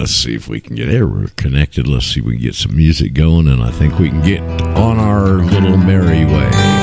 Let's 0.00 0.12
see 0.12 0.34
if 0.34 0.48
we 0.48 0.62
can 0.62 0.76
get 0.76 0.86
there. 0.86 1.06
We're 1.06 1.28
connected. 1.36 1.86
Let's 1.86 2.06
see 2.06 2.20
if 2.20 2.26
we 2.26 2.36
can 2.36 2.42
get 2.42 2.54
some 2.54 2.74
music 2.74 3.12
going, 3.12 3.48
and 3.48 3.62
I 3.62 3.70
think 3.70 3.98
we 3.98 4.08
can 4.08 4.22
get 4.22 4.40
on 4.40 4.98
our 4.98 5.44
little 5.44 5.76
merry 5.76 6.24
way. 6.24 6.79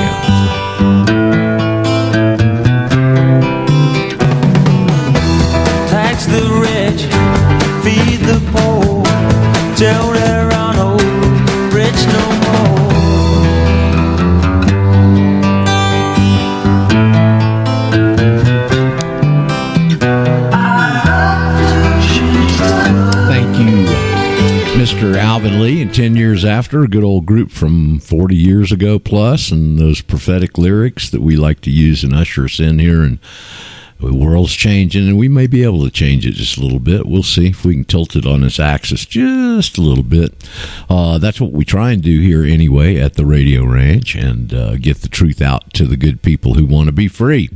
Lee. 25.52 25.82
And 25.82 25.94
10 25.94 26.16
years 26.16 26.44
after, 26.44 26.82
a 26.82 26.88
good 26.88 27.04
old 27.04 27.26
group 27.26 27.50
from 27.50 28.00
40 28.00 28.34
years 28.34 28.72
ago 28.72 28.98
plus, 28.98 29.50
and 29.50 29.78
those 29.78 30.00
prophetic 30.00 30.58
lyrics 30.58 31.10
that 31.10 31.20
we 31.20 31.36
like 31.36 31.60
to 31.62 31.70
use 31.70 32.04
and 32.04 32.14
usher 32.14 32.44
us 32.44 32.60
in 32.60 32.78
here. 32.78 33.02
And 33.02 33.18
the 34.00 34.14
world's 34.14 34.52
changing, 34.52 35.08
and 35.08 35.18
we 35.18 35.28
may 35.28 35.46
be 35.46 35.64
able 35.64 35.82
to 35.84 35.90
change 35.90 36.24
it 36.24 36.34
just 36.34 36.56
a 36.56 36.60
little 36.60 36.78
bit. 36.78 37.06
We'll 37.06 37.22
see 37.22 37.48
if 37.48 37.64
we 37.64 37.74
can 37.74 37.84
tilt 37.84 38.14
it 38.14 38.26
on 38.26 38.44
its 38.44 38.60
axis 38.60 39.04
just 39.04 39.76
a 39.76 39.82
little 39.82 40.04
bit. 40.04 40.48
Uh, 40.88 41.18
that's 41.18 41.40
what 41.40 41.52
we 41.52 41.64
try 41.64 41.92
and 41.92 42.02
do 42.02 42.20
here 42.20 42.44
anyway 42.44 42.96
at 42.96 43.14
the 43.14 43.26
Radio 43.26 43.64
Ranch 43.64 44.14
and 44.14 44.54
uh, 44.54 44.76
get 44.76 44.98
the 44.98 45.08
truth 45.08 45.42
out 45.42 45.72
to 45.74 45.86
the 45.86 45.96
good 45.96 46.22
people 46.22 46.54
who 46.54 46.64
want 46.64 46.86
to 46.86 46.92
be 46.92 47.08
free. 47.08 47.50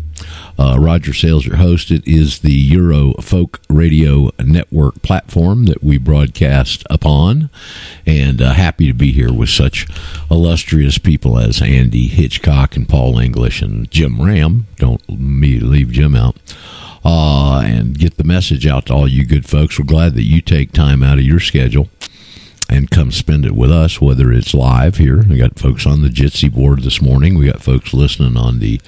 Uh, 0.59 0.77
Roger 0.79 1.13
Sayles, 1.13 1.47
your 1.47 1.57
host. 1.57 1.91
It 1.91 2.07
is 2.07 2.41
the 2.41 2.53
Euro 2.53 3.15
Folk 3.15 3.61
Radio 3.69 4.31
Network 4.39 5.03
platform 5.03 5.65
that 5.67 5.83
we 5.83 5.99
broadcast 5.99 6.85
upon, 6.91 7.51
and 8.07 8.41
uh, 8.41 8.53
happy 8.53 8.87
to 8.87 8.95
be 8.95 9.13
here 9.13 9.33
with 9.33 9.49
such 9.49 9.87
illustrious 10.31 10.99
people 10.99 11.39
as 11.39 11.63
Andy 11.63 12.09
Hitchcock 12.09 12.77
and 12.77 12.89
Paul 12.89 13.19
English 13.19 13.63
and 13.63 13.91
Jim 13.91 14.21
Ram. 14.21 14.67
Don't 14.77 15.07
me 15.09 15.59
leave 15.59 15.91
Jim 15.91 16.15
out. 16.15 16.37
Uh, 17.05 17.63
and 17.65 17.99
get 17.99 18.17
the 18.17 18.23
message 18.23 18.65
out 18.65 18.87
to 18.87 18.95
all 18.95 19.09
you 19.09 19.27
good 19.27 19.45
folks. 19.45 19.77
We're 19.77 19.85
glad 19.85 20.15
that 20.15 20.23
you 20.23 20.41
take 20.41 20.71
time 20.71 21.03
out 21.03 21.19
of 21.19 21.25
your 21.25 21.41
schedule 21.41 21.89
and 22.73 22.91
come 22.91 23.13
spend 23.13 23.45
it 23.45 23.53
with 23.53 23.71
us, 23.71 24.01
whether 24.01 24.33
it's 24.33 24.55
live 24.55 24.97
here. 24.97 25.23
We 25.29 25.37
got 25.37 25.59
folks 25.59 25.87
on 25.87 26.01
the 26.01 26.09
Jitsi 26.09 26.51
board 26.51 26.83
this 26.83 27.03
morning. 27.03 27.37
We 27.37 27.45
got 27.45 27.63
folks 27.63 27.93
listening 27.93 28.39
on 28.39 28.61
the 28.61 28.79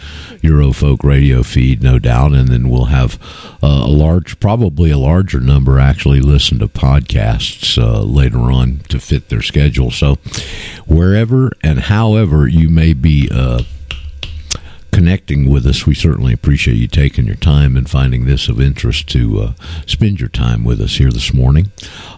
Eurofolk 0.41 1.05
radio 1.05 1.43
feed, 1.43 1.83
no 1.83 1.99
doubt, 1.99 2.33
and 2.33 2.49
then 2.49 2.71
we'll 2.71 2.87
have 2.87 3.19
uh, 3.63 3.85
a 3.85 3.93
large, 3.93 4.41
probably 4.41 4.91
a 4.91 4.97
larger 4.97 5.39
number 5.39 5.79
actually 5.79 6.21
listen 6.21 6.59
to 6.61 6.69
podcasts 6.69 7.77
uh, 7.77 8.03
later 8.03 8.51
on 8.51 8.79
to 8.89 8.99
fit 8.99 9.29
their 9.29 9.43
schedule. 9.43 9.91
So, 9.91 10.15
wherever 10.87 11.53
and 11.63 11.81
however 11.81 12.48
you 12.48 12.71
may 12.71 12.95
be. 12.95 13.29
Uh, 13.31 13.65
connecting 14.95 15.50
with 15.50 15.67
us. 15.67 15.87
We 15.87 15.95
certainly 15.95 16.33
appreciate 16.33 16.77
you 16.77 16.87
taking 16.87 17.27
your 17.27 17.34
time 17.34 17.77
and 17.77 17.91
finding 17.91 18.25
this 18.25 18.48
of 18.48 18.61
interest 18.61 19.09
to 19.09 19.41
uh, 19.41 19.53
spend 19.86 20.20
your 20.20 20.28
time 20.28 20.62
with 20.64 20.81
us 20.81 20.97
here 20.97 21.11
this 21.11 21.34
morning. 21.34 21.73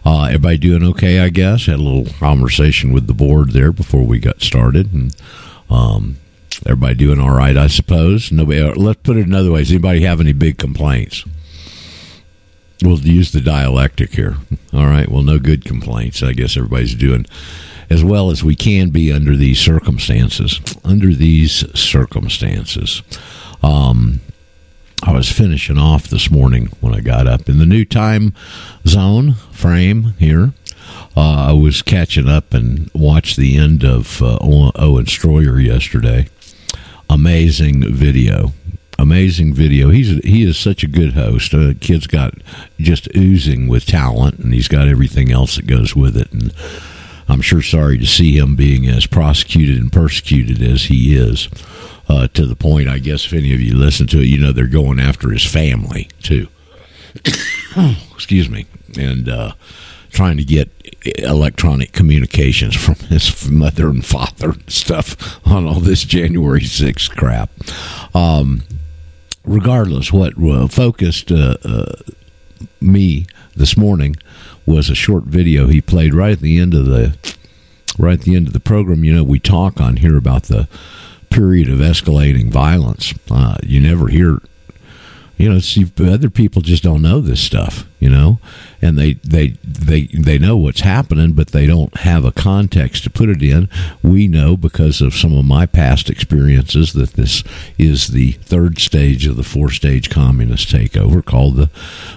Uh, 0.04 0.24
everybody 0.24 0.58
doing 0.58 0.82
okay, 0.84 1.20
I 1.20 1.30
guess? 1.30 1.66
Had 1.66 1.76
a 1.76 1.82
little 1.82 2.12
conversation 2.18 2.92
with 2.92 3.06
the 3.06 3.14
board 3.14 3.52
there 3.52 3.72
before 3.72 4.02
we 4.02 4.18
got 4.18 4.42
started. 4.42 4.92
And 4.92 5.16
um, 5.70 6.18
everybody 6.66 6.94
doing 6.96 7.18
all 7.18 7.34
right, 7.34 7.56
I 7.56 7.66
suppose. 7.68 8.30
Nobody. 8.30 8.60
uh, 8.60 8.74
Let's 8.74 9.00
put 9.02 9.16
it 9.16 9.26
another 9.26 9.50
way. 9.50 9.60
Does 9.60 9.70
anybody 9.72 10.02
have 10.02 10.20
any 10.20 10.34
big 10.34 10.58
complaints? 10.58 11.24
We'll 12.82 12.98
use 12.98 13.32
the 13.32 13.40
dialectic 13.40 14.12
here. 14.12 14.36
All 14.74 14.86
right. 14.86 15.10
Well, 15.10 15.22
no 15.22 15.38
good 15.38 15.64
complaints. 15.64 16.22
I 16.22 16.34
guess 16.34 16.58
everybody's 16.58 16.94
doing 16.94 17.24
as 17.90 18.02
well 18.02 18.30
as 18.30 18.42
we 18.42 18.54
can 18.54 18.90
be 18.90 19.12
under 19.12 19.36
these 19.36 19.58
circumstances. 19.58 20.60
Under 20.84 21.14
these 21.14 21.64
circumstances. 21.78 23.02
Um, 23.62 24.20
I 25.02 25.12
was 25.12 25.30
finishing 25.30 25.78
off 25.78 26.08
this 26.08 26.30
morning 26.30 26.68
when 26.80 26.94
I 26.94 27.00
got 27.00 27.26
up 27.26 27.48
in 27.48 27.58
the 27.58 27.66
new 27.66 27.84
time 27.84 28.32
zone 28.86 29.34
frame 29.52 30.14
here. 30.18 30.52
Uh, 31.16 31.48
I 31.48 31.52
was 31.52 31.82
catching 31.82 32.28
up 32.28 32.54
and 32.54 32.90
watched 32.94 33.36
the 33.36 33.56
end 33.56 33.84
of 33.84 34.22
uh, 34.22 34.38
Owen 34.40 35.06
Shroyer 35.06 35.64
yesterday. 35.64 36.28
Amazing 37.08 37.94
video 37.94 38.52
amazing 38.98 39.54
video. 39.54 39.90
He's 39.90 40.22
he 40.24 40.42
is 40.44 40.56
such 40.56 40.82
a 40.82 40.88
good 40.88 41.12
host. 41.12 41.54
Uh, 41.54 41.74
kid's 41.80 42.06
got 42.06 42.34
just 42.78 43.08
oozing 43.16 43.68
with 43.68 43.86
talent, 43.86 44.38
and 44.38 44.54
he's 44.54 44.68
got 44.68 44.88
everything 44.88 45.30
else 45.30 45.56
that 45.56 45.66
goes 45.66 45.94
with 45.94 46.16
it. 46.16 46.32
And 46.32 46.52
I'm 47.28 47.40
sure 47.40 47.62
sorry 47.62 47.98
to 47.98 48.06
see 48.06 48.36
him 48.36 48.56
being 48.56 48.86
as 48.86 49.06
prosecuted 49.06 49.78
and 49.78 49.92
persecuted 49.92 50.62
as 50.62 50.84
he 50.84 51.16
is. 51.16 51.48
Uh, 52.08 52.28
to 52.28 52.46
the 52.46 52.54
point, 52.54 52.88
I 52.88 52.98
guess, 52.98 53.26
if 53.26 53.32
any 53.32 53.52
of 53.52 53.60
you 53.60 53.74
listen 53.76 54.06
to 54.08 54.20
it, 54.20 54.26
you 54.26 54.38
know 54.38 54.52
they're 54.52 54.68
going 54.68 55.00
after 55.00 55.30
his 55.30 55.44
family 55.44 56.08
too. 56.22 56.46
Excuse 58.14 58.48
me, 58.48 58.66
and 58.96 59.28
uh, 59.28 59.54
trying 60.10 60.36
to 60.36 60.44
get 60.44 60.70
electronic 61.18 61.92
communications 61.92 62.74
from 62.76 62.94
his 63.08 63.50
mother 63.50 63.88
and 63.88 64.04
father 64.04 64.50
and 64.50 64.70
stuff 64.70 65.44
on 65.46 65.66
all 65.66 65.80
this 65.80 66.04
January 66.04 66.60
6th 66.60 67.10
crap. 67.16 67.50
Um, 68.14 68.62
regardless, 69.44 70.12
what 70.12 70.34
uh, 70.42 70.68
focused 70.68 71.30
uh, 71.30 71.56
uh, 71.64 71.92
me 72.80 73.26
this 73.54 73.76
morning 73.76 74.16
was 74.66 74.90
a 74.90 74.94
short 74.94 75.24
video 75.24 75.68
he 75.68 75.80
played 75.80 76.12
right 76.12 76.32
at 76.32 76.40
the 76.40 76.58
end 76.58 76.74
of 76.74 76.86
the 76.86 77.16
right 77.98 78.18
at 78.18 78.22
the 78.22 78.34
end 78.34 78.48
of 78.48 78.52
the 78.52 78.60
program. 78.60 79.04
You 79.04 79.14
know, 79.14 79.24
we 79.24 79.38
talk 79.38 79.80
on 79.80 79.98
here 79.98 80.16
about 80.16 80.44
the 80.44 80.68
period 81.30 81.68
of 81.68 81.78
escalating 81.78 82.50
violence. 82.50 83.14
Uh, 83.30 83.56
you 83.62 83.80
never 83.80 84.08
hear. 84.08 84.40
You 85.36 85.52
know, 85.52 85.58
see, 85.58 85.90
other 86.00 86.30
people 86.30 86.62
just 86.62 86.82
don't 86.82 87.02
know 87.02 87.20
this 87.20 87.40
stuff. 87.40 87.86
You 87.98 88.10
know, 88.10 88.40
and 88.82 88.98
they 88.98 89.14
they 89.24 89.56
they 89.64 90.02
they 90.12 90.38
know 90.38 90.56
what's 90.56 90.82
happening, 90.82 91.32
but 91.32 91.48
they 91.48 91.66
don't 91.66 91.96
have 91.98 92.26
a 92.26 92.30
context 92.30 93.04
to 93.04 93.10
put 93.10 93.30
it 93.30 93.42
in. 93.42 93.70
We 94.02 94.28
know 94.28 94.56
because 94.56 95.00
of 95.00 95.14
some 95.14 95.36
of 95.36 95.46
my 95.46 95.64
past 95.64 96.10
experiences 96.10 96.92
that 96.92 97.14
this 97.14 97.42
is 97.78 98.08
the 98.08 98.32
third 98.32 98.78
stage 98.80 99.26
of 99.26 99.36
the 99.36 99.42
four 99.42 99.70
stage 99.70 100.10
communist 100.10 100.68
takeover, 100.68 101.24
called 101.24 101.56
the 101.56 101.70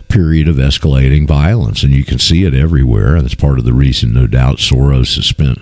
period 0.10 0.50
of 0.50 0.58
escalating 0.58 1.26
violence, 1.26 1.82
and 1.82 1.94
you 1.94 2.04
can 2.04 2.20
see 2.20 2.44
it 2.44 2.54
everywhere. 2.54 3.16
And 3.16 3.26
it's 3.26 3.36
part 3.36 3.58
of 3.58 3.66
the 3.66 3.74
reason, 3.74 4.14
no 4.14 4.28
doubt, 4.28 4.58
Soros 4.58 5.16
has 5.16 5.26
spent 5.26 5.60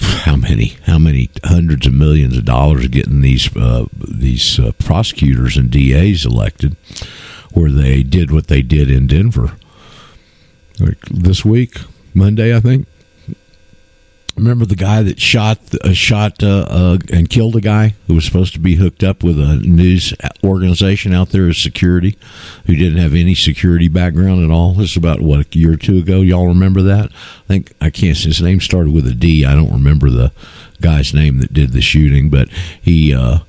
how 0.24 0.36
many 0.36 0.76
how 0.86 0.98
many 0.98 1.30
hundreds 1.44 1.86
of 1.86 1.92
millions 1.92 2.36
of 2.36 2.44
dollars 2.44 2.88
getting 2.88 3.20
these 3.20 3.54
uh, 3.56 3.86
these 3.96 4.58
uh, 4.58 4.72
prosecutors 4.78 5.56
and 5.56 5.70
DAs 5.70 6.24
elected, 6.24 6.76
where 7.52 7.70
they 7.70 8.02
did 8.02 8.30
what 8.30 8.48
they 8.48 8.62
did 8.62 8.90
in 8.90 9.06
Denver 9.06 9.56
like 10.80 11.00
this 11.10 11.44
week, 11.44 11.78
Monday, 12.14 12.54
I 12.54 12.60
think. 12.60 12.86
Remember 14.36 14.64
the 14.64 14.74
guy 14.74 15.02
that 15.02 15.20
shot 15.20 15.58
uh, 15.82 15.92
shot 15.92 16.42
uh, 16.42 16.66
uh, 16.68 16.98
and 17.12 17.30
killed 17.30 17.54
a 17.54 17.60
guy 17.60 17.94
who 18.08 18.14
was 18.14 18.24
supposed 18.24 18.52
to 18.54 18.58
be 18.58 18.74
hooked 18.74 19.04
up 19.04 19.22
with 19.22 19.38
a 19.38 19.56
news 19.56 20.12
organization 20.42 21.14
out 21.14 21.28
there 21.28 21.48
as 21.48 21.56
security, 21.56 22.18
who 22.66 22.74
didn't 22.74 22.98
have 22.98 23.14
any 23.14 23.36
security 23.36 23.86
background 23.86 24.44
at 24.44 24.50
all. 24.50 24.74
This 24.74 24.92
is 24.92 24.96
about 24.96 25.20
what 25.20 25.40
a 25.40 25.58
year 25.58 25.74
or 25.74 25.76
two 25.76 25.98
ago. 25.98 26.20
Y'all 26.20 26.48
remember 26.48 26.82
that? 26.82 27.12
I 27.12 27.46
think 27.46 27.72
I 27.80 27.90
can't. 27.90 28.18
His 28.18 28.42
name 28.42 28.60
started 28.60 28.92
with 28.92 29.06
a 29.06 29.14
D. 29.14 29.44
I 29.44 29.54
don't 29.54 29.72
remember 29.72 30.10
the 30.10 30.32
guy's 30.80 31.14
name 31.14 31.38
that 31.38 31.52
did 31.52 31.72
the 31.72 31.80
shooting, 31.80 32.28
but 32.28 32.48
he. 32.82 33.14
Uh, 33.14 33.40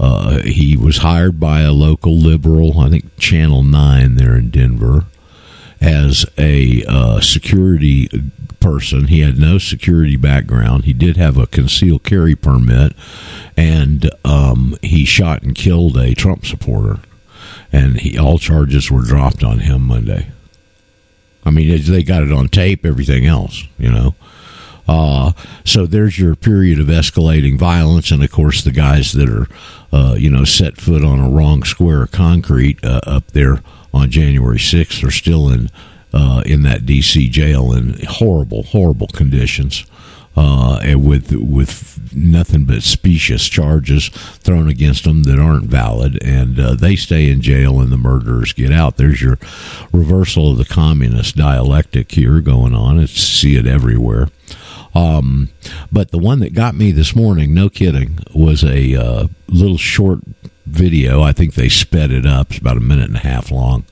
uh, 0.00 0.42
he 0.42 0.76
was 0.76 0.98
hired 0.98 1.38
by 1.38 1.60
a 1.60 1.70
local 1.70 2.16
liberal, 2.16 2.80
I 2.80 2.90
think 2.90 3.16
Channel 3.16 3.62
9 3.62 4.16
there 4.16 4.34
in 4.34 4.50
Denver, 4.50 5.06
as 5.84 6.24
a 6.38 6.82
uh, 6.88 7.20
security 7.20 8.08
person. 8.58 9.08
He 9.08 9.20
had 9.20 9.36
no 9.36 9.58
security 9.58 10.16
background. 10.16 10.84
He 10.84 10.94
did 10.94 11.18
have 11.18 11.36
a 11.36 11.46
concealed 11.46 12.04
carry 12.04 12.34
permit, 12.34 12.94
and 13.56 14.10
um, 14.24 14.78
he 14.80 15.04
shot 15.04 15.42
and 15.42 15.54
killed 15.54 15.98
a 15.98 16.14
Trump 16.14 16.46
supporter. 16.46 17.00
And 17.70 18.00
he, 18.00 18.18
all 18.18 18.38
charges 18.38 18.90
were 18.90 19.02
dropped 19.02 19.44
on 19.44 19.58
him 19.58 19.82
Monday. 19.82 20.28
I 21.44 21.50
mean, 21.50 21.82
they 21.84 22.02
got 22.02 22.22
it 22.22 22.32
on 22.32 22.48
tape, 22.48 22.86
everything 22.86 23.26
else, 23.26 23.64
you 23.78 23.90
know. 23.90 24.14
Uh, 24.88 25.32
so 25.64 25.84
there's 25.84 26.18
your 26.18 26.34
period 26.34 26.80
of 26.80 26.86
escalating 26.86 27.58
violence, 27.58 28.10
and 28.10 28.24
of 28.24 28.32
course, 28.32 28.64
the 28.64 28.70
guys 28.70 29.12
that 29.12 29.28
are, 29.28 29.46
uh, 29.92 30.14
you 30.14 30.30
know, 30.30 30.44
set 30.44 30.78
foot 30.78 31.04
on 31.04 31.20
a 31.20 31.28
wrong 31.28 31.62
square 31.62 32.02
of 32.02 32.12
concrete 32.12 32.82
uh, 32.82 33.00
up 33.06 33.26
there 33.28 33.60
on 33.94 34.10
January 34.10 34.58
6th 34.58 35.02
are 35.06 35.10
still 35.10 35.48
in 35.48 35.70
uh, 36.12 36.42
in 36.44 36.62
that 36.62 36.84
D.C. 36.86 37.28
jail 37.28 37.72
in 37.72 37.98
horrible, 38.06 38.62
horrible 38.64 39.08
conditions. 39.08 39.84
uh, 40.36 40.80
and 40.82 41.06
with 41.06 41.32
with 41.32 42.12
nothing 42.14 42.64
but 42.64 42.82
specious 42.82 43.48
charges 43.48 44.08
thrown 44.08 44.68
against 44.68 45.04
them 45.04 45.24
that 45.24 45.38
aren't 45.38 45.66
valid, 45.66 46.22
and 46.22 46.58
uh, 46.58 46.74
they 46.74 46.96
stay 46.96 47.30
in 47.30 47.40
jail, 47.40 47.80
and 47.80 47.92
the 47.92 47.96
murderers 47.96 48.52
get 48.52 48.72
out. 48.72 48.96
There's 48.96 49.22
your 49.22 49.38
reversal 49.92 50.52
of 50.52 50.58
the 50.58 50.64
communist 50.64 51.36
dialectic 51.36 52.12
here 52.12 52.40
going 52.40 52.74
on. 52.74 52.98
It's 52.98 53.12
see 53.12 53.56
it 53.56 53.66
everywhere. 53.66 54.28
Um, 54.94 55.50
but 55.90 56.10
the 56.12 56.18
one 56.18 56.38
that 56.40 56.54
got 56.54 56.76
me 56.76 56.92
this 56.92 57.16
morning, 57.16 57.52
no 57.52 57.68
kidding, 57.68 58.20
was 58.32 58.62
a 58.62 58.94
uh, 58.94 59.26
little 59.48 59.78
short 59.78 60.20
video. 60.66 61.22
I 61.22 61.32
think 61.32 61.54
they 61.54 61.68
sped 61.68 62.10
it 62.10 62.26
up. 62.26 62.50
It's 62.50 62.58
about 62.58 62.76
a 62.76 62.80
minute 62.80 63.08
and 63.08 63.16
a 63.16 63.20
half 63.20 63.50
long, 63.50 63.84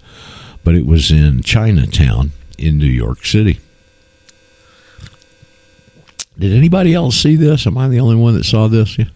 but 0.65 0.75
it 0.75 0.87
was 0.87 1.11
in 1.11 1.43
Chinatown 1.43 2.33
in 2.59 2.79
New 2.79 2.87
York 2.87 3.25
City. 3.25 3.61
Did 6.39 6.53
anybody 6.53 6.95
else 6.95 7.17
see 7.17 7.37
this? 7.37 7.67
Am 7.67 7.77
I 7.77 7.89
the 7.89 8.01
only 8.01 8.17
one 8.17 8.35
that 8.35 8.45
saw 8.45 8.67
this? 8.67 8.99
Yeah. 8.99 9.07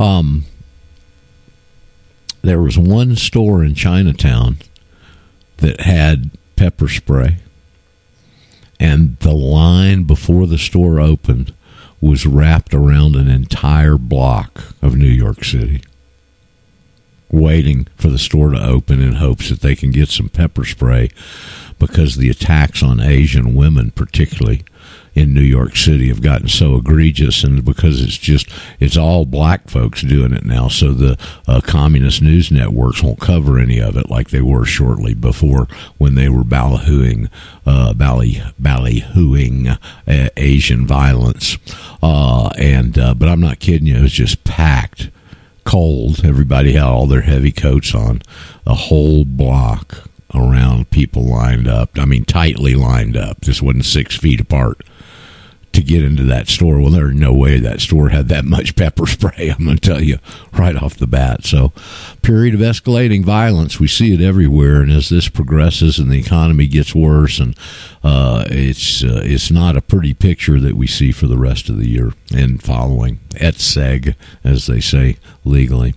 Um, 0.00 0.44
there 2.42 2.60
was 2.60 2.76
one 2.76 3.16
store 3.16 3.64
in 3.64 3.74
Chinatown 3.74 4.58
that 5.58 5.80
had 5.80 6.30
pepper 6.56 6.88
spray, 6.88 7.38
and 8.80 9.16
the 9.18 9.32
line 9.32 10.04
before 10.04 10.46
the 10.46 10.58
store 10.58 11.00
opened 11.00 11.54
was 12.00 12.26
wrapped 12.26 12.74
around 12.74 13.16
an 13.16 13.28
entire 13.28 13.96
block 13.96 14.74
of 14.82 14.94
New 14.96 15.06
York 15.06 15.42
City, 15.44 15.82
waiting 17.30 17.86
for 17.96 18.08
the 18.08 18.18
store 18.18 18.50
to 18.50 18.62
open 18.62 19.00
in 19.00 19.14
hopes 19.14 19.48
that 19.48 19.60
they 19.60 19.74
can 19.74 19.90
get 19.90 20.08
some 20.08 20.28
pepper 20.28 20.64
spray 20.64 21.10
because 21.78 22.16
the 22.16 22.30
attacks 22.30 22.82
on 22.82 23.00
Asian 23.00 23.54
women, 23.54 23.90
particularly, 23.90 24.64
in 25.14 25.32
New 25.32 25.42
York 25.42 25.76
City 25.76 26.08
have 26.08 26.22
gotten 26.22 26.48
so 26.48 26.76
egregious, 26.76 27.44
and 27.44 27.64
because 27.64 28.02
it's 28.02 28.18
just 28.18 28.48
it's 28.80 28.96
all 28.96 29.24
black 29.24 29.68
folks 29.68 30.02
doing 30.02 30.32
it 30.32 30.44
now, 30.44 30.68
so 30.68 30.92
the 30.92 31.16
uh, 31.46 31.60
communist 31.60 32.20
news 32.20 32.50
networks 32.50 33.02
won't 33.02 33.20
cover 33.20 33.58
any 33.58 33.80
of 33.80 33.96
it 33.96 34.10
like 34.10 34.30
they 34.30 34.40
were 34.40 34.64
shortly 34.64 35.14
before 35.14 35.68
when 35.98 36.16
they 36.16 36.28
were 36.28 36.42
ballyhooing, 36.42 37.28
uh, 37.64 37.94
bally 37.94 38.42
ballyhooing 38.60 39.78
uh, 40.08 40.28
Asian 40.36 40.86
violence, 40.86 41.58
uh, 42.02 42.48
and 42.58 42.98
uh, 42.98 43.14
but 43.14 43.28
I'm 43.28 43.40
not 43.40 43.60
kidding 43.60 43.86
you, 43.86 43.96
it 43.96 44.02
was 44.02 44.12
just 44.12 44.42
packed. 44.44 45.10
Cold. 45.64 46.24
Everybody 46.24 46.72
had 46.72 46.84
all 46.84 47.06
their 47.06 47.22
heavy 47.22 47.52
coats 47.52 47.94
on. 47.94 48.22
A 48.66 48.74
whole 48.74 49.24
block 49.24 50.08
around 50.34 50.90
people 50.90 51.24
lined 51.24 51.68
up. 51.68 51.98
I 51.98 52.04
mean, 52.04 52.24
tightly 52.24 52.74
lined 52.74 53.16
up. 53.16 53.42
This 53.42 53.62
wasn't 53.62 53.84
six 53.84 54.16
feet 54.16 54.40
apart 54.40 54.82
to 55.74 55.82
get 55.82 56.04
into 56.04 56.22
that 56.22 56.48
store. 56.48 56.78
Well, 56.78 56.90
there's 56.90 57.14
no 57.14 57.32
way 57.32 57.58
that 57.58 57.80
store 57.80 58.08
had 58.10 58.28
that 58.28 58.44
much 58.44 58.76
pepper 58.76 59.06
spray. 59.08 59.50
I'm 59.50 59.64
going 59.64 59.76
to 59.76 59.88
tell 59.88 60.02
you 60.02 60.18
right 60.52 60.76
off 60.76 60.96
the 60.96 61.06
bat. 61.06 61.44
So, 61.44 61.72
period 62.22 62.54
of 62.54 62.60
escalating 62.60 63.24
violence. 63.24 63.78
We 63.78 63.88
see 63.88 64.14
it 64.14 64.20
everywhere, 64.20 64.80
and 64.80 64.90
as 64.90 65.08
this 65.08 65.28
progresses 65.28 65.98
and 65.98 66.10
the 66.10 66.18
economy 66.18 66.66
gets 66.66 66.94
worse, 66.94 67.38
and 67.38 67.56
uh, 68.02 68.44
it's 68.48 69.02
uh, 69.02 69.22
it's 69.24 69.50
not 69.50 69.76
a 69.76 69.82
pretty 69.82 70.14
picture 70.14 70.60
that 70.60 70.74
we 70.74 70.86
see 70.86 71.12
for 71.12 71.26
the 71.26 71.38
rest 71.38 71.68
of 71.68 71.76
the 71.76 71.88
year 71.88 72.12
and 72.32 72.62
following. 72.62 73.18
Et 73.36 73.56
seq, 73.56 74.14
as 74.44 74.66
they 74.66 74.80
say 74.80 75.16
legally. 75.44 75.94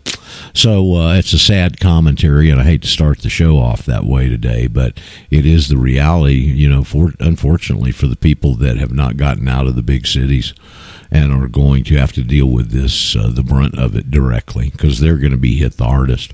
So 0.54 0.96
uh, 0.96 1.16
it's 1.16 1.34
a 1.34 1.40
sad 1.40 1.80
commentary, 1.80 2.50
and 2.50 2.60
I 2.60 2.64
hate 2.64 2.82
to 2.82 2.88
start 2.88 3.20
the 3.20 3.30
show 3.30 3.58
off 3.58 3.86
that 3.86 4.06
way 4.06 4.28
today, 4.30 4.68
but 4.68 5.00
it 5.30 5.46
is 5.46 5.68
the 5.68 5.78
reality. 5.78 6.36
You 6.36 6.70
know, 6.70 6.84
for 6.84 7.14
unfortunately 7.20 7.92
for 7.92 8.08
the 8.08 8.16
people 8.16 8.56
that 8.56 8.78
have 8.78 8.92
not 8.92 9.18
gotten 9.18 9.48
out 9.48 9.68
of 9.68 9.76
the 9.76 9.84
big 9.84 10.06
cities 10.08 10.54
and 11.10 11.32
are 11.32 11.48
going 11.48 11.84
to 11.86 11.96
have 11.96 12.12
to 12.14 12.24
deal 12.24 12.48
with 12.48 12.72
this, 12.72 13.16
uh, 13.16 13.30
the 13.30 13.44
brunt 13.44 13.80
of 13.80 13.96
it 13.96 14.12
directly, 14.12 14.70
because 14.72 15.00
they're 15.00 15.18
going 15.18 15.32
to 15.32 15.38
be 15.38 15.56
hit 15.56 15.78
the 15.78 15.86
hardest. 15.86 16.34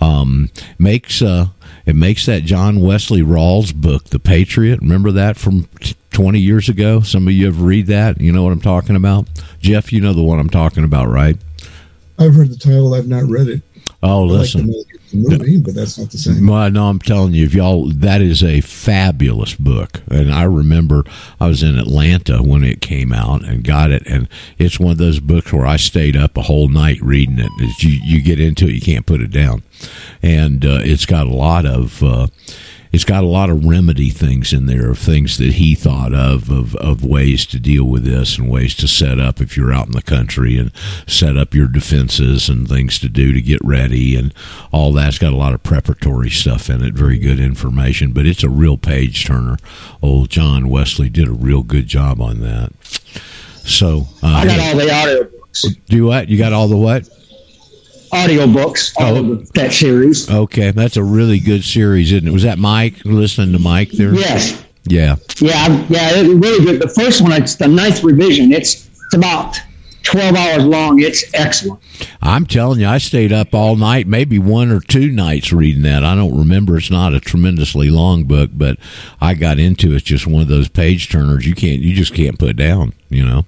Um, 0.00 0.50
makes 0.78 1.22
uh, 1.22 1.46
it 1.86 1.94
makes 1.94 2.26
that 2.26 2.42
John 2.42 2.80
Wesley 2.80 3.22
Rawles 3.22 3.72
book, 3.72 4.04
The 4.04 4.18
Patriot. 4.18 4.80
Remember 4.80 5.12
that 5.12 5.36
from 5.36 5.64
t- 5.80 5.94
20 6.10 6.38
years 6.38 6.68
ago? 6.68 7.00
Some 7.00 7.26
of 7.26 7.34
you 7.34 7.46
have 7.46 7.62
read 7.62 7.86
that. 7.86 8.20
You 8.20 8.32
know 8.32 8.42
what 8.42 8.52
I'm 8.52 8.60
talking 8.60 8.96
about? 8.96 9.28
Jeff, 9.60 9.92
you 9.92 10.00
know 10.00 10.12
the 10.12 10.22
one 10.22 10.38
I'm 10.38 10.50
talking 10.50 10.84
about, 10.84 11.08
right? 11.08 11.36
I've 12.22 12.34
heard 12.34 12.50
the 12.50 12.56
title. 12.56 12.94
I've 12.94 13.08
not 13.08 13.24
read 13.24 13.48
it. 13.48 13.62
Oh, 14.04 14.22
like 14.22 14.40
listen. 14.40 14.66
the 14.66 14.86
movie, 15.12 15.60
but 15.60 15.74
that's 15.74 15.96
not 15.96 16.10
the 16.10 16.18
same. 16.18 16.46
Well, 16.46 16.70
no, 16.70 16.88
I'm 16.88 16.98
telling 16.98 17.34
you, 17.34 17.44
if 17.44 17.54
y'all, 17.54 17.88
that 17.90 18.20
is 18.20 18.42
a 18.42 18.60
fabulous 18.60 19.54
book. 19.54 20.02
And 20.08 20.32
I 20.32 20.42
remember 20.42 21.04
I 21.38 21.46
was 21.46 21.62
in 21.62 21.78
Atlanta 21.78 22.42
when 22.42 22.64
it 22.64 22.80
came 22.80 23.12
out 23.12 23.44
and 23.44 23.62
got 23.62 23.92
it, 23.92 24.04
and 24.06 24.28
it's 24.58 24.80
one 24.80 24.92
of 24.92 24.98
those 24.98 25.20
books 25.20 25.52
where 25.52 25.66
I 25.66 25.76
stayed 25.76 26.16
up 26.16 26.36
a 26.36 26.42
whole 26.42 26.68
night 26.68 27.00
reading 27.00 27.38
it. 27.38 27.50
As 27.60 27.84
you 27.84 28.00
you 28.02 28.20
get 28.22 28.40
into 28.40 28.66
it, 28.66 28.72
you 28.74 28.80
can't 28.80 29.06
put 29.06 29.20
it 29.20 29.30
down, 29.30 29.62
and 30.20 30.64
uh, 30.64 30.80
it's 30.82 31.06
got 31.06 31.26
a 31.26 31.34
lot 31.34 31.66
of. 31.66 32.02
Uh, 32.02 32.26
it's 32.92 33.04
got 33.04 33.24
a 33.24 33.26
lot 33.26 33.48
of 33.48 33.64
remedy 33.64 34.10
things 34.10 34.52
in 34.52 34.66
there 34.66 34.90
of 34.90 34.98
things 34.98 35.38
that 35.38 35.54
he 35.54 35.74
thought 35.74 36.12
of, 36.14 36.50
of 36.50 36.76
of 36.76 37.04
ways 37.04 37.46
to 37.46 37.58
deal 37.58 37.84
with 37.84 38.04
this 38.04 38.38
and 38.38 38.50
ways 38.50 38.74
to 38.74 38.86
set 38.86 39.18
up 39.18 39.40
if 39.40 39.56
you're 39.56 39.72
out 39.72 39.86
in 39.86 39.92
the 39.92 40.02
country 40.02 40.58
and 40.58 40.70
set 41.06 41.36
up 41.36 41.54
your 41.54 41.66
defenses 41.66 42.48
and 42.48 42.68
things 42.68 42.98
to 42.98 43.08
do 43.08 43.32
to 43.32 43.40
get 43.40 43.60
ready 43.64 44.14
and 44.14 44.34
all 44.72 44.92
that's 44.92 45.18
got 45.18 45.32
a 45.32 45.36
lot 45.36 45.54
of 45.54 45.62
preparatory 45.62 46.30
stuff 46.30 46.68
in 46.68 46.82
it 46.82 46.94
very 46.94 47.18
good 47.18 47.40
information 47.40 48.12
but 48.12 48.26
it's 48.26 48.42
a 48.42 48.48
real 48.48 48.76
page 48.76 49.24
turner. 49.24 49.56
Old 50.02 50.28
john 50.28 50.68
wesley 50.68 51.08
did 51.08 51.28
a 51.28 51.32
real 51.32 51.62
good 51.62 51.86
job 51.86 52.20
on 52.20 52.40
that. 52.40 52.72
So 53.64 54.08
uh, 54.22 54.26
I 54.26 54.46
got 54.46 54.58
all 54.58 54.76
the 54.76 54.92
audio 54.92 55.24
books, 55.24 55.64
do 55.86 56.06
what? 56.06 56.28
You 56.28 56.36
got 56.36 56.52
all 56.52 56.68
the 56.68 56.76
what 56.76 57.08
audio 58.12 58.46
books, 58.46 58.92
all 58.96 59.16
Oh. 59.16 59.32
of 59.32 59.52
that 59.52 59.72
series. 59.72 60.28
okay 60.30 60.70
that's 60.70 60.96
a 60.96 61.02
really 61.04 61.38
good 61.38 61.64
series 61.64 62.12
isn't 62.12 62.28
it 62.28 62.32
was 62.32 62.42
that 62.42 62.58
mike 62.58 62.94
listening 63.04 63.52
to 63.52 63.58
mike 63.58 63.90
there 63.92 64.14
Yes, 64.14 64.62
yeah 64.86 65.16
yeah, 65.40 65.68
yeah, 65.88 66.10
it's 66.14 66.28
really 66.28 66.64
good. 66.64 66.82
The 66.82 66.88
first 66.88 67.22
one, 67.22 67.32
it's 67.32 67.54
the 67.56 67.68
ninth 67.68 68.02
revision. 68.04 68.52
It's, 68.52 68.88
it's 69.06 69.14
about 69.14 69.58
twelve 70.02 70.36
hours 70.36 70.64
long. 70.64 71.00
It's 71.00 71.24
excellent. 71.34 71.80
I'm 72.20 72.46
telling 72.46 72.80
you, 72.80 72.86
I 72.86 72.98
stayed 72.98 73.32
up 73.32 73.54
all 73.54 73.76
night, 73.76 74.06
maybe 74.06 74.38
one 74.38 74.70
or 74.70 74.80
two 74.80 75.10
nights 75.10 75.52
reading 75.52 75.82
that. 75.82 76.04
I 76.04 76.14
don't 76.14 76.36
remember. 76.36 76.76
It's 76.76 76.90
not 76.90 77.14
a 77.14 77.20
tremendously 77.20 77.90
long 77.90 78.24
book, 78.24 78.50
but 78.52 78.78
I 79.20 79.34
got 79.34 79.58
into 79.58 79.92
it. 79.92 79.96
It's 79.96 80.04
just 80.04 80.26
one 80.26 80.42
of 80.42 80.48
those 80.48 80.68
page 80.68 81.10
turners 81.10 81.46
you 81.46 81.54
can't, 81.54 81.80
you 81.80 81.94
just 81.94 82.14
can't 82.14 82.38
put 82.38 82.56
down. 82.56 82.94
You 83.08 83.26
know, 83.26 83.44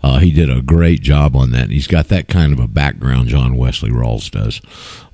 uh, 0.00 0.18
he 0.20 0.30
did 0.30 0.48
a 0.48 0.62
great 0.62 1.00
job 1.02 1.34
on 1.34 1.50
that. 1.50 1.64
And 1.64 1.72
he's 1.72 1.88
got 1.88 2.06
that 2.08 2.28
kind 2.28 2.52
of 2.52 2.60
a 2.60 2.68
background. 2.68 3.28
John 3.28 3.56
Wesley 3.56 3.90
Rawles 3.90 4.30
does. 4.30 4.60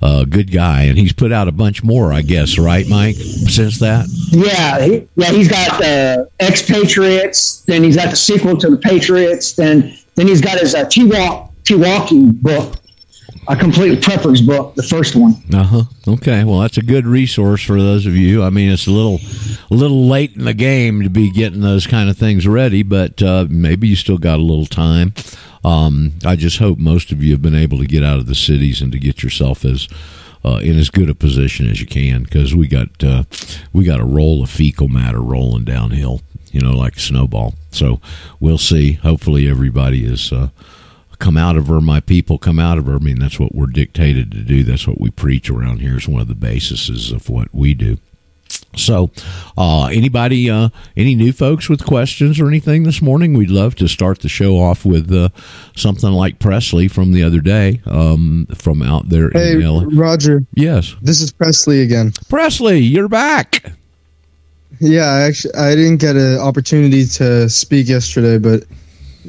Uh, 0.02 0.24
good 0.26 0.52
guy, 0.52 0.82
and 0.82 0.98
he's 0.98 1.14
put 1.14 1.32
out 1.32 1.48
a 1.48 1.52
bunch 1.52 1.82
more, 1.82 2.12
I 2.12 2.20
guess. 2.20 2.58
Right, 2.58 2.86
Mike? 2.86 3.14
Since 3.14 3.78
that, 3.78 4.06
Yeah, 4.30 4.84
he, 4.84 5.08
yeah, 5.16 5.30
he's 5.30 5.48
got 5.48 5.82
uh, 5.82 6.26
Expatriates. 6.38 7.62
Then 7.62 7.82
he's 7.82 7.96
got 7.96 8.10
the 8.10 8.16
sequel 8.16 8.58
to 8.58 8.68
the 8.68 8.76
Patriots. 8.76 9.54
Then 9.54 9.96
then 10.14 10.26
he's 10.26 10.40
got 10.40 10.58
his 10.58 10.74
uh, 10.74 10.84
T-Walk, 10.84 11.52
T-Walking 11.64 12.32
book, 12.32 12.76
a 13.48 13.56
complete 13.56 14.00
preppers 14.00 14.44
book, 14.44 14.74
the 14.74 14.82
first 14.82 15.16
one. 15.16 15.34
Uh 15.52 15.62
huh. 15.62 15.82
Okay. 16.08 16.44
Well, 16.44 16.60
that's 16.60 16.78
a 16.78 16.82
good 16.82 17.06
resource 17.06 17.62
for 17.62 17.80
those 17.80 18.06
of 18.06 18.16
you. 18.16 18.42
I 18.42 18.50
mean, 18.50 18.70
it's 18.70 18.86
a 18.86 18.90
little, 18.90 19.18
a 19.70 19.74
little 19.74 20.06
late 20.06 20.34
in 20.36 20.44
the 20.44 20.54
game 20.54 21.02
to 21.02 21.10
be 21.10 21.30
getting 21.30 21.60
those 21.60 21.86
kind 21.86 22.08
of 22.08 22.16
things 22.16 22.46
ready, 22.46 22.82
but 22.82 23.22
uh, 23.22 23.46
maybe 23.50 23.88
you 23.88 23.96
still 23.96 24.18
got 24.18 24.38
a 24.38 24.42
little 24.42 24.66
time. 24.66 25.12
Um, 25.64 26.12
I 26.24 26.36
just 26.36 26.58
hope 26.58 26.78
most 26.78 27.10
of 27.10 27.22
you 27.22 27.32
have 27.32 27.42
been 27.42 27.54
able 27.54 27.78
to 27.78 27.86
get 27.86 28.04
out 28.04 28.18
of 28.18 28.26
the 28.26 28.34
cities 28.34 28.82
and 28.82 28.92
to 28.92 28.98
get 28.98 29.22
yourself 29.22 29.64
as 29.64 29.88
uh, 30.44 30.60
in 30.62 30.78
as 30.78 30.90
good 30.90 31.08
a 31.08 31.14
position 31.14 31.68
as 31.70 31.80
you 31.80 31.86
can 31.86 32.22
because 32.22 32.54
we 32.54 32.66
got 32.68 33.02
uh, 33.02 33.24
we 33.72 33.84
got 33.84 34.00
a 34.00 34.04
roll 34.04 34.42
of 34.42 34.50
fecal 34.50 34.88
matter 34.88 35.20
rolling 35.20 35.64
downhill, 35.64 36.20
you 36.54 36.60
know, 36.60 36.72
like 36.72 36.96
a 36.96 37.00
snowball. 37.00 37.54
So 37.70 38.00
we'll 38.40 38.58
see. 38.58 38.92
Hopefully, 38.92 39.48
everybody 39.48 40.04
is. 40.04 40.32
Uh, 40.32 40.48
come 41.18 41.36
out 41.36 41.56
of 41.56 41.68
her, 41.68 41.80
my 41.80 42.00
people 42.00 42.38
come 42.38 42.58
out 42.58 42.76
of 42.78 42.86
her. 42.86 42.96
I 42.96 42.98
mean, 42.98 43.18
that's 43.18 43.38
what 43.40 43.54
we're 43.54 43.66
dictated 43.66 44.30
to 44.32 44.42
do. 44.42 44.62
That's 44.62 44.86
what 44.86 45.00
we 45.00 45.10
preach 45.10 45.48
around 45.50 45.80
here. 45.80 45.96
Is 45.96 46.06
one 46.08 46.20
of 46.20 46.28
the 46.28 46.34
bases 46.34 47.10
of 47.12 47.28
what 47.28 47.48
we 47.54 47.74
do. 47.74 47.98
So, 48.76 49.10
uh, 49.56 49.86
anybody, 49.86 50.50
uh, 50.50 50.68
any 50.96 51.14
new 51.14 51.32
folks 51.32 51.68
with 51.68 51.84
questions 51.84 52.40
or 52.40 52.48
anything 52.48 52.82
this 52.82 53.00
morning? 53.00 53.34
We'd 53.34 53.50
love 53.50 53.74
to 53.76 53.88
start 53.88 54.18
the 54.20 54.28
show 54.28 54.58
off 54.58 54.84
with 54.84 55.12
uh, 55.12 55.28
something 55.76 56.10
like 56.10 56.38
Presley 56.40 56.88
from 56.88 57.12
the 57.12 57.22
other 57.22 57.40
day, 57.40 57.80
um, 57.86 58.46
from 58.54 58.82
out 58.82 59.08
there 59.08 59.30
Hey, 59.30 59.52
in 59.54 59.60
LA. 59.66 59.84
Roger, 59.92 60.44
Yes, 60.54 60.94
this 61.02 61.20
is 61.20 61.32
Presley 61.32 61.82
again. 61.82 62.12
Presley, 62.28 62.78
you're 62.80 63.08
back. 63.08 63.72
Yeah, 64.80 65.04
I 65.04 65.22
actually 65.22 65.54
I 65.54 65.74
didn't 65.74 65.98
get 65.98 66.16
an 66.16 66.38
opportunity 66.38 67.06
to 67.06 67.48
speak 67.48 67.88
yesterday, 67.88 68.38
but 68.38 68.64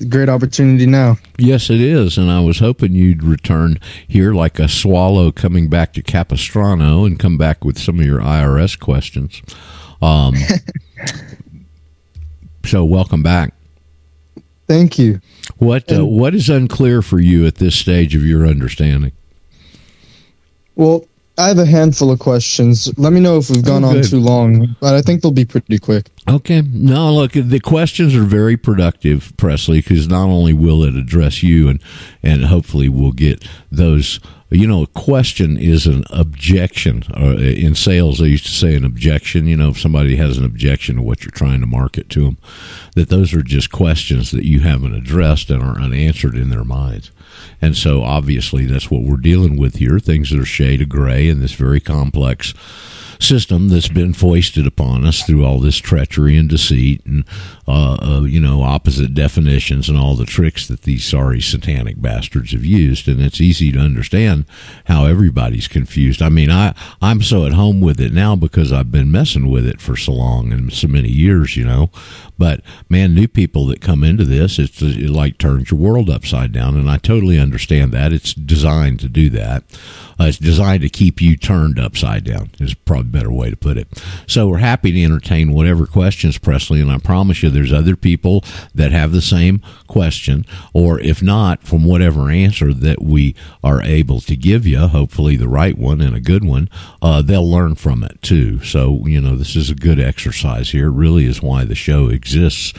great 0.09 0.29
opportunity 0.29 0.85
now. 0.85 1.17
Yes, 1.37 1.69
it 1.69 1.81
is, 1.81 2.17
and 2.17 2.29
I 2.29 2.39
was 2.39 2.59
hoping 2.59 2.93
you'd 2.93 3.23
return 3.23 3.79
here 4.07 4.33
like 4.33 4.59
a 4.59 4.67
swallow 4.67 5.31
coming 5.31 5.69
back 5.69 5.93
to 5.93 6.03
Capistrano 6.03 7.05
and 7.05 7.19
come 7.19 7.37
back 7.37 7.63
with 7.63 7.77
some 7.77 7.99
of 7.99 8.05
your 8.05 8.19
IRS 8.19 8.79
questions. 8.79 9.41
Um, 10.01 10.35
so, 12.65 12.83
welcome 12.83 13.23
back. 13.23 13.53
Thank 14.67 14.97
you. 14.97 15.21
What 15.57 15.91
uh, 15.91 16.05
what 16.05 16.33
is 16.33 16.49
unclear 16.49 17.01
for 17.01 17.19
you 17.19 17.45
at 17.45 17.55
this 17.55 17.75
stage 17.75 18.15
of 18.15 18.25
your 18.25 18.47
understanding? 18.47 19.11
Well, 20.75 21.05
I 21.37 21.47
have 21.49 21.59
a 21.59 21.65
handful 21.65 22.11
of 22.11 22.19
questions. 22.19 22.97
Let 22.97 23.11
me 23.11 23.19
know 23.19 23.37
if 23.37 23.49
we've 23.49 23.63
gone 23.65 23.83
Oh, 23.83 23.89
on 23.89 24.01
too 24.03 24.19
long, 24.19 24.75
but 24.79 24.93
I 24.95 25.01
think 25.01 25.21
they'll 25.21 25.31
be 25.31 25.45
pretty 25.45 25.79
quick. 25.79 26.09
Okay. 26.29 26.61
No, 26.61 27.13
look, 27.13 27.33
the 27.33 27.59
questions 27.59 28.15
are 28.15 28.23
very 28.23 28.55
productive, 28.57 29.33
Presley, 29.37 29.79
because 29.81 30.07
not 30.07 30.25
only 30.29 30.53
will 30.53 30.83
it 30.83 30.95
address 30.95 31.43
you 31.43 31.67
and, 31.67 31.81
and 32.23 32.45
hopefully 32.45 32.87
we'll 32.87 33.11
get 33.11 33.45
those, 33.69 34.19
you 34.49 34.65
know, 34.65 34.83
a 34.83 34.87
question 34.87 35.57
is 35.57 35.85
an 35.87 36.05
objection. 36.09 37.03
Uh, 37.15 37.35
in 37.37 37.75
sales, 37.75 38.19
they 38.19 38.27
used 38.27 38.45
to 38.45 38.51
say 38.51 38.73
an 38.75 38.85
objection, 38.85 39.45
you 39.45 39.57
know, 39.57 39.69
if 39.69 39.79
somebody 39.79 40.15
has 40.15 40.37
an 40.37 40.45
objection 40.45 40.95
to 40.95 41.01
what 41.01 41.23
you're 41.23 41.31
trying 41.31 41.59
to 41.59 41.67
market 41.67 42.09
to 42.11 42.21
them, 42.21 42.37
that 42.95 43.09
those 43.09 43.33
are 43.33 43.43
just 43.43 43.71
questions 43.71 44.31
that 44.31 44.45
you 44.45 44.61
haven't 44.61 44.95
addressed 44.95 45.49
and 45.49 45.61
are 45.61 45.81
unanswered 45.81 46.35
in 46.35 46.49
their 46.49 46.63
minds. 46.63 47.11
And 47.61 47.75
so 47.75 48.03
obviously 48.03 48.65
that's 48.65 48.91
what 48.91 49.03
we're 49.03 49.17
dealing 49.17 49.57
with 49.57 49.77
here, 49.77 49.99
things 49.99 50.29
that 50.29 50.39
are 50.39 50.45
shade 50.45 50.81
of 50.81 50.89
gray 50.89 51.27
in 51.27 51.39
this 51.39 51.53
very 51.53 51.79
complex 51.79 52.53
system 53.19 53.69
that's 53.69 53.87
been 53.87 54.13
foisted 54.13 54.67
upon 54.67 55.05
us 55.05 55.23
through 55.23 55.45
all 55.45 55.59
this 55.59 55.77
treachery 55.77 56.37
and 56.37 56.49
deceit 56.49 57.05
and 57.05 57.23
uh, 57.67 57.97
uh, 58.01 58.21
you 58.21 58.39
know 58.39 58.61
opposite 58.61 59.13
definitions 59.13 59.89
and 59.89 59.97
all 59.97 60.15
the 60.15 60.25
tricks 60.25 60.67
that 60.67 60.83
these 60.83 61.03
sorry 61.03 61.41
satanic 61.41 62.01
bastards 62.01 62.51
have 62.51 62.65
used. 62.65 63.07
And 63.07 63.21
it's 63.21 63.41
easy 63.41 63.71
to 63.71 63.79
understand 63.79 64.45
how 64.85 65.05
everybody's 65.05 65.67
confused. 65.67 66.21
I 66.21 66.29
mean 66.29 66.51
i 66.51 66.73
i'm 67.01 67.21
so 67.21 67.45
at 67.45 67.53
home 67.53 67.81
with 67.81 67.99
it 67.99 68.13
now 68.13 68.35
because 68.35 68.71
i've 68.71 68.91
been 68.91 69.11
messing 69.11 69.49
with 69.49 69.67
it 69.67 69.81
for 69.81 69.95
so 69.95 70.11
long 70.11 70.51
and 70.51 70.71
so 70.71 70.87
many 70.87 71.09
years 71.09 71.57
you 71.57 71.65
know. 71.65 71.89
But 72.37 72.61
man 72.89 73.15
new 73.15 73.27
people 73.27 73.65
that 73.67 73.81
come 73.81 74.03
into 74.03 74.25
this 74.25 74.59
it's 74.59 74.81
it 74.81 75.09
like 75.09 75.37
turns 75.37 75.71
your 75.71 75.79
world 75.79 76.09
upside 76.09 76.51
down. 76.51 76.75
And 76.75 76.89
i 76.89 76.97
totally 76.97 77.39
understand 77.39 77.91
that. 77.93 78.13
It's 78.13 78.33
designed 78.33 78.99
to 79.01 79.09
do 79.09 79.29
that. 79.31 79.63
Uh, 80.19 80.25
it's 80.25 80.37
designed 80.37 80.81
to 80.81 80.89
keep 80.89 81.21
you 81.21 81.35
turned 81.35 81.79
upside 81.79 82.23
down 82.23 82.49
is 82.59 82.73
probably 82.73 83.04
better 83.05 83.31
way 83.31 83.49
to 83.49 83.57
put 83.57 83.77
it. 83.77 83.87
So 84.27 84.47
we're 84.47 84.57
happy 84.57 84.91
to 84.91 85.03
entertain 85.03 85.53
whatever 85.53 85.85
questions 85.85 86.37
presley 86.37 86.81
and 86.81 86.91
i 86.91 86.97
promise 86.97 87.41
you 87.41 87.49
there's 87.49 87.73
other 87.73 87.95
people 87.95 88.43
that 88.73 88.91
have 88.91 89.11
the 89.11 89.21
same 89.21 89.61
question 89.87 90.45
or 90.73 90.99
if 90.99 91.21
not 91.21 91.63
from 91.63 91.85
whatever 91.85 92.29
answer 92.29 92.73
that 92.73 93.01
we 93.01 93.35
are 93.63 93.81
able 93.81 94.19
to 94.21 94.35
give 94.35 94.65
you 94.65 94.79
hopefully 94.79 95.35
the 95.35 95.47
right 95.47 95.77
one 95.77 96.01
and 96.01 96.15
a 96.15 96.19
good 96.19 96.43
one 96.43 96.69
uh, 97.01 97.21
they'll 97.21 97.49
learn 97.49 97.75
from 97.75 98.03
it 98.03 98.21
too. 98.21 98.63
So 98.63 99.05
you 99.05 99.21
know 99.21 99.35
this 99.35 99.55
is 99.55 99.69
a 99.69 99.75
good 99.75 99.99
exercise 99.99 100.71
here. 100.71 100.87
It 100.87 100.91
really 100.91 101.25
is 101.25 101.41
why 101.41 101.65
the 101.65 101.75
show 101.75 102.07
exists 102.09 102.73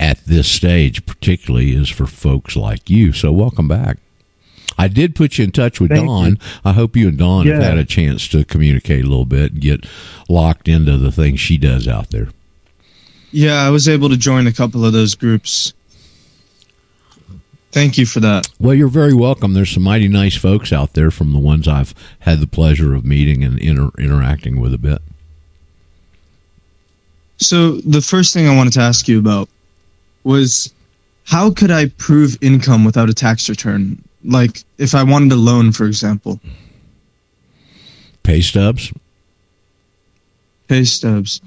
at 0.00 0.24
this 0.24 0.48
stage 0.48 1.06
particularly 1.06 1.74
is 1.74 1.88
for 1.88 2.06
folks 2.06 2.56
like 2.56 2.88
you. 2.90 3.12
So 3.12 3.32
welcome 3.32 3.68
back 3.68 3.98
I 4.76 4.88
did 4.88 5.14
put 5.14 5.38
you 5.38 5.44
in 5.44 5.52
touch 5.52 5.80
with 5.80 5.90
Thank 5.90 6.06
Dawn. 6.06 6.38
I 6.64 6.72
hope 6.72 6.96
you 6.96 7.08
and 7.08 7.18
Dawn 7.18 7.46
have 7.46 7.62
had 7.62 7.78
a 7.78 7.84
chance 7.84 8.28
to 8.28 8.44
communicate 8.44 9.04
a 9.04 9.08
little 9.08 9.24
bit 9.24 9.52
and 9.52 9.60
get 9.60 9.86
locked 10.28 10.68
into 10.68 10.98
the 10.98 11.10
things 11.12 11.40
she 11.40 11.56
does 11.56 11.88
out 11.88 12.10
there. 12.10 12.28
Yeah, 13.30 13.62
I 13.62 13.70
was 13.70 13.88
able 13.88 14.08
to 14.08 14.16
join 14.16 14.46
a 14.46 14.52
couple 14.52 14.84
of 14.84 14.92
those 14.92 15.14
groups. 15.14 15.72
Thank 17.70 17.98
you 17.98 18.06
for 18.06 18.20
that. 18.20 18.48
Well, 18.58 18.74
you're 18.74 18.88
very 18.88 19.12
welcome. 19.12 19.52
There's 19.52 19.70
some 19.70 19.82
mighty 19.82 20.08
nice 20.08 20.36
folks 20.36 20.72
out 20.72 20.94
there 20.94 21.10
from 21.10 21.32
the 21.32 21.38
ones 21.38 21.68
I've 21.68 21.94
had 22.20 22.40
the 22.40 22.46
pleasure 22.46 22.94
of 22.94 23.04
meeting 23.04 23.44
and 23.44 23.58
inter- 23.58 23.90
interacting 23.98 24.58
with 24.60 24.72
a 24.72 24.78
bit. 24.78 25.02
So, 27.36 27.76
the 27.76 28.00
first 28.00 28.32
thing 28.32 28.48
I 28.48 28.56
wanted 28.56 28.72
to 28.74 28.80
ask 28.80 29.06
you 29.06 29.18
about 29.18 29.48
was 30.24 30.72
how 31.24 31.50
could 31.50 31.70
I 31.70 31.88
prove 31.88 32.38
income 32.40 32.84
without 32.84 33.10
a 33.10 33.14
tax 33.14 33.48
return? 33.48 34.02
Like, 34.24 34.64
if 34.78 34.94
I 34.94 35.02
wanted 35.02 35.32
a 35.32 35.36
loan, 35.36 35.72
for 35.72 35.86
example, 35.86 36.40
Pay 38.22 38.40
stubs? 38.42 38.92
pay 40.68 40.84
stubs. 40.84 41.40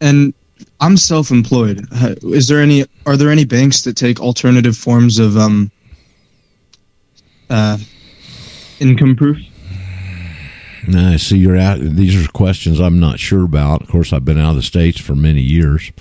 And 0.00 0.34
I'm 0.80 0.96
self-employed. 0.96 1.86
Is 2.24 2.48
there 2.48 2.60
any? 2.60 2.84
Are 3.06 3.16
there 3.16 3.30
any 3.30 3.44
banks 3.44 3.82
that 3.82 3.96
take 3.96 4.18
alternative 4.20 4.76
forms 4.76 5.20
of 5.20 5.36
um, 5.36 5.70
uh, 7.50 7.78
income 8.80 9.14
proof? 9.14 9.38
No, 10.88 11.12
I 11.12 11.16
see 11.16 11.38
you're 11.38 11.56
out. 11.56 11.78
These 11.78 12.16
are 12.24 12.28
questions 12.32 12.80
I'm 12.80 12.98
not 12.98 13.20
sure 13.20 13.44
about. 13.44 13.82
Of 13.82 13.88
course, 13.88 14.12
I've 14.12 14.24
been 14.24 14.40
out 14.40 14.50
of 14.50 14.56
the 14.56 14.62
states 14.62 14.98
for 14.98 15.14
many 15.14 15.40
years. 15.40 15.92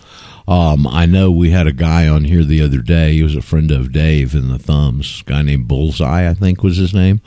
Um, 0.48 0.88
I 0.88 1.06
know 1.06 1.32
we 1.32 1.52
had 1.52 1.68
a 1.68 1.72
guy 1.72 2.08
on 2.08 2.26
here 2.26 2.44
the 2.44 2.62
other 2.62 2.80
day. 2.80 3.14
He 3.14 3.24
was 3.24 3.36
a 3.36 3.42
friend 3.42 3.72
of 3.72 3.92
Dave 3.92 4.34
in 4.34 4.50
the 4.50 4.60
Thumbs. 4.60 5.22
Guy 5.24 5.42
named 5.44 5.68
Bullseye, 5.68 6.30
I 6.30 6.34
think 6.34 6.64
was 6.64 6.78
his 6.78 6.94
name, 6.94 7.22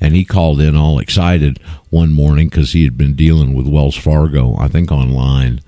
and 0.00 0.14
he 0.14 0.24
called 0.24 0.60
in 0.60 0.74
all 0.74 0.98
excited 0.98 1.60
one 1.90 2.12
morning 2.12 2.48
because 2.48 2.72
he 2.72 2.84
had 2.84 2.96
been 2.96 3.14
dealing 3.14 3.54
with 3.54 3.68
Wells 3.68 3.96
Fargo, 3.96 4.56
I 4.58 4.68
think 4.68 4.90
online, 4.90 5.60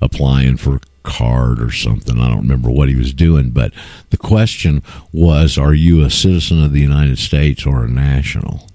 applying 0.00 0.56
for 0.58 0.76
a 0.76 0.80
card 1.02 1.60
or 1.60 1.70
something. 1.70 2.20
I 2.20 2.28
don't 2.28 2.42
remember 2.42 2.70
what 2.70 2.88
he 2.88 2.94
was 2.94 3.12
doing, 3.12 3.50
but 3.50 3.72
the 4.10 4.16
question 4.16 4.82
was, 5.12 5.58
"Are 5.58 5.74
you 5.74 6.02
a 6.02 6.10
citizen 6.10 6.62
of 6.62 6.72
the 6.72 6.80
United 6.80 7.18
States 7.18 7.66
or 7.66 7.84
a 7.84 7.88
national?" 7.88 8.68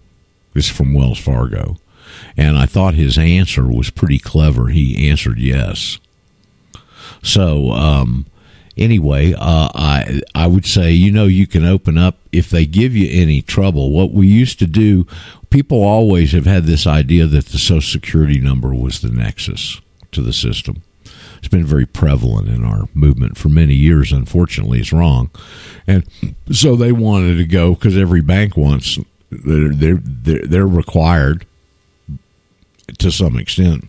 This 0.54 0.66
is 0.66 0.72
from 0.72 0.94
Wells 0.94 1.20
Fargo. 1.20 1.78
And 2.36 2.58
I 2.58 2.66
thought 2.66 2.96
his 2.96 3.18
answer 3.18 3.66
was 3.66 3.90
pretty 3.90 4.20
clever. 4.20 4.68
He 4.68 5.10
answered 5.10 5.40
yes. 5.40 6.00
So, 7.22 7.72
um, 7.72 8.26
anyway, 8.78 9.34
uh, 9.34 9.70
I 9.76 10.22
I 10.34 10.48
would 10.48 10.66
say 10.66 10.92
you 10.92 11.12
know 11.12 11.26
you 11.26 11.48
can 11.48 11.66
open 11.66 11.98
up 11.98 12.18
if 12.32 12.50
they 12.50 12.66
give 12.66 12.96
you 12.96 13.10
any 13.12 13.42
trouble. 13.42 13.92
What 13.92 14.12
we 14.12 14.28
used 14.28 14.60
to 14.60 14.68
do, 14.68 15.06
people 15.50 15.84
always 15.84 16.32
have 16.32 16.46
had 16.46 16.64
this 16.64 16.88
idea 16.88 17.26
that 17.28 17.48
the 17.48 17.58
Social 17.58 17.82
Security 17.82 18.40
number 18.40 18.74
was 18.74 19.02
the 19.02 19.10
nexus 19.10 19.82
to 20.12 20.22
the 20.22 20.34
system. 20.34 20.82
It's 21.40 21.48
been 21.48 21.66
very 21.66 21.86
prevalent 21.86 22.50
in 22.50 22.66
our 22.66 22.90
movement 22.94 23.38
for 23.38 23.50
many 23.50 23.74
years. 23.74 24.12
Unfortunately, 24.12 24.80
it's 24.80 24.92
wrong, 24.92 25.30
and 25.88 26.06
so 26.52 26.76
they 26.76 26.92
wanted 26.92 27.38
to 27.38 27.46
go 27.46 27.74
because 27.74 27.98
every 27.98 28.22
bank 28.22 28.58
wants 28.58 28.98
they're 29.32 29.70
they're 29.70 30.00
they're, 30.02 30.46
they're 30.46 30.68
required 30.68 31.46
to 32.98 33.12
some 33.12 33.38
extent 33.38 33.88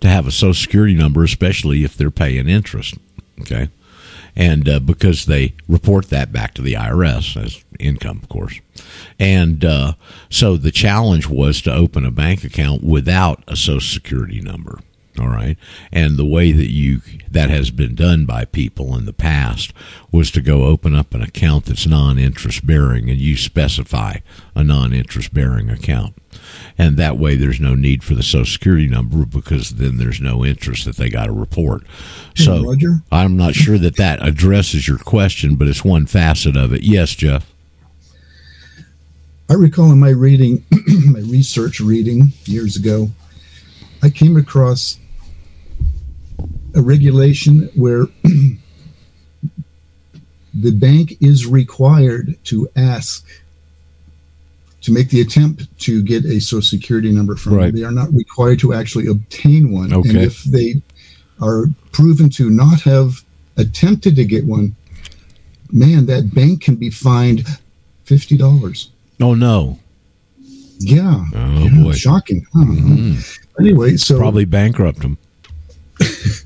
to 0.00 0.08
have 0.08 0.26
a 0.26 0.30
social 0.30 0.54
security 0.54 0.94
number, 0.94 1.24
especially 1.24 1.84
if 1.84 1.96
they're 1.96 2.10
paying 2.10 2.48
interest. 2.48 2.94
Okay. 3.40 3.68
And 4.34 4.68
uh, 4.68 4.80
because 4.80 5.24
they 5.24 5.54
report 5.66 6.10
that 6.10 6.30
back 6.30 6.52
to 6.54 6.62
the 6.62 6.74
IRS 6.74 7.42
as 7.42 7.64
income, 7.80 8.20
of 8.22 8.28
course. 8.28 8.60
And 9.18 9.64
uh, 9.64 9.94
so 10.28 10.56
the 10.56 10.70
challenge 10.70 11.26
was 11.26 11.62
to 11.62 11.74
open 11.74 12.04
a 12.04 12.10
bank 12.10 12.44
account 12.44 12.84
without 12.84 13.42
a 13.48 13.56
social 13.56 13.80
security 13.80 14.40
number. 14.42 14.80
All 15.18 15.28
right. 15.28 15.56
And 15.92 16.16
the 16.16 16.24
way 16.24 16.52
that 16.52 16.70
you 16.70 17.00
that 17.30 17.50
has 17.50 17.70
been 17.70 17.94
done 17.94 18.24
by 18.26 18.44
people 18.44 18.96
in 18.96 19.04
the 19.04 19.12
past 19.12 19.72
was 20.12 20.30
to 20.32 20.40
go 20.40 20.64
open 20.64 20.94
up 20.94 21.14
an 21.14 21.22
account 21.22 21.66
that's 21.66 21.86
non-interest 21.86 22.66
bearing 22.66 23.10
and 23.10 23.18
you 23.18 23.36
specify 23.36 24.18
a 24.54 24.64
non-interest 24.64 25.34
bearing 25.34 25.70
account. 25.70 26.14
And 26.78 26.96
that 26.96 27.18
way 27.18 27.36
there's 27.36 27.60
no 27.60 27.74
need 27.74 28.04
for 28.04 28.14
the 28.14 28.22
social 28.22 28.52
security 28.52 28.86
number 28.86 29.24
because 29.24 29.70
then 29.70 29.96
there's 29.98 30.20
no 30.20 30.44
interest 30.44 30.84
that 30.84 30.96
they 30.96 31.08
got 31.08 31.26
to 31.26 31.32
report. 31.32 31.82
So 32.34 32.64
Roger? 32.64 33.00
I'm 33.10 33.36
not 33.36 33.54
sure 33.54 33.78
that 33.78 33.96
that 33.96 34.26
addresses 34.26 34.86
your 34.86 34.98
question, 34.98 35.56
but 35.56 35.68
it's 35.68 35.84
one 35.84 36.06
facet 36.06 36.56
of 36.56 36.72
it. 36.72 36.82
Yes, 36.82 37.14
Jeff. 37.14 37.52
I 39.48 39.54
recall 39.54 39.92
in 39.92 40.00
my 40.00 40.10
reading, 40.10 40.64
my 41.06 41.20
research 41.20 41.80
reading 41.80 42.32
years 42.46 42.76
ago, 42.76 43.10
I 44.02 44.10
came 44.10 44.36
across 44.36 44.98
a 46.76 46.82
regulation 46.82 47.68
where 47.74 48.06
the 50.54 50.70
bank 50.72 51.16
is 51.20 51.46
required 51.46 52.36
to 52.44 52.68
ask 52.76 53.26
to 54.82 54.92
make 54.92 55.08
the 55.10 55.20
attempt 55.20 55.66
to 55.80 56.02
get 56.02 56.24
a 56.24 56.38
social 56.40 56.62
security 56.62 57.10
number 57.10 57.34
from 57.36 57.54
Right. 57.54 57.66
you. 57.66 57.80
They 57.80 57.84
are 57.84 57.90
not 57.90 58.12
required 58.12 58.60
to 58.60 58.72
actually 58.72 59.08
obtain 59.08 59.72
one. 59.72 59.92
And 59.92 60.16
if 60.16 60.44
they 60.44 60.80
are 61.42 61.64
proven 61.92 62.30
to 62.30 62.48
not 62.50 62.82
have 62.82 63.22
attempted 63.56 64.14
to 64.16 64.24
get 64.24 64.44
one, 64.46 64.76
man, 65.72 66.06
that 66.06 66.32
bank 66.34 66.62
can 66.62 66.76
be 66.76 66.90
fined 66.90 67.44
fifty 68.04 68.36
dollars. 68.36 68.90
Oh 69.20 69.34
no. 69.34 69.78
Yeah. 70.78 71.24
Oh, 71.34 71.64
Yeah, 71.64 71.82
boy. 71.82 71.92
Shocking. 71.92 72.46
Don't 72.54 72.76
know. 73.14 73.20
Anyway, 73.58 73.96
so 73.96 74.18
Probably 74.18 74.44
bankrupt 74.44 75.00
them. 75.00 75.16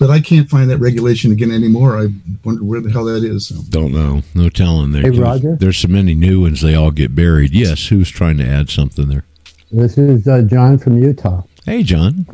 but 0.00 0.08
I 0.08 0.18
can't 0.18 0.48
find 0.48 0.70
that 0.70 0.78
regulation 0.78 1.30
again 1.30 1.50
anymore. 1.50 1.98
I 1.98 2.08
wonder 2.42 2.64
where 2.64 2.80
the 2.80 2.90
hell 2.90 3.04
that 3.04 3.22
is. 3.22 3.48
So. 3.48 3.56
Don't 3.68 3.92
know. 3.92 4.22
No 4.34 4.48
telling. 4.48 4.92
There. 4.92 5.02
Hey, 5.02 5.10
Roger? 5.10 5.56
There's 5.56 5.76
so 5.76 5.88
many 5.88 6.14
new 6.14 6.40
ones. 6.40 6.62
They 6.62 6.74
all 6.74 6.90
get 6.90 7.14
buried. 7.14 7.52
Yes. 7.52 7.86
Who's 7.88 8.08
trying 8.08 8.38
to 8.38 8.46
add 8.46 8.70
something 8.70 9.08
there? 9.08 9.24
This 9.70 9.98
is 9.98 10.26
uh, 10.26 10.40
John 10.42 10.78
from 10.78 10.98
Utah. 11.00 11.42
Hey, 11.66 11.82
John. 11.82 12.26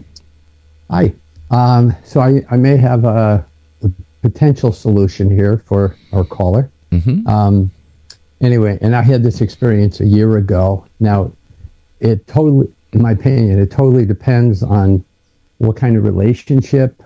Hi. 0.91 1.13
Um, 1.51 1.93
so 2.05 2.21
I, 2.21 2.47
I 2.53 2.57
may 2.57 2.77
have 2.77 3.05
a, 3.05 3.45
a 3.83 3.91
potential 4.23 4.71
solution 4.71 5.29
here 5.29 5.59
for 5.67 5.97
our 6.13 6.25
caller. 6.25 6.71
Mhm. 6.93 7.27
Um, 7.27 7.73
anyway, 8.41 8.79
and 8.81 8.95
I 8.95 9.03
had 9.03 9.25
this 9.25 9.41
experience 9.41 9.99
a 10.01 10.07
year 10.07 10.37
ago. 10.37 10.87
Now, 11.01 11.33
it 11.99 12.29
totally, 12.29 12.73
in 12.93 13.03
my 13.03 13.11
opinion, 13.11 13.59
it 13.59 13.73
totally 13.73 14.07
depends 14.07 14.63
on 14.63 15.05
what 15.59 15.77
kind 15.77 15.97
of 15.97 16.05
relationship 16.05 17.03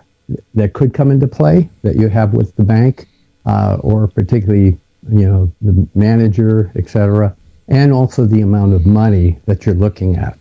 that 0.55 0.73
could 0.73 0.95
come 0.95 1.11
into 1.11 1.27
play 1.27 1.69
that 1.83 1.97
you 1.97 2.09
have 2.09 2.35
with 2.35 2.55
the 2.57 2.65
bank, 2.65 3.09
uh, 3.47 3.79
or 3.81 4.07
particularly, 4.09 4.79
you 5.11 5.27
know, 5.27 5.51
the 5.63 5.89
manager, 5.95 6.71
etc., 6.77 7.35
and 7.69 7.93
also 7.93 8.27
the 8.27 8.41
amount 8.41 8.73
of 8.75 8.85
money 8.85 9.39
that 9.47 9.65
you're 9.65 9.75
looking 9.75 10.17
at. 10.17 10.37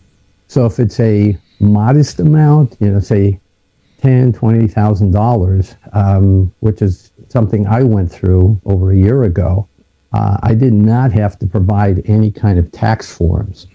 So 0.48 0.65
if 0.65 0.79
it's 0.79 1.00
a 1.00 1.38
modest 1.60 2.19
amount, 2.19 2.75
you 2.79 2.89
know, 2.89 3.00
say 3.00 3.39
ten, 4.01 4.34
twenty 4.34 4.67
thousand 4.67 5.12
dollars, 5.12 5.75
um, 5.93 6.53
which 6.62 6.81
is 6.81 7.12
something 7.27 7.67
I 7.67 7.84
went 7.84 8.12
through 8.12 8.60
over 8.65 8.91
a 8.91 8.96
year 8.96 9.24
ago. 9.24 9.67
Uh, 10.12 10.38
I 10.41 10.55
did 10.55 10.74
not 10.74 11.12
have 11.12 11.38
to 11.39 11.46
provide 11.46 12.01
any 12.10 12.31
kind 12.31 12.58
of 12.58 12.72
tax 12.72 13.15
forms. 13.15 13.67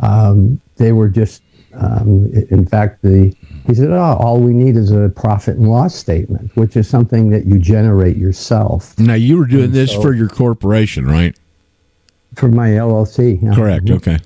Um, 0.00 0.60
they 0.76 0.90
were 0.92 1.08
just, 1.08 1.42
um, 1.74 2.30
in 2.50 2.66
fact, 2.66 3.02
the 3.02 3.34
he 3.66 3.74
said, 3.74 3.90
"Oh, 3.90 4.16
all 4.18 4.40
we 4.40 4.52
need 4.52 4.76
is 4.76 4.90
a 4.90 5.08
profit 5.10 5.56
and 5.56 5.68
loss 5.70 5.94
statement, 5.94 6.50
which 6.56 6.76
is 6.76 6.88
something 6.88 7.30
that 7.30 7.46
you 7.46 7.58
generate 7.58 8.16
yourself 8.16 8.98
Now 8.98 9.14
you 9.14 9.38
were 9.38 9.46
doing 9.46 9.64
And 9.66 9.72
this 9.74 9.92
so- 9.92 10.00
for 10.02 10.12
your 10.12 10.28
corporation, 10.28 11.06
right? 11.06 11.36
for 12.34 12.48
my 12.48 12.70
LLC." 12.70 13.38
yeah. 13.42 13.54
Correct. 13.54 13.90
Okay. 13.90 14.18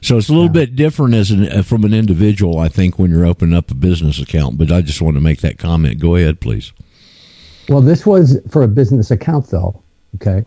So 0.00 0.18
it's 0.18 0.28
a 0.28 0.32
little 0.32 0.48
bit 0.48 0.74
different 0.74 1.14
as 1.14 1.30
an 1.30 1.48
uh, 1.48 1.62
from 1.62 1.84
an 1.84 1.94
individual, 1.94 2.58
I 2.58 2.68
think, 2.68 2.98
when 2.98 3.10
you're 3.12 3.24
opening 3.24 3.54
up 3.56 3.70
a 3.70 3.74
business 3.74 4.18
account. 4.20 4.58
But 4.58 4.72
I 4.72 4.82
just 4.82 5.00
want 5.00 5.14
to 5.16 5.20
make 5.20 5.40
that 5.42 5.58
comment. 5.58 6.00
Go 6.00 6.16
ahead, 6.16 6.40
please. 6.40 6.72
Well, 7.68 7.80
this 7.80 8.04
was 8.04 8.40
for 8.50 8.62
a 8.64 8.68
business 8.68 9.12
account, 9.12 9.46
though. 9.48 9.80
Okay. 10.16 10.44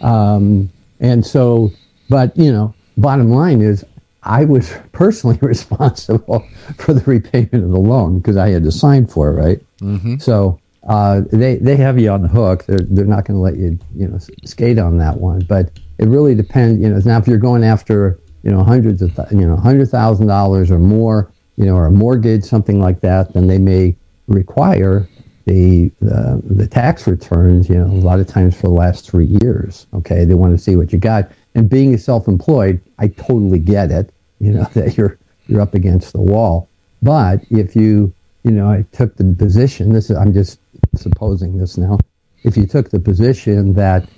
Um, 0.00 0.70
and 1.00 1.26
so, 1.26 1.72
but, 2.08 2.36
you 2.36 2.52
know, 2.52 2.72
bottom 2.96 3.28
line 3.30 3.60
is 3.60 3.84
I 4.24 4.44
was 4.44 4.72
personally 4.92 5.38
responsible 5.42 6.46
for 6.78 6.94
the 6.94 7.02
repayment 7.02 7.64
of 7.64 7.70
the 7.70 7.78
loan 7.78 8.18
because 8.18 8.36
I 8.36 8.50
had 8.50 8.62
to 8.64 8.72
sign 8.72 9.06
for 9.06 9.30
it, 9.30 9.42
right? 9.42 9.60
Mm-hmm. 9.80 10.18
So 10.18 10.60
uh, 10.88 11.22
they, 11.32 11.56
they 11.56 11.76
have 11.76 11.98
you 11.98 12.10
on 12.10 12.22
the 12.22 12.28
hook. 12.28 12.64
They're, 12.66 12.78
they're 12.78 13.04
not 13.04 13.24
going 13.24 13.36
to 13.36 13.40
let 13.40 13.56
you, 13.56 13.78
you 13.94 14.08
know, 14.08 14.18
skate 14.44 14.78
on 14.78 14.98
that 14.98 15.18
one. 15.18 15.40
But 15.40 15.70
it 15.98 16.08
really 16.08 16.34
depends, 16.34 16.80
you 16.80 16.88
know, 16.88 17.00
now 17.04 17.18
if 17.18 17.26
you're 17.26 17.38
going 17.38 17.64
after, 17.64 18.18
you 18.42 18.50
know, 18.50 18.62
hundreds 18.62 19.02
of, 19.02 19.16
you 19.30 19.46
know, 19.46 19.56
hundred 19.56 19.88
thousand 19.88 20.26
dollars 20.26 20.70
or 20.70 20.78
more, 20.78 21.30
you 21.56 21.66
know, 21.66 21.76
or 21.76 21.86
a 21.86 21.90
mortgage, 21.90 22.44
something 22.44 22.80
like 22.80 23.00
that, 23.00 23.32
then 23.34 23.46
they 23.46 23.58
may 23.58 23.96
require 24.26 25.08
the, 25.46 25.90
the 26.00 26.40
the 26.44 26.66
tax 26.66 27.06
returns. 27.06 27.68
You 27.68 27.76
know, 27.76 27.86
a 27.86 27.98
lot 27.98 28.20
of 28.20 28.26
times 28.26 28.54
for 28.54 28.62
the 28.62 28.74
last 28.74 29.10
three 29.10 29.26
years. 29.42 29.86
Okay, 29.94 30.24
they 30.24 30.34
want 30.34 30.56
to 30.56 30.62
see 30.62 30.76
what 30.76 30.92
you 30.92 30.98
got. 30.98 31.30
And 31.54 31.68
being 31.68 31.96
self-employed, 31.98 32.80
I 32.98 33.08
totally 33.08 33.58
get 33.58 33.90
it. 33.90 34.12
You 34.40 34.52
know 34.52 34.64
that 34.74 34.96
you're 34.96 35.18
you're 35.46 35.60
up 35.60 35.74
against 35.74 36.12
the 36.12 36.20
wall. 36.20 36.68
But 37.02 37.40
if 37.50 37.76
you 37.76 38.12
you 38.44 38.50
know, 38.50 38.68
I 38.70 38.84
took 38.92 39.16
the 39.16 39.24
position. 39.38 39.92
This 39.92 40.10
is 40.10 40.16
I'm 40.16 40.32
just 40.32 40.58
supposing 40.94 41.58
this 41.58 41.78
now. 41.78 41.98
If 42.44 42.56
you 42.56 42.66
took 42.66 42.90
the 42.90 42.98
position 42.98 43.74
that 43.74 44.08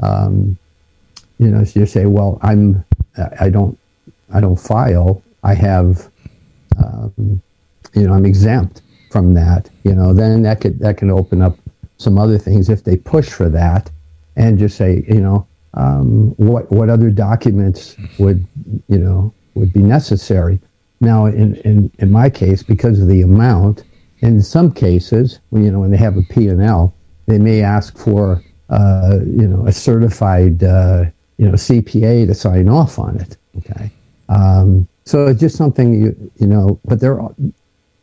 um, 0.00 0.56
you 1.38 1.50
know, 1.50 1.64
so 1.64 1.80
you 1.80 1.86
say, 1.86 2.06
well, 2.06 2.38
I'm, 2.42 2.84
I 3.40 3.48
don't, 3.48 3.76
I 4.32 4.40
don't 4.40 4.56
file. 4.56 5.22
I 5.42 5.54
have, 5.54 6.08
um, 6.78 7.42
you 7.94 8.06
know, 8.06 8.14
I'm 8.14 8.24
exempt 8.24 8.82
from 9.10 9.34
that. 9.34 9.68
You 9.82 9.94
know, 9.94 10.12
then 10.12 10.42
that 10.42 10.60
could 10.60 10.78
that 10.78 10.96
can 10.96 11.10
open 11.10 11.42
up 11.42 11.58
some 11.98 12.16
other 12.16 12.38
things 12.38 12.68
if 12.68 12.84
they 12.84 12.96
push 12.96 13.28
for 13.28 13.48
that, 13.48 13.90
and 14.36 14.58
just 14.58 14.76
say, 14.76 15.04
you 15.08 15.20
know, 15.20 15.46
um, 15.74 16.30
what 16.36 16.70
what 16.70 16.88
other 16.88 17.10
documents 17.10 17.96
would, 18.18 18.46
you 18.88 18.98
know, 18.98 19.32
would 19.54 19.72
be 19.72 19.80
necessary. 19.80 20.60
Now, 21.02 21.26
in, 21.26 21.56
in, 21.56 21.90
in 21.98 22.12
my 22.12 22.30
case, 22.30 22.62
because 22.62 23.00
of 23.00 23.08
the 23.08 23.22
amount, 23.22 23.82
in 24.20 24.40
some 24.40 24.72
cases, 24.72 25.40
you 25.50 25.70
know, 25.70 25.80
when 25.80 25.90
they 25.90 25.96
have 25.96 26.16
a 26.16 26.22
P&L, 26.22 26.94
they 27.26 27.38
may 27.38 27.60
ask 27.60 27.98
for, 27.98 28.40
uh, 28.70 29.18
you 29.26 29.48
know, 29.48 29.66
a 29.66 29.72
certified, 29.72 30.62
uh, 30.62 31.06
you 31.38 31.48
know, 31.48 31.54
CPA 31.54 32.28
to 32.28 32.34
sign 32.34 32.68
off 32.68 33.00
on 33.00 33.16
it. 33.16 33.36
Okay. 33.58 33.90
Um, 34.28 34.86
so 35.04 35.26
it's 35.26 35.40
just 35.40 35.56
something 35.56 36.00
you, 36.00 36.32
you 36.38 36.46
know, 36.46 36.78
but 36.84 37.00
there 37.00 37.20
are, 37.20 37.34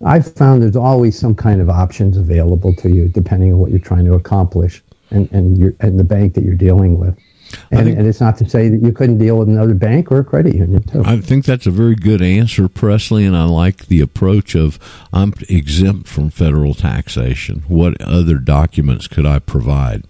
I've 0.06 0.32
found 0.34 0.62
there's 0.62 0.76
always 0.76 1.18
some 1.18 1.36
kind 1.36 1.62
of 1.62 1.70
options 1.70 2.18
available 2.18 2.74
to 2.76 2.90
you 2.90 3.08
depending 3.08 3.54
on 3.54 3.60
what 3.60 3.72
you're 3.72 3.80
trying 3.80 4.06
to 4.06 4.14
accomplish 4.14 4.84
and, 5.12 5.32
and 5.32 5.58
your, 5.58 5.74
and 5.80 5.98
the 5.98 6.04
bank 6.04 6.34
that 6.34 6.44
you're 6.44 6.56
dealing 6.56 6.98
with. 6.98 7.18
And, 7.72 7.86
think- 7.86 7.98
and 7.98 8.08
it's 8.08 8.22
not 8.22 8.38
to 8.38 8.50
say 8.50 8.70
that 8.70 8.82
you 8.82 8.92
couldn't 8.92 9.18
deal 9.18 9.38
with 9.40 9.50
another 9.50 9.74
bank 9.74 10.12
or 10.12 10.20
a 10.20 10.24
credit 10.24 10.56
union 10.56 10.84
too. 10.84 11.04
I 11.06 11.20
think 11.20 11.46
that's 11.46 11.66
a 11.68 11.72
very 11.72 11.96
good 11.96 12.22
answer, 12.22 12.68
Presley, 12.70 13.26
and 13.26 13.36
I 13.36 13.46
like 13.46 13.88
the 13.88 14.02
approach 14.02 14.56
of 14.56 14.78
I'm 15.12 15.34
exempt 15.50 16.08
from 16.08 16.30
federal 16.30 16.74
taxation. 16.74 17.64
What 17.68 18.00
other 18.02 18.38
documents 18.38 19.08
could 19.08 19.26
I 19.26 19.40
provide? 19.40 20.04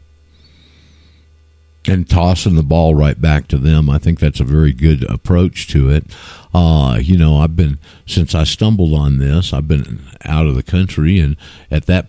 And 1.88 2.10
tossing 2.10 2.56
the 2.56 2.62
ball 2.64 2.94
right 2.94 3.20
back 3.20 3.48
to 3.48 3.58
them. 3.58 3.90
I 3.90 3.98
think 3.98 4.20
that's 4.20 4.42
a 4.42 4.44
very 4.46 4.74
good 4.74 5.04
approach 5.10 5.68
to 5.70 5.90
it. 5.90 6.06
Uh, 6.54 7.00
you 7.02 7.18
know, 7.18 7.38
I've 7.38 7.56
been, 7.56 7.80
since 8.06 8.36
I 8.36 8.44
stumbled 8.44 8.94
on 8.94 9.18
this, 9.18 9.54
I've 9.54 9.68
been 9.68 10.02
out 10.26 10.46
of 10.46 10.56
the 10.56 10.62
country, 10.64 11.20
and 11.20 11.38
at 11.72 11.86
that 11.86 12.08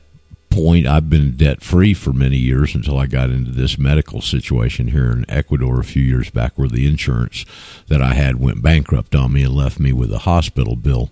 point, 0.50 0.86
I've 0.86 1.08
been 1.08 1.36
debt 1.36 1.62
free 1.62 1.94
for 1.94 2.12
many 2.12 2.36
years 2.36 2.74
until 2.74 2.98
I 2.98 3.06
got 3.06 3.30
into 3.30 3.52
this 3.52 3.78
medical 3.78 4.20
situation 4.20 4.88
here 4.88 5.10
in 5.10 5.24
Ecuador 5.28 5.80
a 5.80 5.84
few 5.84 6.02
years 6.02 6.30
back, 6.30 6.58
where 6.58 6.68
the 6.68 6.86
insurance 6.86 7.46
that 7.88 8.02
I 8.02 8.14
had 8.14 8.40
went 8.40 8.62
bankrupt 8.62 9.14
on 9.14 9.32
me 9.32 9.44
and 9.44 9.54
left 9.54 9.80
me 9.80 9.92
with 9.92 10.12
a 10.12 10.20
hospital 10.20 10.76
bill 10.76 11.10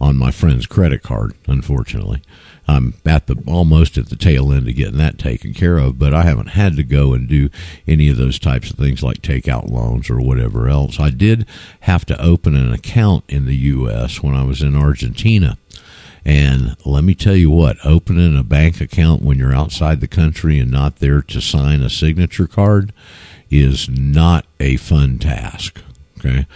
on 0.00 0.16
my 0.16 0.30
friend's 0.30 0.66
credit 0.66 1.02
card. 1.02 1.34
Unfortunately, 1.46 2.22
I'm 2.68 2.94
at 3.04 3.26
the 3.26 3.42
almost 3.46 3.96
at 3.96 4.10
the 4.10 4.16
tail 4.16 4.52
end 4.52 4.68
of 4.68 4.76
getting 4.76 4.98
that 4.98 5.18
taken 5.18 5.54
care 5.54 5.78
of, 5.78 5.98
but 5.98 6.12
I 6.12 6.22
haven't 6.22 6.50
had 6.50 6.76
to 6.76 6.82
go 6.82 7.14
and 7.14 7.28
do 7.28 7.48
any 7.86 8.08
of 8.08 8.16
those 8.16 8.38
types 8.38 8.70
of 8.70 8.76
things 8.76 9.02
like 9.02 9.22
take 9.22 9.48
out 9.48 9.68
loans 9.68 10.10
or 10.10 10.20
whatever 10.20 10.68
else. 10.68 11.00
I 11.00 11.10
did 11.10 11.46
have 11.80 12.04
to 12.06 12.22
open 12.22 12.54
an 12.54 12.72
account 12.72 13.24
in 13.28 13.46
the 13.46 13.56
U.S. 13.56 14.22
when 14.22 14.34
I 14.34 14.44
was 14.44 14.62
in 14.62 14.76
Argentina. 14.76 15.58
And 16.24 16.76
let 16.84 17.04
me 17.04 17.14
tell 17.14 17.36
you 17.36 17.50
what, 17.50 17.76
opening 17.84 18.36
a 18.36 18.42
bank 18.42 18.80
account 18.80 19.22
when 19.22 19.38
you're 19.38 19.54
outside 19.54 20.00
the 20.00 20.08
country 20.08 20.58
and 20.58 20.70
not 20.70 20.96
there 20.96 21.22
to 21.22 21.40
sign 21.40 21.82
a 21.82 21.90
signature 21.90 22.46
card 22.46 22.92
is 23.50 23.88
not 23.88 24.46
a 24.60 24.76
fun 24.76 25.18
task. 25.18 25.80
Okay. 26.18 26.46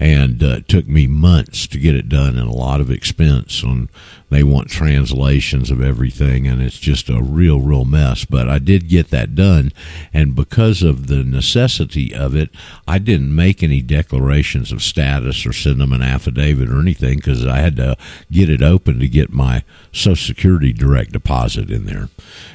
And 0.00 0.42
uh, 0.42 0.56
it 0.56 0.68
took 0.68 0.88
me 0.88 1.06
months 1.06 1.66
to 1.68 1.78
get 1.78 1.94
it 1.94 2.08
done 2.08 2.38
and 2.38 2.48
a 2.48 2.54
lot 2.54 2.80
of 2.80 2.90
expense. 2.90 3.62
And 3.62 3.90
they 4.30 4.42
want 4.42 4.70
translations 4.70 5.70
of 5.70 5.82
everything, 5.82 6.46
and 6.46 6.62
it's 6.62 6.78
just 6.78 7.10
a 7.10 7.20
real, 7.20 7.60
real 7.60 7.84
mess. 7.84 8.24
But 8.24 8.48
I 8.48 8.58
did 8.58 8.88
get 8.88 9.10
that 9.10 9.34
done. 9.34 9.72
And 10.14 10.36
because 10.36 10.82
of 10.82 11.08
the 11.08 11.24
necessity 11.24 12.14
of 12.14 12.34
it, 12.34 12.50
I 12.86 12.98
didn't 12.98 13.34
make 13.34 13.62
any 13.62 13.82
declarations 13.82 14.72
of 14.72 14.82
status 14.82 15.44
or 15.44 15.52
send 15.52 15.80
them 15.80 15.92
an 15.92 16.02
affidavit 16.02 16.70
or 16.70 16.78
anything 16.80 17.16
because 17.16 17.44
I 17.44 17.58
had 17.58 17.76
to 17.76 17.96
get 18.30 18.48
it 18.48 18.62
open 18.62 19.00
to 19.00 19.08
get 19.08 19.32
my 19.32 19.64
Social 19.92 20.14
Security 20.16 20.72
direct 20.72 21.12
deposit 21.12 21.70
in 21.70 21.86
there. 21.86 22.08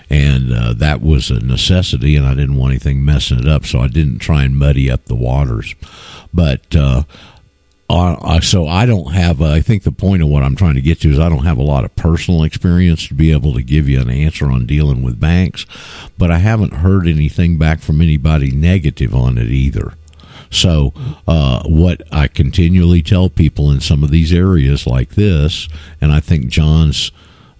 And 0.09 0.53
uh, 0.53 0.73
that 0.73 1.01
was 1.01 1.29
a 1.29 1.39
necessity, 1.39 2.15
and 2.15 2.25
I 2.25 2.35
didn't 2.35 2.55
want 2.55 2.71
anything 2.71 3.03
messing 3.03 3.39
it 3.39 3.47
up, 3.47 3.65
so 3.65 3.79
I 3.79 3.87
didn't 3.87 4.19
try 4.19 4.43
and 4.43 4.57
muddy 4.57 4.89
up 4.89 5.05
the 5.05 5.15
waters. 5.15 5.75
But 6.33 6.73
uh, 6.75 7.03
uh, 7.89 8.41
so 8.41 8.67
I 8.67 8.85
don't 8.85 9.13
have. 9.13 9.41
I 9.41 9.61
think 9.61 9.83
the 9.83 9.91
point 9.91 10.23
of 10.23 10.29
what 10.29 10.43
I'm 10.43 10.55
trying 10.55 10.75
to 10.75 10.81
get 10.81 11.01
to 11.01 11.09
is 11.09 11.19
I 11.19 11.29
don't 11.29 11.45
have 11.45 11.57
a 11.57 11.63
lot 11.63 11.85
of 11.85 11.95
personal 11.95 12.43
experience 12.43 13.07
to 13.07 13.13
be 13.13 13.31
able 13.31 13.53
to 13.53 13.61
give 13.61 13.87
you 13.87 14.01
an 14.01 14.09
answer 14.09 14.47
on 14.47 14.65
dealing 14.65 15.03
with 15.03 15.19
banks, 15.19 15.65
but 16.17 16.31
I 16.31 16.39
haven't 16.39 16.73
heard 16.73 17.07
anything 17.07 17.57
back 17.57 17.81
from 17.81 18.01
anybody 18.01 18.51
negative 18.51 19.13
on 19.13 19.37
it 19.37 19.49
either. 19.49 19.93
So, 20.49 20.93
uh, 21.27 21.63
what 21.65 22.01
I 22.11 22.27
continually 22.27 23.01
tell 23.01 23.29
people 23.29 23.71
in 23.71 23.81
some 23.81 24.03
of 24.03 24.11
these 24.11 24.33
areas 24.33 24.87
like 24.87 25.09
this, 25.11 25.67
and 25.99 26.11
I 26.11 26.19
think 26.19 26.47
John's 26.47 27.11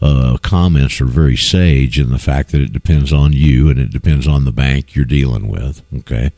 uh, 0.02 0.38
comments 0.42 1.02
are 1.02 1.06
very 1.06 1.36
sage 1.36 2.00
in 2.00 2.10
the 2.10 2.20
fact 2.20 2.52
that 2.52 2.62
it 2.62 2.74
depends 2.74 3.12
on 3.12 3.34
you 3.34 3.70
and 3.70 3.80
it 3.80 3.92
depends 3.92 4.28
on 4.28 4.46
the 4.46 4.52
bank 4.52 4.96
you're 4.96 5.06
dealing 5.06 5.48
with. 5.48 5.82
Okay. 5.98 6.32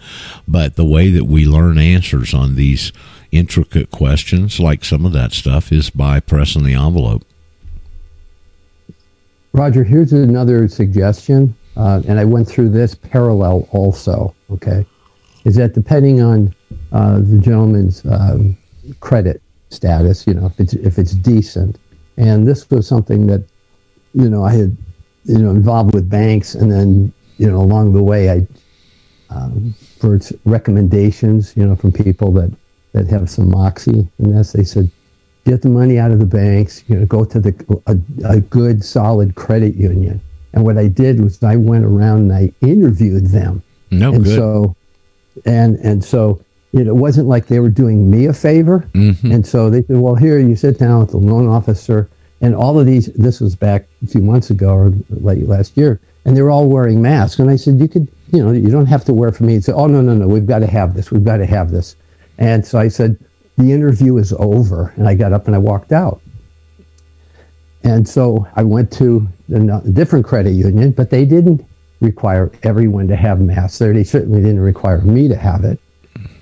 But 0.47 0.75
the 0.75 0.85
way 0.85 1.09
that 1.11 1.25
we 1.25 1.45
learn 1.45 1.77
answers 1.77 2.33
on 2.33 2.55
these 2.55 2.91
intricate 3.31 3.91
questions, 3.91 4.59
like 4.59 4.85
some 4.85 5.05
of 5.05 5.13
that 5.13 5.31
stuff, 5.31 5.71
is 5.71 5.89
by 5.89 6.19
pressing 6.19 6.63
the 6.63 6.73
envelope. 6.73 7.23
Roger, 9.53 9.83
here's 9.83 10.13
another 10.13 10.67
suggestion, 10.67 11.55
uh, 11.75 12.01
and 12.07 12.19
I 12.19 12.25
went 12.25 12.47
through 12.47 12.69
this 12.69 12.95
parallel 12.95 13.67
also. 13.71 14.35
Okay, 14.51 14.85
is 15.45 15.55
that 15.55 15.73
depending 15.73 16.21
on 16.21 16.53
uh, 16.91 17.19
the 17.19 17.37
gentleman's 17.37 18.05
um, 18.05 18.57
credit 18.99 19.41
status, 19.69 20.27
you 20.27 20.33
know, 20.33 20.45
if 20.45 20.59
it's 20.59 20.73
if 20.73 20.99
it's 20.99 21.13
decent, 21.13 21.79
and 22.17 22.47
this 22.47 22.69
was 22.69 22.87
something 22.87 23.27
that, 23.27 23.43
you 24.13 24.29
know, 24.29 24.43
I 24.43 24.53
had 24.53 24.77
you 25.27 25.39
know, 25.39 25.51
involved 25.51 25.93
with 25.93 26.09
banks, 26.09 26.55
and 26.55 26.71
then 26.71 27.13
you 27.37 27.49
know, 27.49 27.57
along 27.57 27.93
the 27.93 28.01
way, 28.01 28.31
I 28.31 28.47
um, 29.29 29.75
for 29.99 30.19
recommendations, 30.45 31.55
you 31.55 31.65
know, 31.65 31.75
from 31.75 31.91
people 31.91 32.31
that 32.33 32.51
that 32.97 33.07
have 33.07 33.29
some 33.29 33.49
moxie 33.49 34.07
in 34.19 34.35
this, 34.35 34.53
they 34.53 34.63
said, 34.63 34.89
get 35.45 35.61
the 35.61 35.69
money 35.69 35.97
out 35.97 36.11
of 36.11 36.19
the 36.19 36.25
banks, 36.25 36.83
you 36.87 36.95
know, 36.99 37.05
go 37.05 37.23
to 37.23 37.39
the 37.39 37.81
a, 37.87 37.97
a 38.27 38.41
good, 38.41 38.83
solid 38.83 39.35
credit 39.35 39.75
union. 39.75 40.19
And 40.53 40.63
what 40.63 40.77
I 40.77 40.87
did 40.87 41.21
was 41.21 41.41
I 41.43 41.55
went 41.55 41.85
around 41.85 42.31
and 42.31 42.33
I 42.33 42.51
interviewed 42.61 43.27
them. 43.27 43.61
No 43.91 44.13
and 44.13 44.23
good. 44.23 44.35
so 44.35 44.75
and 45.45 45.77
and 45.77 46.03
so 46.03 46.41
you 46.73 46.83
know, 46.83 46.91
it 46.91 46.97
wasn't 46.97 47.27
like 47.27 47.47
they 47.47 47.59
were 47.59 47.69
doing 47.69 48.09
me 48.09 48.25
a 48.25 48.33
favor. 48.33 48.85
Mhm. 48.93 49.33
and 49.33 49.47
so 49.47 49.69
they 49.69 49.83
said 49.83 49.97
well 49.97 50.15
here 50.15 50.37
you 50.39 50.55
sit 50.55 50.79
down 50.79 50.99
with 51.01 51.11
the 51.11 51.17
loan 51.17 51.47
officer. 51.47 52.09
And 52.41 52.53
all 52.53 52.79
of 52.79 52.85
these 52.85 53.07
this 53.13 53.39
was 53.39 53.55
back 53.55 53.87
a 54.03 54.07
few 54.07 54.21
months 54.21 54.49
ago 54.49 54.69
or 54.73 54.93
late 55.09 55.47
last 55.47 55.77
year 55.77 55.99
and 56.25 56.35
they 56.35 56.41
were 56.41 56.51
all 56.51 56.67
wearing 56.67 57.01
masks. 57.01 57.39
And 57.39 57.49
i 57.49 57.55
said 57.55 57.79
you 57.79 57.87
could 57.87 58.07
you 58.33 58.43
know 58.43 58.51
you 58.51 58.69
don't 58.69 58.87
have 58.87 59.05
to 59.05 59.13
wear 59.13 59.31
for 59.31 59.43
me. 59.45 59.55
And 59.55 59.63
said, 59.63 59.75
oh 59.75 59.87
no 59.87 60.01
no 60.01 60.13
no. 60.13 60.27
We've 60.27 60.45
got 60.45 60.59
to 60.59 60.67
have 60.67 60.93
this. 60.93 61.09
We've 61.11 61.23
got 61.23 61.37
to 61.37 61.45
have 61.45 61.71
this 61.71 61.95
and 62.37 62.65
so 62.65 62.79
i 62.79 62.87
said 62.87 63.17
the 63.57 63.71
interview 63.71 64.17
is 64.17 64.33
over 64.33 64.93
and 64.97 65.07
i 65.07 65.13
got 65.15 65.33
up 65.33 65.47
and 65.47 65.55
i 65.55 65.59
walked 65.59 65.91
out 65.91 66.21
and 67.87 68.07
so 68.07 68.45
I 68.55 68.63
went 68.63 68.91
to 68.93 69.25
a 69.53 69.79
different 69.91 70.25
credit 70.25 70.51
union, 70.51 70.91
but 70.91 71.09
they 71.09 71.23
didn't 71.23 71.65
require 72.01 72.51
everyone 72.63 73.07
to 73.07 73.15
have 73.15 73.39
masks. 73.39 73.79
there. 73.79 73.93
They 73.93 74.03
certainly 74.03 74.41
didn't 74.41 74.59
require 74.59 74.99
me 75.01 75.29
to 75.29 75.37
have 75.37 75.63
it. 75.63 75.79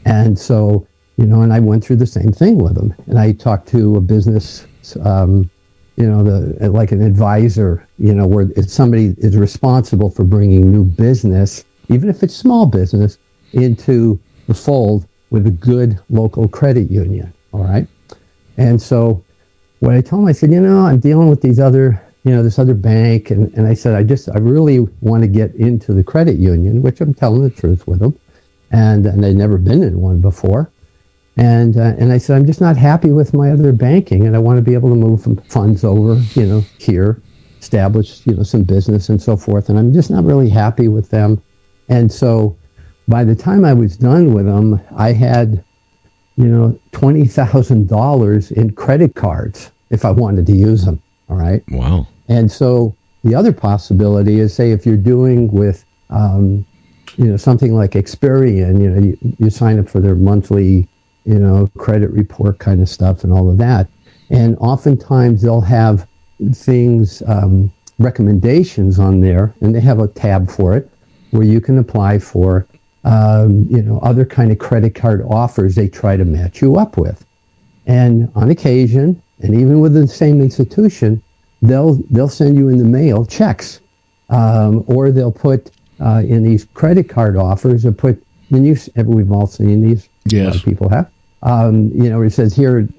And 0.05 0.37
so, 0.37 0.87
you 1.17 1.25
know, 1.25 1.41
and 1.41 1.53
I 1.53 1.59
went 1.59 1.83
through 1.83 1.97
the 1.97 2.07
same 2.07 2.31
thing 2.31 2.57
with 2.57 2.73
them. 2.73 2.95
And 3.05 3.19
I 3.19 3.33
talked 3.33 3.67
to 3.69 3.95
a 3.95 4.01
business, 4.01 4.65
um, 5.03 5.49
you 5.97 6.09
know, 6.09 6.23
the 6.23 6.69
like 6.69 6.91
an 6.91 7.03
advisor, 7.03 7.87
you 7.99 8.13
know, 8.13 8.25
where 8.25 8.47
if 8.55 8.69
somebody 8.69 9.13
is 9.19 9.37
responsible 9.37 10.09
for 10.09 10.23
bringing 10.23 10.71
new 10.71 10.83
business, 10.83 11.63
even 11.89 12.09
if 12.09 12.23
it's 12.23 12.35
small 12.35 12.65
business, 12.65 13.19
into 13.53 14.19
the 14.47 14.53
fold 14.53 15.07
with 15.35 15.45
a 15.45 15.51
good 15.51 15.99
local 16.09 16.47
credit 16.47 16.89
union. 16.89 17.31
All 17.51 17.63
right. 17.63 17.85
And 18.57 18.81
so 18.81 19.21
what 19.81 19.93
I 19.93 20.01
told 20.01 20.23
him, 20.23 20.27
I 20.29 20.31
said, 20.31 20.49
you 20.49 20.61
know, 20.61 20.85
I'm 20.85 20.99
dealing 20.99 21.29
with 21.29 21.41
these 21.41 21.59
other, 21.59 22.01
you 22.23 22.31
know, 22.31 22.41
this 22.41 22.57
other 22.57 22.73
bank. 22.73 23.31
And, 23.31 23.53
and 23.53 23.67
I 23.67 23.73
said, 23.73 23.95
I 23.95 24.03
just, 24.03 24.29
I 24.29 24.39
really 24.39 24.79
want 25.01 25.23
to 25.23 25.27
get 25.27 25.53
into 25.55 25.93
the 25.93 26.03
credit 26.03 26.37
union, 26.37 26.81
which 26.81 27.01
I'm 27.01 27.13
telling 27.13 27.43
the 27.43 27.49
truth 27.49 27.85
with 27.85 27.99
them. 27.99 28.17
And, 28.71 29.05
and 29.05 29.25
I'd 29.25 29.35
never 29.35 29.57
been 29.57 29.83
in 29.83 29.99
one 29.99 30.21
before. 30.21 30.71
And, 31.35 31.75
uh, 31.75 31.95
and 31.99 32.13
I 32.13 32.17
said, 32.17 32.37
I'm 32.37 32.45
just 32.45 32.61
not 32.61 32.77
happy 32.77 33.11
with 33.11 33.33
my 33.33 33.51
other 33.51 33.73
banking 33.73 34.25
and 34.25 34.37
I 34.37 34.39
want 34.39 34.57
to 34.57 34.61
be 34.61 34.73
able 34.73 34.89
to 34.89 34.95
move 34.95 35.27
funds 35.49 35.83
over, 35.83 36.15
you 36.39 36.45
know, 36.45 36.61
here, 36.79 37.21
establish, 37.59 38.25
you 38.25 38.33
know, 38.35 38.43
some 38.43 38.63
business 38.63 39.09
and 39.09 39.21
so 39.21 39.35
forth. 39.35 39.67
And 39.67 39.77
I'm 39.77 39.91
just 39.91 40.09
not 40.09 40.23
really 40.23 40.49
happy 40.49 40.87
with 40.87 41.09
them. 41.09 41.43
And 41.89 42.09
so 42.09 42.55
by 43.07 43.23
the 43.23 43.35
time 43.35 43.65
I 43.65 43.73
was 43.73 43.97
done 43.97 44.33
with 44.33 44.45
them, 44.45 44.79
I 44.95 45.11
had, 45.11 45.63
you 46.37 46.45
know, 46.45 46.79
twenty 46.91 47.25
thousand 47.25 47.87
dollars 47.87 48.51
in 48.51 48.71
credit 48.71 49.15
cards 49.15 49.71
if 49.89 50.05
I 50.05 50.11
wanted 50.11 50.45
to 50.47 50.55
use 50.55 50.85
them. 50.85 51.01
All 51.29 51.37
right. 51.37 51.63
Wow. 51.69 52.07
And 52.27 52.51
so 52.51 52.95
the 53.23 53.35
other 53.35 53.53
possibility 53.53 54.39
is, 54.39 54.53
say, 54.53 54.71
if 54.71 54.85
you're 54.85 54.97
doing 54.97 55.51
with, 55.51 55.85
um, 56.09 56.65
you 57.17 57.25
know, 57.25 57.37
something 57.37 57.73
like 57.73 57.91
Experian, 57.91 58.81
you 58.81 58.89
know, 58.89 59.01
you, 59.01 59.17
you 59.39 59.49
sign 59.49 59.79
up 59.79 59.87
for 59.87 59.99
their 59.99 60.15
monthly, 60.15 60.87
you 61.25 61.39
know, 61.39 61.67
credit 61.77 62.11
report 62.11 62.59
kind 62.59 62.81
of 62.81 62.89
stuff 62.89 63.23
and 63.23 63.31
all 63.31 63.49
of 63.49 63.57
that. 63.57 63.87
And 64.29 64.57
oftentimes 64.57 65.41
they'll 65.41 65.61
have 65.61 66.07
things, 66.53 67.21
um, 67.27 67.71
recommendations 67.97 68.99
on 68.99 69.21
there, 69.21 69.53
and 69.61 69.73
they 69.73 69.79
have 69.79 69.99
a 69.99 70.07
tab 70.07 70.49
for 70.49 70.75
it 70.75 70.89
where 71.31 71.43
you 71.43 71.61
can 71.61 71.77
apply 71.77 72.19
for, 72.19 72.67
um, 73.05 73.67
you 73.69 73.81
know, 73.81 73.99
other 73.99 74.25
kind 74.25 74.51
of 74.51 74.59
credit 74.59 74.95
card 74.95 75.23
offers 75.29 75.75
they 75.75 75.87
try 75.87 76.17
to 76.17 76.25
match 76.25 76.61
you 76.61 76.75
up 76.75 76.97
with. 76.97 77.23
And 77.85 78.31
on 78.35 78.49
occasion, 78.49 79.21
and 79.41 79.53
even 79.53 79.79
within 79.79 80.01
the 80.01 80.07
same 80.07 80.41
institution, 80.41 81.21
they'll 81.61 81.95
they'll 82.09 82.27
send 82.27 82.57
you 82.57 82.67
in 82.67 82.77
the 82.77 82.83
mail 82.83 83.25
checks, 83.25 83.79
um, 84.29 84.83
or 84.87 85.11
they'll 85.11 85.31
put 85.31 85.71
uh, 85.99 86.23
in 86.25 86.43
these 86.43 86.65
credit 86.73 87.07
card 87.07 87.37
offers. 87.37 87.85
Or 87.85 87.91
put 87.91 88.21
when 88.49 88.65
you 88.65 88.75
we've 88.95 89.31
all 89.31 89.47
seen 89.47 89.81
these. 89.81 90.09
Yes. 90.25 90.55
of 90.55 90.63
people 90.63 90.89
have. 90.89 91.11
Um, 91.43 91.91
you 91.93 92.09
know, 92.09 92.23
it 92.23 92.31
says 92.31 92.55
here, 92.55 92.89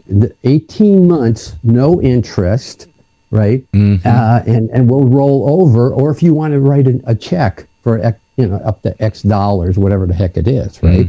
18 0.45 1.09
months, 1.09 1.57
no 1.65 2.01
interest, 2.01 2.87
right? 3.33 3.65
Uh, 4.07 4.43
and 4.47 4.71
and 4.71 4.89
we'll 4.89 5.09
roll 5.09 5.51
over, 5.61 5.93
or 5.93 6.13
if 6.13 6.23
you 6.23 6.33
want 6.33 6.53
to 6.53 6.61
write 6.61 6.87
a, 6.87 7.01
a 7.07 7.15
check 7.17 7.67
for 7.83 7.99
you 8.37 8.47
know 8.47 8.57
up 8.57 8.83
to 8.83 9.01
X 9.03 9.23
dollars, 9.23 9.79
whatever 9.79 10.07
the 10.07 10.15
heck 10.15 10.37
it 10.37 10.47
is, 10.49 10.83
right? 10.83 11.07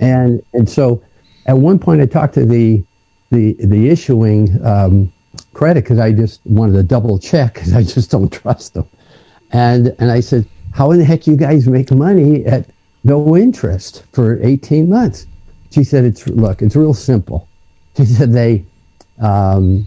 And 0.00 0.42
and 0.52 0.68
so 0.68 1.02
at 1.46 1.58
one 1.58 1.78
point 1.78 2.00
I 2.00 2.06
talked 2.06 2.34
to 2.34 2.44
the 2.46 2.82
the 3.30 3.54
the 3.60 3.88
issuing 3.90 4.64
um, 4.64 5.12
credit 5.52 5.84
because 5.84 5.98
I 5.98 6.12
just 6.12 6.40
wanted 6.44 6.74
to 6.74 6.82
double 6.82 7.18
check 7.18 7.54
because 7.54 7.72
I 7.74 7.82
just 7.82 8.10
don't 8.10 8.32
trust 8.32 8.74
them. 8.74 8.86
And 9.52 9.94
and 9.98 10.10
I 10.10 10.20
said, 10.20 10.46
how 10.72 10.90
in 10.90 10.98
the 10.98 11.04
heck 11.04 11.26
you 11.26 11.36
guys 11.36 11.66
make 11.68 11.90
money 11.92 12.44
at 12.46 12.68
no 13.04 13.36
interest 13.36 14.04
for 14.12 14.42
18 14.42 14.88
months? 14.88 15.26
She 15.70 15.84
said, 15.84 16.04
it's 16.04 16.26
look, 16.28 16.62
it's 16.62 16.76
real 16.76 16.94
simple. 16.94 17.48
She 17.96 18.04
said 18.06 18.32
they, 18.32 18.64
um, 19.20 19.86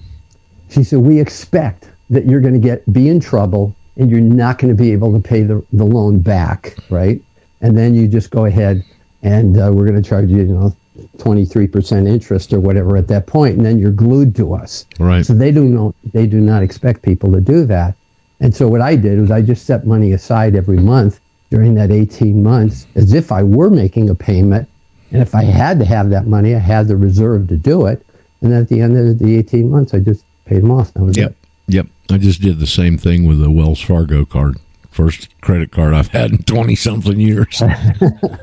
she 0.69 0.83
said 0.83 0.99
we 0.99 1.19
expect 1.19 1.89
that 2.09 2.25
you're 2.25 2.39
going 2.39 2.53
to 2.53 2.59
get 2.59 2.91
be 2.93 3.09
in 3.09 3.19
trouble 3.19 3.75
and 3.97 4.11
you're 4.11 4.19
not 4.19 4.59
going 4.59 4.75
to 4.75 4.81
be 4.81 4.91
able 4.91 5.11
to 5.13 5.19
pay 5.19 5.43
the, 5.43 5.65
the 5.73 5.83
loan 5.83 6.19
back, 6.19 6.75
right? 6.89 7.21
And 7.61 7.77
then 7.77 7.95
you 7.95 8.07
just 8.07 8.29
go 8.29 8.45
ahead 8.45 8.83
and 9.23 9.57
uh, 9.57 9.71
we're 9.73 9.87
going 9.87 10.01
to 10.01 10.07
charge 10.07 10.29
you, 10.29 10.37
you 10.37 10.45
know, 10.45 10.75
23% 11.17 12.07
interest 12.07 12.53
or 12.53 12.59
whatever 12.59 12.97
at 12.97 13.07
that 13.07 13.27
point, 13.27 13.57
and 13.57 13.65
then 13.65 13.77
you're 13.77 13.91
glued 13.91 14.35
to 14.35 14.53
us. 14.53 14.85
Right. 14.99 15.25
So 15.25 15.33
they 15.33 15.51
do 15.51 15.65
not 15.65 15.95
they 16.13 16.27
do 16.27 16.39
not 16.39 16.63
expect 16.63 17.01
people 17.01 17.31
to 17.31 17.41
do 17.41 17.65
that. 17.65 17.95
And 18.39 18.55
so 18.55 18.67
what 18.67 18.81
I 18.81 18.95
did 18.95 19.19
was 19.19 19.31
I 19.31 19.41
just 19.41 19.65
set 19.65 19.85
money 19.85 20.11
aside 20.11 20.55
every 20.55 20.77
month 20.77 21.19
during 21.49 21.75
that 21.75 21.91
18 21.91 22.43
months 22.43 22.85
as 22.95 23.13
if 23.13 23.31
I 23.31 23.43
were 23.43 23.69
making 23.69 24.09
a 24.09 24.15
payment. 24.15 24.67
And 25.11 25.21
if 25.21 25.33
I 25.33 25.43
had 25.43 25.79
to 25.79 25.85
have 25.85 26.09
that 26.09 26.27
money, 26.27 26.53
I 26.53 26.59
had 26.59 26.87
the 26.87 26.97
reserve 26.97 27.47
to 27.47 27.57
do 27.57 27.85
it. 27.85 28.05
And 28.41 28.51
then 28.51 28.61
at 28.61 28.69
the 28.69 28.81
end 28.81 28.97
of 28.97 29.19
the 29.19 29.37
18 29.37 29.71
months, 29.71 29.93
I 29.93 29.99
just 29.99 30.23
paid 30.45 30.61
them 30.61 30.71
off. 30.71 30.93
That 30.93 31.03
was 31.03 31.17
Yep. 31.17 31.35
Yep. 31.67 31.87
I 32.09 32.17
just 32.17 32.41
did 32.41 32.59
the 32.59 32.67
same 32.67 32.97
thing 32.97 33.25
with 33.25 33.43
a 33.43 33.51
Wells 33.51 33.81
Fargo 33.81 34.25
card. 34.25 34.57
First 34.89 35.29
credit 35.41 35.71
card 35.71 35.93
I've 35.93 36.07
had 36.07 36.31
in 36.31 36.37
20 36.39 36.75
something 36.75 37.19
years. 37.19 37.61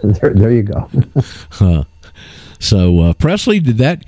There, 0.02 0.34
there 0.34 0.52
you 0.52 0.62
go. 0.62 0.88
So, 2.60 3.00
uh, 3.00 3.12
Presley, 3.14 3.60
did 3.60 3.78
that 3.78 4.04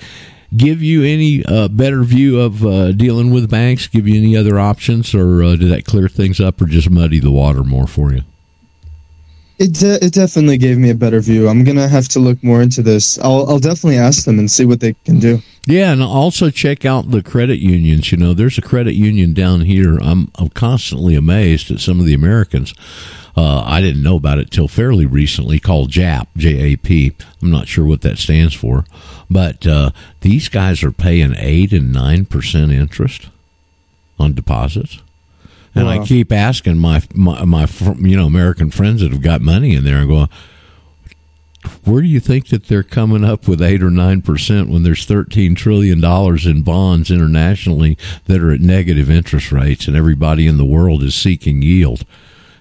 give 0.56 0.82
you 0.82 1.02
any 1.02 1.44
uh, 1.44 1.68
better 1.68 2.02
view 2.04 2.40
of 2.40 2.64
uh, 2.64 2.92
dealing 2.92 3.30
with 3.30 3.50
banks? 3.50 3.86
Give 3.86 4.06
you 4.06 4.16
any 4.16 4.36
other 4.36 4.58
options, 4.58 5.14
or 5.14 5.42
uh, 5.42 5.56
did 5.56 5.70
that 5.70 5.84
clear 5.84 6.08
things 6.08 6.40
up, 6.40 6.60
or 6.60 6.66
just 6.66 6.88
muddy 6.88 7.18
the 7.18 7.30
water 7.30 7.64
more 7.64 7.86
for 7.86 8.12
you? 8.12 8.22
It 9.58 9.72
de- 9.72 10.04
it 10.04 10.12
definitely 10.12 10.58
gave 10.58 10.76
me 10.76 10.90
a 10.90 10.94
better 10.94 11.20
view. 11.20 11.48
I'm 11.48 11.64
gonna 11.64 11.88
have 11.88 12.08
to 12.08 12.20
look 12.20 12.42
more 12.44 12.60
into 12.60 12.82
this. 12.82 13.18
I'll 13.20 13.48
I'll 13.48 13.58
definitely 13.58 13.96
ask 13.96 14.24
them 14.24 14.38
and 14.38 14.50
see 14.50 14.66
what 14.66 14.80
they 14.80 14.94
can 15.04 15.18
do. 15.18 15.40
Yeah, 15.64 15.92
and 15.92 16.02
also 16.02 16.50
check 16.50 16.84
out 16.84 17.10
the 17.10 17.22
credit 17.22 17.58
unions. 17.58 18.12
You 18.12 18.18
know, 18.18 18.34
there's 18.34 18.58
a 18.58 18.62
credit 18.62 18.94
union 18.94 19.32
down 19.32 19.62
here. 19.62 19.98
I'm 19.98 20.30
I'm 20.34 20.50
constantly 20.50 21.14
amazed 21.14 21.70
at 21.70 21.80
some 21.80 22.00
of 22.00 22.06
the 22.06 22.14
Americans. 22.14 22.74
Uh, 23.34 23.62
I 23.66 23.80
didn't 23.80 24.02
know 24.02 24.16
about 24.16 24.38
it 24.38 24.50
till 24.50 24.68
fairly 24.68 25.06
recently. 25.06 25.58
Called 25.58 25.90
JAP, 25.90 26.28
J 26.36 26.72
A 26.72 26.76
P. 26.76 27.12
I'm 27.40 27.50
not 27.50 27.66
sure 27.66 27.86
what 27.86 28.02
that 28.02 28.18
stands 28.18 28.54
for, 28.54 28.84
but 29.30 29.66
uh, 29.66 29.90
these 30.20 30.50
guys 30.50 30.82
are 30.82 30.92
paying 30.92 31.34
eight 31.36 31.72
and 31.72 31.92
nine 31.92 32.26
percent 32.26 32.72
interest 32.72 33.28
on 34.18 34.34
deposits. 34.34 35.00
And 35.76 35.88
I 35.88 35.96
uh-huh. 35.96 36.06
keep 36.06 36.32
asking 36.32 36.78
my, 36.78 37.02
my 37.14 37.44
my 37.44 37.68
you 37.98 38.16
know 38.16 38.26
American 38.26 38.70
friends 38.70 39.02
that 39.02 39.12
have 39.12 39.22
got 39.22 39.40
money 39.42 39.74
in 39.74 39.84
there 39.84 39.98
and 39.98 40.08
going, 40.08 40.28
where 41.84 42.00
do 42.00 42.08
you 42.08 42.20
think 42.20 42.48
that 42.48 42.66
they're 42.66 42.82
coming 42.82 43.24
up 43.24 43.46
with 43.46 43.60
eight 43.60 43.82
or 43.82 43.90
nine 43.90 44.22
percent 44.22 44.70
when 44.70 44.82
there's 44.82 45.04
thirteen 45.04 45.54
trillion 45.54 46.00
dollars 46.00 46.46
in 46.46 46.62
bonds 46.62 47.10
internationally 47.10 47.98
that 48.24 48.40
are 48.40 48.52
at 48.52 48.60
negative 48.60 49.10
interest 49.10 49.52
rates 49.52 49.86
and 49.86 49.96
everybody 49.96 50.46
in 50.46 50.56
the 50.56 50.64
world 50.64 51.02
is 51.02 51.14
seeking 51.14 51.62
yield? 51.62 52.04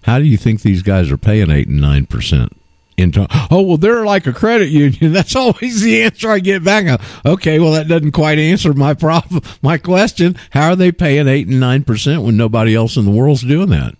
How 0.04 0.20
do 0.20 0.26
you 0.26 0.38
think 0.38 0.62
these 0.62 0.84
guys 0.84 1.12
are 1.12 1.18
paying 1.18 1.50
eight 1.50 1.68
and 1.68 1.82
nine 1.82 2.06
percent? 2.06 2.52
Into 2.98 3.28
oh 3.52 3.62
well, 3.62 3.78
they're 3.78 4.06
like 4.06 4.26
a 4.26 4.32
credit 4.32 4.70
union. 4.70 5.12
That's 5.14 5.36
always 5.36 5.82
the 5.82 6.04
answer 6.04 6.30
I 6.30 6.40
get 6.40 6.64
back. 6.64 6.88
Uh, 6.88 6.98
Okay, 7.26 7.60
well 7.60 7.74
that 7.74 7.90
doesn't 7.90 8.14
quite 8.14 8.40
answer 8.40 8.74
my 8.74 8.94
problem, 8.94 9.42
my 9.62 9.78
question. 9.78 10.38
How 10.52 10.70
are 10.70 10.76
they 10.78 10.94
paying 10.94 11.28
eight 11.28 11.48
and 11.48 11.60
nine 11.60 11.84
percent 11.84 12.22
when 12.22 12.38
nobody 12.38 12.74
else 12.74 12.96
in 12.96 13.04
the 13.04 13.12
world's 13.12 13.42
doing 13.42 13.70
that? 13.70 13.96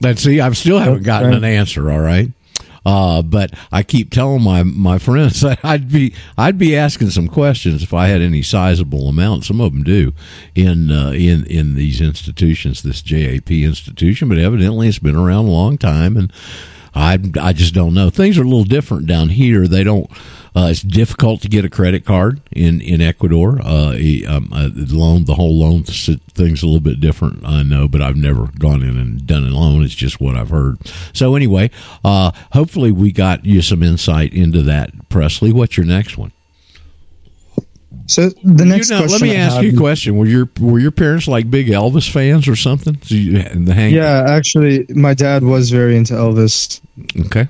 Let's 0.00 0.22
see. 0.22 0.40
I 0.40 0.50
still 0.52 0.78
haven't 0.78 1.02
gotten 1.02 1.34
an 1.34 1.44
answer. 1.44 1.90
All 1.90 2.00
right. 2.00 2.30
Uh, 2.86 3.20
but 3.20 3.52
I 3.70 3.82
keep 3.82 4.10
telling 4.10 4.42
my 4.42 4.62
my 4.62 4.96
friends 4.98 5.40
that 5.42 5.58
I'd 5.62 5.90
be 5.92 6.14
I'd 6.38 6.56
be 6.56 6.74
asking 6.74 7.10
some 7.10 7.28
questions 7.28 7.82
if 7.82 7.92
I 7.92 8.06
had 8.06 8.22
any 8.22 8.40
sizable 8.40 9.08
amount. 9.08 9.44
Some 9.44 9.60
of 9.60 9.72
them 9.74 9.82
do 9.82 10.14
in 10.54 10.90
uh, 10.90 11.10
in 11.10 11.44
in 11.44 11.74
these 11.74 12.00
institutions, 12.00 12.82
this 12.82 13.02
JAP 13.02 13.50
institution. 13.50 14.30
But 14.30 14.38
evidently, 14.38 14.88
it's 14.88 14.98
been 14.98 15.16
around 15.16 15.46
a 15.46 15.50
long 15.50 15.76
time, 15.76 16.16
and 16.16 16.32
I 16.98 17.18
I 17.40 17.52
just 17.52 17.74
don't 17.74 17.94
know. 17.94 18.10
Things 18.10 18.38
are 18.38 18.42
a 18.42 18.48
little 18.48 18.64
different 18.64 19.06
down 19.06 19.28
here. 19.28 19.68
They 19.68 19.84
don't. 19.84 20.10
Uh, 20.56 20.68
it's 20.70 20.82
difficult 20.82 21.40
to 21.42 21.48
get 21.48 21.64
a 21.64 21.70
credit 21.70 22.04
card 22.04 22.40
in 22.50 22.80
in 22.80 23.00
Ecuador. 23.00 23.60
Uh, 23.62 23.94
um, 24.26 24.50
uh, 24.52 24.68
the 24.72 24.86
loan, 24.90 25.24
the 25.24 25.34
whole 25.34 25.56
loan 25.56 25.84
thing's 25.84 26.62
a 26.62 26.66
little 26.66 26.80
bit 26.80 27.00
different. 27.00 27.46
I 27.46 27.62
know, 27.62 27.86
but 27.86 28.02
I've 28.02 28.16
never 28.16 28.48
gone 28.58 28.82
in 28.82 28.98
and 28.98 29.24
done 29.26 29.44
a 29.44 29.50
loan. 29.50 29.84
It's 29.84 29.94
just 29.94 30.20
what 30.20 30.34
I've 30.34 30.50
heard. 30.50 30.78
So 31.12 31.36
anyway, 31.36 31.70
uh, 32.04 32.32
hopefully 32.52 32.90
we 32.90 33.12
got 33.12 33.44
you 33.44 33.62
some 33.62 33.82
insight 33.82 34.32
into 34.32 34.62
that, 34.62 35.08
Presley. 35.08 35.52
What's 35.52 35.76
your 35.76 35.86
next 35.86 36.18
one? 36.18 36.32
So 38.08 38.30
the 38.42 38.64
next 38.64 38.88
know, 38.88 39.00
let 39.04 39.20
me 39.20 39.32
I 39.32 39.40
ask 39.40 39.56
have 39.56 39.64
you 39.64 39.74
a 39.74 39.76
question. 39.76 40.16
Were 40.16 40.26
your 40.26 40.48
were 40.58 40.78
your 40.78 40.90
parents 40.90 41.28
like 41.28 41.50
big 41.50 41.66
Elvis 41.68 42.10
fans 42.10 42.48
or 42.48 42.56
something? 42.56 42.96
So 43.02 43.14
you, 43.14 43.42
the 43.42 43.74
hang, 43.74 43.92
Yeah, 43.94 44.24
actually, 44.26 44.86
my 44.88 45.12
dad 45.12 45.44
was 45.44 45.70
very 45.70 45.94
into 45.94 46.14
Elvis. 46.14 46.80
Okay. 47.26 47.48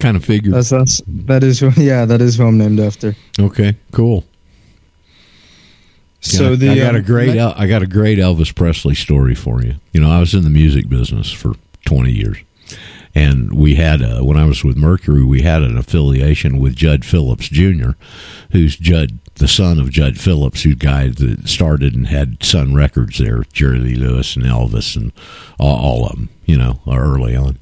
Kind 0.00 0.16
of 0.16 0.24
figure. 0.24 0.50
That's 0.50 0.70
that's 0.70 1.02
that 1.06 1.44
is 1.44 1.60
who. 1.60 1.70
Yeah, 1.80 2.04
that 2.04 2.20
is 2.20 2.36
who 2.36 2.46
I'm 2.48 2.58
named 2.58 2.80
after. 2.80 3.14
okay. 3.38 3.76
Cool. 3.92 4.24
So 6.20 6.50
Yeah, 6.50 6.56
the 6.56 6.70
I 6.70 6.76
got 6.78 6.90
um, 6.90 6.96
a 6.96 7.02
great 7.02 7.34
ne- 7.34 7.40
I 7.56 7.66
got 7.68 7.82
a 7.82 7.86
great 7.86 8.18
Elvis 8.18 8.52
Presley 8.54 8.94
story 8.96 9.34
for 9.36 9.62
you. 9.62 9.76
You 9.92 10.00
know, 10.00 10.10
I 10.10 10.18
was 10.18 10.34
in 10.34 10.42
the 10.42 10.50
music 10.50 10.88
business 10.88 11.30
for 11.30 11.54
20 11.86 12.10
years. 12.10 12.38
And 13.14 13.52
we 13.52 13.74
had 13.74 14.00
a, 14.00 14.24
when 14.24 14.38
I 14.38 14.46
was 14.46 14.64
with 14.64 14.76
Mercury, 14.76 15.22
we 15.22 15.42
had 15.42 15.62
an 15.62 15.76
affiliation 15.76 16.58
with 16.58 16.74
Judd 16.74 17.04
Phillips 17.04 17.46
Jr., 17.48 17.90
who's 18.52 18.74
Judd, 18.76 19.18
the 19.42 19.48
son 19.48 19.80
of 19.80 19.90
Judd 19.90 20.20
Phillips, 20.20 20.62
who 20.62 20.76
guy 20.76 21.08
that 21.08 21.48
started 21.48 21.96
and 21.96 22.06
had 22.06 22.44
Sun 22.44 22.74
Records 22.74 23.18
there, 23.18 23.42
Jerry 23.52 23.96
Lewis 23.96 24.36
and 24.36 24.44
Elvis 24.44 24.94
and 24.94 25.10
all, 25.58 25.76
all 25.76 26.06
of 26.06 26.12
them, 26.12 26.28
you 26.44 26.56
know, 26.56 26.78
early 26.88 27.34
on. 27.34 27.58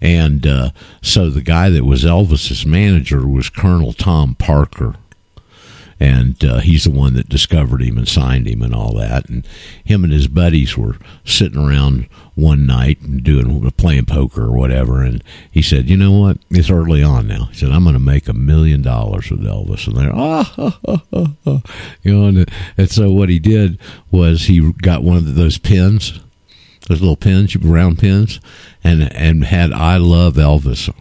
And 0.00 0.46
uh, 0.46 0.70
so 1.02 1.28
the 1.28 1.40
guy 1.40 1.68
that 1.68 1.84
was 1.84 2.04
Elvis's 2.04 2.64
manager 2.64 3.26
was 3.26 3.50
Colonel 3.50 3.92
Tom 3.92 4.36
Parker 4.36 4.94
and 6.00 6.42
uh, 6.42 6.60
he's 6.60 6.84
the 6.84 6.90
one 6.90 7.12
that 7.12 7.28
discovered 7.28 7.82
him 7.82 7.98
and 7.98 8.08
signed 8.08 8.48
him 8.48 8.62
and 8.62 8.74
all 8.74 8.94
that. 8.94 9.28
And 9.28 9.46
him 9.84 10.02
and 10.02 10.12
his 10.12 10.28
buddies 10.28 10.76
were 10.76 10.96
sitting 11.26 11.62
around 11.62 12.08
one 12.34 12.66
night 12.66 13.02
and 13.02 13.22
doing 13.22 13.70
playing 13.72 14.06
poker 14.06 14.44
or 14.44 14.56
whatever. 14.56 15.02
And 15.02 15.22
he 15.50 15.60
said, 15.60 15.90
"You 15.90 15.98
know 15.98 16.12
what? 16.12 16.38
It's 16.50 16.70
early 16.70 17.02
on 17.02 17.26
now." 17.26 17.44
He 17.46 17.54
said, 17.54 17.70
"I'm 17.70 17.84
going 17.84 17.94
to 17.94 18.00
make 18.00 18.28
a 18.28 18.32
million 18.32 18.80
dollars 18.80 19.30
with 19.30 19.42
Elvis." 19.42 19.86
And 19.86 19.96
they're 19.96 20.14
ah, 20.14 20.42
ha, 20.42 20.78
ha, 20.86 21.02
ha, 21.12 21.26
ha. 21.44 21.62
you 22.02 22.14
know. 22.14 22.26
And, 22.26 22.50
and 22.78 22.90
so 22.90 23.10
what 23.10 23.28
he 23.28 23.38
did 23.38 23.78
was 24.10 24.44
he 24.44 24.72
got 24.72 25.04
one 25.04 25.18
of 25.18 25.34
those 25.34 25.58
pins, 25.58 26.18
those 26.88 27.00
little 27.00 27.16
pins, 27.16 27.54
round 27.56 27.98
pins, 27.98 28.40
and 28.82 29.12
and 29.12 29.44
had 29.44 29.72
"I 29.72 29.98
love 29.98 30.34
Elvis." 30.34 30.92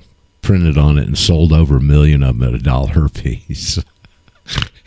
Printed 0.41 0.77
on 0.79 0.97
it 0.97 1.05
and 1.05 1.17
sold 1.17 1.53
over 1.53 1.77
a 1.77 1.81
million 1.81 2.23
of 2.23 2.39
them 2.39 2.47
at 2.47 2.59
a 2.59 2.63
dollar 2.63 3.05
a 3.05 3.09
piece. 3.09 3.77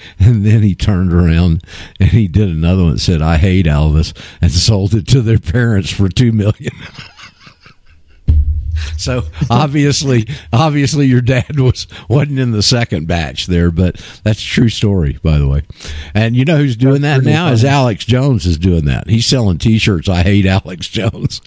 And 0.18 0.44
then 0.44 0.62
he 0.62 0.74
turned 0.74 1.12
around 1.12 1.64
and 2.00 2.10
he 2.10 2.28
did 2.28 2.48
another 2.48 2.82
one 2.84 2.92
that 2.92 2.98
said, 3.00 3.22
I 3.22 3.36
hate 3.36 3.66
Elvis 3.66 4.12
and 4.40 4.50
sold 4.52 4.94
it 4.94 5.06
to 5.08 5.20
their 5.20 5.38
parents 5.38 5.90
for 5.90 6.08
two 6.08 6.32
million. 6.32 6.72
so 8.96 9.22
obviously 9.50 10.26
obviously 10.52 11.06
your 11.06 11.20
dad 11.20 11.58
was 11.60 11.86
wasn't 12.08 12.38
in 12.38 12.50
the 12.52 12.62
second 12.62 13.06
batch 13.06 13.46
there, 13.46 13.70
but 13.70 13.96
that's 14.24 14.40
a 14.40 14.46
true 14.46 14.68
story, 14.68 15.18
by 15.22 15.38
the 15.38 15.46
way. 15.48 15.62
And 16.14 16.34
you 16.36 16.44
know 16.44 16.56
who's 16.56 16.76
doing 16.76 17.02
that 17.02 17.22
now 17.22 17.48
is 17.48 17.64
Alex 17.64 18.04
Jones 18.04 18.46
is 18.46 18.58
doing 18.58 18.84
that. 18.86 19.08
He's 19.08 19.26
selling 19.26 19.58
t 19.58 19.78
shirts, 19.78 20.08
I 20.08 20.22
hate 20.22 20.46
Alex 20.46 20.88
Jones. 20.88 21.40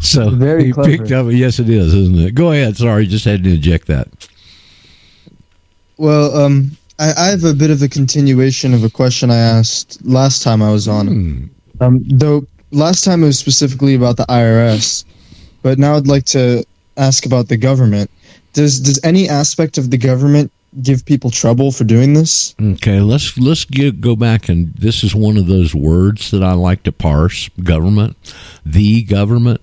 so 0.00 0.30
Very 0.30 0.66
he 0.66 0.72
clever. 0.72 0.88
picked 0.90 1.12
up 1.12 1.26
yes 1.30 1.58
it 1.58 1.68
is, 1.68 1.94
isn't 1.94 2.18
it? 2.18 2.34
Go 2.34 2.52
ahead, 2.52 2.76
sorry, 2.76 3.06
just 3.06 3.24
had 3.24 3.44
to 3.44 3.54
inject 3.54 3.86
that. 3.88 4.08
Well, 6.02 6.36
um, 6.36 6.76
I, 6.98 7.12
I 7.16 7.26
have 7.26 7.44
a 7.44 7.54
bit 7.54 7.70
of 7.70 7.80
a 7.80 7.88
continuation 7.88 8.74
of 8.74 8.82
a 8.82 8.90
question 8.90 9.30
I 9.30 9.36
asked 9.36 10.04
last 10.04 10.42
time 10.42 10.60
I 10.60 10.72
was 10.72 10.88
on. 10.88 11.06
Hmm. 11.06 11.44
Um, 11.80 12.02
though 12.08 12.44
last 12.72 13.04
time 13.04 13.22
it 13.22 13.26
was 13.26 13.38
specifically 13.38 13.94
about 13.94 14.16
the 14.16 14.24
IRS, 14.24 15.04
but 15.62 15.78
now 15.78 15.94
I'd 15.94 16.08
like 16.08 16.24
to 16.24 16.64
ask 16.96 17.24
about 17.24 17.46
the 17.46 17.56
government. 17.56 18.10
Does 18.52 18.80
does 18.80 18.98
any 19.04 19.28
aspect 19.28 19.78
of 19.78 19.92
the 19.92 19.96
government 19.96 20.50
give 20.82 21.04
people 21.04 21.30
trouble 21.30 21.70
for 21.70 21.84
doing 21.84 22.14
this? 22.14 22.56
Okay, 22.60 22.98
let's 22.98 23.38
let's 23.38 23.64
get, 23.64 24.00
go 24.00 24.16
back 24.16 24.48
and 24.48 24.74
this 24.74 25.04
is 25.04 25.14
one 25.14 25.36
of 25.36 25.46
those 25.46 25.72
words 25.72 26.32
that 26.32 26.42
I 26.42 26.54
like 26.54 26.82
to 26.82 26.90
parse. 26.90 27.48
Government, 27.62 28.16
the 28.66 29.04
government, 29.04 29.60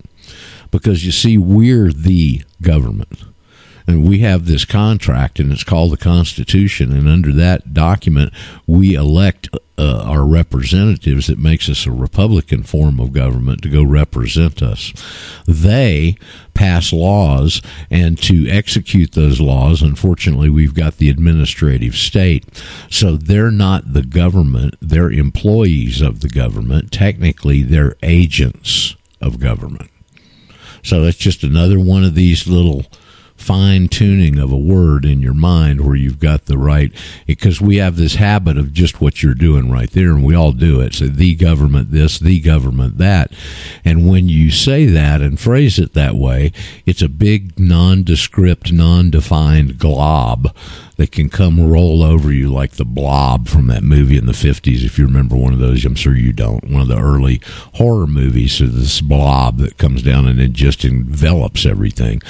because 0.72 1.06
you 1.06 1.12
see, 1.12 1.38
we're 1.38 1.92
the 1.92 2.44
government, 2.62 3.26
and 3.90 4.08
we 4.08 4.20
have 4.20 4.46
this 4.46 4.66
contract, 4.66 5.40
and 5.40 5.52
it's 5.52 5.64
called 5.64 5.92
the 5.92 5.98
Constitution, 5.98 6.92
and 6.92 7.10
under 7.10 7.32
that 7.34 7.74
document, 7.74 8.32
we 8.68 8.94
elect. 8.94 9.50
Uh, 9.82 10.04
our 10.06 10.26
representatives, 10.26 11.28
that 11.28 11.40
makes 11.40 11.70
us 11.70 11.86
a 11.86 11.92
Republican 11.92 12.64
form 12.64 13.00
of 13.00 13.14
government 13.14 13.62
to 13.62 13.70
go 13.70 13.82
represent 13.82 14.62
us. 14.62 14.92
They 15.48 16.18
pass 16.54 16.92
laws, 16.92 17.62
and 17.90 18.22
to 18.24 18.46
execute 18.50 19.14
those 19.14 19.40
laws, 19.40 19.82
unfortunately, 19.82 20.50
we've 20.50 20.74
got 20.74 20.98
the 20.98 21.10
administrative 21.10 21.96
state. 21.96 22.44
So 22.90 23.16
they're 23.16 23.52
not 23.52 23.94
the 23.94 24.04
government, 24.04 24.76
they're 24.82 25.10
employees 25.10 26.02
of 26.02 26.20
the 26.20 26.28
government. 26.28 26.92
Technically, 26.92 27.64
they're 27.64 27.96
agents 28.04 28.98
of 29.22 29.40
government. 29.40 29.90
So 30.84 31.02
that's 31.04 31.16
just 31.16 31.42
another 31.42 31.80
one 31.80 32.04
of 32.04 32.16
these 32.16 32.48
little 32.48 32.84
fine 33.40 33.88
tuning 33.88 34.38
of 34.38 34.52
a 34.52 34.58
word 34.58 35.06
in 35.06 35.22
your 35.22 35.34
mind 35.34 35.82
where 35.82 35.96
you've 35.96 36.20
got 36.20 36.46
the 36.46 36.58
right 36.58 36.92
because 37.26 37.62
we 37.62 37.78
have 37.78 37.96
this 37.96 38.16
habit 38.16 38.58
of 38.58 38.74
just 38.74 39.00
what 39.00 39.24
you're 39.24 39.34
doing 39.34 39.72
right 39.72 39.92
there 39.92 40.12
and 40.12 40.24
we 40.24 40.36
all 40.36 40.52
do 40.52 40.82
it. 40.82 40.94
So 40.94 41.08
the 41.08 41.36
government 41.36 41.92
this 41.92 42.20
the 42.20 42.40
government 42.40 42.98
that. 42.98 43.32
And 43.86 44.10
when 44.10 44.28
you 44.30 44.52
say 44.52 44.86
that 44.86 45.22
and 45.22 45.40
phrase 45.40 45.80
it 45.80 45.94
that 45.94 46.16
way 46.16 46.52
it's 46.86 47.02
a 47.02 47.10
big 47.10 47.58
nondescript 47.60 48.72
non-defined 48.72 49.78
glob 49.78 50.56
that 51.00 51.14
can 51.14 51.30
come 51.30 51.66
roll 51.66 52.04
over 52.04 52.30
you 52.30 52.52
like 52.52 52.74
the 52.74 52.84
blob 52.84 53.48
from 53.48 53.68
that 53.68 53.82
movie 53.82 54.18
in 54.18 54.26
the 54.26 54.34
50s 54.34 54.84
if 54.84 55.00
you 55.00 55.06
remember 55.06 55.34
one 55.34 55.54
of 55.54 55.60
those. 55.60 55.86
I'm 55.86 55.96
sure 55.96 56.14
you 56.14 56.34
don't. 56.34 56.62
One 56.66 56.82
of 56.82 56.90
the 56.90 57.00
early 57.00 57.40
horror 57.76 58.06
movies 58.06 58.56
so 58.56 58.66
this 58.66 59.00
blob 59.00 59.60
that 59.60 59.78
comes 59.78 60.04
down 60.04 60.28
and 60.28 60.42
it 60.42 60.52
just 60.52 60.84
envelops 60.84 61.66
everything. 61.66 62.22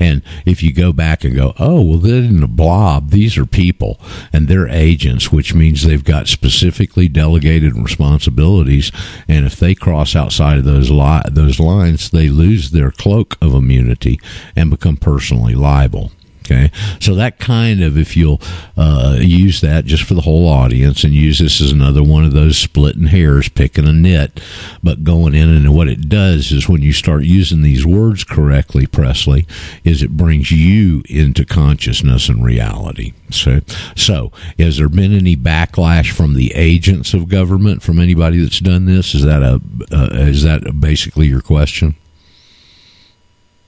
And 0.00 0.22
if 0.46 0.62
you 0.62 0.72
go 0.72 0.90
back 0.90 1.22
and 1.22 1.36
go 1.36 1.52
oh 1.58 1.82
well 1.82 1.98
they're 1.98 2.22
in 2.22 2.42
a 2.42 2.48
blob. 2.48 3.10
These 3.10 3.36
are 3.36 3.44
people 3.44 4.00
and 4.32 4.48
they're 4.48 4.68
agents 4.68 5.30
which 5.30 5.52
means 5.52 5.82
they've 5.82 6.02
got 6.02 6.26
specifically 6.26 7.08
delegated 7.08 7.76
responsibilities. 7.76 8.90
And 9.28 9.44
if 9.44 9.56
they 9.56 9.74
cross 9.74 10.16
outside 10.16 10.56
of 10.56 10.64
those 10.64 10.90
li- 10.90 11.28
those 11.30 11.60
lines 11.60 12.08
they 12.08 12.30
lose 12.30 12.70
their 12.70 12.90
cloak 12.90 13.36
of 13.42 13.52
immunity 13.52 14.18
and 14.56 14.70
become 14.70 14.96
personally 14.96 15.54
liable 15.54 16.10
Okay, 16.44 16.70
so 17.00 17.14
that 17.14 17.38
kind 17.38 17.82
of, 17.82 17.96
if 17.96 18.18
you'll 18.18 18.40
uh, 18.76 19.16
use 19.18 19.62
that 19.62 19.86
just 19.86 20.02
for 20.02 20.12
the 20.12 20.20
whole 20.20 20.46
audience 20.46 21.02
and 21.02 21.14
use 21.14 21.38
this 21.38 21.58
as 21.62 21.72
another 21.72 22.02
one 22.02 22.22
of 22.22 22.32
those 22.32 22.58
splitting 22.58 23.06
hairs, 23.06 23.48
picking 23.48 23.88
a 23.88 23.92
nit, 23.94 24.40
but 24.82 25.04
going 25.04 25.34
in 25.34 25.48
and 25.48 25.74
what 25.74 25.88
it 25.88 26.10
does 26.10 26.52
is 26.52 26.68
when 26.68 26.82
you 26.82 26.92
start 26.92 27.22
using 27.22 27.62
these 27.62 27.86
words 27.86 28.24
correctly, 28.24 28.86
Presley, 28.86 29.46
is 29.84 30.02
it 30.02 30.18
brings 30.18 30.50
you 30.50 31.02
into 31.08 31.46
consciousness 31.46 32.28
and 32.28 32.44
reality. 32.44 33.14
So, 33.30 33.60
so 33.96 34.30
has 34.58 34.76
there 34.76 34.90
been 34.90 35.14
any 35.16 35.36
backlash 35.36 36.12
from 36.12 36.34
the 36.34 36.52
agents 36.54 37.14
of 37.14 37.30
government 37.30 37.82
from 37.82 37.98
anybody 37.98 38.42
that's 38.42 38.60
done 38.60 38.84
this? 38.84 39.14
Is 39.14 39.24
that 39.24 39.42
a 39.42 39.62
uh, 39.90 40.08
is 40.12 40.42
that 40.42 40.78
basically 40.78 41.26
your 41.26 41.40
question? 41.40 41.94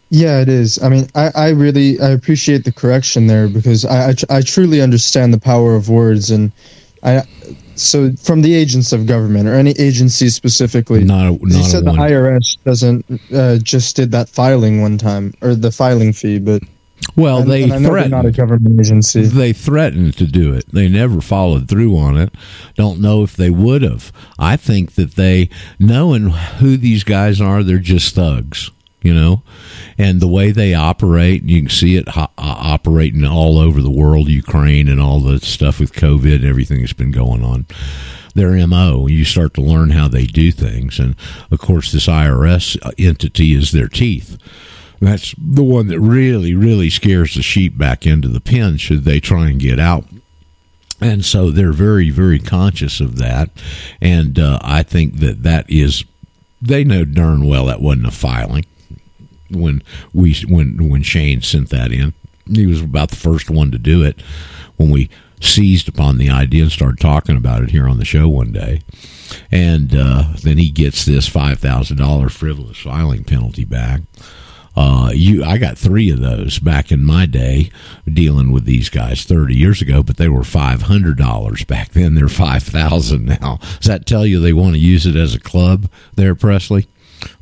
Yeah, 0.09 0.40
it 0.40 0.49
is. 0.49 0.81
I 0.83 0.88
mean, 0.88 1.09
I, 1.14 1.31
I 1.35 1.49
really 1.51 2.01
I 2.01 2.11
appreciate 2.11 2.64
the 2.64 2.73
correction 2.73 3.27
there 3.27 3.49
because 3.49 3.85
I, 3.85 4.11
I 4.11 4.12
tr- 4.12 4.27
I 4.31 4.40
truly 4.40 4.81
understand 4.81 5.35
the 5.35 5.40
power 5.40 5.75
of 5.75 5.88
words 5.88 6.31
and 6.31 6.53
I 7.03 7.23
so 7.75 8.12
from 8.12 8.42
the 8.42 8.55
agents 8.55 8.92
of 8.92 9.07
government 9.07 9.49
or 9.49 9.55
any 9.55 9.73
agency 9.73 10.29
specifically. 10.29 11.05
Not 11.05 11.27
a, 11.27 11.33
you 11.33 11.47
not 11.47 11.61
a 11.61 11.64
said 11.64 11.85
the 11.85 11.92
IRS 11.92 12.57
doesn't 12.64 13.05
uh, 13.35 13.59
just 13.59 13.97
did 13.97 14.12
that 14.12 14.29
filing 14.29 14.81
one 14.81 14.97
time 14.97 15.35
or 15.42 15.55
the 15.55 15.73
filing 15.73 16.12
fee, 16.12 16.38
but 16.38 16.62
well, 17.14 17.38
and, 17.38 17.51
they 17.51 17.64
and 17.64 17.85
threatened. 17.85 18.11
not 18.11 18.27
a 18.27 18.31
government 18.31 18.81
agency. 18.81 19.23
They 19.23 19.53
threatened 19.53 20.16
to 20.19 20.27
do 20.27 20.55
it. 20.55 20.66
They 20.73 20.88
never 20.88 21.21
followed 21.21 21.69
through 21.69 21.97
on 21.97 22.16
it. 22.16 22.35
Don't 22.75 23.01
know 23.01 23.23
if 23.23 23.37
they 23.37 23.51
would 23.51 23.83
have. 23.83 24.12
I 24.38 24.57
think 24.57 24.95
that 24.95 25.14
they, 25.14 25.49
knowing 25.79 26.31
who 26.31 26.77
these 26.77 27.05
guys 27.05 27.40
are, 27.40 27.62
they're 27.62 27.79
just 27.79 28.14
thugs. 28.14 28.71
You 29.07 29.14
know, 29.14 29.42
and 29.97 30.21
the 30.21 30.29
way 30.29 30.51
they 30.51 30.75
operate, 30.75 31.45
you 31.45 31.62
can 31.62 31.71
see 31.71 31.97
it 31.97 32.09
ho- 32.09 32.25
uh, 32.37 32.57
operating 32.59 33.25
all 33.25 33.59
over 33.59 33.81
the 33.81 33.90
world, 33.90 34.29
Ukraine 34.29 34.88
and 34.88 35.01
all 35.01 35.21
the 35.21 35.38
stuff 35.40 35.79
with 35.79 35.92
COVID 35.92 36.37
and 36.37 36.45
everything 36.45 36.81
that's 36.81 36.92
been 36.92 37.12
going 37.12 37.45
on. 37.45 37.66
Their 38.35 38.66
MO, 38.66 39.07
you 39.07 39.25
start 39.25 39.55
to 39.55 39.62
learn 39.62 39.90
how 39.90 40.09
they 40.09 40.27
do 40.27 40.53
things. 40.53 40.99
And 40.99 41.16
of 41.51 41.59
course, 41.59 41.92
this 41.92 42.07
IRS 42.07 42.77
entity 42.99 43.55
is 43.55 43.73
their 43.73 43.88
teeth. 43.88 44.37
That's 45.01 45.35
the 45.38 45.62
one 45.62 45.88
that 45.88 46.01
really, 46.01 46.55
really 46.55 46.90
scares 46.90 47.35
the 47.35 47.42
sheep 47.42 47.79
back 47.79 48.07
into 48.07 48.29
the 48.29 48.40
pen 48.40 48.77
should 48.77 49.05
they 49.05 49.21
try 49.21 49.49
and 49.49 49.61
get 49.61 49.79
out 49.79 50.05
and 51.01 51.25
so 51.25 51.51
they're 51.51 51.73
very 51.73 52.11
very 52.11 52.38
conscious 52.38 53.01
of 53.01 53.19
that 53.19 53.51
and 54.01 54.38
uh, 54.38 54.59
i 54.62 54.83
think 54.83 55.16
that 55.16 55.42
that 55.42 55.69
is 55.69 56.05
they 56.62 56.85
know 56.85 57.05
darn 57.05 57.47
well 57.47 57.66
that 57.66 57.81
wasn't 57.81 58.07
a 58.07 58.11
filing 58.11 58.64
when 59.50 59.82
we 60.12 60.35
when 60.48 60.88
when 60.88 61.02
shane 61.02 61.42
sent 61.42 61.70
that 61.70 61.92
in 61.92 62.14
he 62.46 62.66
was 62.66 62.80
about 62.80 63.11
the 63.11 63.16
first 63.16 63.50
one 63.50 63.70
to 63.70 63.78
do 63.78 64.02
it 64.02 64.20
when 64.76 64.90
we 64.90 65.09
seized 65.40 65.88
upon 65.88 66.16
the 66.16 66.30
idea 66.30 66.62
and 66.62 66.72
started 66.72 66.98
talking 66.98 67.37
about 67.37 67.62
it 67.62 67.70
here 67.70 67.88
on 67.88 67.98
the 67.98 68.04
show 68.04 68.28
one 68.28 68.52
day 68.52 68.80
and 69.50 69.94
uh, 69.94 70.24
then 70.42 70.56
he 70.56 70.70
gets 70.70 71.04
this 71.04 71.28
$5000 71.28 72.30
frivolous 72.30 72.78
filing 72.78 73.24
penalty 73.24 73.64
back 73.64 74.02
uh, 74.76 75.11
you, 75.14 75.42
I 75.42 75.56
got 75.56 75.78
three 75.78 76.11
of 76.11 76.20
those 76.20 76.59
back 76.59 76.92
in 76.92 77.02
my 77.02 77.24
day 77.24 77.70
dealing 78.06 78.52
with 78.52 78.66
these 78.66 78.90
guys 78.90 79.24
30 79.24 79.54
years 79.54 79.80
ago, 79.80 80.02
but 80.02 80.18
they 80.18 80.28
were 80.28 80.42
$500 80.42 81.66
back 81.66 81.92
then. 81.92 82.14
They're 82.14 82.28
5000 82.28 83.24
now. 83.24 83.59
Does 83.78 83.88
that 83.88 84.04
tell 84.04 84.26
you 84.26 84.38
they 84.38 84.52
want 84.52 84.74
to 84.74 84.78
use 84.78 85.06
it 85.06 85.16
as 85.16 85.35
a 85.35 85.40
club 85.40 85.90
there, 86.14 86.35
Presley? 86.35 86.87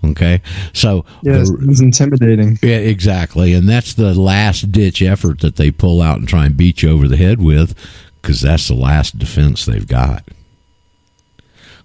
Okay. 0.04 0.40
So, 0.72 1.04
Yes, 1.22 1.50
the- 1.50 1.66
it's 1.70 1.80
intimidating. 1.80 2.58
yeah, 2.62 2.76
exactly. 2.76 3.52
And 3.54 3.68
that's 3.68 3.94
the 3.94 4.14
last 4.14 4.70
ditch 4.72 5.02
effort 5.02 5.40
that 5.40 5.56
they 5.56 5.70
pull 5.70 6.00
out 6.02 6.18
and 6.18 6.28
try 6.28 6.46
and 6.46 6.56
beat 6.56 6.82
you 6.82 6.90
over 6.90 7.08
the 7.08 7.16
head 7.16 7.40
with 7.40 7.74
because 8.20 8.40
that's 8.40 8.68
the 8.68 8.74
last 8.74 9.18
defense 9.18 9.64
they've 9.64 9.86
got. 9.86 10.24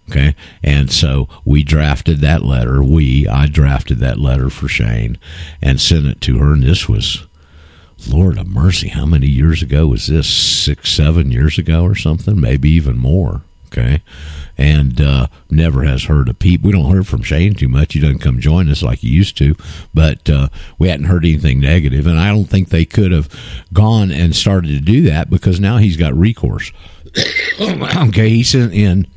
Okay. 0.10 0.36
And 0.64 0.92
so 0.92 1.30
we 1.46 1.64
drafted 1.64 2.20
that 2.22 2.42
letter. 2.44 2.82
We, 2.82 3.28
I 3.28 3.46
drafted 3.48 4.00
that 4.00 4.20
letter 4.20 4.50
for 4.50 4.68
Shane 4.68 5.20
and 5.62 5.80
sent 5.80 6.08
it 6.08 6.20
to 6.22 6.40
her. 6.40 6.54
And 6.54 6.64
this 6.64 6.90
was, 6.90 7.28
Lord 8.08 8.40
of 8.40 8.48
mercy, 8.48 8.88
how 8.88 9.06
many 9.06 9.28
years 9.28 9.62
ago 9.62 9.86
was 9.88 10.08
this? 10.08 10.28
Six, 10.28 10.90
seven 10.92 11.32
years 11.32 11.60
ago 11.60 11.84
or 11.84 11.94
something? 11.94 12.40
Maybe 12.42 12.70
even 12.72 12.98
more. 12.98 13.44
Okay. 13.72 14.02
And 14.58 15.00
uh, 15.00 15.28
never 15.50 15.84
has 15.84 16.06
heard 16.06 16.28
a 16.28 16.34
peep. 16.34 16.62
We 16.62 16.72
don't 16.72 16.92
hear 16.92 17.04
from 17.04 17.22
Shane 17.22 17.54
too 17.54 17.68
much. 17.68 17.94
He 17.94 18.00
doesn't 18.00 18.20
come 18.20 18.40
join 18.40 18.70
us 18.70 18.82
like 18.84 19.00
he 19.00 19.10
used 19.10 19.38
to. 19.38 19.56
But 19.94 20.30
uh, 20.30 20.50
we 20.78 20.90
hadn't 20.90 21.06
heard 21.06 21.24
anything 21.24 21.60
negative, 21.60 22.08
And 22.08 22.20
I 22.20 22.30
don't 22.30 22.46
think 22.46 22.70
they 22.70 22.86
could 22.86 23.12
have 23.12 23.30
gone 23.72 24.12
and 24.12 24.36
started 24.36 24.70
to 24.70 24.80
do 24.80 25.02
that 25.04 25.30
because 25.30 25.60
now 25.60 25.78
he's 25.78 25.98
got 25.98 26.14
recourse. 26.14 26.72
okay. 27.62 28.30
He 28.30 28.44
sent 28.44 28.74
in 28.74 29.08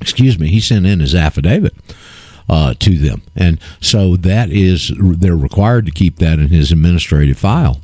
excuse 0.00 0.38
me, 0.38 0.48
he 0.48 0.60
sent 0.60 0.86
in 0.86 1.00
his 1.00 1.14
affidavit 1.14 1.74
uh, 2.50 2.74
to 2.80 2.98
them, 2.98 3.22
and 3.36 3.60
so 3.80 4.16
that 4.16 4.50
is 4.50 4.92
they're 4.98 5.36
required 5.36 5.86
to 5.86 5.92
keep 5.92 6.16
that 6.16 6.40
in 6.40 6.48
his 6.48 6.72
administrative 6.72 7.38
file. 7.38 7.80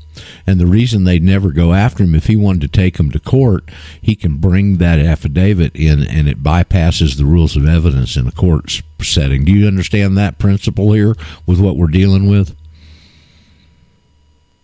And 0.47 0.59
the 0.59 0.67
reason 0.67 1.05
they'd 1.05 1.23
never 1.23 1.53
go 1.53 1.73
after 1.73 2.03
him 2.03 2.15
if 2.15 2.27
he 2.27 2.37
wanted 2.37 2.63
to 2.63 2.69
take 2.69 2.99
him 2.99 3.11
to 3.13 3.21
court, 3.21 3.71
he 4.01 4.17
can 4.17 4.39
bring 4.39 4.79
that 4.79 4.99
affidavit 4.99 5.77
in, 5.77 6.03
and 6.03 6.29
it 6.29 6.43
bypasses 6.43 7.17
the 7.17 7.27
rules 7.27 7.57
of 7.57 7.67
evidence 7.67 8.17
in 8.17 8.27
a 8.27 8.33
court 8.33 8.83
setting. 9.01 9.45
Do 9.45 9.53
you 9.53 9.69
understand 9.69 10.17
that 10.17 10.39
principle 10.39 10.93
here 10.93 11.15
with 11.47 11.61
what 11.61 11.77
we're 11.77 11.87
dealing 11.87 12.29
with? 12.29 12.57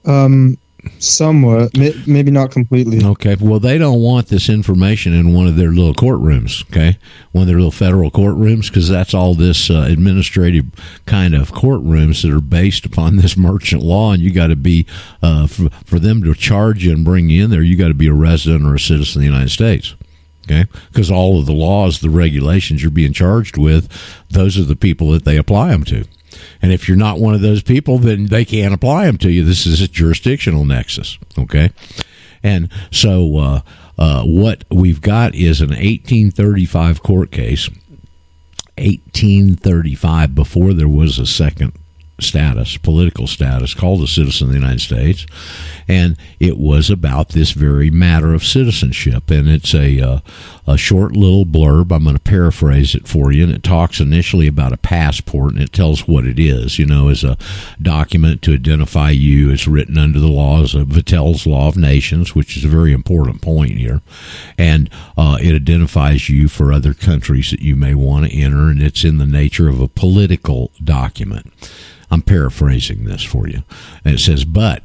Um, 0.04 0.58
somewhat, 0.98 1.76
maybe 1.76 2.30
not 2.30 2.50
completely. 2.50 3.04
Okay. 3.04 3.36
Well, 3.38 3.60
they 3.60 3.78
don't 3.78 4.00
want 4.00 4.28
this 4.28 4.48
information 4.48 5.12
in 5.12 5.32
one 5.32 5.46
of 5.46 5.56
their 5.56 5.70
little 5.70 5.94
courtrooms. 5.94 6.64
Okay, 6.66 6.98
one 7.32 7.42
of 7.42 7.48
their 7.48 7.56
little 7.56 7.70
federal 7.70 8.10
courtrooms, 8.10 8.68
because 8.68 8.88
that's 8.88 9.14
all 9.14 9.34
this 9.34 9.70
uh, 9.70 9.86
administrative 9.88 10.66
kind 11.06 11.34
of 11.34 11.52
courtrooms 11.52 12.22
that 12.22 12.34
are 12.34 12.40
based 12.40 12.84
upon 12.84 13.16
this 13.18 13.36
merchant 13.36 13.82
law, 13.82 14.12
and 14.12 14.22
you 14.22 14.32
got 14.32 14.48
to 14.48 14.56
be 14.56 14.86
uh, 15.22 15.46
for, 15.46 15.68
for 15.84 15.98
them 15.98 16.22
to 16.22 16.34
charge 16.34 16.84
you 16.84 16.92
and 16.92 17.04
bring 17.04 17.28
you 17.28 17.44
in 17.44 17.50
there. 17.50 17.62
You 17.62 17.76
got 17.76 17.88
to 17.88 17.94
be 17.94 18.08
a 18.08 18.14
resident 18.14 18.66
or 18.66 18.74
a 18.74 18.80
citizen 18.80 19.20
of 19.20 19.22
the 19.22 19.32
United 19.32 19.50
States. 19.50 19.94
Okay, 20.44 20.64
because 20.88 21.08
all 21.08 21.38
of 21.38 21.46
the 21.46 21.52
laws, 21.52 22.00
the 22.00 22.10
regulations 22.10 22.82
you're 22.82 22.90
being 22.90 23.12
charged 23.12 23.56
with, 23.56 23.88
those 24.28 24.58
are 24.58 24.64
the 24.64 24.74
people 24.74 25.12
that 25.12 25.24
they 25.24 25.36
apply 25.36 25.68
them 25.68 25.84
to. 25.84 26.04
And 26.60 26.72
if 26.72 26.88
you're 26.88 26.96
not 26.96 27.20
one 27.20 27.34
of 27.34 27.40
those 27.40 27.62
people, 27.62 27.98
then 27.98 28.26
they 28.26 28.44
can't 28.44 28.74
apply 28.74 29.06
them 29.06 29.18
to 29.18 29.30
you. 29.30 29.44
This 29.44 29.66
is 29.66 29.80
a 29.80 29.88
jurisdictional 29.88 30.64
nexus. 30.64 31.18
Okay. 31.38 31.70
And 32.42 32.70
so, 32.90 33.38
uh, 33.38 33.60
uh, 33.98 34.24
what 34.24 34.64
we've 34.70 35.00
got 35.00 35.34
is 35.34 35.60
an 35.60 35.68
1835 35.68 37.02
court 37.02 37.30
case, 37.30 37.68
1835, 38.78 40.34
before 40.34 40.72
there 40.72 40.88
was 40.88 41.18
a 41.18 41.26
second 41.26 41.72
status, 42.22 42.76
political 42.76 43.26
status, 43.26 43.74
called 43.74 44.02
a 44.02 44.06
citizen 44.06 44.48
of 44.48 44.54
the 44.54 44.60
United 44.60 44.80
States, 44.80 45.26
and 45.88 46.16
it 46.40 46.58
was 46.58 46.90
about 46.90 47.30
this 47.30 47.52
very 47.52 47.90
matter 47.90 48.34
of 48.34 48.44
citizenship. 48.44 49.30
And 49.30 49.48
it's 49.48 49.74
a 49.74 50.00
uh, 50.00 50.20
a 50.66 50.76
short 50.76 51.16
little 51.16 51.44
blurb. 51.44 51.92
I'm 51.92 52.04
going 52.04 52.16
to 52.16 52.22
paraphrase 52.22 52.94
it 52.94 53.08
for 53.08 53.32
you, 53.32 53.44
and 53.44 53.52
it 53.52 53.62
talks 53.62 54.00
initially 54.00 54.46
about 54.46 54.72
a 54.72 54.76
passport, 54.76 55.52
and 55.54 55.62
it 55.62 55.72
tells 55.72 56.06
what 56.06 56.26
it 56.26 56.38
is. 56.38 56.78
You 56.78 56.86
know, 56.86 57.08
as 57.08 57.24
a 57.24 57.36
document 57.80 58.42
to 58.42 58.54
identify 58.54 59.10
you. 59.10 59.50
It's 59.50 59.68
written 59.68 59.98
under 59.98 60.20
the 60.20 60.28
laws 60.28 60.74
of 60.74 60.88
Vattel's 60.88 61.46
Law 61.46 61.68
of 61.68 61.76
Nations, 61.76 62.34
which 62.34 62.56
is 62.56 62.64
a 62.64 62.68
very 62.68 62.92
important 62.92 63.42
point 63.42 63.72
here, 63.72 64.00
and 64.58 64.88
uh, 65.16 65.38
it 65.40 65.54
identifies 65.54 66.28
you 66.28 66.48
for 66.48 66.72
other 66.72 66.94
countries 66.94 67.50
that 67.50 67.60
you 67.60 67.76
may 67.76 67.94
want 67.94 68.26
to 68.26 68.36
enter, 68.36 68.68
and 68.68 68.82
it's 68.82 69.04
in 69.04 69.18
the 69.18 69.26
nature 69.26 69.68
of 69.68 69.80
a 69.80 69.88
political 69.88 70.72
document. 70.82 71.52
I'm 72.12 72.20
paraphrasing 72.20 73.04
this 73.04 73.22
for 73.22 73.48
you. 73.48 73.62
And 74.04 74.14
it 74.14 74.18
says, 74.18 74.44
but 74.44 74.82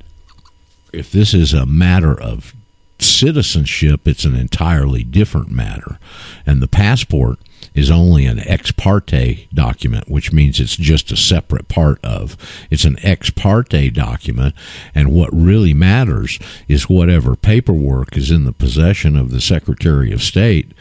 if 0.93 1.11
this 1.11 1.33
is 1.33 1.53
a 1.53 1.65
matter 1.65 2.17
of 2.19 2.55
citizenship, 2.99 4.07
it's 4.07 4.23
an 4.23 4.33
entirely 4.33 5.03
different 5.03 5.51
matter. 5.51 5.99
And 6.45 6.61
the 6.61 6.69
passport 6.69 7.37
is 7.75 7.91
only 7.91 8.25
an 8.25 8.39
ex 8.39 8.71
parte 8.71 9.49
document, 9.53 10.09
which 10.09 10.31
means 10.31 10.61
it's 10.61 10.77
just 10.77 11.11
a 11.11 11.17
separate 11.17 11.67
part 11.67 12.03
of. 12.03 12.37
It's 12.71 12.85
an 12.85 12.97
ex 13.03 13.29
parte 13.29 13.89
document, 13.89 14.55
and 14.95 15.11
what 15.11 15.29
really 15.33 15.73
matters 15.73 16.39
is 16.69 16.89
whatever 16.89 17.35
paperwork 17.35 18.15
is 18.15 18.31
in 18.31 18.45
the 18.45 18.53
possession 18.53 19.17
of 19.17 19.31
the 19.31 19.41
Secretary 19.41 20.13
of 20.13 20.23
State, 20.23 20.71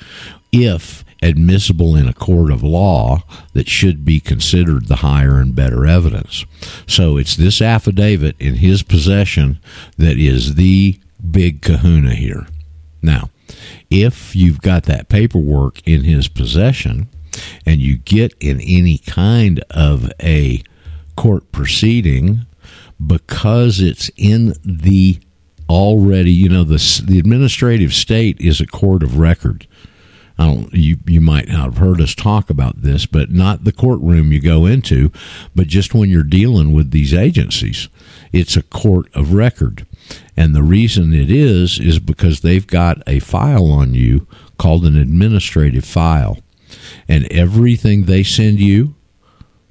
if 0.53 1.05
admissible 1.23 1.97
in 1.97 2.09
a 2.09 2.13
court 2.13 2.51
of 2.51 2.63
law 2.63 3.23
that 3.53 3.69
should 3.69 4.05
be 4.05 4.21
considered 4.21 4.87
the 4.87 4.97
higher 4.97 5.39
and 5.39 5.55
better 5.55 5.87
evidence. 5.87 6.45
So 6.87 7.17
it's 7.17 7.37
this 7.37 7.63
affidavit 7.63 8.37
in 8.39 8.57
his 8.57 8.83
possession 8.83 9.59
that 9.97 10.19
is 10.19 10.55
the 10.55 10.99
big 11.31 11.63
kahuna 11.63 12.15
here. 12.15 12.47
Now, 13.03 13.31
if 13.91 14.35
you've 14.35 14.61
got 14.61 14.85
that 14.85 15.09
paperwork 15.09 15.87
in 15.87 16.05
his 16.05 16.29
possession 16.29 17.09
and 17.65 17.81
you 17.81 17.99
get 17.99 18.35
in 18.41 18.61
any 18.61 18.99
kind 18.99 19.63
of 19.71 20.11
a 20.23 20.63
court 21.17 21.51
proceeding 21.53 22.47
because 23.05 23.81
it's 23.81 24.11
in 24.17 24.55
the 24.65 25.19
already, 25.69 26.33
you 26.33 26.49
know, 26.49 26.65
the 26.65 27.03
the 27.05 27.19
administrative 27.19 27.93
state 27.93 28.41
is 28.41 28.61
a 28.61 28.67
court 28.67 29.03
of 29.03 29.19
record. 29.19 29.67
I 30.39 30.47
don't 30.47 30.73
you 30.73 30.99
you 31.07 31.21
might 31.21 31.49
not 31.49 31.65
have 31.65 31.79
heard 31.79 32.01
us 32.01 32.15
talk 32.15 32.51
about 32.51 32.83
this, 32.83 33.07
but 33.07 33.31
not 33.31 33.65
the 33.65 33.73
courtroom 33.73 34.33
you 34.33 34.41
go 34.41 34.67
into, 34.67 35.11
but 35.55 35.67
just 35.67 35.95
when 35.95 36.11
you're 36.11 36.23
dealing 36.23 36.73
with 36.73 36.91
these 36.91 37.15
agencies. 37.15 37.89
It's 38.33 38.57
a 38.57 38.63
court 38.63 39.09
of 39.15 39.33
record. 39.33 39.87
And 40.37 40.55
the 40.55 40.63
reason 40.63 41.15
it 41.15 41.31
is 41.31 41.79
is 41.81 41.99
because 41.99 42.41
they've 42.41 42.67
got 42.67 43.03
a 43.07 43.21
file 43.21 43.71
on 43.71 43.95
you 43.95 44.27
called 44.59 44.85
an 44.85 44.97
administrative 44.97 45.85
file. 45.85 46.39
And 47.09 47.31
everything 47.33 48.05
they 48.05 48.23
send 48.23 48.61
you 48.61 48.95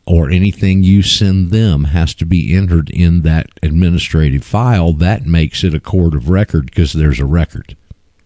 or 0.06 0.30
anything 0.30 0.84
you 0.84 1.02
send 1.02 1.52
them 1.52 1.86
has 1.86 2.14
to 2.16 2.26
be 2.26 2.56
entered 2.56 2.90
in 2.90 3.22
that 3.22 3.48
administrative 3.64 4.44
file. 4.44 4.94
That 4.94 5.26
makes 5.26 5.64
it 5.64 5.74
a 5.74 5.80
court 5.80 6.14
of 6.16 6.30
record 6.30 6.66
because 6.68 6.94
there's 6.94 7.20
a 7.20 7.26
record, 7.26 7.76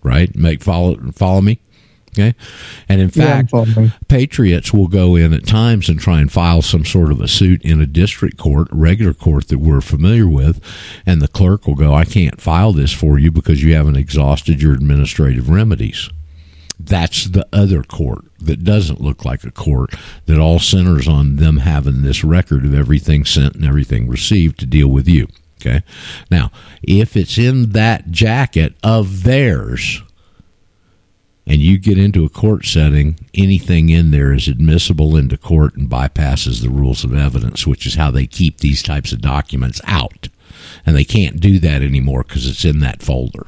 right? 0.03 0.33
Make 0.35 0.61
follow 0.61 0.97
follow 1.11 1.41
me. 1.41 1.59
Okay, 2.19 2.35
and 2.89 2.99
in 2.99 3.09
fact, 3.09 3.51
following. 3.51 3.93
patriots 4.07 4.73
will 4.73 4.87
go 4.87 5.15
in 5.15 5.33
at 5.33 5.47
times 5.47 5.87
and 5.87 5.99
try 5.99 6.19
and 6.19 6.31
file 6.31 6.61
some 6.61 6.83
sort 6.83 7.11
of 7.11 7.21
a 7.21 7.27
suit 7.27 7.61
in 7.61 7.79
a 7.79 7.85
district 7.85 8.37
court, 8.37 8.67
regular 8.71 9.13
court 9.13 9.47
that 9.47 9.59
we're 9.59 9.81
familiar 9.81 10.27
with, 10.27 10.59
and 11.05 11.21
the 11.21 11.27
clerk 11.27 11.65
will 11.65 11.75
go, 11.75 11.93
"I 11.93 12.05
can't 12.05 12.41
file 12.41 12.73
this 12.73 12.91
for 12.91 13.17
you 13.17 13.31
because 13.31 13.63
you 13.63 13.73
haven't 13.75 13.95
exhausted 13.95 14.61
your 14.61 14.73
administrative 14.73 15.49
remedies." 15.49 16.09
That's 16.79 17.25
the 17.25 17.47
other 17.51 17.83
court 17.83 18.25
that 18.39 18.63
doesn't 18.63 19.01
look 19.01 19.25
like 19.25 19.43
a 19.43 19.51
court, 19.51 19.93
that 20.25 20.39
all 20.39 20.59
centers 20.59 21.07
on 21.07 21.35
them 21.35 21.57
having 21.57 22.01
this 22.01 22.23
record 22.23 22.65
of 22.65 22.73
everything 22.73 23.25
sent 23.25 23.55
and 23.55 23.65
everything 23.65 24.07
received 24.07 24.59
to 24.59 24.65
deal 24.65 24.87
with 24.87 25.07
you. 25.07 25.27
Okay. 25.61 25.83
Now, 26.31 26.51
if 26.81 27.17
it's 27.17 27.37
in 27.37 27.71
that 27.71 28.11
jacket 28.11 28.75
of 28.81 29.23
theirs, 29.23 30.01
and 31.49 31.61
you 31.61 31.79
get 31.79 31.97
into 31.97 32.23
a 32.23 32.29
court 32.29 32.63
setting, 32.63 33.19
anything 33.33 33.89
in 33.89 34.11
there 34.11 34.31
is 34.31 34.47
admissible 34.47 35.17
into 35.17 35.35
court 35.35 35.75
and 35.75 35.89
bypasses 35.89 36.61
the 36.61 36.69
rules 36.69 37.03
of 37.03 37.13
evidence, 37.13 37.65
which 37.65 37.87
is 37.87 37.95
how 37.95 38.11
they 38.11 38.27
keep 38.27 38.59
these 38.59 38.83
types 38.83 39.11
of 39.11 39.19
documents 39.19 39.81
out. 39.85 40.29
And 40.85 40.95
they 40.95 41.03
can't 41.03 41.39
do 41.39 41.57
that 41.57 41.81
anymore 41.81 42.23
because 42.23 42.47
it's 42.47 42.63
in 42.63 42.79
that 42.81 43.01
folder. 43.01 43.47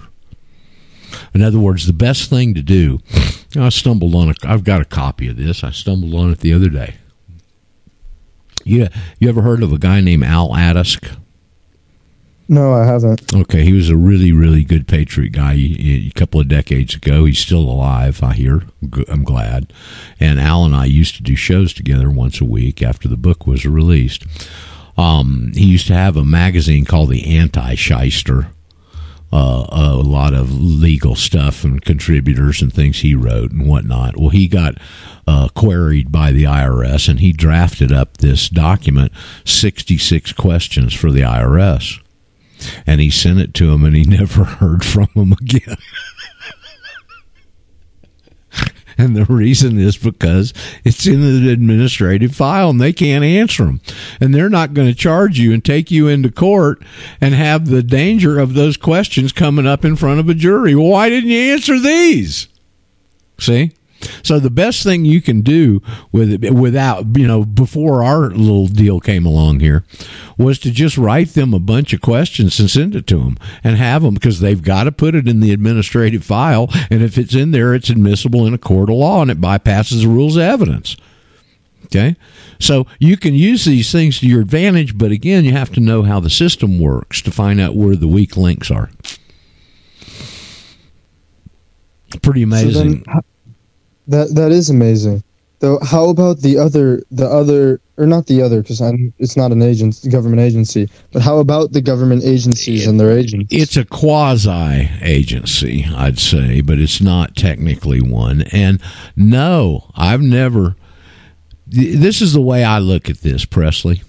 In 1.36 1.44
other 1.44 1.60
words, 1.60 1.86
the 1.86 1.94
best 1.94 2.28
thing 2.28 2.56
to 2.56 2.64
do, 2.64 3.00
I 3.56 3.70
stumbled 3.70 4.16
on 4.16 4.30
a, 4.30 4.34
I've 4.44 4.64
got 4.64 4.82
a 4.82 4.86
copy 4.86 5.28
of 5.28 5.38
this. 5.38 5.64
I 5.64 5.70
stumbled 5.70 6.16
on 6.16 6.32
it 6.32 6.40
the 6.40 6.54
other 6.54 6.70
day. 6.70 6.96
Yeah, 8.64 8.90
you 9.20 9.30
ever 9.30 9.44
heard 9.44 9.62
of 9.62 9.72
a 9.72 9.78
guy 9.78 10.02
named 10.02 10.24
Al 10.24 10.50
Adask? 10.50 11.21
No, 12.52 12.74
I 12.74 12.86
haven't. 12.86 13.34
Okay, 13.34 13.64
he 13.64 13.72
was 13.72 13.90
a 13.90 13.96
really, 13.96 14.34
really 14.34 14.66
good 14.66 14.86
Patriot 14.86 15.32
guy 15.32 15.54
a 15.54 16.12
couple 16.16 16.42
of 16.42 16.50
decades 16.50 16.94
ago. 16.94 17.24
He's 17.24 17.40
still 17.40 17.62
alive, 17.62 18.22
I 18.22 18.34
hear. 18.34 18.64
I'm 19.08 19.24
glad. 19.24 19.72
And 20.20 20.38
Al 20.38 20.66
and 20.66 20.76
I 20.76 20.84
used 20.84 21.16
to 21.16 21.24
do 21.24 21.38
shows 21.38 21.74
together 21.74 22.10
once 22.10 22.42
a 22.42 22.46
week 22.46 22.84
after 22.84 23.08
the 23.08 23.16
book 23.16 23.48
was 23.48 23.66
released. 23.66 24.26
Um, 24.98 25.54
he 25.56 25.64
used 25.64 25.88
to 25.88 25.94
have 25.94 26.18
a 26.18 26.26
magazine 26.26 26.84
called 26.84 27.12
The 27.12 27.38
Anti 27.38 27.76
Shyster. 27.76 28.48
Uh, 29.32 29.66
a 29.72 29.96
lot 29.96 30.34
of 30.34 30.54
legal 30.54 31.16
stuff 31.16 31.64
and 31.64 31.82
contributors 31.82 32.62
and 32.62 32.74
things 32.74 33.00
he 33.00 33.16
wrote 33.16 33.54
and 33.54 33.66
whatnot. 33.66 34.18
Well, 34.18 34.28
he 34.28 34.50
got 34.50 34.76
uh, 35.26 35.48
queried 35.56 36.12
by 36.12 36.34
the 36.34 36.44
IRS 36.44 37.08
and 37.08 37.22
he 37.22 37.32
drafted 37.32 37.94
up 37.94 38.18
this 38.18 38.50
document 38.50 39.14
66 39.46 40.34
questions 40.34 40.94
for 40.94 41.12
the 41.12 41.22
IRS 41.22 42.01
and 42.86 43.02
he 43.02 43.10
sent 43.10 43.40
it 43.40 43.54
to 43.56 43.72
him 43.72 43.84
and 43.84 43.96
he 43.96 44.04
never 44.08 44.44
heard 44.44 44.84
from 44.86 45.08
him 45.16 45.34
again. 45.34 45.78
and 48.98 49.16
the 49.16 49.26
reason 49.26 49.80
is 49.80 49.98
because 49.98 50.54
it's 50.84 51.08
in 51.08 51.22
the 51.22 51.52
administrative 51.52 52.36
file 52.36 52.70
and 52.70 52.82
they 52.82 52.94
can't 52.94 53.24
answer 53.24 53.66
them. 53.66 53.82
And 54.20 54.34
they're 54.34 54.50
not 54.50 54.74
going 54.74 54.88
to 54.88 54.96
charge 54.96 55.40
you 55.40 55.54
and 55.54 55.64
take 55.64 55.92
you 55.92 56.08
into 56.08 56.32
court 56.32 56.84
and 57.20 57.34
have 57.34 57.68
the 57.68 57.84
danger 57.84 58.40
of 58.40 58.54
those 58.54 58.78
questions 58.78 59.32
coming 59.32 59.68
up 59.68 59.86
in 59.86 59.96
front 59.96 60.20
of 60.20 60.30
a 60.30 60.34
jury. 60.34 60.76
Why 60.76 61.10
didn't 61.10 61.30
you 61.30 61.54
answer 61.54 61.80
these? 61.80 62.48
See? 63.40 63.72
So 64.24 64.40
the 64.40 64.50
best 64.50 64.84
thing 64.84 65.06
you 65.06 65.22
can 65.22 65.42
do 65.42 65.82
with 66.12 66.44
it, 66.44 66.54
without 66.54 67.18
you 67.18 67.28
know 67.28 67.46
before 67.46 68.04
our 68.04 68.30
little 68.30 68.68
deal 68.68 69.00
came 69.00 69.26
along 69.26 69.60
here 69.60 69.84
was 70.38 70.60
to 70.60 70.72
just 70.72 70.98
write 70.98 71.30
them 71.30 71.54
a 71.54 71.60
bunch 71.60 71.94
of 71.94 72.02
questions 72.02 72.60
and 72.60 72.70
send 72.70 72.96
it 72.96 73.08
to 73.08 73.20
them 73.20 73.38
and 73.64 73.78
have 73.78 74.02
them 74.02 74.14
because 74.14 74.40
they've 74.40 74.64
got 74.64 74.86
to 74.86 74.92
put 74.92 75.16
it 75.16 75.28
in 75.28 75.40
the 75.40 75.52
administrative 75.52 76.24
file 76.24 76.70
and 76.90 77.04
if 77.04 77.18
it's 77.18 77.36
in 77.36 77.52
there 77.52 77.74
it's 77.74 77.90
admissible 77.90 78.46
in 78.46 78.54
a 78.54 78.58
court 78.58 78.90
of 78.90 78.96
law 78.96 79.22
and 79.22 79.32
it 79.32 79.42
bypasses 79.42 80.02
the 80.02 80.08
rules 80.08 80.36
of 80.36 80.44
evidence. 80.44 80.96
Okay? 81.86 82.16
So 82.60 82.88
you 83.00 83.18
can 83.18 83.34
use 83.34 83.66
these 83.66 83.92
things 83.92 84.20
to 84.20 84.28
your 84.28 84.42
advantage, 84.42 84.98
but 84.98 85.12
again, 85.12 85.44
you 85.44 85.52
have 85.52 85.72
to 85.74 85.80
know 85.80 86.04
how 86.04 86.20
the 86.20 86.30
system 86.30 86.80
works 86.80 87.22
to 87.24 87.32
find 87.32 87.60
out 87.60 87.76
where 87.76 87.96
the 87.96 88.08
weak 88.08 88.38
links 88.38 88.72
are. 88.72 88.90
Pretty 92.22 92.44
amazing. 92.44 93.04
So 93.06 93.12
then, 93.14 93.22
that 94.08 94.36
that 94.36 94.52
is 94.52 94.70
amazing. 94.70 95.24
Though, 95.60 95.78
how 95.84 96.10
about 96.10 96.40
the 96.40 96.58
other, 96.58 97.04
the 97.12 97.30
other, 97.30 97.80
or 97.98 98.08
not 98.08 98.26
the 98.26 98.42
other, 98.42 98.64
because 98.64 98.82
it's 99.20 99.38
not 99.38 99.52
an 99.52 99.62
agency, 99.62 100.10
government 100.10 100.42
agency. 100.42 100.90
But 101.14 101.22
how 101.22 101.38
about 101.38 101.72
the 101.72 101.82
government 101.82 102.24
agencies 102.24 102.88
and 102.88 103.00
their 103.00 103.16
agents? 103.16 103.54
It's 103.54 103.78
a 103.78 103.86
quasi 103.86 104.90
agency, 105.04 105.86
I'd 105.96 106.18
say, 106.18 106.62
but 106.62 106.80
it's 106.80 107.00
not 107.00 107.36
technically 107.36 108.02
one. 108.02 108.42
And 108.52 108.82
no, 109.16 109.92
I've 109.96 110.22
never. 110.22 110.76
This 111.68 112.22
is 112.22 112.34
the 112.34 112.42
way 112.42 112.64
I 112.64 112.80
look 112.80 113.08
at 113.08 113.20
this, 113.20 113.46
Presley. 113.46 114.02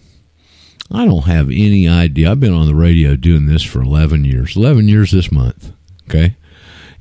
I 0.91 1.05
don't 1.05 1.27
have 1.27 1.49
any 1.49 1.87
idea. 1.87 2.31
I've 2.31 2.41
been 2.41 2.55
on 2.55 2.67
the 2.67 2.75
radio 2.75 3.15
doing 3.15 3.45
this 3.45 3.63
for 3.63 3.83
11 3.83 4.25
years. 4.25 4.57
11 4.57 4.89
years 4.89 5.11
this 5.11 5.31
month. 5.31 5.73
Okay. 6.09 6.37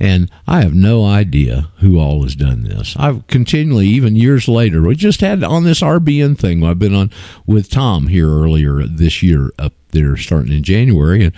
And 0.02 0.32
I 0.47 0.62
have 0.62 0.74
no 0.74 1.06
idea 1.06 1.70
who 1.78 1.99
all 1.99 2.24
has 2.24 2.36
done 2.36 2.64
this. 2.64 2.95
I've 2.97 3.28
continually, 3.28 3.86
even 3.86 4.16
years 4.16 4.47
later, 4.47 4.82
we 4.82 4.95
just 4.95 5.22
had 5.22 5.43
on 5.43 5.64
this 5.64 5.82
RBN 5.82 6.39
thing 6.39 6.64
I've 6.64 6.80
been 6.80 6.95
on 6.95 7.12
with 7.45 7.70
Tom 7.70 8.08
here 8.08 8.28
earlier 8.28 8.88
this 8.88 9.22
year 9.22 9.52
up 9.60 9.74
there 9.91 10.18
starting 10.18 10.54
in 10.54 10.64
January. 10.64 11.24
And 11.24 11.36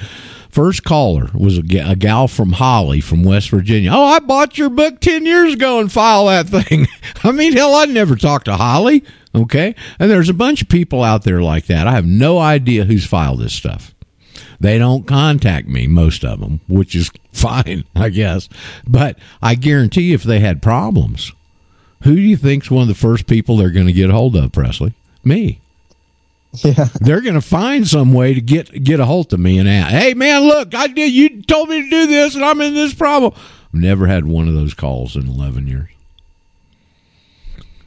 first 0.50 0.86
caller 0.86 1.30
was 1.34 1.58
a, 1.58 1.64
a 1.80 1.98
gal 1.98 2.30
from 2.30 2.54
Holly 2.54 3.02
from 3.02 3.26
West 3.26 3.50
Virginia. 3.50 3.92
Oh, 3.94 4.06
I 4.06 4.20
bought 4.20 4.58
your 4.58 4.70
book 4.70 5.02
10 5.02 5.26
years 5.26 5.56
ago 5.56 5.82
and 5.82 5.92
file 5.92 6.28
that 6.28 6.48
thing. 6.48 6.88
I 7.26 7.34
mean, 7.34 7.52
hell, 7.52 7.76
I'd 7.76 7.90
never 7.90 8.16
talked 8.16 8.46
to 8.46 8.56
Holly. 8.56 9.04
Okay. 9.36 9.76
And 10.00 10.10
there's 10.10 10.30
a 10.30 10.34
bunch 10.34 10.62
of 10.62 10.70
people 10.70 11.04
out 11.04 11.26
there 11.26 11.42
like 11.42 11.66
that. 11.66 11.86
I 11.86 11.92
have 11.92 12.06
no 12.06 12.40
idea 12.40 12.86
who's 12.86 13.06
filed 13.06 13.42
this 13.42 13.54
stuff. 13.54 13.93
They 14.64 14.78
don't 14.78 15.06
contact 15.06 15.68
me, 15.68 15.88
most 15.88 16.24
of 16.24 16.40
them, 16.40 16.62
which 16.70 16.96
is 16.96 17.12
fine, 17.34 17.84
I 17.94 18.08
guess. 18.08 18.48
But 18.88 19.20
I 19.42 19.56
guarantee 19.56 20.14
if 20.14 20.24
they 20.24 20.40
had 20.40 20.62
problems, 20.62 21.34
who 22.04 22.16
do 22.16 22.22
you 22.22 22.38
think's 22.38 22.72
one 22.72 22.84
of 22.84 22.88
the 22.88 22.94
first 22.96 23.28
people 23.28 23.58
they're 23.58 23.72
going 23.72 23.88
to 23.88 23.94
get 23.94 24.10
a 24.10 24.14
hold 24.14 24.38
of, 24.38 24.54
Presley? 24.54 24.94
Me. 25.22 25.60
yeah, 26.64 26.88
They're 27.02 27.20
going 27.20 27.34
to 27.34 27.42
find 27.42 27.86
some 27.86 28.14
way 28.14 28.34
to 28.34 28.40
get 28.40 28.86
get 28.86 29.02
a 29.02 29.06
hold 29.06 29.34
of 29.34 29.40
me 29.42 29.60
and 29.60 29.68
ask, 29.68 29.92
"Hey, 29.92 30.14
man, 30.14 30.44
look, 30.44 30.74
I 30.74 30.88
did. 30.88 31.12
You 31.12 31.42
told 31.42 31.68
me 31.68 31.82
to 31.82 31.90
do 31.90 32.08
this, 32.08 32.36
and 32.36 32.46
I'm 32.46 32.62
in 32.62 32.74
this 32.74 32.94
problem." 32.94 33.34
I've 33.36 33.80
never 33.82 34.08
had 34.08 34.26
one 34.26 34.48
of 34.48 34.54
those 34.54 34.74
calls 34.74 35.18
in 35.18 35.28
11 35.28 35.68
years. 35.68 35.90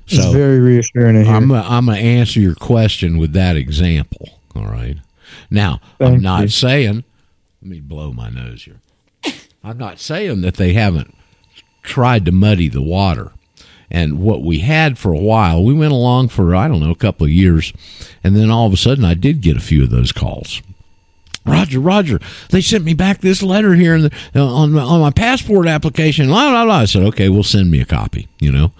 it's 0.08 0.26
very 0.26 0.60
reassuring 0.60 1.14
to 1.14 1.24
hear. 1.24 1.34
I'm 1.34 1.48
gonna, 1.48 1.66
I'm 1.66 1.86
going 1.86 1.98
to 1.98 2.04
answer 2.04 2.38
your 2.38 2.54
question 2.54 3.16
with 3.16 3.32
that 3.32 3.56
example. 3.56 4.40
All 4.54 4.66
right. 4.66 4.96
Now, 5.50 5.80
I'm 6.00 6.20
not 6.20 6.42
you. 6.42 6.48
saying. 6.48 7.04
Let 7.62 7.70
me 7.70 7.80
blow 7.80 8.12
my 8.12 8.30
nose 8.30 8.64
here. 8.64 8.80
I'm 9.64 9.78
not 9.78 9.98
saying 9.98 10.42
that 10.42 10.54
they 10.54 10.74
haven't 10.74 11.14
tried 11.82 12.24
to 12.26 12.32
muddy 12.32 12.68
the 12.68 12.82
water. 12.82 13.32
And 13.90 14.20
what 14.20 14.42
we 14.42 14.60
had 14.60 14.98
for 14.98 15.12
a 15.12 15.18
while, 15.18 15.62
we 15.62 15.72
went 15.72 15.92
along 15.92 16.28
for 16.28 16.54
I 16.54 16.68
don't 16.68 16.80
know 16.80 16.90
a 16.90 16.96
couple 16.96 17.24
of 17.24 17.32
years, 17.32 17.72
and 18.22 18.36
then 18.36 18.50
all 18.50 18.66
of 18.66 18.72
a 18.72 18.76
sudden, 18.76 19.04
I 19.04 19.14
did 19.14 19.40
get 19.40 19.56
a 19.56 19.60
few 19.60 19.84
of 19.84 19.90
those 19.90 20.12
calls. 20.12 20.60
Roger, 21.44 21.78
Roger, 21.78 22.18
they 22.50 22.60
sent 22.60 22.84
me 22.84 22.94
back 22.94 23.20
this 23.20 23.42
letter 23.42 23.74
here 23.74 23.94
in 23.94 24.02
the, 24.02 24.12
uh, 24.34 24.44
on 24.44 24.72
my, 24.72 24.82
on 24.82 25.00
my 25.00 25.10
passport 25.10 25.68
application. 25.68 26.28
La 26.28 26.50
la 26.50 26.64
la. 26.64 26.78
I 26.78 26.84
said, 26.86 27.04
okay, 27.04 27.28
well, 27.28 27.44
send 27.44 27.70
me 27.70 27.80
a 27.80 27.84
copy. 27.84 28.26
You 28.40 28.50
know, 28.50 28.72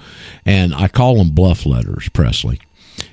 and 0.44 0.74
I 0.74 0.88
call 0.88 1.16
them 1.16 1.30
bluff 1.30 1.64
letters, 1.64 2.08
Presley, 2.08 2.60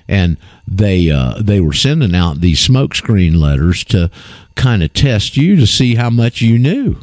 and 0.07 0.37
they 0.67 1.09
uh, 1.11 1.35
they 1.41 1.59
were 1.59 1.73
sending 1.73 2.15
out 2.15 2.41
these 2.41 2.65
smokescreen 2.65 3.37
letters 3.37 3.83
to 3.85 4.09
kind 4.55 4.83
of 4.83 4.93
test 4.93 5.35
you 5.37 5.55
to 5.55 5.67
see 5.67 5.95
how 5.95 6.09
much 6.09 6.41
you 6.41 6.57
knew. 6.57 6.99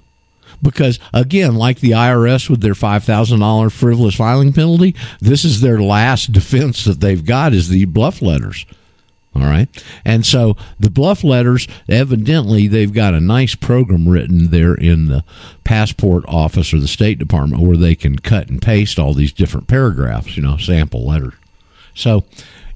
Because 0.63 0.99
again, 1.13 1.55
like 1.55 1.81
the 1.81 1.93
IRS 1.93 2.51
with 2.51 2.61
their 2.61 2.75
five 2.75 3.05
thousand 3.05 3.41
dollar 3.41 3.71
frivolous 3.71 4.15
filing 4.15 4.53
penalty, 4.53 4.95
this 5.21 5.45
is 5.45 5.61
their 5.61 5.81
last 5.81 6.33
defense 6.33 6.85
that 6.85 7.01
they've 7.01 7.25
got 7.25 7.53
is 7.53 7.69
the 7.69 7.85
bluff 7.87 8.21
letters. 8.23 8.67
All 9.35 9.43
right. 9.43 9.69
And 10.05 10.27
so 10.27 10.57
the 10.81 10.91
bluff 10.91 11.23
letters, 11.23 11.69
evidently, 11.89 12.67
they've 12.67 12.93
got 12.93 13.15
a 13.15 13.21
nice 13.21 13.55
program 13.55 14.09
written 14.09 14.51
there 14.51 14.75
in 14.75 15.07
the 15.07 15.25
passport 15.63 16.25
office 16.27 16.75
or 16.75 16.81
the 16.81 16.89
State 16.89 17.21
Department 17.21 17.63
where 17.63 17.77
they 17.77 17.95
can 17.95 18.19
cut 18.19 18.49
and 18.49 18.61
paste 18.61 18.99
all 18.99 19.15
these 19.15 19.33
different 19.33 19.69
paragraphs, 19.69 20.37
you 20.37 20.43
know, 20.43 20.57
sample 20.57 21.07
letters. 21.07 21.35
So 21.95 22.25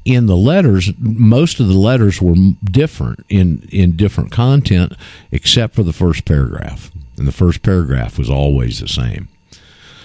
in 0.04 0.26
the 0.26 0.36
letters, 0.36 0.92
most 0.98 1.60
of 1.60 1.68
the 1.68 1.78
letters 1.78 2.20
were 2.20 2.34
different 2.62 3.24
in, 3.28 3.66
in 3.72 3.96
different 3.96 4.30
content 4.30 4.92
except 5.32 5.74
for 5.74 5.82
the 5.82 5.92
first 5.92 6.24
paragraph. 6.24 6.90
And 7.16 7.26
the 7.26 7.32
first 7.32 7.62
paragraph 7.62 8.18
was 8.18 8.28
always 8.28 8.80
the 8.80 8.88
same. 8.88 9.28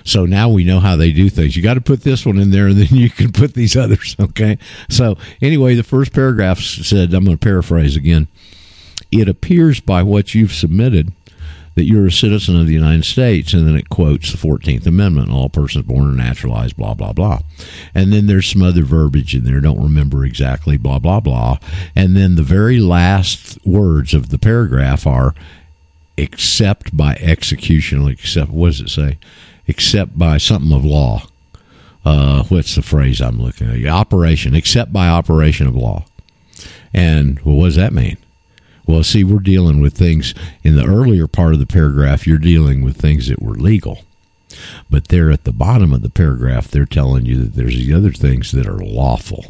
So 0.05 0.25
now 0.25 0.49
we 0.49 0.63
know 0.63 0.79
how 0.79 0.95
they 0.95 1.11
do 1.11 1.29
things. 1.29 1.55
You 1.55 1.63
got 1.63 1.73
to 1.73 1.81
put 1.81 2.01
this 2.01 2.25
one 2.25 2.39
in 2.39 2.51
there, 2.51 2.67
and 2.67 2.77
then 2.77 2.97
you 2.97 3.09
can 3.09 3.31
put 3.31 3.53
these 3.53 3.75
others. 3.75 4.15
Okay. 4.29 4.57
So 4.89 5.17
anyway, 5.41 5.75
the 5.75 5.83
first 5.83 6.13
paragraph 6.13 6.59
said, 6.59 7.13
I'm 7.13 7.25
going 7.25 7.37
to 7.37 7.43
paraphrase 7.43 7.95
again. 7.95 8.27
It 9.11 9.27
appears 9.27 9.79
by 9.79 10.03
what 10.03 10.33
you've 10.35 10.53
submitted 10.53 11.11
that 11.79 11.85
you're 11.85 12.05
a 12.05 12.11
citizen 12.11 12.59
of 12.59 12.67
the 12.67 12.73
United 12.73 13.05
States, 13.05 13.53
and 13.53 13.67
then 13.67 13.75
it 13.75 13.89
quotes 13.89 14.31
the 14.31 14.37
Fourteenth 14.37 14.85
Amendment: 14.85 15.31
all 15.31 15.49
persons 15.49 15.85
born 15.85 16.09
or 16.09 16.15
naturalized, 16.15 16.77
blah 16.77 16.93
blah 16.93 17.13
blah. 17.13 17.39
And 17.95 18.13
then 18.13 18.27
there's 18.27 18.47
some 18.47 18.61
other 18.61 18.83
verbiage 18.83 19.33
in 19.33 19.43
there. 19.45 19.59
Don't 19.59 19.81
remember 19.81 20.23
exactly, 20.23 20.77
blah 20.77 20.99
blah 20.99 21.19
blah. 21.19 21.57
And 21.95 22.15
then 22.15 22.35
the 22.35 22.43
very 22.43 22.79
last 22.79 23.57
words 23.65 24.13
of 24.13 24.29
the 24.29 24.37
paragraph 24.37 25.07
are 25.07 25.33
except 26.17 26.95
by 26.95 27.15
execution. 27.15 28.07
Except 28.07 28.51
what 28.51 28.67
does 28.67 28.81
it 28.81 28.89
say? 28.89 29.17
except 29.69 30.17
by 30.17 30.37
something 30.37 30.73
of 30.73 30.83
law. 30.83 31.27
Uh, 32.03 32.43
what's 32.45 32.75
the 32.75 32.81
phrase 32.81 33.21
I'm 33.21 33.39
looking 33.39 33.69
at? 33.69 33.91
Operation, 33.91 34.55
except 34.55 34.91
by 34.91 35.07
operation 35.07 35.67
of 35.67 35.75
law. 35.75 36.05
And 36.91 37.39
well, 37.41 37.55
what 37.55 37.65
does 37.65 37.75
that 37.75 37.93
mean? 37.93 38.17
Well, 38.89 39.03
see, 39.03 39.23
we're 39.23 39.37
dealing 39.37 39.81
with 39.81 39.93
things 39.93 40.33
in 40.63 40.75
the 40.75 40.83
earlier 40.83 41.27
part 41.27 41.53
of 41.53 41.59
the 41.59 41.67
paragraph, 41.67 42.25
you're 42.25 42.39
dealing 42.39 42.81
with 42.83 42.97
things 42.97 43.27
that 43.27 43.39
were 43.39 43.53
legal. 43.53 43.99
But 44.89 45.09
there 45.09 45.29
at 45.29 45.43
the 45.43 45.51
bottom 45.51 45.93
of 45.93 46.01
the 46.01 46.09
paragraph, 46.09 46.69
they're 46.69 46.87
telling 46.87 47.23
you 47.27 47.35
that 47.43 47.53
there's 47.53 47.77
the 47.77 47.93
other 47.93 48.11
things 48.11 48.51
that 48.51 48.65
are 48.65 48.79
lawful. 48.79 49.45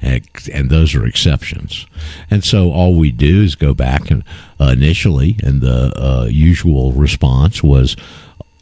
Ex- 0.00 0.46
And 0.46 0.70
those 0.70 0.94
are 0.94 1.04
exceptions. 1.04 1.84
And 2.30 2.44
so 2.44 2.70
all 2.70 2.94
we 2.94 3.10
do 3.10 3.42
is 3.42 3.56
go 3.56 3.74
back 3.74 4.08
and 4.08 4.22
uh, 4.60 4.66
initially, 4.66 5.34
and 5.42 5.60
the 5.62 5.92
uh, 6.00 6.26
usual 6.26 6.92
response 6.92 7.64
was, 7.64 7.96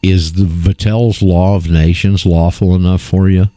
is 0.03 0.33
the 0.33 0.45
Vattel's 0.47 1.21
Law 1.21 1.55
of 1.55 1.71
Nations 1.71 2.25
lawful 2.25 2.75
enough 2.75 3.03
for 3.03 3.29
you? 3.29 3.49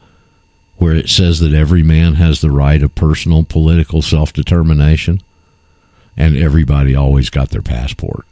Where 0.76 0.96
it 0.96 1.08
says 1.08 1.40
that 1.40 1.54
every 1.54 1.82
man 1.82 2.16
has 2.16 2.42
the 2.42 2.52
right 2.52 2.84
of 2.84 2.94
personal 2.94 3.46
political 3.46 4.02
self 4.02 4.34
determination? 4.34 5.22
And 6.22 6.38
everybody 6.38 6.94
always 6.94 7.32
got 7.32 7.50
their 7.50 7.64
passport. 7.64 8.28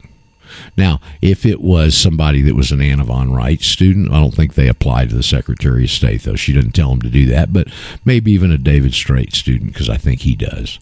Now, 0.76 1.00
if 1.20 1.44
it 1.44 1.60
was 1.60 1.96
somebody 1.96 2.40
that 2.42 2.54
was 2.54 2.70
an 2.70 2.80
Anna 2.80 3.02
von 3.02 3.30
Reitz 3.30 3.64
student, 3.64 4.12
I 4.12 4.20
don't 4.20 4.34
think 4.34 4.54
they 4.54 4.68
applied 4.68 5.10
to 5.10 5.16
the 5.16 5.24
Secretary 5.24 5.84
of 5.84 5.90
State, 5.90 6.22
though. 6.22 6.36
She 6.36 6.52
didn't 6.52 6.72
tell 6.72 6.90
them 6.90 7.02
to 7.02 7.10
do 7.10 7.26
that, 7.26 7.52
but 7.52 7.66
maybe 8.04 8.30
even 8.30 8.52
a 8.52 8.58
David 8.58 8.94
Straight 8.94 9.34
student, 9.34 9.72
because 9.72 9.90
I 9.90 9.96
think 9.96 10.20
he 10.20 10.36
does. 10.36 10.78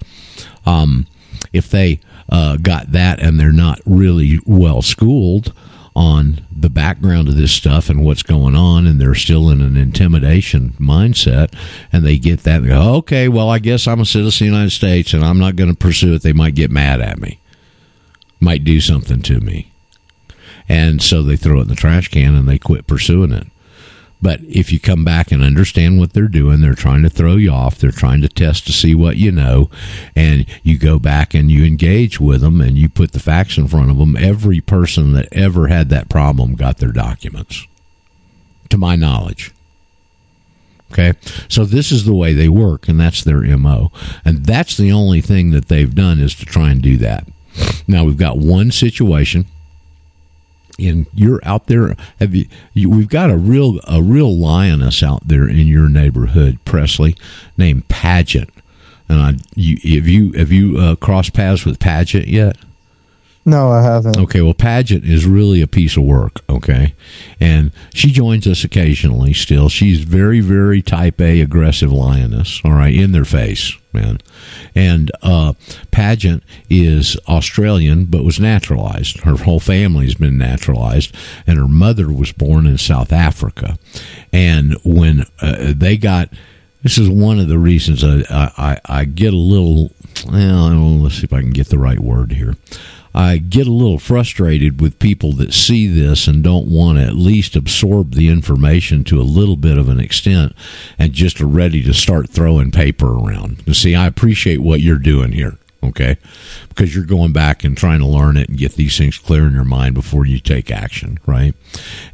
Um, 0.67 1.07
if 1.53 1.71
they 1.71 2.01
uh, 2.29 2.59
got 2.59 2.93
that 2.93 3.21
and 3.21 3.41
they're 3.41 3.53
not 3.53 3.81
really 3.87 4.39
well 4.45 4.83
schooled 4.83 5.55
on 5.99 6.47
the 6.51 6.71
background 6.71 7.29
of 7.29 7.37
this 7.37 7.53
stuff 7.53 7.89
and 7.89 8.05
what's 8.05 8.23
going 8.23 8.55
on, 8.55 8.87
and 8.87 9.01
they're 9.01 9.15
still 9.15 9.51
in 9.51 9.61
an 9.61 9.77
intimidation 9.77 10.75
mindset, 10.79 11.53
and 11.93 12.05
they 12.05 12.19
get 12.19 12.45
that 12.45 12.61
and 12.61 12.69
go, 12.69 12.95
okay, 12.97 13.29
well, 13.29 13.51
I 13.51 13.59
guess 13.59 13.87
I'm 13.87 14.01
a 14.01 14.05
citizen 14.05 14.47
of 14.47 14.51
the 14.51 14.57
United 14.57 14.71
States 14.71 15.13
and 15.13 15.25
I'm 15.25 15.39
not 15.39 15.57
going 15.57 15.71
to 15.71 15.77
pursue 15.77 16.15
it, 16.15 16.23
they 16.23 16.33
might 16.33 16.55
get 16.55 16.71
mad 16.71 17.01
at 17.01 17.19
me 17.19 17.41
might 18.41 18.65
do 18.65 18.81
something 18.81 19.23
to 19.23 19.41
me. 19.41 19.73
And 20.69 21.03
so 21.03 21.23
they 21.23 21.37
throw 21.37 21.59
it 21.59 21.63
in 21.63 21.69
the 21.69 21.75
trash 21.75 22.09
can 22.09 22.35
and 22.35 22.49
they 22.49 22.59
quit 22.59 22.87
pursuing 22.87 23.33
it. 23.33 23.47
But 24.21 24.41
if 24.43 24.73
you 24.73 24.81
come 24.81 25.05
back 25.05 25.31
and 25.31 25.43
understand 25.43 25.99
what 25.99 26.13
they're 26.13 26.29
doing, 26.29 26.61
they're 26.61 26.75
trying 26.75 27.03
to 27.05 27.11
throw 27.11 27.37
you 27.37 27.51
off. 27.51 27.79
They're 27.79 27.91
trying 27.93 28.21
to 28.23 28.29
test 28.29 28.67
to 28.67 28.73
see 28.73 28.95
what 28.95 29.17
you 29.17 29.31
know. 29.31 29.71
And 30.17 30.45
you 30.65 30.77
go 30.77 30.99
back 30.99 31.35
and 31.35 31.51
you 31.51 31.65
engage 31.65 32.19
with 32.19 32.41
them 32.41 32.61
and 32.61 32.77
you 32.77 32.89
put 32.89 33.13
the 33.13 33.21
facts 33.21 33.57
in 33.57 33.69
front 33.69 33.91
of 33.91 33.99
them. 33.99 34.17
Every 34.17 34.61
person 34.61 35.13
that 35.13 35.29
ever 35.33 35.69
had 35.69 35.89
that 35.91 36.09
problem 36.09 36.57
got 36.57 36.79
their 36.79 36.91
documents, 36.91 37.67
to 38.71 38.77
my 38.77 38.97
knowledge. 38.97 39.53
Okay. 40.91 41.13
So 41.49 41.65
this 41.65 41.93
is 41.93 42.05
the 42.05 42.15
way 42.15 42.33
they 42.33 42.49
work, 42.49 42.89
and 42.89 42.99
that's 42.99 43.23
their 43.23 43.43
MO. 43.57 43.93
And 44.25 44.47
that's 44.47 44.77
the 44.77 44.91
only 44.91 45.21
thing 45.21 45.51
that 45.51 45.69
they've 45.69 45.95
done 45.95 46.19
is 46.19 46.35
to 46.37 46.47
try 46.47 46.71
and 46.71 46.83
do 46.83 46.97
that. 46.97 47.29
Now 47.87 48.05
we've 48.05 48.17
got 48.17 48.39
one 48.39 48.71
situation 48.71 49.47
and 50.79 51.07
you're 51.13 51.41
out 51.45 51.67
there 51.67 51.95
have 52.21 52.35
you, 52.35 52.47
you 52.73 52.89
we've 52.89 53.09
got 53.09 53.31
a 53.31 53.37
real 53.37 53.81
a 53.87 54.03
real 54.03 54.37
lioness 54.37 55.03
out 55.03 55.27
there 55.27 55.49
in 55.49 55.67
your 55.67 55.89
neighborhood 55.89 56.59
presley 56.65 57.17
named 57.57 57.87
pageant 57.89 58.51
and 59.09 59.21
i 59.21 59.35
you 59.55 59.77
have 59.99 60.09
you 60.09 60.33
have 60.33 60.53
you 60.53 60.79
uh, 60.79 60.95
crossed 60.97 61.33
paths 61.33 61.65
with 61.65 61.79
pageant 61.79 62.29
yet 62.29 62.57
No, 63.49 63.71
I 63.73 63.83
haven't. 63.83 64.19
Okay, 64.19 64.43
well, 64.43 64.53
Pageant 64.53 65.05
is 65.05 65.25
really 65.25 65.63
a 65.63 65.67
piece 65.67 65.97
of 65.97 66.03
work, 66.03 66.43
okay? 66.51 66.95
And 67.41 67.73
she 67.95 68.11
joins 68.11 68.47
us 68.47 68.63
occasionally 68.63 69.33
still. 69.33 69.71
She's 69.71 70.01
very, 70.01 70.41
very 70.41 70.83
type 70.83 71.19
A 71.19 71.41
aggressive 71.41 71.91
lioness, 71.91 72.61
all 72.63 72.73
right, 72.73 72.95
in 72.95 73.13
their 73.13 73.25
face, 73.25 73.73
man. 73.95 74.19
And 74.75 75.11
uh, 75.23 75.55
Pageant 75.91 76.45
is 76.69 77.17
Australian, 77.27 78.05
but 78.05 78.23
was 78.23 78.39
naturalized. 78.39 79.21
Her 79.21 79.37
whole 79.37 79.61
family's 79.61 80.15
been 80.15 80.37
naturalized, 80.37 81.17
and 81.47 81.59
her 81.59 81.69
mother 81.69 82.13
was 82.13 82.33
born 82.33 82.67
in 82.67 82.77
South 82.77 83.15
Africa. 83.15 83.79
And 84.31 84.77
when 84.85 85.25
uh, 85.41 85.73
they 85.75 85.97
got. 85.97 86.29
This 86.81 86.97
is 86.97 87.09
one 87.11 87.41
of 87.41 87.49
the 87.49 87.59
reasons 87.59 88.05
I, 88.05 88.23
I, 88.31 88.81
I 88.85 89.05
get 89.05 89.35
a 89.35 89.37
little. 89.37 89.91
Well, 90.31 91.01
let's 91.01 91.17
see 91.17 91.25
if 91.25 91.33
I 91.33 91.41
can 91.41 91.51
get 91.51 91.71
the 91.71 91.79
right 91.79 91.99
word 91.99 92.31
here. 92.31 92.55
I 93.19 93.39
get 93.39 93.67
a 93.67 93.73
little 93.73 93.99
frustrated 93.99 94.81
with 94.81 95.01
people 95.01 95.33
that 95.35 95.53
see 95.53 95.89
this 95.89 96.29
and 96.29 96.41
don't 96.45 96.69
want 96.69 96.99
to 96.99 97.05
at 97.05 97.17
least 97.17 97.57
absorb 97.57 98.15
the 98.15 98.29
information 98.29 99.03
to 99.05 99.21
a 99.21 99.23
little 99.23 99.57
bit 99.57 99.77
of 99.77 99.89
an 99.89 99.99
extent 99.99 100.55
and 101.01 101.13
just 101.13 101.41
are 101.41 101.49
ready 101.49 101.83
to 101.83 101.93
start 101.93 102.31
throwing 102.31 102.71
paper 102.71 103.09
around. 103.09 103.65
You 103.67 103.75
see, 103.75 103.97
I 103.97 104.07
appreciate 104.07 104.61
what 104.61 104.83
you're 104.83 105.01
doing 105.01 105.33
here, 105.33 105.59
okay? 105.83 106.17
Because 106.69 106.95
you're 106.95 107.05
going 107.05 107.33
back 107.33 107.65
and 107.65 107.77
trying 107.77 107.99
to 107.99 108.07
learn 108.07 108.37
it 108.37 108.51
and 108.51 108.57
get 108.57 108.75
these 108.75 108.97
things 108.97 109.19
clear 109.19 109.49
in 109.49 109.53
your 109.53 109.65
mind 109.65 109.97
before 109.97 110.25
you 110.25 110.39
take 110.39 110.71
action, 110.71 111.19
right? 111.27 111.55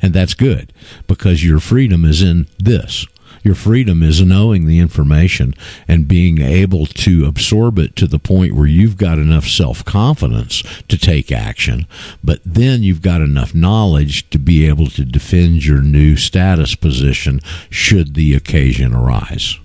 And 0.01 0.15
that's 0.15 0.33
good 0.33 0.73
because 1.07 1.45
your 1.45 1.61
freedom 1.61 2.07
is 2.07 2.23
in 2.23 2.49
this. 2.59 3.07
Your 3.45 3.55
freedom 3.55 4.03
is 4.03 4.23
knowing 4.23 4.67
the 4.67 4.79
information 4.79 5.55
and 5.87 6.09
being 6.09 6.41
able 6.41 6.87
to 6.87 7.27
absorb 7.27 7.79
it 7.79 7.95
to 7.97 8.07
the 8.07 8.19
point 8.19 8.55
where 8.55 8.67
you've 8.67 8.97
got 8.97 9.19
enough 9.19 9.47
self 9.47 9.85
confidence 9.85 10.63
to 10.89 10.97
take 10.97 11.31
action, 11.31 11.87
but 12.25 12.41
then 12.45 12.83
you've 12.83 13.03
got 13.03 13.21
enough 13.21 13.55
knowledge 13.55 14.29
to 14.31 14.39
be 14.39 14.67
able 14.67 14.87
to 14.89 15.05
defend 15.05 15.67
your 15.67 15.83
new 15.83 16.17
status 16.17 16.75
position 16.75 17.39
should 17.69 18.15
the 18.15 18.35
occasion 18.35 18.95
arise. 18.95 19.59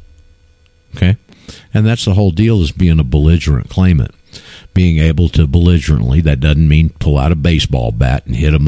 Okay? 0.95 1.15
And 1.73 1.85
that's 1.85 2.03
the 2.03 2.15
whole 2.15 2.31
deal 2.31 2.61
is 2.61 2.73
being 2.73 2.99
a 2.99 3.03
belligerent 3.05 3.69
claimant. 3.69 4.13
Being 4.73 4.99
able 4.99 5.29
to 5.29 5.47
belligerently, 5.47 6.21
that 6.21 6.41
doesn't 6.41 6.67
mean 6.67 6.89
pull 6.99 7.17
out 7.17 7.31
a 7.31 7.35
baseball 7.35 7.91
bat 7.91 8.25
and 8.25 8.35
hit 8.35 8.51
them 8.51 8.67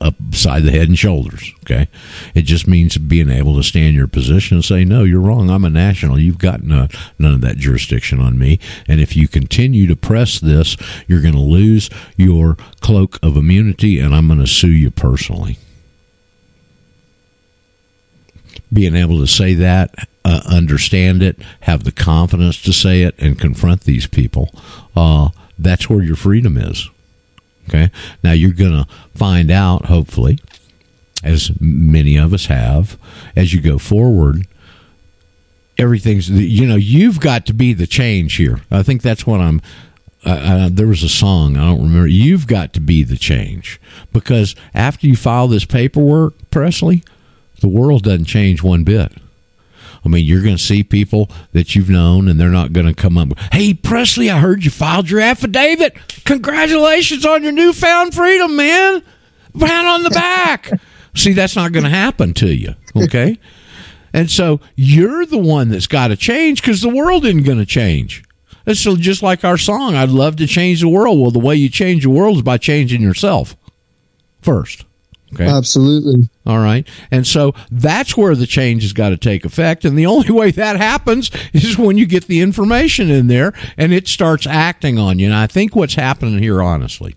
upside 0.00 0.62
the 0.62 0.70
head 0.70 0.88
and 0.88 0.98
shoulders. 0.98 1.52
Okay. 1.60 1.88
It 2.34 2.42
just 2.42 2.66
means 2.66 2.96
being 2.98 3.30
able 3.30 3.56
to 3.56 3.62
stand 3.62 3.94
your 3.94 4.08
position 4.08 4.56
and 4.56 4.64
say, 4.64 4.84
no, 4.84 5.04
you're 5.04 5.20
wrong. 5.20 5.50
I'm 5.50 5.64
a 5.64 5.70
national. 5.70 6.18
You've 6.18 6.38
got 6.38 6.62
no, 6.62 6.88
none 7.18 7.34
of 7.34 7.40
that 7.42 7.56
jurisdiction 7.56 8.20
on 8.20 8.38
me. 8.38 8.58
And 8.86 9.00
if 9.00 9.16
you 9.16 9.28
continue 9.28 9.86
to 9.86 9.96
press 9.96 10.40
this, 10.40 10.76
you're 11.06 11.22
going 11.22 11.34
to 11.34 11.40
lose 11.40 11.90
your 12.16 12.56
cloak 12.80 13.18
of 13.22 13.36
immunity 13.36 13.98
and 13.98 14.14
I'm 14.14 14.26
going 14.26 14.40
to 14.40 14.46
sue 14.46 14.70
you 14.70 14.90
personally 14.90 15.58
being 18.72 18.94
able 18.94 19.18
to 19.18 19.26
say 19.26 19.54
that, 19.54 19.94
uh, 20.24 20.42
understand 20.46 21.22
it, 21.22 21.38
have 21.60 21.84
the 21.84 21.92
confidence 21.92 22.60
to 22.62 22.72
say 22.72 23.02
it, 23.02 23.14
and 23.18 23.38
confront 23.38 23.82
these 23.82 24.06
people. 24.06 24.50
Uh, 24.94 25.30
that's 25.58 25.88
where 25.88 26.02
your 26.02 26.16
freedom 26.16 26.56
is. 26.56 26.88
Okay. 27.68 27.90
Now 28.22 28.32
you're 28.32 28.52
going 28.52 28.72
to 28.72 28.86
find 29.14 29.50
out, 29.50 29.86
hopefully, 29.86 30.38
as 31.22 31.50
many 31.60 32.16
of 32.16 32.32
us 32.32 32.46
have, 32.46 32.98
as 33.36 33.52
you 33.52 33.60
go 33.60 33.78
forward. 33.78 34.46
Everything's, 35.76 36.28
you 36.28 36.66
know, 36.66 36.76
you've 36.76 37.20
got 37.20 37.46
to 37.46 37.52
be 37.52 37.72
the 37.72 37.86
change 37.86 38.34
here. 38.36 38.60
I 38.70 38.82
think 38.82 39.02
that's 39.02 39.26
what 39.26 39.40
I'm. 39.40 39.60
Uh, 40.26 40.30
uh, 40.30 40.68
there 40.72 40.88
was 40.88 41.04
a 41.04 41.08
song 41.08 41.56
I 41.56 41.66
don't 41.66 41.82
remember. 41.82 42.08
You've 42.08 42.48
got 42.48 42.72
to 42.72 42.80
be 42.80 43.04
the 43.04 43.16
change 43.16 43.80
because 44.12 44.56
after 44.74 45.06
you 45.06 45.14
file 45.14 45.46
this 45.46 45.64
paperwork, 45.64 46.34
Presley, 46.50 47.04
the 47.60 47.68
world 47.68 48.02
doesn't 48.02 48.24
change 48.24 48.60
one 48.60 48.82
bit. 48.82 49.12
I 50.08 50.10
mean, 50.10 50.24
you're 50.24 50.42
going 50.42 50.56
to 50.56 50.62
see 50.62 50.82
people 50.82 51.28
that 51.52 51.74
you've 51.74 51.90
known, 51.90 52.28
and 52.28 52.40
they're 52.40 52.48
not 52.48 52.72
going 52.72 52.86
to 52.86 52.94
come 52.94 53.18
up. 53.18 53.38
Hey, 53.52 53.74
Presley, 53.74 54.30
I 54.30 54.38
heard 54.38 54.64
you 54.64 54.70
filed 54.70 55.10
your 55.10 55.20
affidavit. 55.20 55.98
Congratulations 56.24 57.26
on 57.26 57.42
your 57.42 57.52
newfound 57.52 58.14
freedom, 58.14 58.56
man. 58.56 59.02
Pat 59.58 59.84
on 59.84 60.04
the 60.04 60.10
back. 60.10 60.70
see, 61.14 61.34
that's 61.34 61.56
not 61.56 61.72
going 61.72 61.84
to 61.84 61.90
happen 61.90 62.32
to 62.34 62.48
you. 62.54 62.74
Okay. 62.96 63.38
And 64.14 64.30
so 64.30 64.60
you're 64.76 65.26
the 65.26 65.36
one 65.36 65.68
that's 65.68 65.86
got 65.86 66.08
to 66.08 66.16
change 66.16 66.62
because 66.62 66.80
the 66.80 66.88
world 66.88 67.26
isn't 67.26 67.42
going 67.42 67.58
to 67.58 67.66
change. 67.66 68.24
It's 68.64 68.82
just 68.82 69.22
like 69.22 69.44
our 69.44 69.58
song. 69.58 69.94
I'd 69.94 70.08
love 70.08 70.36
to 70.36 70.46
change 70.46 70.80
the 70.80 70.88
world. 70.88 71.20
Well, 71.20 71.30
the 71.30 71.38
way 71.38 71.54
you 71.54 71.68
change 71.68 72.04
the 72.04 72.10
world 72.10 72.36
is 72.36 72.42
by 72.42 72.56
changing 72.56 73.02
yourself 73.02 73.56
first. 74.40 74.86
Okay. 75.34 75.46
Absolutely. 75.46 76.28
All 76.46 76.58
right. 76.58 76.88
And 77.10 77.26
so 77.26 77.54
that's 77.70 78.16
where 78.16 78.34
the 78.34 78.46
change 78.46 78.82
has 78.82 78.92
got 78.92 79.10
to 79.10 79.16
take 79.16 79.44
effect. 79.44 79.84
And 79.84 79.98
the 79.98 80.06
only 80.06 80.30
way 80.30 80.50
that 80.52 80.76
happens 80.76 81.30
is 81.52 81.76
when 81.78 81.98
you 81.98 82.06
get 82.06 82.26
the 82.26 82.40
information 82.40 83.10
in 83.10 83.26
there 83.26 83.52
and 83.76 83.92
it 83.92 84.08
starts 84.08 84.46
acting 84.46 84.98
on 84.98 85.18
you. 85.18 85.26
And 85.26 85.34
I 85.34 85.46
think 85.46 85.76
what's 85.76 85.94
happening 85.94 86.38
here, 86.38 86.62
honestly, 86.62 87.16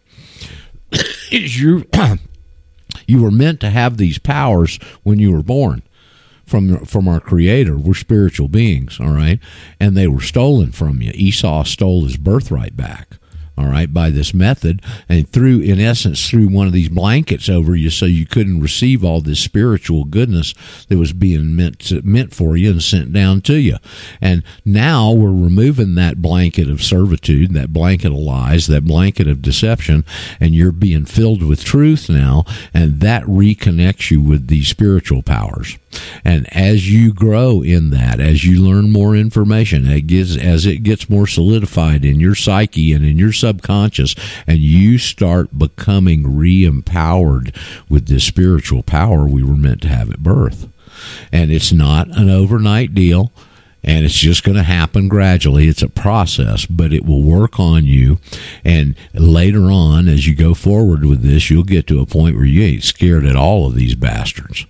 is 1.31 1.59
you 1.59 1.85
you 3.07 3.21
were 3.21 3.31
meant 3.31 3.59
to 3.61 3.69
have 3.69 3.97
these 3.97 4.17
powers 4.17 4.77
when 5.03 5.19
you 5.19 5.31
were 5.31 5.43
born 5.43 5.81
from 6.45 6.83
from 6.85 7.07
our 7.07 7.21
creator 7.21 7.77
we're 7.77 7.93
spiritual 7.93 8.49
beings 8.49 8.99
all 8.99 9.11
right 9.11 9.39
and 9.79 9.95
they 9.95 10.07
were 10.07 10.19
stolen 10.19 10.69
from 10.69 11.01
you 11.01 11.09
esau 11.13 11.63
stole 11.63 12.03
his 12.03 12.17
birthright 12.17 12.75
back 12.75 13.17
all 13.57 13.67
right, 13.67 13.93
by 13.93 14.09
this 14.09 14.33
method, 14.33 14.81
and 15.09 15.29
through, 15.29 15.59
in 15.59 15.79
essence, 15.79 16.29
through 16.29 16.47
one 16.47 16.67
of 16.67 16.73
these 16.73 16.89
blankets 16.89 17.49
over 17.49 17.75
you, 17.75 17.89
so 17.89 18.05
you 18.05 18.25
couldn't 18.25 18.61
receive 18.61 19.03
all 19.03 19.21
this 19.21 19.39
spiritual 19.39 20.05
goodness 20.05 20.53
that 20.87 20.97
was 20.97 21.13
being 21.13 21.55
meant 21.55 21.79
to, 21.79 22.01
meant 22.01 22.33
for 22.33 22.55
you 22.57 22.71
and 22.71 22.81
sent 22.81 23.13
down 23.13 23.41
to 23.41 23.55
you. 23.55 23.77
And 24.19 24.43
now 24.65 25.11
we're 25.11 25.29
removing 25.29 25.95
that 25.95 26.21
blanket 26.21 26.69
of 26.69 26.81
servitude, 26.81 27.53
that 27.53 27.73
blanket 27.73 28.07
of 28.07 28.13
lies, 28.13 28.67
that 28.67 28.85
blanket 28.85 29.27
of 29.27 29.41
deception, 29.41 30.05
and 30.39 30.55
you're 30.55 30.71
being 30.71 31.05
filled 31.05 31.43
with 31.43 31.63
truth 31.63 32.09
now, 32.09 32.45
and 32.73 33.01
that 33.01 33.23
reconnects 33.23 34.11
you 34.11 34.21
with 34.21 34.47
these 34.47 34.67
spiritual 34.67 35.21
powers. 35.21 35.77
And 36.23 36.51
as 36.53 36.91
you 36.91 37.13
grow 37.13 37.61
in 37.61 37.89
that, 37.91 38.19
as 38.19 38.43
you 38.43 38.61
learn 38.61 38.91
more 38.91 39.15
information, 39.15 39.87
it 39.87 40.07
gets, 40.07 40.37
as 40.37 40.65
it 40.65 40.83
gets 40.83 41.09
more 41.09 41.27
solidified 41.27 42.05
in 42.05 42.19
your 42.19 42.35
psyche 42.35 42.93
and 42.93 43.05
in 43.05 43.17
your 43.17 43.33
subconscious, 43.33 44.15
and 44.47 44.59
you 44.59 44.97
start 44.97 45.57
becoming 45.57 46.35
re 46.35 46.65
empowered 46.65 47.55
with 47.89 48.07
this 48.07 48.23
spiritual 48.23 48.83
power 48.83 49.25
we 49.25 49.43
were 49.43 49.57
meant 49.57 49.81
to 49.81 49.89
have 49.89 50.11
at 50.11 50.23
birth. 50.23 50.69
And 51.31 51.51
it's 51.51 51.71
not 51.71 52.07
an 52.09 52.29
overnight 52.29 52.93
deal 52.93 53.31
and 53.83 54.05
it's 54.05 54.17
just 54.17 54.43
going 54.43 54.57
to 54.57 54.63
happen 54.63 55.07
gradually. 55.07 55.67
It's 55.67 55.81
a 55.81 55.89
process, 55.89 56.65
but 56.65 56.93
it 56.93 57.05
will 57.05 57.23
work 57.23 57.59
on 57.59 57.85
you. 57.85 58.19
And 58.63 58.95
later 59.13 59.71
on, 59.71 60.07
as 60.07 60.27
you 60.27 60.35
go 60.35 60.53
forward 60.53 61.05
with 61.05 61.23
this, 61.23 61.49
you'll 61.49 61.63
get 61.63 61.87
to 61.87 61.99
a 61.99 62.05
point 62.05 62.35
where 62.35 62.45
you 62.45 62.61
ain't 62.61 62.83
scared 62.83 63.25
at 63.25 63.35
all 63.35 63.67
of 63.67 63.75
these 63.75 63.95
bastards. 63.95 64.65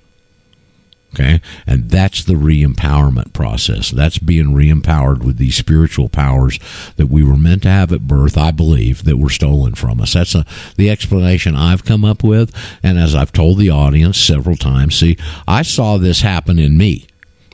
Okay. 1.13 1.41
And 1.67 1.89
that's 1.89 2.23
the 2.23 2.37
re 2.37 2.63
empowerment 2.63 3.33
process. 3.33 3.91
That's 3.91 4.17
being 4.17 4.53
re 4.53 4.69
empowered 4.69 5.23
with 5.23 5.37
these 5.37 5.57
spiritual 5.57 6.07
powers 6.07 6.57
that 6.95 7.07
we 7.07 7.21
were 7.23 7.37
meant 7.37 7.63
to 7.63 7.69
have 7.69 7.91
at 7.91 8.07
birth, 8.07 8.37
I 8.37 8.51
believe, 8.51 9.03
that 9.03 9.17
were 9.17 9.29
stolen 9.29 9.75
from 9.75 9.99
us. 9.99 10.13
That's 10.13 10.35
a, 10.35 10.45
the 10.77 10.89
explanation 10.89 11.55
I've 11.55 11.83
come 11.83 12.05
up 12.05 12.23
with. 12.23 12.55
And 12.81 12.97
as 12.97 13.13
I've 13.13 13.33
told 13.33 13.57
the 13.57 13.69
audience 13.69 14.17
several 14.17 14.55
times, 14.55 14.95
see, 14.95 15.17
I 15.47 15.63
saw 15.63 15.97
this 15.97 16.21
happen 16.21 16.57
in 16.57 16.77
me, 16.77 17.07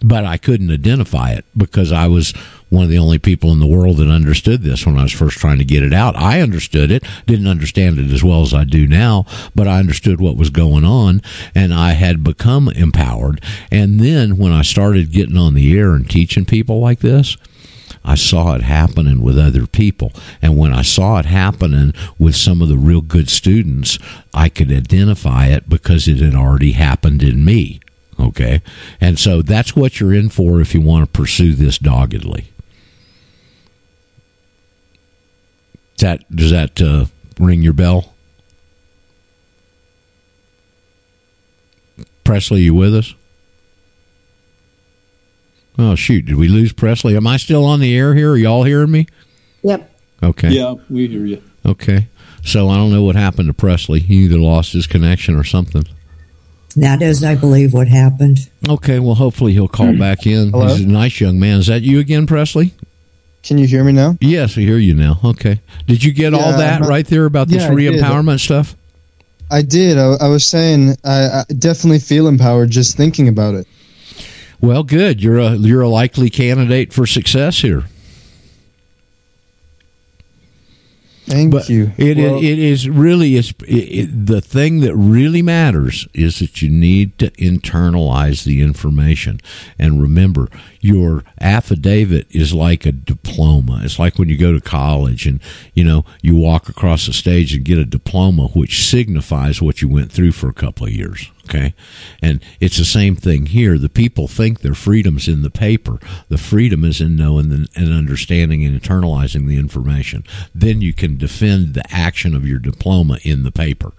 but 0.04 0.24
I 0.24 0.38
couldn't 0.38 0.72
identify 0.72 1.32
it 1.32 1.46
because 1.56 1.92
I 1.92 2.08
was 2.08 2.36
one 2.70 2.84
of 2.84 2.90
the 2.90 2.98
only 2.98 3.20
people 3.20 3.52
in 3.52 3.60
the 3.60 3.68
world 3.68 3.98
that 3.98 4.10
understood 4.10 4.62
this 4.62 4.86
when 4.86 4.98
I 4.98 5.04
was 5.04 5.12
first 5.12 5.38
trying 5.38 5.58
to 5.60 5.66
get 5.66 5.84
it 5.84 5.94
out. 5.94 6.16
I 6.16 6.42
understood 6.42 6.92
it, 6.92 7.04
didn't 7.26 7.48
understand 7.48 7.98
it 8.00 8.12
as 8.12 8.24
well 8.24 8.42
as 8.42 8.54
I 8.54 8.64
do 8.64 8.88
now, 8.88 9.26
but 9.56 9.68
I 9.68 9.80
understood 9.80 10.20
what 10.20 10.38
was 10.38 10.50
going 10.50 10.84
on 10.84 11.22
and 11.56 11.74
I 11.74 11.92
had 11.94 12.24
become 12.24 12.70
empowered. 12.70 13.42
And 13.72 14.00
then 14.00 14.38
when 14.38 14.52
I 14.52 14.62
started 14.62 15.12
getting 15.12 15.38
on 15.38 15.54
the 15.54 15.78
air 15.78 15.94
and 15.94 16.10
teaching 16.10 16.46
people 16.46 16.80
like 16.80 17.00
this, 17.00 17.38
I 18.04 18.16
saw 18.16 18.56
it 18.56 18.62
happening 18.62 19.22
with 19.22 19.38
other 19.38 19.68
people. 19.68 20.14
And 20.42 20.58
when 20.58 20.74
I 20.74 20.82
saw 20.82 21.20
it 21.20 21.26
happening 21.26 21.94
with 22.18 22.36
some 22.36 22.62
of 22.62 22.70
the 22.70 22.78
real 22.78 23.02
good 23.02 23.30
students, 23.30 24.00
I 24.34 24.50
could 24.50 24.72
identify 24.72 25.48
it 25.48 25.68
because 25.68 26.08
it 26.08 26.20
had 26.20 26.36
already 26.36 26.72
happened 26.72 27.22
in 27.22 27.44
me. 27.44 27.82
Okay. 28.20 28.62
And 29.00 29.20
so 29.20 29.42
that's 29.42 29.76
what 29.76 30.00
you're 30.00 30.14
in 30.14 30.30
for 30.30 30.62
if 30.62 30.74
you 30.74 30.82
want 30.82 31.06
to 31.06 31.18
pursue 31.18 31.54
this 31.54 31.78
doggedly. 31.78 32.48
That 35.98 36.30
does 36.36 36.52
that 36.52 36.82
uh, 36.82 37.06
ring 37.40 37.62
your 37.62 37.74
bell? 37.74 38.14
Presley, 42.24 42.62
you 42.62 42.74
with 42.74 42.94
us? 42.96 43.14
Oh 45.80 45.96
shoot! 45.96 46.26
Did 46.26 46.36
we 46.36 46.48
lose 46.48 46.74
Presley? 46.74 47.16
Am 47.16 47.28
I 47.28 47.38
still 47.38 47.64
on 47.66 47.80
the 47.80 47.96
air 47.96 48.14
here? 48.16 48.32
Are 48.32 48.38
y'all 48.38 48.64
hearing 48.64 48.92
me? 48.92 49.08
Yep. 49.64 49.92
Okay. 50.24 50.50
Yeah, 50.50 50.76
we 50.90 51.08
hear 51.08 51.26
you. 51.26 51.42
Okay. 51.66 52.08
So 52.44 52.70
I 52.70 52.78
don't 52.78 52.92
know 52.92 53.04
what 53.04 53.16
happened 53.16 53.48
to 53.48 53.54
Presley. 53.54 54.00
He 54.00 54.24
either 54.24 54.40
lost 54.40 54.74
his 54.74 54.88
connection 54.88 55.36
or 55.36 55.44
something. 55.44 55.84
That 56.76 57.02
is, 57.02 57.24
I 57.24 57.36
believe, 57.36 57.74
what 57.74 57.88
happened. 57.88 58.50
Okay. 58.68 59.00
Well, 59.00 59.16
hopefully 59.16 59.54
he'll 59.54 59.68
call 59.68 59.98
back 59.98 60.26
in. 60.26 60.52
Hello? 60.52 60.68
He's 60.68 60.86
a 60.86 60.88
nice 60.88 61.20
young 61.20 61.40
man. 61.40 61.60
Is 61.60 61.68
that 61.68 61.82
you 61.82 62.00
again, 62.00 62.28
Presley? 62.28 62.74
Can 63.48 63.58
you 63.58 63.66
hear 63.66 63.86
me 63.86 63.94
now? 63.94 64.18
Yes, 64.20 64.58
I 64.58 64.62
hear 64.62 64.78
you 64.78 64.94
now. 64.94 65.22
Okay. 65.24 65.62
Did 65.86 66.04
you 66.04 66.12
get 66.12 66.34
all 66.34 66.52
that 66.52 66.82
not- 66.82 66.90
right 66.90 67.08
there 67.08 67.24
about 67.24 67.48
this 67.48 67.64
Yeah, 67.64 67.72
re-empowerment 67.72 68.42
stuff? 68.42 68.76
I 69.50 69.62
did. 69.62 69.98
I, 69.98 70.16
I 70.20 70.28
was 70.28 70.46
saying 70.46 70.98
I, 71.06 71.44
I 71.50 71.54
definitely 71.58 72.00
feel 72.00 72.28
empowered 72.28 72.72
just 72.72 72.98
thinking 72.98 73.30
about 73.30 73.56
it. 73.56 73.66
Well, 74.60 74.84
good. 74.84 75.24
You're 75.24 75.40
a 75.40 75.56
you're 75.56 75.82
a 75.82 75.88
likely 75.88 76.30
candidate 76.30 76.92
for 76.92 77.08
success 77.08 77.62
here. 77.62 77.86
Thank 81.28 81.52
But 81.52 81.68
you. 81.68 81.92
It, 81.98 82.18
Well, 82.18 82.38
it 82.38 82.58
is 82.58 82.88
really 82.88 83.36
is 83.36 83.54
the 83.58 84.42
thing 84.42 84.80
that 84.80 84.96
really 84.96 85.42
matters 85.42 86.08
is 86.14 86.40
that 86.40 86.62
you 86.62 86.70
need 86.70 87.18
to 87.20 87.30
internalize 87.32 88.46
the 88.46 88.62
information 88.62 89.42
and 89.78 90.02
remember 90.02 90.48
your 90.80 91.26
affidavit 91.42 92.28
is 92.30 92.54
like 92.54 92.86
a 92.86 92.94
diploma. 92.94 93.82
It's 93.84 94.00
like 94.00 94.18
when 94.18 94.30
you 94.30 94.38
go 94.38 94.54
to 94.54 94.62
college 94.62 95.28
and 95.28 95.42
you 95.74 95.84
know 95.84 96.06
you 96.22 96.34
walk 96.36 96.70
across 96.70 97.08
the 97.08 97.14
stage 97.14 97.54
and 97.54 97.66
get 97.66 97.78
a 97.78 97.86
diploma, 97.86 98.48
which 98.48 98.88
signifies 98.88 99.62
what 99.62 99.82
you 99.82 99.90
went 99.90 100.14
through 100.14 100.32
for 100.32 100.48
a 100.48 100.54
couple 100.54 100.88
of 100.88 100.94
years. 100.94 101.30
Okay, 101.50 101.74
and 102.22 102.44
it's 102.60 102.78
the 102.78 102.84
same 102.86 103.16
thing 103.16 103.46
here. 103.46 103.78
The 103.78 103.88
people 103.88 104.28
think 104.28 104.60
their 104.60 104.74
freedom's 104.74 105.30
in 105.30 105.44
the 105.44 105.50
paper. 105.50 106.00
The 106.28 106.38
freedom 106.38 106.84
is 106.84 107.00
in 107.00 107.16
knowing 107.16 107.68
and 107.74 107.94
understanding 107.94 108.66
and 108.66 108.82
internalizing 108.82 109.48
the 109.48 109.58
information. 109.58 110.26
Then 110.54 110.82
you 110.82 110.94
can 110.94 111.18
defend 111.18 111.74
the 111.74 111.84
action 111.90 112.36
of 112.36 112.46
your 112.46 112.60
diploma 112.60 113.20
in 113.24 113.44
the 113.44 113.52
paper. 113.52 113.94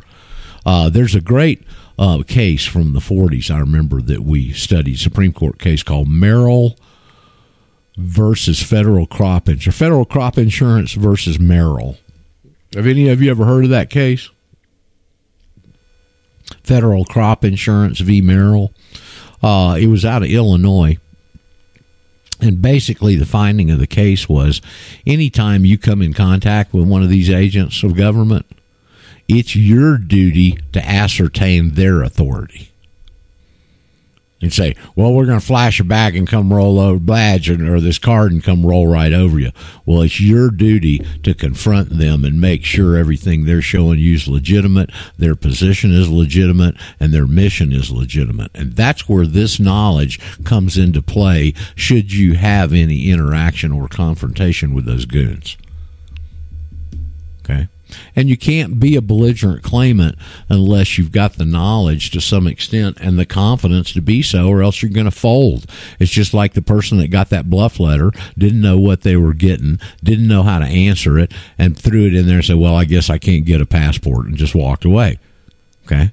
Uh, 0.66 0.90
there's 0.90 1.14
a 1.14 1.20
great 1.22 1.64
uh, 1.98 2.22
case 2.22 2.66
from 2.66 2.92
the 2.92 3.00
40s, 3.00 3.50
I 3.50 3.58
remember, 3.60 4.02
that 4.02 4.22
we 4.22 4.52
studied, 4.52 4.98
Supreme 4.98 5.32
Court 5.32 5.58
case 5.58 5.82
called 5.82 6.08
Merrill 6.08 6.76
versus 7.96 8.62
Federal 8.62 9.06
Crop 9.06 9.48
Insurance. 9.48 9.78
Federal 9.78 10.04
Crop 10.04 10.36
Insurance 10.36 10.92
versus 10.92 11.38
Merrill. 11.38 11.96
Have 12.74 12.86
any 12.86 13.08
of 13.08 13.22
you 13.22 13.30
ever 13.30 13.46
heard 13.46 13.64
of 13.64 13.70
that 13.70 13.88
case? 13.88 14.28
Federal 16.68 17.06
Crop 17.06 17.46
Insurance 17.46 17.98
v. 17.98 18.20
Merrill. 18.20 18.74
Uh, 19.42 19.78
it 19.80 19.86
was 19.86 20.04
out 20.04 20.22
of 20.22 20.28
Illinois. 20.28 20.98
And 22.42 22.60
basically, 22.60 23.16
the 23.16 23.24
finding 23.24 23.70
of 23.70 23.78
the 23.78 23.86
case 23.86 24.28
was 24.28 24.60
anytime 25.06 25.64
you 25.64 25.78
come 25.78 26.02
in 26.02 26.12
contact 26.12 26.74
with 26.74 26.86
one 26.86 27.02
of 27.02 27.08
these 27.08 27.30
agents 27.30 27.82
of 27.82 27.96
government, 27.96 28.44
it's 29.26 29.56
your 29.56 29.96
duty 29.96 30.58
to 30.74 30.86
ascertain 30.86 31.70
their 31.70 32.02
authority. 32.02 32.70
And 34.40 34.52
say, 34.52 34.76
well, 34.94 35.12
we're 35.12 35.26
going 35.26 35.40
to 35.40 35.44
flash 35.44 35.80
a 35.80 35.84
bag 35.84 36.14
and 36.14 36.28
come 36.28 36.52
roll 36.52 36.78
over 36.78 37.00
badge 37.00 37.50
or, 37.50 37.74
or 37.74 37.80
this 37.80 37.98
card 37.98 38.30
and 38.30 38.42
come 38.42 38.64
roll 38.64 38.86
right 38.86 39.12
over 39.12 39.36
you. 39.36 39.50
Well, 39.84 40.02
it's 40.02 40.20
your 40.20 40.52
duty 40.52 41.04
to 41.24 41.34
confront 41.34 41.90
them 41.90 42.24
and 42.24 42.40
make 42.40 42.64
sure 42.64 42.96
everything 42.96 43.44
they're 43.44 43.60
showing 43.60 43.98
you 43.98 44.14
is 44.14 44.28
legitimate, 44.28 44.90
their 45.16 45.34
position 45.34 45.92
is 45.92 46.08
legitimate, 46.08 46.76
and 47.00 47.12
their 47.12 47.26
mission 47.26 47.72
is 47.72 47.90
legitimate. 47.90 48.52
And 48.54 48.74
that's 48.74 49.08
where 49.08 49.26
this 49.26 49.58
knowledge 49.58 50.20
comes 50.44 50.78
into 50.78 51.02
play 51.02 51.52
should 51.74 52.12
you 52.12 52.34
have 52.34 52.72
any 52.72 53.10
interaction 53.10 53.72
or 53.72 53.88
confrontation 53.88 54.72
with 54.72 54.84
those 54.84 55.04
goons. 55.04 55.56
Okay. 57.40 57.66
And 58.14 58.28
you 58.28 58.36
can't 58.36 58.78
be 58.78 58.96
a 58.96 59.02
belligerent 59.02 59.62
claimant 59.62 60.16
unless 60.48 60.98
you've 60.98 61.12
got 61.12 61.34
the 61.34 61.44
knowledge 61.44 62.10
to 62.10 62.20
some 62.20 62.46
extent 62.46 62.98
and 63.00 63.18
the 63.18 63.26
confidence 63.26 63.92
to 63.92 64.00
be 64.00 64.22
so, 64.22 64.48
or 64.48 64.62
else 64.62 64.82
you're 64.82 64.90
going 64.90 65.06
to 65.06 65.10
fold. 65.10 65.66
It's 65.98 66.10
just 66.10 66.34
like 66.34 66.54
the 66.54 66.62
person 66.62 66.98
that 66.98 67.08
got 67.08 67.30
that 67.30 67.50
bluff 67.50 67.80
letter, 67.80 68.12
didn't 68.36 68.60
know 68.60 68.78
what 68.78 69.02
they 69.02 69.16
were 69.16 69.34
getting, 69.34 69.80
didn't 70.02 70.28
know 70.28 70.42
how 70.42 70.58
to 70.58 70.66
answer 70.66 71.18
it, 71.18 71.32
and 71.58 71.78
threw 71.78 72.06
it 72.06 72.14
in 72.14 72.26
there 72.26 72.36
and 72.36 72.44
said, 72.44 72.56
Well, 72.56 72.74
I 72.74 72.84
guess 72.84 73.10
I 73.10 73.18
can't 73.18 73.44
get 73.44 73.60
a 73.60 73.66
passport, 73.66 74.26
and 74.26 74.36
just 74.36 74.54
walked 74.54 74.84
away. 74.84 75.18
Okay. 75.86 76.12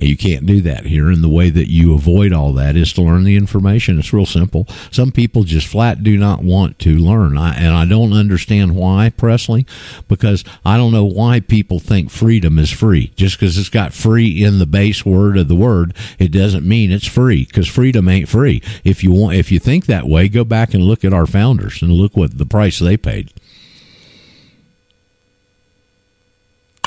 You 0.00 0.16
can't 0.16 0.46
do 0.46 0.60
that 0.62 0.86
here. 0.86 1.10
And 1.10 1.22
the 1.22 1.28
way 1.28 1.50
that 1.50 1.70
you 1.70 1.94
avoid 1.94 2.32
all 2.32 2.52
that 2.54 2.76
is 2.76 2.92
to 2.94 3.02
learn 3.02 3.24
the 3.24 3.36
information. 3.36 3.98
It's 3.98 4.12
real 4.12 4.26
simple. 4.26 4.66
Some 4.90 5.12
people 5.12 5.44
just 5.44 5.66
flat 5.66 6.02
do 6.02 6.16
not 6.16 6.42
want 6.42 6.78
to 6.80 6.96
learn. 6.96 7.36
I, 7.36 7.54
and 7.56 7.74
I 7.74 7.84
don't 7.84 8.12
understand 8.12 8.74
why, 8.74 9.10
Presley, 9.10 9.66
because 10.08 10.44
I 10.64 10.76
don't 10.76 10.92
know 10.92 11.04
why 11.04 11.40
people 11.40 11.78
think 11.78 12.10
freedom 12.10 12.58
is 12.58 12.70
free. 12.70 13.12
Just 13.16 13.38
because 13.38 13.58
it's 13.58 13.68
got 13.68 13.92
free 13.92 14.42
in 14.42 14.58
the 14.58 14.66
base 14.66 15.04
word 15.04 15.36
of 15.36 15.48
the 15.48 15.56
word, 15.56 15.94
it 16.18 16.32
doesn't 16.32 16.66
mean 16.66 16.90
it's 16.90 17.06
free 17.06 17.44
because 17.44 17.68
freedom 17.68 18.08
ain't 18.08 18.28
free. 18.28 18.62
If 18.84 19.04
you 19.04 19.12
want, 19.12 19.36
if 19.36 19.52
you 19.52 19.58
think 19.58 19.86
that 19.86 20.06
way, 20.06 20.28
go 20.28 20.44
back 20.44 20.74
and 20.74 20.82
look 20.82 21.04
at 21.04 21.12
our 21.12 21.26
founders 21.26 21.82
and 21.82 21.92
look 21.92 22.16
what 22.16 22.38
the 22.38 22.46
price 22.46 22.78
they 22.78 22.96
paid. 22.96 23.32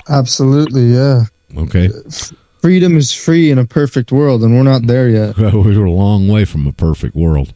absolutely, 0.09 0.87
yeah. 0.87 1.25
Okay. 1.57 1.89
Freedom 2.63 2.95
is 2.95 3.11
free 3.11 3.51
in 3.51 3.57
a 3.57 3.65
perfect 3.65 4.09
world, 4.09 4.41
and 4.41 4.55
we're 4.55 4.63
not 4.63 4.87
there 4.87 5.09
yet. 5.09 5.37
we're 5.37 5.83
a 5.83 5.91
long 5.91 6.29
way 6.29 6.45
from 6.45 6.65
a 6.65 6.71
perfect 6.71 7.13
world. 7.13 7.53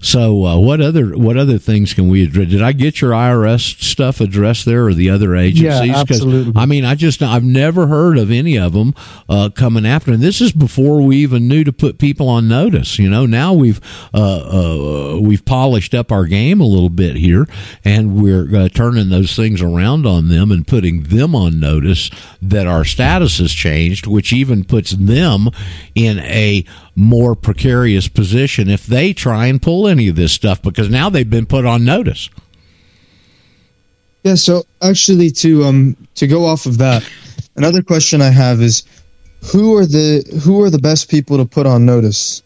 So 0.00 0.44
uh, 0.44 0.58
what 0.58 0.80
other 0.80 1.16
what 1.18 1.36
other 1.36 1.58
things 1.58 1.92
can 1.92 2.08
we 2.08 2.22
address? 2.22 2.48
Did 2.50 2.62
I 2.62 2.70
get 2.70 3.00
your 3.00 3.10
IRS 3.10 3.82
stuff 3.82 4.20
addressed 4.20 4.64
there, 4.64 4.86
or 4.86 4.94
the 4.94 5.10
other 5.10 5.34
agencies? 5.34 5.90
'Cause, 5.90 6.00
absolutely. 6.12 6.52
I 6.54 6.66
mean, 6.66 6.84
I 6.84 6.94
just 6.94 7.20
I've 7.20 7.42
never 7.42 7.88
heard 7.88 8.16
of 8.16 8.30
any 8.30 8.56
of 8.56 8.74
them 8.74 8.94
uh, 9.28 9.48
coming 9.50 9.84
after, 9.84 10.12
and 10.12 10.22
this 10.22 10.40
is 10.40 10.52
before 10.52 11.02
we 11.02 11.16
even 11.16 11.48
knew 11.48 11.64
to 11.64 11.72
put 11.72 11.98
people 11.98 12.28
on 12.28 12.46
notice. 12.46 12.96
You 12.98 13.10
know, 13.10 13.26
now 13.26 13.52
we've 13.52 13.80
uh, 14.14 15.16
uh, 15.16 15.20
we've 15.20 15.44
polished 15.44 15.94
up 15.94 16.12
our 16.12 16.26
game 16.26 16.60
a 16.60 16.66
little 16.66 16.90
bit 16.90 17.16
here, 17.16 17.48
and 17.84 18.22
we're 18.22 18.54
uh, 18.56 18.68
turning 18.68 19.08
those 19.08 19.34
things 19.34 19.60
around 19.60 20.06
on 20.06 20.28
them 20.28 20.52
and 20.52 20.64
putting 20.64 21.02
them 21.04 21.34
on 21.34 21.58
notice 21.58 22.08
that 22.40 22.68
our 22.68 22.84
status 22.84 23.38
has 23.38 23.52
changed, 23.52 24.06
which 24.06 24.32
even 24.32 24.62
puts 24.62 24.92
them 24.92 25.48
in 25.96 26.20
a 26.20 26.64
more 26.98 27.36
precarious 27.36 28.08
position 28.08 28.68
if 28.68 28.84
they 28.84 29.12
try 29.12 29.46
and 29.46 29.62
pull 29.62 29.86
any 29.86 30.08
of 30.08 30.16
this 30.16 30.32
stuff 30.32 30.60
because 30.60 30.90
now 30.90 31.08
they've 31.08 31.30
been 31.30 31.46
put 31.46 31.64
on 31.64 31.84
notice. 31.84 32.28
Yeah, 34.24 34.34
so 34.34 34.64
actually 34.82 35.30
to 35.30 35.64
um 35.64 35.96
to 36.16 36.26
go 36.26 36.44
off 36.44 36.66
of 36.66 36.78
that, 36.78 37.08
another 37.54 37.82
question 37.82 38.20
I 38.20 38.30
have 38.30 38.60
is 38.60 38.82
who 39.52 39.76
are 39.76 39.86
the 39.86 40.24
who 40.44 40.60
are 40.64 40.70
the 40.70 40.80
best 40.80 41.08
people 41.08 41.36
to 41.36 41.44
put 41.44 41.66
on 41.66 41.86
notice? 41.86 42.42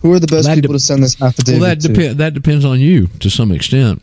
Who 0.00 0.12
are 0.12 0.18
the 0.18 0.26
best 0.26 0.52
people 0.52 0.74
to 0.74 0.78
send 0.78 1.02
this 1.02 1.20
affidavit 1.22 1.60
Well, 1.60 1.70
that 1.70 1.80
to? 1.80 1.88
depends. 1.88 2.16
That 2.16 2.34
depends 2.34 2.66
on 2.66 2.78
you 2.78 3.06
to 3.20 3.30
some 3.30 3.50
extent, 3.52 4.02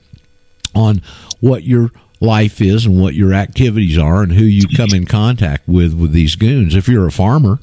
on 0.74 1.04
what 1.42 1.64
your 1.64 1.92
life 2.20 2.60
is 2.60 2.88
and 2.88 3.00
what 3.00 3.14
your 3.14 3.34
activities 3.34 4.00
are 4.00 4.24
and 4.24 4.32
who 4.32 4.46
you 4.46 4.64
come 4.76 4.90
in 4.94 5.06
contact 5.06 5.68
with 5.68 5.94
with 5.94 6.12
these 6.12 6.36
goons. 6.36 6.74
If 6.74 6.88
you're 6.88 7.06
a 7.06 7.12
farmer. 7.12 7.60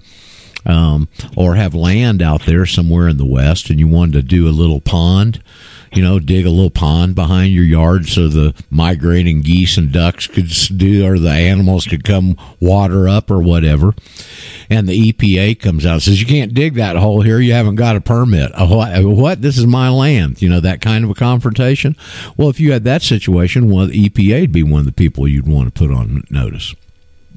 Um, 0.66 1.08
or 1.36 1.54
have 1.54 1.74
land 1.74 2.20
out 2.20 2.44
there 2.44 2.66
somewhere 2.66 3.08
in 3.08 3.18
the 3.18 3.24
west, 3.24 3.70
and 3.70 3.78
you 3.78 3.86
wanted 3.86 4.14
to 4.14 4.22
do 4.22 4.48
a 4.48 4.50
little 4.50 4.80
pond, 4.80 5.40
you 5.96 6.02
know, 6.02 6.18
dig 6.18 6.44
a 6.44 6.50
little 6.50 6.70
pond 6.70 7.14
behind 7.14 7.52
your 7.52 7.64
yard 7.64 8.06
so 8.06 8.28
the 8.28 8.54
migrating 8.68 9.40
geese 9.40 9.78
and 9.78 9.92
ducks 9.92 10.26
could 10.26 10.50
do, 10.76 11.06
or 11.06 11.18
the 11.18 11.30
animals 11.30 11.86
could 11.86 12.04
come 12.04 12.36
water 12.60 13.08
up 13.08 13.30
or 13.30 13.40
whatever. 13.40 13.94
And 14.68 14.88
the 14.88 15.12
EPA 15.12 15.60
comes 15.60 15.86
out 15.86 15.94
and 15.94 16.02
says, 16.02 16.20
you 16.20 16.26
can't 16.26 16.52
dig 16.52 16.74
that 16.74 16.96
hole 16.96 17.22
here. 17.22 17.38
You 17.38 17.52
haven't 17.52 17.76
got 17.76 17.96
a 17.96 18.00
permit. 18.00 18.52
What? 18.58 19.04
what? 19.04 19.42
This 19.42 19.56
is 19.56 19.66
my 19.66 19.88
land. 19.88 20.42
You 20.42 20.50
know, 20.50 20.60
that 20.60 20.80
kind 20.80 21.04
of 21.04 21.10
a 21.10 21.14
confrontation. 21.14 21.96
Well, 22.36 22.50
if 22.50 22.60
you 22.60 22.72
had 22.72 22.84
that 22.84 23.02
situation, 23.02 23.70
well, 23.70 23.86
the 23.86 24.08
EPA 24.08 24.42
would 24.42 24.52
be 24.52 24.62
one 24.62 24.80
of 24.80 24.86
the 24.86 24.92
people 24.92 25.28
you'd 25.28 25.48
want 25.48 25.72
to 25.72 25.78
put 25.78 25.90
on 25.90 26.24
notice. 26.30 26.74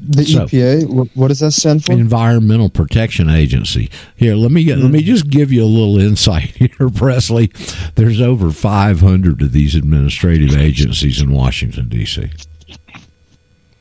The 0.01 0.25
so- 0.25 0.45
EPA, 0.45 1.09
what 1.15 1.27
does 1.27 1.39
that 1.39 1.51
stand 1.51 1.83
for? 1.83 1.93
Environmental 1.93 2.69
Protection 2.69 3.29
Agency. 3.29 3.89
Here, 4.15 4.35
let 4.35 4.51
me 4.51 4.63
get, 4.63 4.77
let 4.79 4.91
me 4.91 5.01
just 5.03 5.29
give 5.29 5.51
you 5.51 5.63
a 5.63 5.65
little 5.65 5.99
insight 5.99 6.43
here, 6.55 6.89
Presley. 6.93 7.51
There's 7.95 8.21
over 8.21 8.51
500 8.51 9.41
of 9.41 9.51
these 9.51 9.75
administrative 9.75 10.55
agencies 10.55 11.21
in 11.21 11.31
Washington 11.31 11.89
D.C. 11.89 12.29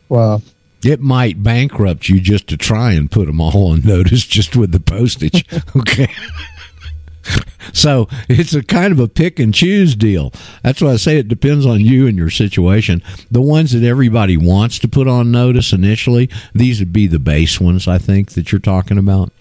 Wow. 0.08 0.42
It 0.84 1.00
might 1.00 1.42
bankrupt 1.42 2.08
you 2.08 2.20
just 2.20 2.46
to 2.48 2.56
try 2.56 2.92
and 2.92 3.10
put 3.10 3.26
them 3.26 3.40
all 3.40 3.72
on 3.72 3.82
notice 3.82 4.24
just 4.24 4.54
with 4.56 4.70
the 4.72 4.80
postage. 4.80 5.44
okay. 5.76 6.08
so 7.72 8.08
it's 8.28 8.54
a 8.54 8.62
kind 8.62 8.92
of 8.92 9.00
a 9.00 9.08
pick 9.08 9.38
and 9.38 9.52
choose 9.54 9.94
deal. 9.94 10.32
That's 10.62 10.80
why 10.80 10.92
I 10.92 10.96
say 10.96 11.18
it 11.18 11.28
depends 11.28 11.66
on 11.66 11.80
you 11.80 12.06
and 12.06 12.16
your 12.16 12.30
situation. 12.30 13.02
The 13.30 13.40
ones 13.42 13.72
that 13.72 13.82
everybody 13.86 14.36
wants 14.36 14.78
to 14.80 14.88
put 14.88 15.08
on 15.08 15.30
notice 15.30 15.72
initially, 15.72 16.30
these 16.54 16.80
would 16.80 16.92
be 16.92 17.06
the 17.06 17.18
base 17.18 17.60
ones, 17.60 17.86
I 17.88 17.98
think, 17.98 18.32
that 18.32 18.52
you're 18.52 18.60
talking 18.60 18.98
about. 18.98 19.32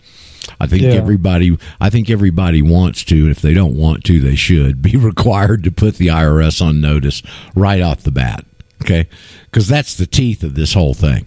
I 0.60 0.68
think 0.68 0.84
Yeah. 0.84 0.92
everybody 0.92 1.58
I 1.82 1.90
think 1.90 2.10
everybody 2.10 2.62
wants 2.62 3.04
to, 3.06 3.16
and 3.16 3.32
if 3.32 3.42
they 3.42 3.54
don't 3.54 3.76
want 3.76 4.04
to, 4.06 4.20
they 4.22 4.36
should 4.36 4.82
be 4.82 4.96
required 4.96 5.64
to 5.66 5.72
put 5.72 5.96
the 5.96 6.08
IRS 6.08 6.62
on 6.62 6.80
notice 6.82 7.22
right 7.56 7.82
off 7.82 8.04
the 8.04 8.12
bat. 8.12 8.46
Okay? 8.82 9.08
Because 9.46 9.68
that's 9.68 9.96
the 9.96 10.06
teeth 10.08 10.44
of 10.44 10.56
this 10.56 10.74
whole 10.74 10.94
thing. 10.94 11.26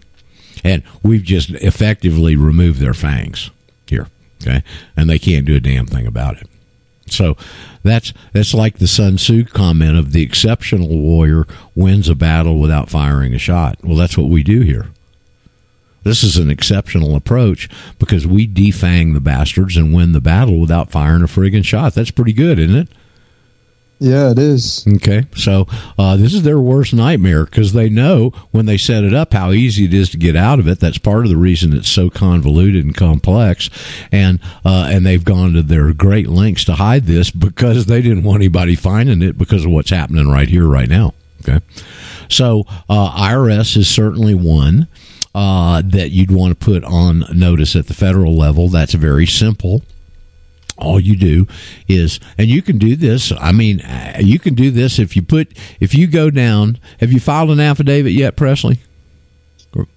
And 0.64 0.82
we've 1.02 1.22
just 1.22 1.50
effectively 1.50 2.36
removed 2.36 2.80
their 2.80 2.94
fangs 2.94 3.50
here. 3.86 4.08
Okay? 4.42 4.62
And 4.96 5.10
they 5.10 5.18
can't 5.18 5.44
do 5.46 5.56
a 5.56 5.60
damn 5.60 5.86
thing 5.86 6.06
about 6.06 6.38
it. 6.40 6.46
So 7.12 7.36
that's 7.82 8.12
that's 8.32 8.54
like 8.54 8.78
the 8.78 8.86
Sun 8.86 9.16
Tzu 9.16 9.44
comment 9.46 9.96
of 9.96 10.12
the 10.12 10.22
exceptional 10.22 10.88
warrior 10.88 11.46
wins 11.74 12.08
a 12.08 12.14
battle 12.14 12.58
without 12.58 12.88
firing 12.88 13.34
a 13.34 13.38
shot. 13.38 13.78
Well, 13.82 13.96
that's 13.96 14.18
what 14.18 14.28
we 14.28 14.42
do 14.42 14.60
here. 14.60 14.88
This 16.02 16.22
is 16.22 16.36
an 16.38 16.50
exceptional 16.50 17.14
approach 17.14 17.68
because 17.98 18.26
we 18.26 18.48
defang 18.48 19.12
the 19.12 19.20
bastards 19.20 19.76
and 19.76 19.94
win 19.94 20.12
the 20.12 20.20
battle 20.20 20.58
without 20.58 20.90
firing 20.90 21.22
a 21.22 21.26
friggin' 21.26 21.64
shot. 21.64 21.94
That's 21.94 22.10
pretty 22.10 22.32
good, 22.32 22.58
isn't 22.58 22.76
it? 22.76 22.88
Yeah, 24.00 24.30
it 24.30 24.38
is. 24.38 24.86
Okay, 24.88 25.26
so 25.36 25.66
uh, 25.98 26.16
this 26.16 26.32
is 26.32 26.42
their 26.42 26.58
worst 26.58 26.94
nightmare 26.94 27.44
because 27.44 27.74
they 27.74 27.90
know 27.90 28.30
when 28.50 28.64
they 28.64 28.78
set 28.78 29.04
it 29.04 29.12
up 29.12 29.34
how 29.34 29.52
easy 29.52 29.84
it 29.84 29.92
is 29.92 30.08
to 30.10 30.16
get 30.16 30.34
out 30.34 30.58
of 30.58 30.66
it. 30.66 30.80
That's 30.80 30.96
part 30.96 31.24
of 31.24 31.30
the 31.30 31.36
reason 31.36 31.74
it's 31.74 31.90
so 31.90 32.08
convoluted 32.08 32.82
and 32.82 32.96
complex, 32.96 33.68
and 34.10 34.40
uh, 34.64 34.88
and 34.90 35.04
they've 35.04 35.22
gone 35.22 35.52
to 35.52 35.62
their 35.62 35.92
great 35.92 36.28
lengths 36.28 36.64
to 36.64 36.76
hide 36.76 37.04
this 37.04 37.30
because 37.30 37.86
they 37.86 38.00
didn't 38.00 38.22
want 38.22 38.40
anybody 38.40 38.74
finding 38.74 39.20
it 39.20 39.36
because 39.36 39.66
of 39.66 39.70
what's 39.70 39.90
happening 39.90 40.28
right 40.28 40.48
here, 40.48 40.66
right 40.66 40.88
now. 40.88 41.12
Okay, 41.42 41.62
so 42.30 42.64
uh, 42.88 43.28
IRS 43.28 43.76
is 43.76 43.86
certainly 43.86 44.34
one 44.34 44.88
uh, 45.34 45.82
that 45.84 46.10
you'd 46.10 46.30
want 46.30 46.58
to 46.58 46.64
put 46.64 46.84
on 46.84 47.24
notice 47.34 47.76
at 47.76 47.86
the 47.86 47.94
federal 47.94 48.34
level. 48.34 48.70
That's 48.70 48.94
very 48.94 49.26
simple 49.26 49.82
all 50.80 51.00
you 51.00 51.16
do 51.16 51.46
is 51.88 52.20
and 52.38 52.48
you 52.48 52.62
can 52.62 52.78
do 52.78 52.96
this 52.96 53.32
i 53.38 53.52
mean 53.52 53.80
uh, 53.82 54.18
you 54.20 54.38
can 54.38 54.54
do 54.54 54.70
this 54.70 54.98
if 54.98 55.16
you 55.16 55.22
put 55.22 55.56
if 55.80 55.94
you 55.94 56.06
go 56.06 56.30
down 56.30 56.78
have 57.00 57.12
you 57.12 57.20
filed 57.20 57.50
an 57.50 57.60
affidavit 57.60 58.12
yet 58.12 58.36
presley 58.36 58.78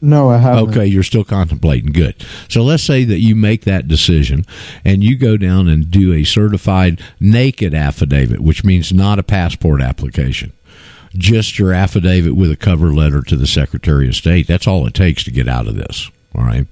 No, 0.01 0.29
I 0.29 0.37
haven't. 0.37 0.69
Okay, 0.69 0.85
you're 0.85 1.03
still 1.03 1.23
contemplating. 1.23 1.91
Good. 1.93 2.23
So 2.47 2.61
let's 2.61 2.83
say 2.83 3.03
that 3.05 3.19
you 3.19 3.35
make 3.35 3.63
that 3.63 3.87
decision 3.87 4.45
and 4.85 5.03
you 5.03 5.17
go 5.17 5.35
down 5.35 5.67
and 5.67 5.89
do 5.89 6.13
a 6.13 6.23
certified 6.23 7.01
naked 7.19 7.73
affidavit, 7.73 8.39
which 8.39 8.63
means 8.63 8.93
not 8.93 9.19
a 9.19 9.23
passport 9.23 9.81
application. 9.81 10.53
Just 11.15 11.57
your 11.59 11.73
affidavit 11.73 12.35
with 12.35 12.51
a 12.51 12.55
cover 12.55 12.93
letter 12.93 13.21
to 13.21 13.35
the 13.35 13.47
Secretary 13.47 14.07
of 14.07 14.15
State. 14.15 14.47
That's 14.47 14.67
all 14.67 14.85
it 14.87 14.93
takes 14.93 15.23
to 15.23 15.31
get 15.31 15.47
out 15.47 15.67
of 15.67 15.75
this. 15.75 16.09
All 16.35 16.43
right. 16.43 16.65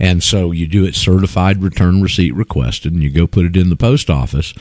And 0.00 0.22
so 0.22 0.50
you 0.50 0.66
do 0.66 0.84
it 0.84 0.94
certified 0.94 1.62
return 1.62 2.02
receipt 2.02 2.34
requested 2.34 2.92
and 2.92 3.02
you 3.02 3.10
go 3.10 3.26
put 3.26 3.46
it 3.46 3.56
in 3.56 3.70
the 3.70 3.76
post 3.76 4.10
office. 4.10 4.52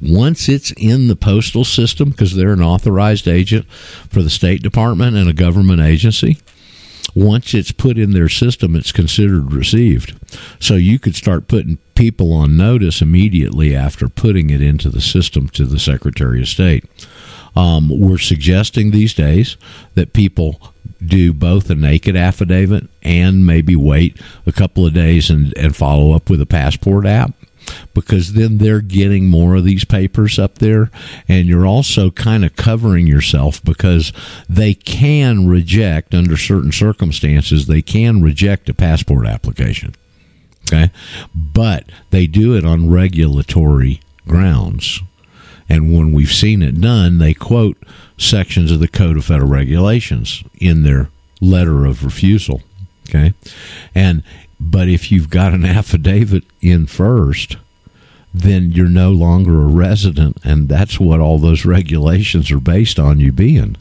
Once 0.00 0.48
it's 0.48 0.72
in 0.72 1.08
the 1.08 1.16
postal 1.16 1.64
system, 1.64 2.10
because 2.10 2.34
they're 2.34 2.52
an 2.52 2.62
authorized 2.62 3.26
agent 3.26 3.66
for 3.70 4.22
the 4.22 4.30
State 4.30 4.62
Department 4.62 5.16
and 5.16 5.28
a 5.28 5.32
government 5.32 5.80
agency, 5.80 6.38
once 7.14 7.54
it's 7.54 7.72
put 7.72 7.96
in 7.96 8.12
their 8.12 8.28
system, 8.28 8.74
it's 8.74 8.92
considered 8.92 9.52
received. 9.52 10.14
So 10.58 10.74
you 10.74 10.98
could 10.98 11.14
start 11.14 11.48
putting 11.48 11.78
people 11.94 12.32
on 12.32 12.56
notice 12.56 13.00
immediately 13.00 13.74
after 13.74 14.08
putting 14.08 14.50
it 14.50 14.60
into 14.60 14.90
the 14.90 15.00
system 15.00 15.48
to 15.50 15.64
the 15.64 15.78
Secretary 15.78 16.40
of 16.40 16.48
State. 16.48 16.84
Um, 17.56 17.88
we're 17.88 18.18
suggesting 18.18 18.90
these 18.90 19.14
days 19.14 19.56
that 19.94 20.12
people 20.12 20.73
do 21.04 21.32
both 21.32 21.70
a 21.70 21.74
naked 21.74 22.16
affidavit 22.16 22.88
and 23.02 23.46
maybe 23.46 23.76
wait 23.76 24.20
a 24.46 24.52
couple 24.52 24.86
of 24.86 24.94
days 24.94 25.30
and, 25.30 25.56
and 25.56 25.76
follow 25.76 26.12
up 26.12 26.30
with 26.30 26.40
a 26.40 26.46
passport 26.46 27.06
app? 27.06 27.32
Because 27.94 28.34
then 28.34 28.58
they're 28.58 28.82
getting 28.82 29.28
more 29.28 29.54
of 29.54 29.64
these 29.64 29.84
papers 29.84 30.38
up 30.38 30.58
there 30.58 30.90
and 31.28 31.48
you're 31.48 31.66
also 31.66 32.10
kind 32.10 32.44
of 32.44 32.56
covering 32.56 33.06
yourself 33.06 33.62
because 33.64 34.12
they 34.48 34.74
can 34.74 35.48
reject 35.48 36.14
under 36.14 36.36
certain 36.36 36.72
circumstances 36.72 37.66
they 37.66 37.80
can 37.80 38.22
reject 38.22 38.68
a 38.68 38.74
passport 38.74 39.26
application 39.26 39.94
okay? 40.66 40.90
But 41.34 41.90
they 42.10 42.26
do 42.26 42.56
it 42.56 42.64
on 42.64 42.90
regulatory 42.90 44.00
grounds 44.26 45.00
and 45.68 45.92
when 45.96 46.12
we've 46.12 46.32
seen 46.32 46.62
it 46.62 46.80
done 46.80 47.18
they 47.18 47.34
quote 47.34 47.76
sections 48.18 48.70
of 48.70 48.80
the 48.80 48.88
code 48.88 49.16
of 49.16 49.24
federal 49.24 49.48
regulations 49.48 50.42
in 50.58 50.82
their 50.82 51.08
letter 51.40 51.84
of 51.84 52.04
refusal 52.04 52.62
okay? 53.08 53.34
And 53.94 54.22
but 54.60 54.88
if 54.88 55.10
you've 55.12 55.30
got 55.30 55.52
an 55.52 55.64
affidavit 55.64 56.44
in 56.60 56.86
first 56.86 57.56
then 58.32 58.72
you're 58.72 58.88
no 58.88 59.10
longer 59.12 59.60
a 59.62 59.66
resident 59.66 60.38
and 60.42 60.68
that's 60.68 60.98
what 60.98 61.20
all 61.20 61.38
those 61.38 61.64
regulations 61.64 62.50
are 62.50 62.58
based 62.58 62.98
on 62.98 63.20
you 63.20 63.30
being. 63.30 63.76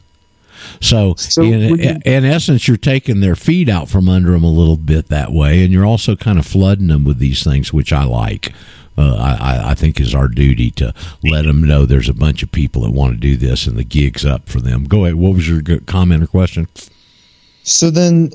So, 0.80 1.16
So 1.18 1.42
in, 1.44 1.78
you- 1.80 2.00
in 2.06 2.24
essence 2.26 2.68
you're 2.68 2.78
taking 2.78 3.20
their 3.20 3.36
feet 3.36 3.68
out 3.68 3.90
from 3.90 4.08
under 4.08 4.32
them 4.32 4.44
a 4.44 4.52
little 4.52 4.78
bit 4.78 5.08
that 5.10 5.32
way 5.34 5.64
and 5.64 5.74
you're 5.74 5.86
also 5.86 6.16
kind 6.16 6.38
of 6.40 6.46
flooding 6.46 6.88
them 6.88 7.04
with 7.04 7.18
these 7.20 7.44
things 7.44 7.74
which 7.74 7.92
i 7.92 8.04
like 8.04 8.54
uh, 8.98 9.16
I, 9.16 9.72
I 9.72 9.74
think 9.74 10.00
is 10.00 10.14
our 10.14 10.28
duty 10.28 10.72
to 10.72 10.94
let 11.24 11.46
them 11.46 11.64
know 11.64 11.86
there's 11.86 12.10
a 12.10 12.14
bunch 12.14 12.44
of 12.44 12.52
people 12.52 12.84
that 12.84 12.92
want 12.92 13.14
to 13.14 13.20
do 13.20 13.38
this 13.38 13.68
and 13.68 13.78
the 13.78 13.84
gig's 13.84 14.26
up 14.26 14.48
for 14.48 14.60
them. 14.60 14.84
Go 14.86 15.06
ahead. 15.06 15.16
What 15.16 15.34
was 15.34 15.50
your 15.50 15.62
comment 15.82 16.24
or 16.24 16.28
question? 16.28 16.68
So 17.64 17.90
then, 17.90 18.32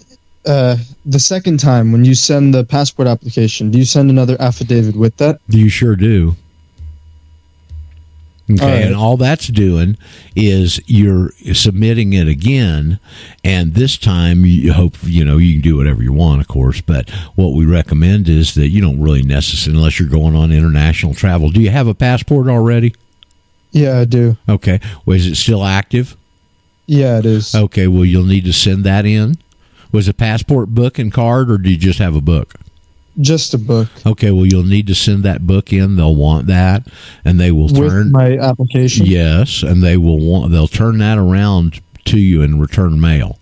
uh, 0.47 0.77
the 1.05 1.21
second 1.21 1.61
time 1.61 1.93
when 1.93 2.05
you 2.05 2.15
send 2.15 2.55
the 2.55 2.65
passport 2.65 3.07
application, 3.07 3.71
do 3.71 3.79
you 3.79 3.85
send 3.85 4.11
another 4.11 4.41
affidavit 4.41 4.97
with 4.97 5.17
that? 5.19 5.41
You 5.49 5.69
sure 5.69 5.97
do. 5.97 6.37
Okay, 8.51 8.63
All 8.65 8.69
right. 8.71 8.83
and 8.87 8.95
all 8.95 9.19
that's 9.19 9.49
doing 9.49 9.99
is 10.35 10.81
you're 10.87 11.33
submitting 11.53 12.15
it 12.15 12.29
again, 12.29 12.99
and 13.45 13.75
this 13.75 13.99
time 13.99 14.47
you 14.47 14.73
hope 14.73 14.97
you 15.03 15.23
know 15.25 15.37
you 15.37 15.55
can 15.55 15.61
do 15.61 15.77
whatever 15.77 16.03
you 16.03 16.15
want, 16.15 16.41
of 16.41 16.49
course. 16.49 16.81
But 16.81 17.11
what 17.35 17.51
we 17.53 17.67
recommend 17.67 18.27
is 18.29 18.55
that 18.55 18.69
you 18.69 18.81
don't 18.81 19.01
really 19.03 19.23
necessarily, 19.23 19.79
unless 19.79 20.01
you're 20.01 20.09
going 20.09 20.35
on 20.35 20.51
international 20.51 21.13
travel. 21.13 21.51
Do 21.51 21.61
you 21.61 21.69
have 21.71 21.87
a 21.89 21.95
passport 21.95 22.49
already? 22.49 22.95
Yeah, 23.71 23.99
I 23.99 24.07
do. 24.07 24.39
Okay, 24.49 24.81
well, 25.05 25.17
is 25.17 25.27
it 25.27 25.35
still 25.35 25.63
active? 25.63 26.17
Yeah, 26.87 27.19
it 27.19 27.27
is. 27.27 27.55
Okay, 27.55 27.87
well, 27.87 28.07
you'll 28.07 28.25
need 28.25 28.47
to 28.47 28.53
send 28.55 28.83
that 28.85 29.05
in. 29.05 29.37
Was 29.93 30.09
a 30.09 30.15
passport 30.15 30.71
book 30.71 30.99
and 30.99 31.13
card, 31.13 31.51
or 31.51 31.59
do 31.59 31.71
you 31.71 31.77
just 31.77 31.99
have 31.99 32.15
a 32.17 32.23
book? 32.23 32.55
Just 33.21 33.53
a 33.55 33.59
book 33.59 33.89
Okay, 34.07 34.31
well, 34.31 34.47
you'll 34.47 34.63
need 34.63 34.87
to 34.87 34.95
send 34.95 35.25
that 35.25 35.47
book 35.47 35.73
in. 35.73 35.97
They'll 35.97 36.15
want 36.15 36.47
that, 36.47 36.87
and 37.25 37.39
they 37.41 37.51
will 37.51 37.69
with 37.69 37.91
turn. 37.91 38.13
my 38.13 38.37
application. 38.39 39.07
Yes, 39.07 39.63
and 39.63 39.83
they 39.83 39.97
will 39.97 40.19
want. 40.19 40.53
They'll 40.53 40.69
turn 40.69 40.99
that 40.99 41.19
around 41.19 41.81
to 42.07 42.19
you 42.19 42.43
in 42.43 42.59
return 42.61 43.01
mail, 43.01 43.38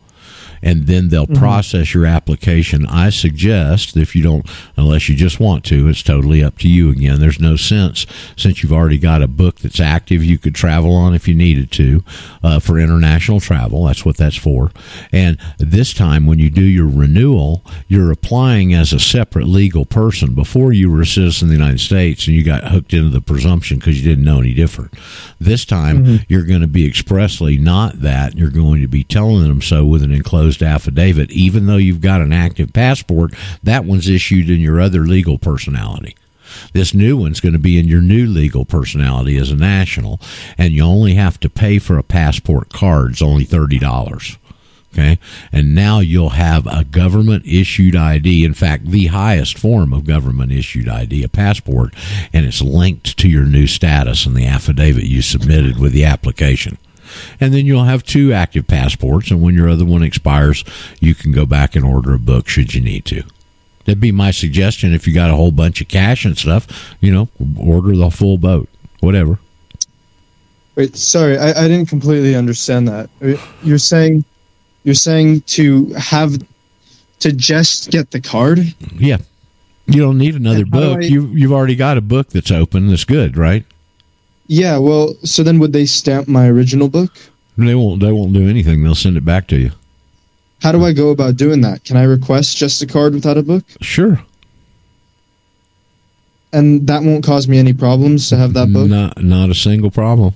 and 0.66 0.88
then 0.88 1.10
they'll 1.10 1.28
process 1.28 1.94
your 1.94 2.06
application. 2.06 2.86
I 2.86 3.10
suggest 3.10 3.96
if 3.96 4.16
you 4.16 4.22
don't, 4.24 4.50
unless 4.76 5.08
you 5.08 5.14
just 5.14 5.38
want 5.38 5.64
to, 5.66 5.86
it's 5.86 6.02
totally 6.02 6.42
up 6.42 6.58
to 6.58 6.68
you. 6.68 6.90
Again, 6.90 7.20
there's 7.20 7.38
no 7.38 7.54
sense 7.54 8.04
since 8.36 8.62
you've 8.64 8.72
already 8.72 8.98
got 8.98 9.22
a 9.22 9.28
book 9.28 9.60
that's 9.60 9.78
active. 9.78 10.24
You 10.24 10.38
could 10.38 10.56
travel 10.56 10.92
on 10.92 11.14
if 11.14 11.28
you 11.28 11.36
needed 11.36 11.70
to 11.70 12.02
uh, 12.42 12.58
for 12.58 12.80
international 12.80 13.38
travel. 13.38 13.84
That's 13.84 14.04
what 14.04 14.16
that's 14.16 14.34
for. 14.34 14.72
And 15.12 15.38
this 15.58 15.94
time, 15.94 16.26
when 16.26 16.40
you 16.40 16.50
do 16.50 16.64
your 16.64 16.88
renewal, 16.88 17.62
you're 17.86 18.10
applying 18.10 18.74
as 18.74 18.92
a 18.92 18.98
separate 18.98 19.46
legal 19.46 19.84
person. 19.84 20.34
Before 20.34 20.72
you 20.72 20.90
were 20.90 21.02
a 21.02 21.06
citizen 21.06 21.46
of 21.46 21.50
the 21.50 21.58
United 21.58 21.78
States 21.78 22.26
and 22.26 22.34
you 22.34 22.42
got 22.42 22.72
hooked 22.72 22.92
into 22.92 23.10
the 23.10 23.20
presumption 23.20 23.78
because 23.78 24.02
you 24.02 24.08
didn't 24.08 24.24
know 24.24 24.40
any 24.40 24.52
different. 24.52 24.94
This 25.38 25.64
time, 25.64 26.20
you're 26.28 26.42
going 26.42 26.62
to 26.62 26.66
be 26.66 26.88
expressly 26.88 27.56
not 27.56 28.00
that. 28.00 28.36
You're 28.36 28.50
going 28.50 28.80
to 28.80 28.88
be 28.88 29.04
telling 29.04 29.44
them 29.44 29.62
so 29.62 29.86
with 29.86 30.02
an 30.02 30.10
enclosed 30.10 30.55
affidavit, 30.62 31.30
even 31.30 31.66
though 31.66 31.76
you've 31.76 32.00
got 32.00 32.20
an 32.20 32.32
active 32.32 32.72
passport. 32.72 33.34
That 33.62 33.84
one's 33.84 34.08
issued 34.08 34.50
in 34.50 34.60
your 34.60 34.80
other 34.80 35.06
legal 35.06 35.38
personality. 35.38 36.16
This 36.72 36.94
new 36.94 37.16
one's 37.16 37.40
going 37.40 37.52
to 37.54 37.58
be 37.58 37.78
in 37.78 37.88
your 37.88 38.00
new 38.00 38.26
legal 38.26 38.64
personality 38.64 39.36
as 39.36 39.50
a 39.50 39.56
national, 39.56 40.20
and 40.56 40.72
you 40.72 40.82
only 40.82 41.14
have 41.14 41.38
to 41.40 41.50
pay 41.50 41.78
for 41.78 41.98
a 41.98 42.02
passport 42.02 42.70
card. 42.70 43.12
It's 43.12 43.22
only 43.22 43.44
thirty 43.44 43.78
dollars. 43.78 44.38
Okay, 44.92 45.18
and 45.52 45.74
now 45.74 45.98
you'll 45.98 46.30
have 46.30 46.66
a 46.66 46.84
government 46.84 47.44
issued 47.46 47.94
ID. 47.94 48.44
In 48.44 48.54
fact, 48.54 48.86
the 48.86 49.06
highest 49.06 49.58
form 49.58 49.92
of 49.92 50.06
government 50.06 50.52
issued 50.52 50.88
ID, 50.88 51.22
a 51.22 51.28
passport, 51.28 51.94
and 52.32 52.46
it's 52.46 52.62
linked 52.62 53.18
to 53.18 53.28
your 53.28 53.44
new 53.44 53.66
status 53.66 54.24
and 54.24 54.34
the 54.34 54.46
affidavit 54.46 55.04
you 55.04 55.20
submitted 55.20 55.78
with 55.78 55.92
the 55.92 56.06
application. 56.06 56.78
And 57.40 57.52
then 57.54 57.66
you'll 57.66 57.84
have 57.84 58.02
two 58.04 58.32
active 58.32 58.66
passports, 58.66 59.30
and 59.30 59.42
when 59.42 59.54
your 59.54 59.68
other 59.68 59.84
one 59.84 60.02
expires, 60.02 60.64
you 61.00 61.14
can 61.14 61.32
go 61.32 61.46
back 61.46 61.74
and 61.76 61.84
order 61.84 62.14
a 62.14 62.18
book 62.18 62.48
should 62.48 62.74
you 62.74 62.80
need 62.80 63.04
to. 63.06 63.22
That'd 63.84 64.00
be 64.00 64.12
my 64.12 64.30
suggestion. 64.32 64.92
If 64.94 65.06
you 65.06 65.14
got 65.14 65.30
a 65.30 65.36
whole 65.36 65.52
bunch 65.52 65.80
of 65.80 65.88
cash 65.88 66.24
and 66.24 66.36
stuff, 66.36 66.66
you 67.00 67.12
know, 67.12 67.28
order 67.58 67.94
the 67.96 68.10
full 68.10 68.36
boat, 68.38 68.68
whatever. 69.00 69.38
Wait, 70.74 70.96
sorry, 70.96 71.38
I, 71.38 71.64
I 71.64 71.68
didn't 71.68 71.88
completely 71.88 72.34
understand 72.34 72.88
that. 72.88 73.08
Uh, 73.22 73.36
you're 73.62 73.78
saying, 73.78 74.24
you're 74.84 74.94
saying 74.94 75.40
to 75.42 75.86
have, 75.94 76.36
to 77.20 77.32
just 77.32 77.90
get 77.90 78.10
the 78.10 78.20
card? 78.20 78.74
Yeah, 78.94 79.18
you 79.86 80.02
don't 80.02 80.18
need 80.18 80.34
another 80.34 80.62
And 80.62 80.74
how 80.74 80.80
do 80.80 80.86
book. 80.94 80.98
I- 80.98 81.06
You 81.06 81.26
you've 81.28 81.52
already 81.52 81.76
got 81.76 81.96
a 81.96 82.02
book 82.02 82.28
that's 82.28 82.50
open. 82.50 82.88
That's 82.88 83.04
good, 83.04 83.36
right? 83.38 83.64
Yeah. 84.48 84.78
Well, 84.78 85.14
so 85.24 85.42
then 85.42 85.58
would 85.58 85.72
they 85.72 85.86
stamp 85.86 86.28
my 86.28 86.48
original 86.48 86.88
book? 86.88 87.12
They 87.58 87.74
won't. 87.74 88.00
They 88.00 88.12
won't 88.12 88.32
do 88.32 88.48
anything. 88.48 88.82
They'll 88.82 88.94
send 88.94 89.16
it 89.16 89.24
back 89.24 89.46
to 89.48 89.56
you. 89.58 89.70
How 90.62 90.72
do 90.72 90.84
I 90.84 90.92
go 90.92 91.10
about 91.10 91.36
doing 91.36 91.60
that? 91.62 91.84
Can 91.84 91.96
I 91.96 92.04
request 92.04 92.56
just 92.56 92.82
a 92.82 92.86
card 92.86 93.14
without 93.14 93.36
a 93.38 93.42
book? 93.42 93.64
Sure. 93.80 94.20
And 96.52 96.86
that 96.86 97.02
won't 97.02 97.24
cause 97.24 97.48
me 97.48 97.58
any 97.58 97.72
problems 97.74 98.28
to 98.30 98.36
have 98.36 98.54
that 98.54 98.72
book? 98.72 98.88
Not 98.88 99.22
not 99.22 99.50
a 99.50 99.54
single 99.54 99.90
problem. 99.90 100.34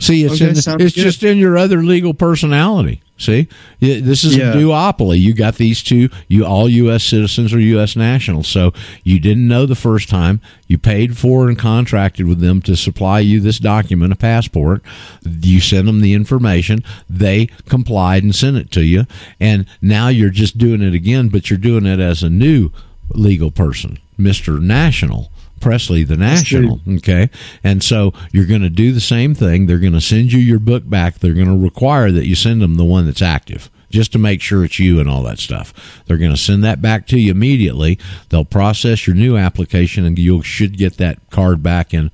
See, 0.00 0.24
it's 0.24 0.34
Okay, 0.34 0.50
in, 0.50 0.56
it's 0.56 0.66
good. 0.66 0.90
just 0.90 1.22
in 1.22 1.38
your 1.38 1.56
other 1.58 1.82
legal 1.82 2.14
personality. 2.14 3.02
See, 3.20 3.48
this 3.80 4.22
is 4.22 4.36
Yeah. 4.36 4.52
a 4.52 4.54
duopoly. 4.54 5.18
You 5.20 5.34
got 5.34 5.56
these 5.56 5.82
two. 5.82 6.08
You 6.28 6.46
all 6.46 6.68
U.S. 6.68 7.02
citizens 7.02 7.52
or 7.52 7.58
U.S. 7.58 7.96
nationals. 7.96 8.46
So 8.46 8.72
you 9.02 9.18
didn't 9.18 9.48
know 9.48 9.66
the 9.66 9.74
first 9.74 10.08
time. 10.08 10.40
You 10.68 10.78
paid 10.78 11.18
for 11.18 11.48
and 11.48 11.58
contracted 11.58 12.26
with 12.26 12.38
them 12.38 12.62
to 12.62 12.76
supply 12.76 13.18
you 13.18 13.40
this 13.40 13.58
document, 13.58 14.12
a 14.12 14.16
passport. 14.16 14.82
You 15.24 15.58
sent 15.60 15.86
them 15.86 16.00
the 16.00 16.14
information. 16.14 16.84
They 17.10 17.46
complied 17.68 18.22
and 18.22 18.34
sent 18.34 18.56
it 18.56 18.70
to 18.72 18.82
you. 18.84 19.06
And 19.40 19.66
now 19.82 20.06
you're 20.08 20.30
just 20.30 20.56
doing 20.56 20.80
it 20.80 20.94
again, 20.94 21.28
but 21.28 21.50
you're 21.50 21.58
doing 21.58 21.86
it 21.86 21.98
as 21.98 22.22
a 22.22 22.30
new 22.30 22.70
legal 23.10 23.50
person, 23.50 23.98
Mister 24.16 24.60
National. 24.60 25.32
Presley 25.60 26.04
the 26.04 26.16
National. 26.16 26.80
Okay. 26.88 27.30
And 27.62 27.82
so 27.82 28.12
you're 28.32 28.46
going 28.46 28.62
to 28.62 28.70
do 28.70 28.92
the 28.92 29.00
same 29.00 29.34
thing. 29.34 29.66
They're 29.66 29.78
going 29.78 29.92
to 29.92 30.00
send 30.00 30.32
you 30.32 30.38
your 30.38 30.58
book 30.58 30.88
back. 30.88 31.18
They're 31.18 31.34
going 31.34 31.46
to 31.46 31.64
require 31.64 32.10
that 32.12 32.26
you 32.26 32.34
send 32.34 32.62
them 32.62 32.76
the 32.76 32.84
one 32.84 33.06
that's 33.06 33.22
active 33.22 33.70
just 33.90 34.12
to 34.12 34.18
make 34.18 34.42
sure 34.42 34.64
it's 34.64 34.78
you 34.78 35.00
and 35.00 35.08
all 35.08 35.22
that 35.22 35.38
stuff. 35.38 36.02
They're 36.06 36.18
going 36.18 36.30
to 36.30 36.36
send 36.36 36.62
that 36.64 36.82
back 36.82 37.06
to 37.08 37.18
you 37.18 37.30
immediately. 37.30 37.98
They'll 38.28 38.44
process 38.44 39.06
your 39.06 39.16
new 39.16 39.36
application 39.36 40.04
and 40.04 40.18
you 40.18 40.42
should 40.42 40.76
get 40.76 40.98
that 40.98 41.18
card 41.30 41.62
back 41.62 41.94
in 41.94 42.10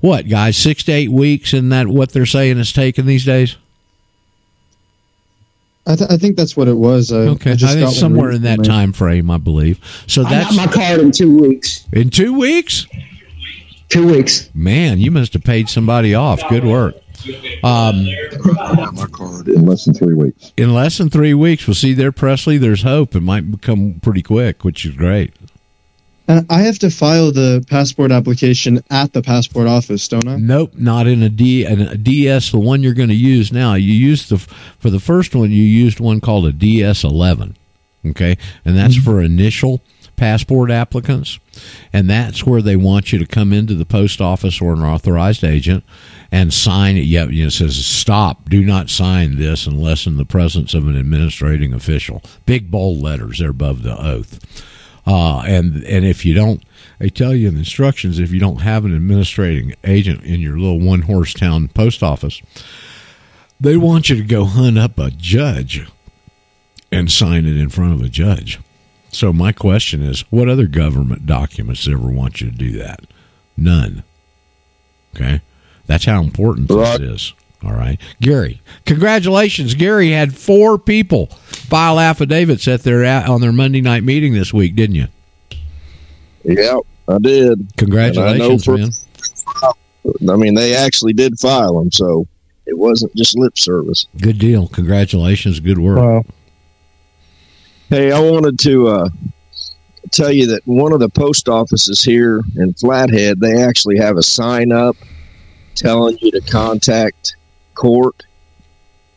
what, 0.00 0.28
guys, 0.28 0.56
six 0.56 0.84
to 0.84 0.92
eight 0.92 1.10
weeks? 1.10 1.52
Isn't 1.52 1.70
that 1.70 1.88
what 1.88 2.12
they're 2.12 2.26
saying 2.26 2.58
it's 2.58 2.72
taking 2.72 3.06
these 3.06 3.24
days? 3.24 3.56
I, 5.88 5.96
th- 5.96 6.10
I 6.10 6.16
think 6.18 6.36
that's 6.36 6.56
what 6.56 6.68
it 6.68 6.76
was. 6.76 7.10
I, 7.12 7.20
Okay. 7.20 7.50
I 7.50 7.54
I 7.54 7.56
think 7.56 7.80
got 7.80 7.92
somewhere 7.94 8.30
in 8.30 8.42
that 8.42 8.62
time 8.64 8.92
frame, 8.92 9.30
I 9.30 9.38
believe. 9.38 9.80
So 10.06 10.22
I 10.24 10.30
got 10.42 10.54
my 10.54 10.66
card 10.66 11.00
in 11.00 11.10
two 11.10 11.36
weeks. 11.40 11.86
in 11.92 12.10
two 12.10 12.38
weeks? 12.38 12.86
Two 13.88 14.06
weeks. 14.06 14.50
Man, 14.54 14.98
you 15.00 15.10
must 15.10 15.32
have 15.32 15.42
paid 15.44 15.68
somebody 15.70 16.14
off. 16.14 16.40
Good 16.50 16.64
work. 16.64 16.94
Um, 17.64 18.04
my 18.94 19.06
card 19.10 19.48
in 19.48 19.66
less 19.66 19.84
than 19.86 19.94
three 19.94 20.14
weeks. 20.14 20.52
in 20.56 20.72
less 20.72 20.98
than 20.98 21.10
three 21.10 21.34
weeks, 21.34 21.66
we'll 21.66 21.74
see 21.74 21.92
there, 21.94 22.12
Presley. 22.12 22.58
There's 22.58 22.82
hope. 22.82 23.16
It 23.16 23.22
might 23.22 23.50
become 23.50 23.98
pretty 24.02 24.22
quick, 24.22 24.62
which 24.64 24.84
is 24.86 24.94
great. 24.94 25.32
And 26.28 26.44
I 26.50 26.60
have 26.60 26.78
to 26.80 26.90
file 26.90 27.32
the 27.32 27.64
passport 27.68 28.12
application 28.12 28.84
at 28.90 29.14
the 29.14 29.22
passport 29.22 29.66
office, 29.66 30.06
don't 30.06 30.28
I? 30.28 30.36
Nope, 30.36 30.72
not 30.74 31.06
in 31.06 31.22
a 31.22 31.30
D 31.30 31.64
in 31.64 31.80
a 31.80 31.96
DS. 31.96 32.50
The 32.50 32.58
one 32.58 32.82
you're 32.82 32.92
going 32.92 33.08
to 33.08 33.14
use 33.14 33.50
now. 33.50 33.74
You 33.74 33.94
used 33.94 34.28
the 34.28 34.36
for 34.78 34.90
the 34.90 35.00
first 35.00 35.34
one. 35.34 35.50
You 35.50 35.62
used 35.62 36.00
one 36.00 36.20
called 36.20 36.46
a 36.46 36.52
DS11. 36.52 37.54
Okay, 38.06 38.36
and 38.64 38.76
that's 38.76 38.96
mm-hmm. 38.96 39.04
for 39.04 39.22
initial 39.22 39.80
passport 40.16 40.70
applicants, 40.70 41.38
and 41.92 42.10
that's 42.10 42.44
where 42.44 42.60
they 42.60 42.76
want 42.76 43.10
you 43.10 43.18
to 43.18 43.26
come 43.26 43.52
into 43.52 43.74
the 43.74 43.86
post 43.86 44.20
office 44.20 44.60
or 44.60 44.74
an 44.74 44.82
authorized 44.82 45.42
agent 45.42 45.82
and 46.30 46.52
sign 46.52 46.98
it. 46.98 47.04
Yeah, 47.04 47.24
you 47.24 47.44
know, 47.44 47.46
it 47.46 47.52
says 47.52 47.86
stop. 47.86 48.50
Do 48.50 48.64
not 48.64 48.90
sign 48.90 49.38
this 49.38 49.66
unless 49.66 50.06
in 50.06 50.18
the 50.18 50.26
presence 50.26 50.74
of 50.74 50.86
an 50.86 50.96
administrating 50.96 51.72
official. 51.72 52.22
Big 52.44 52.70
bold 52.70 53.00
letters 53.00 53.38
there 53.38 53.50
above 53.50 53.82
the 53.82 53.96
oath. 53.96 54.38
Uh, 55.08 55.42
and 55.46 55.82
and 55.84 56.04
if 56.04 56.26
you 56.26 56.34
don't, 56.34 56.62
they 56.98 57.08
tell 57.08 57.34
you 57.34 57.48
in 57.48 57.54
the 57.54 57.60
instructions 57.60 58.18
if 58.18 58.30
you 58.30 58.38
don't 58.38 58.60
have 58.60 58.84
an 58.84 58.94
administrating 58.94 59.74
agent 59.82 60.22
in 60.22 60.38
your 60.38 60.58
little 60.58 60.78
one 60.78 61.02
horse 61.02 61.32
town 61.32 61.66
post 61.68 62.02
office, 62.02 62.42
they 63.58 63.74
want 63.74 64.10
you 64.10 64.16
to 64.16 64.22
go 64.22 64.44
hunt 64.44 64.76
up 64.76 64.98
a 64.98 65.10
judge 65.10 65.88
and 66.92 67.10
sign 67.10 67.46
it 67.46 67.56
in 67.56 67.70
front 67.70 67.94
of 67.94 68.02
a 68.02 68.10
judge. 68.10 68.60
So 69.10 69.32
my 69.32 69.52
question 69.52 70.02
is, 70.02 70.30
what 70.30 70.50
other 70.50 70.66
government 70.66 71.24
documents 71.24 71.88
ever 71.88 72.10
want 72.10 72.42
you 72.42 72.50
to 72.50 72.56
do 72.56 72.72
that? 72.72 73.00
None. 73.56 74.04
Okay, 75.16 75.40
that's 75.86 76.04
how 76.04 76.22
important 76.22 76.68
this 76.68 77.00
is. 77.00 77.32
All 77.64 77.72
right, 77.72 78.00
Gary. 78.20 78.62
Congratulations, 78.86 79.74
Gary 79.74 80.10
had 80.10 80.36
four 80.36 80.78
people 80.78 81.26
file 81.26 81.98
affidavits 81.98 82.68
at 82.68 82.82
their 82.84 83.04
on 83.28 83.40
their 83.40 83.52
Monday 83.52 83.80
night 83.80 84.04
meeting 84.04 84.32
this 84.32 84.52
week, 84.54 84.76
didn't 84.76 84.94
you? 84.94 85.06
Yeah, 86.44 86.78
I 87.08 87.18
did. 87.18 87.76
Congratulations, 87.76 88.64
for- 88.64 88.76
man. 88.76 88.90
I 90.30 90.36
mean, 90.36 90.54
they 90.54 90.74
actually 90.74 91.12
did 91.12 91.38
file 91.38 91.78
them, 91.78 91.90
so 91.90 92.26
it 92.66 92.78
wasn't 92.78 93.14
just 93.14 93.36
lip 93.36 93.58
service. 93.58 94.06
Good 94.20 94.38
deal. 94.38 94.68
Congratulations. 94.68 95.60
Good 95.60 95.78
work. 95.78 95.98
Wow. 95.98 96.24
Hey, 97.88 98.12
I 98.12 98.20
wanted 98.20 98.58
to 98.60 98.88
uh, 98.88 99.08
tell 100.12 100.30
you 100.30 100.46
that 100.48 100.66
one 100.66 100.92
of 100.92 101.00
the 101.00 101.08
post 101.08 101.48
offices 101.48 102.02
here 102.02 102.42
in 102.56 102.74
Flathead, 102.74 103.40
they 103.40 103.62
actually 103.62 103.96
have 103.98 104.16
a 104.16 104.22
sign 104.22 104.72
up 104.72 104.96
telling 105.74 106.18
you 106.20 106.30
to 106.32 106.40
contact 106.42 107.36
court 107.78 108.24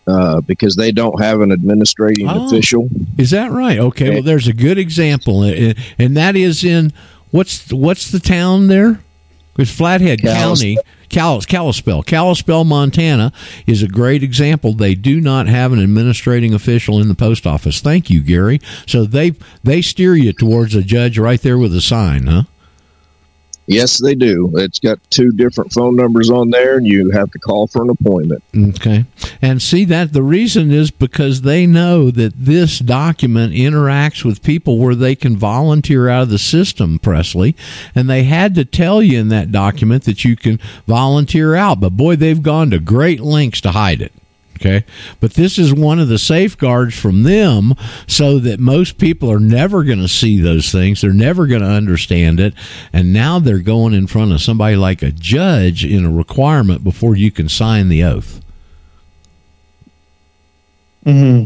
uh, 0.08 0.42
because 0.42 0.76
they 0.76 0.92
don't 0.92 1.22
have 1.22 1.42
an 1.42 1.52
administrating 1.52 2.28
Oh. 2.30 2.46
official. 2.48 2.90
Is 3.18 3.32
that 3.32 3.52
right? 3.52 3.78
Okay. 3.80 4.14
Well, 4.16 4.24
there's 4.24 4.48
a 4.48 4.54
good 4.54 4.78
example, 4.78 5.44
and 5.44 5.76
and 5.98 6.16
that 6.18 6.36
is 6.36 6.64
in 6.64 6.94
what's 7.32 7.72
what's 7.74 8.10
the 8.12 8.20
town 8.20 8.68
there? 8.68 9.02
It's 9.58 9.70
Flathead 9.70 10.22
County, 10.22 10.78
Cal- 11.10 11.42
Kalispell, 11.42 12.04
Kalispell, 12.04 12.64
Montana 12.64 13.32
is 13.68 13.84
a 13.84 13.88
great 13.88 14.24
example. 14.24 14.74
They 14.74 14.96
do 14.96 15.20
not 15.20 15.48
have 15.48 15.74
an 15.74 15.80
administrating 15.80 16.54
official 16.54 17.00
in 17.00 17.10
the 17.10 17.16
post 17.16 17.46
office. 17.46 17.80
Thank 17.82 18.10
you, 18.10 18.22
Gary. 18.22 18.60
So 18.88 19.04
they 19.06 19.34
they 19.64 19.82
steer 19.82 20.16
you 20.16 20.32
towards 20.34 20.74
a 20.74 20.82
judge 20.82 21.20
right 21.20 21.42
there 21.42 21.58
with 21.58 21.76
a 21.76 21.82
sign, 21.82 22.28
huh? 22.28 22.44
Yes, 23.68 24.02
they 24.02 24.16
do. 24.16 24.52
It's 24.56 24.80
got 24.80 25.00
two 25.12 25.32
different 25.32 25.72
phone 25.72 25.96
numbers 25.96 26.30
on 26.30 26.50
there, 26.50 26.78
and 26.78 26.86
you 26.86 27.12
have 27.12 27.32
to 27.32 27.40
call 27.40 27.68
for 27.68 27.84
an 27.84 27.90
appointment. 27.90 28.44
Okay. 28.56 29.06
And 29.42 29.62
see 29.62 29.86
that 29.86 30.14
the 30.14 30.24
reason 30.24 30.72
is 30.72 30.92
because 30.92 31.42
they 31.42 31.66
know 31.66 32.12
that 32.12 32.34
this 32.36 32.80
document 32.80 33.54
interacts 33.54 34.26
with 34.26 34.44
people 34.44 34.78
where 34.78 34.96
they 34.96 35.16
can 35.16 35.38
volunteer 35.38 36.10
out 36.10 36.24
of 36.24 36.30
the 36.30 36.40
system, 36.40 37.00
Presley. 37.00 37.56
And 37.96 38.10
they 38.10 38.24
had 38.24 38.56
to 38.56 38.66
tell 38.66 39.02
you 39.02 39.20
in 39.20 39.30
that 39.30 39.52
document 39.52 40.04
that 40.04 40.26
you 40.26 40.36
can 40.36 40.60
volunteer 40.88 41.56
out. 41.56 41.80
But 41.80 41.92
boy, 41.92 42.16
they've 42.16 42.42
gone 42.42 42.72
to 42.72 42.80
great 42.80 43.22
lengths 43.22 43.62
to 43.62 43.72
hide 43.72 44.02
it. 44.02 44.12
Okay. 44.62 44.86
But 45.20 45.34
this 45.34 45.58
is 45.58 45.74
one 45.74 45.98
of 46.00 46.08
the 46.08 46.20
safeguards 46.20 46.98
from 46.98 47.24
them 47.24 47.74
so 48.06 48.38
that 48.38 48.60
most 48.60 49.00
people 49.00 49.32
are 49.32 49.40
never 49.40 49.84
going 49.84 50.02
to 50.02 50.08
see 50.08 50.40
those 50.40 50.72
things. 50.72 51.02
They're 51.02 51.14
never 51.14 51.48
going 51.48 51.62
to 51.64 51.68
understand 51.68 52.40
it. 52.40 52.54
And 52.94 53.12
now 53.12 53.40
they're 53.40 53.58
going 53.58 53.96
in 53.96 54.06
front 54.06 54.32
of 54.32 54.40
somebody 54.40 54.76
like 54.76 55.02
a 55.02 55.12
judge 55.12 55.84
in 55.84 56.06
a 56.06 56.12
requirement 56.12 56.84
before 56.84 57.16
you 57.16 57.32
can 57.32 57.50
sign 57.50 57.90
the 57.90 58.04
oath. 58.04 58.40
hmm 61.04 61.46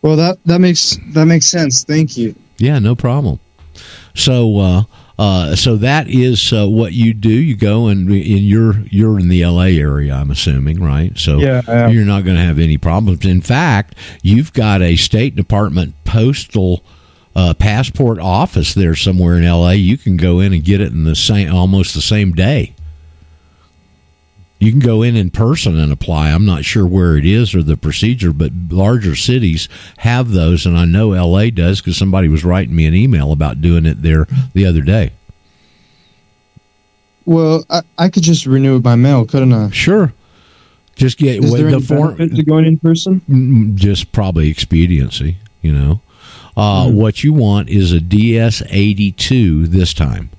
Well, 0.00 0.16
that 0.16 0.38
that 0.46 0.60
makes 0.60 0.96
that 1.12 1.26
makes 1.26 1.44
sense. 1.46 1.84
Thank 1.84 2.16
you. 2.16 2.34
Yeah, 2.56 2.78
no 2.78 2.94
problem. 2.94 3.40
So, 4.14 4.58
uh, 4.58 4.82
uh, 5.18 5.56
so 5.56 5.76
that 5.76 6.08
is 6.08 6.52
uh, 6.52 6.66
what 6.68 6.92
you 6.92 7.12
do. 7.12 7.30
You 7.30 7.56
go 7.56 7.88
and 7.88 8.08
in 8.10 8.44
you're 8.44 8.80
you're 8.86 9.18
in 9.18 9.28
the 9.28 9.42
L.A. 9.42 9.78
area, 9.78 10.14
I'm 10.14 10.30
assuming, 10.30 10.82
right? 10.82 11.16
So 11.18 11.38
Yeah, 11.38 11.88
you're 11.88 12.04
not 12.04 12.24
going 12.24 12.36
to 12.36 12.42
have 12.42 12.58
any 12.58 12.78
problems. 12.78 13.24
In 13.24 13.40
fact, 13.40 13.96
you've 14.22 14.52
got 14.52 14.80
a 14.80 14.96
State 14.96 15.34
Department 15.36 15.94
postal. 16.04 16.82
Uh, 17.36 17.54
passport 17.54 18.18
office 18.18 18.74
there 18.74 18.96
somewhere 18.96 19.36
in 19.36 19.44
LA. 19.44 19.70
You 19.70 19.96
can 19.96 20.16
go 20.16 20.40
in 20.40 20.52
and 20.52 20.64
get 20.64 20.80
it 20.80 20.90
in 20.90 21.04
the 21.04 21.14
same, 21.14 21.54
almost 21.54 21.94
the 21.94 22.00
same 22.00 22.32
day. 22.32 22.74
You 24.60 24.72
can 24.72 24.80
go 24.80 25.02
in 25.02 25.14
in 25.14 25.30
person 25.30 25.78
and 25.78 25.92
apply. 25.92 26.30
I'm 26.30 26.44
not 26.44 26.64
sure 26.64 26.84
where 26.86 27.16
it 27.16 27.24
is 27.24 27.54
or 27.54 27.62
the 27.62 27.76
procedure, 27.76 28.32
but 28.32 28.50
larger 28.70 29.14
cities 29.14 29.68
have 29.98 30.30
those, 30.32 30.66
and 30.66 30.76
I 30.76 30.84
know 30.84 31.10
LA 31.10 31.50
does 31.50 31.80
because 31.80 31.96
somebody 31.96 32.26
was 32.26 32.44
writing 32.44 32.74
me 32.74 32.86
an 32.86 32.94
email 32.94 33.30
about 33.30 33.60
doing 33.60 33.86
it 33.86 34.02
there 34.02 34.26
the 34.54 34.66
other 34.66 34.80
day. 34.82 35.12
Well, 37.24 37.64
I, 37.70 37.82
I 37.98 38.08
could 38.08 38.22
just 38.22 38.46
renew 38.46 38.76
it 38.76 38.82
by 38.82 38.96
mail, 38.96 39.26
couldn't 39.26 39.52
I? 39.52 39.70
Sure. 39.70 40.12
Just 40.96 41.18
get 41.18 41.44
Is 41.44 41.52
there 41.52 41.70
the 41.70 41.80
form. 41.80 42.16
to 42.16 42.42
going 42.42 42.64
in 42.64 42.78
person? 42.78 43.20
Mm, 43.28 43.74
just 43.76 44.10
probably 44.10 44.48
expediency, 44.50 45.36
you 45.62 45.72
know. 45.72 46.00
Uh, 46.56 46.90
What 46.90 47.22
you 47.22 47.32
want 47.32 47.68
is 47.68 47.92
a 47.92 48.00
DS 48.00 48.62
82 48.68 49.68
this 49.68 49.94
time. 49.94 50.30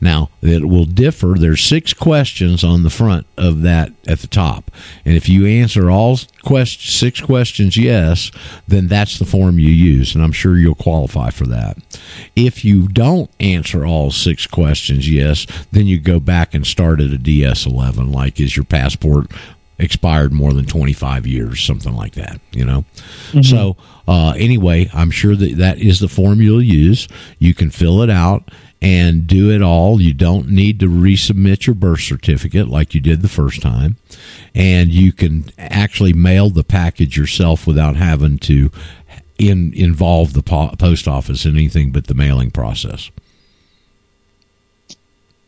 Now, 0.00 0.30
it 0.40 0.64
will 0.66 0.86
differ. 0.86 1.34
There's 1.36 1.62
six 1.62 1.92
questions 1.92 2.64
on 2.64 2.82
the 2.82 2.90
front 2.90 3.26
of 3.36 3.60
that 3.62 3.92
at 4.08 4.20
the 4.20 4.26
top. 4.26 4.70
And 5.04 5.14
if 5.14 5.28
you 5.28 5.46
answer 5.46 5.90
all 5.90 6.18
quest- 6.42 6.88
six 6.88 7.20
questions 7.20 7.76
yes, 7.76 8.30
then 8.66 8.88
that's 8.88 9.18
the 9.18 9.26
form 9.26 9.58
you 9.58 9.68
use. 9.68 10.14
And 10.14 10.24
I'm 10.24 10.32
sure 10.32 10.56
you'll 10.56 10.74
qualify 10.74 11.30
for 11.30 11.46
that. 11.48 11.76
If 12.34 12.64
you 12.64 12.88
don't 12.88 13.30
answer 13.40 13.84
all 13.84 14.10
six 14.10 14.46
questions 14.46 15.08
yes, 15.08 15.46
then 15.70 15.86
you 15.86 15.98
go 15.98 16.18
back 16.18 16.54
and 16.54 16.66
start 16.66 17.00
at 17.00 17.10
a 17.12 17.18
DS 17.18 17.66
11, 17.66 18.10
like 18.10 18.40
is 18.40 18.56
your 18.56 18.64
passport 18.64 19.30
expired 19.78 20.32
more 20.32 20.52
than 20.52 20.66
25 20.66 21.26
years, 21.26 21.62
something 21.62 21.94
like 21.94 22.12
that, 22.12 22.38
you 22.52 22.64
know? 22.64 22.84
So, 23.42 23.76
uh, 24.06 24.34
anyway, 24.36 24.90
I'm 24.92 25.10
sure 25.10 25.34
that 25.36 25.56
that 25.56 25.78
is 25.78 26.00
the 26.00 26.08
form 26.08 26.42
you'll 26.42 26.62
use. 26.62 27.08
You 27.38 27.54
can 27.54 27.70
fill 27.70 28.02
it 28.02 28.10
out 28.10 28.50
and 28.82 29.26
do 29.26 29.50
it 29.50 29.62
all. 29.62 30.00
You 30.00 30.14
don't 30.14 30.48
need 30.48 30.80
to 30.80 30.88
resubmit 30.88 31.66
your 31.66 31.74
birth 31.74 32.00
certificate 32.00 32.68
like 32.68 32.94
you 32.94 33.00
did 33.00 33.22
the 33.22 33.28
first 33.28 33.60
time. 33.60 33.96
And 34.54 34.90
you 34.90 35.12
can 35.12 35.50
actually 35.58 36.12
mail 36.12 36.50
the 36.50 36.64
package 36.64 37.16
yourself 37.16 37.66
without 37.66 37.96
having 37.96 38.38
to 38.38 38.70
in, 39.38 39.72
involve 39.74 40.32
the 40.32 40.42
po- 40.42 40.74
post 40.78 41.06
office 41.06 41.44
in 41.44 41.56
anything 41.56 41.92
but 41.92 42.06
the 42.06 42.14
mailing 42.14 42.50
process. 42.50 43.10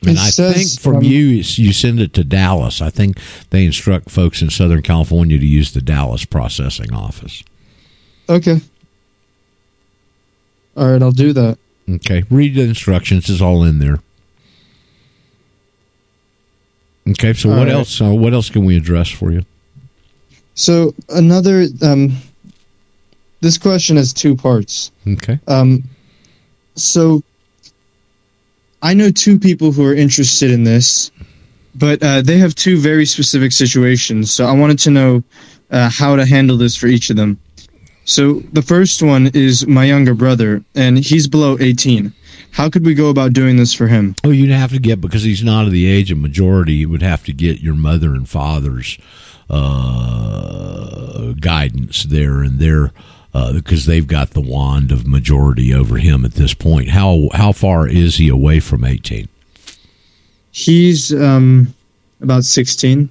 And 0.03 0.17
It 0.17 0.19
I 0.19 0.31
think 0.31 0.81
from 0.81 0.97
um, 0.97 1.03
you, 1.05 1.27
you 1.27 1.73
send 1.73 2.01
it 2.01 2.13
to 2.15 2.25
Dallas. 2.25 2.83
I 2.83 2.91
think 2.91 3.19
they 3.51 3.65
instruct 3.65 4.11
folks 4.11 4.43
in 4.43 4.51
Southern 4.51 4.83
California 4.83 5.39
to 5.39 5.47
use 5.47 5.73
the 5.73 5.81
Dallas 5.81 6.25
processing 6.25 6.93
office. 6.93 7.45
Okay. 8.29 8.61
All 10.77 10.91
right, 10.91 11.03
I'll 11.03 11.13
do 11.13 11.33
that. 11.35 11.59
Okay, 11.89 12.23
read 12.31 12.55
the 12.55 12.63
instructions. 12.63 13.29
It's 13.29 13.41
all 13.41 13.65
in 13.65 13.79
there. 13.79 13.99
Okay, 17.09 17.33
so 17.33 17.51
All 17.51 17.59
what 17.59 17.67
right. 17.67 17.75
else? 17.75 18.01
Uh, 18.01 18.15
what 18.15 18.33
else 18.33 18.49
can 18.49 18.65
we 18.65 18.77
address 18.77 19.09
for 19.09 19.33
you? 19.33 19.45
So 20.55 20.95
another, 21.09 21.67
um, 21.83 22.13
this 23.41 23.59
question 23.59 23.97
has 23.97 24.13
two 24.13 24.37
parts. 24.37 24.93
Okay, 25.07 25.39
Um, 25.49 25.83
so 26.77 27.23
I 28.83 28.95
know 28.95 29.11
two 29.11 29.39
people 29.39 29.73
who 29.73 29.85
are 29.87 29.95
interested 29.95 30.51
in 30.51 30.63
this, 30.65 31.11
but 31.75 32.03
uh, 32.03 32.23
they 32.23 32.39
have 32.39 32.55
two 32.55 32.79
very 32.79 33.05
specific 33.07 33.51
situations. 33.53 34.33
So 34.33 34.47
I 34.47 34.53
wanted 34.53 34.79
to 34.81 34.91
know 34.91 35.25
uh, 35.71 35.89
how 35.91 36.15
to 36.17 36.25
handle 36.25 36.57
this 36.57 36.77
for 36.77 36.87
each 36.87 37.11
of 37.11 37.17
them. 37.17 37.39
So 38.05 38.41
the 38.53 38.63
first 38.63 39.03
one 39.03 39.31
is 39.35 39.67
my 39.67 39.85
younger 39.85 40.15
brother, 40.15 40.65
and 40.75 40.99
he's 40.99 41.29
below 41.29 41.57
18. 41.61 42.13
How 42.51 42.69
could 42.69 42.85
we 42.85 42.95
go 42.95 43.09
about 43.09 43.33
doing 43.33 43.57
this 43.57 43.73
for 43.73 43.87
him? 43.87 44.15
well, 44.25 44.33
you'd 44.33 44.51
have 44.51 44.73
to 44.73 44.79
get 44.79 45.01
because 45.01 45.23
he's 45.23 45.45
not 45.45 45.67
of 45.67 45.73
the 45.73 45.87
age 45.87 46.11
of 46.11 46.19
majority. 46.19 46.75
You 46.75 46.89
would 46.89 47.03
have 47.03 47.25
to 47.25 47.33
get 47.33 47.61
your 47.61 47.75
mother 47.75 48.15
and 48.15 48.29
father's 48.29 48.99
uh, 49.49 51.33
guidance 51.41 52.03
there 52.05 52.43
and 52.43 52.59
their 52.59 52.93
because 53.53 53.87
they've 53.87 54.07
got 54.07 54.31
the 54.31 54.41
wand 54.43 54.93
of 54.93 55.07
majority 55.07 55.73
over 55.73 55.97
him 55.97 56.25
at 56.25 56.33
this 56.33 56.53
point. 56.53 56.91
How 56.91 57.29
how 57.33 57.53
far 57.53 57.89
is 57.89 58.17
he 58.17 58.29
away 58.29 58.61
from 58.61 58.85
eighteen? 58.85 59.29
He's 60.53 61.15
um, 61.15 61.75
about 62.21 62.45
16. 62.45 63.11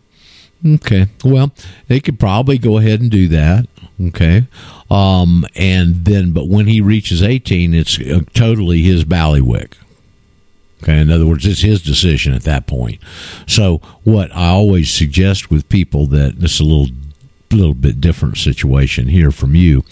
Okay. 0.65 1.07
Well, 1.23 1.51
they 1.87 1.99
could 1.99 2.19
probably 2.19 2.57
go 2.57 2.77
ahead 2.77 3.01
and 3.01 3.09
do 3.09 3.27
that. 3.29 3.67
Okay. 3.99 4.47
Um, 4.89 5.45
and 5.55 6.05
then, 6.05 6.33
but 6.33 6.47
when 6.47 6.67
he 6.67 6.81
reaches 6.81 7.21
18, 7.23 7.73
it's 7.73 7.99
uh, 7.99 8.21
totally 8.33 8.81
his 8.81 9.05
ballywick. 9.05 9.73
Okay. 10.83 10.99
In 10.99 11.11
other 11.11 11.27
words, 11.27 11.45
it's 11.45 11.61
his 11.61 11.81
decision 11.81 12.33
at 12.33 12.43
that 12.43 12.67
point. 12.67 12.99
So, 13.47 13.77
what 14.03 14.31
I 14.35 14.49
always 14.49 14.91
suggest 14.91 15.49
with 15.51 15.69
people 15.69 16.07
that 16.07 16.39
this 16.39 16.55
is 16.55 16.59
a 16.59 16.63
little 16.63 16.95
little 17.55 17.73
bit 17.73 18.01
different 18.01 18.37
situation 18.37 19.07
here 19.07 19.31
from 19.31 19.55
you. 19.55 19.83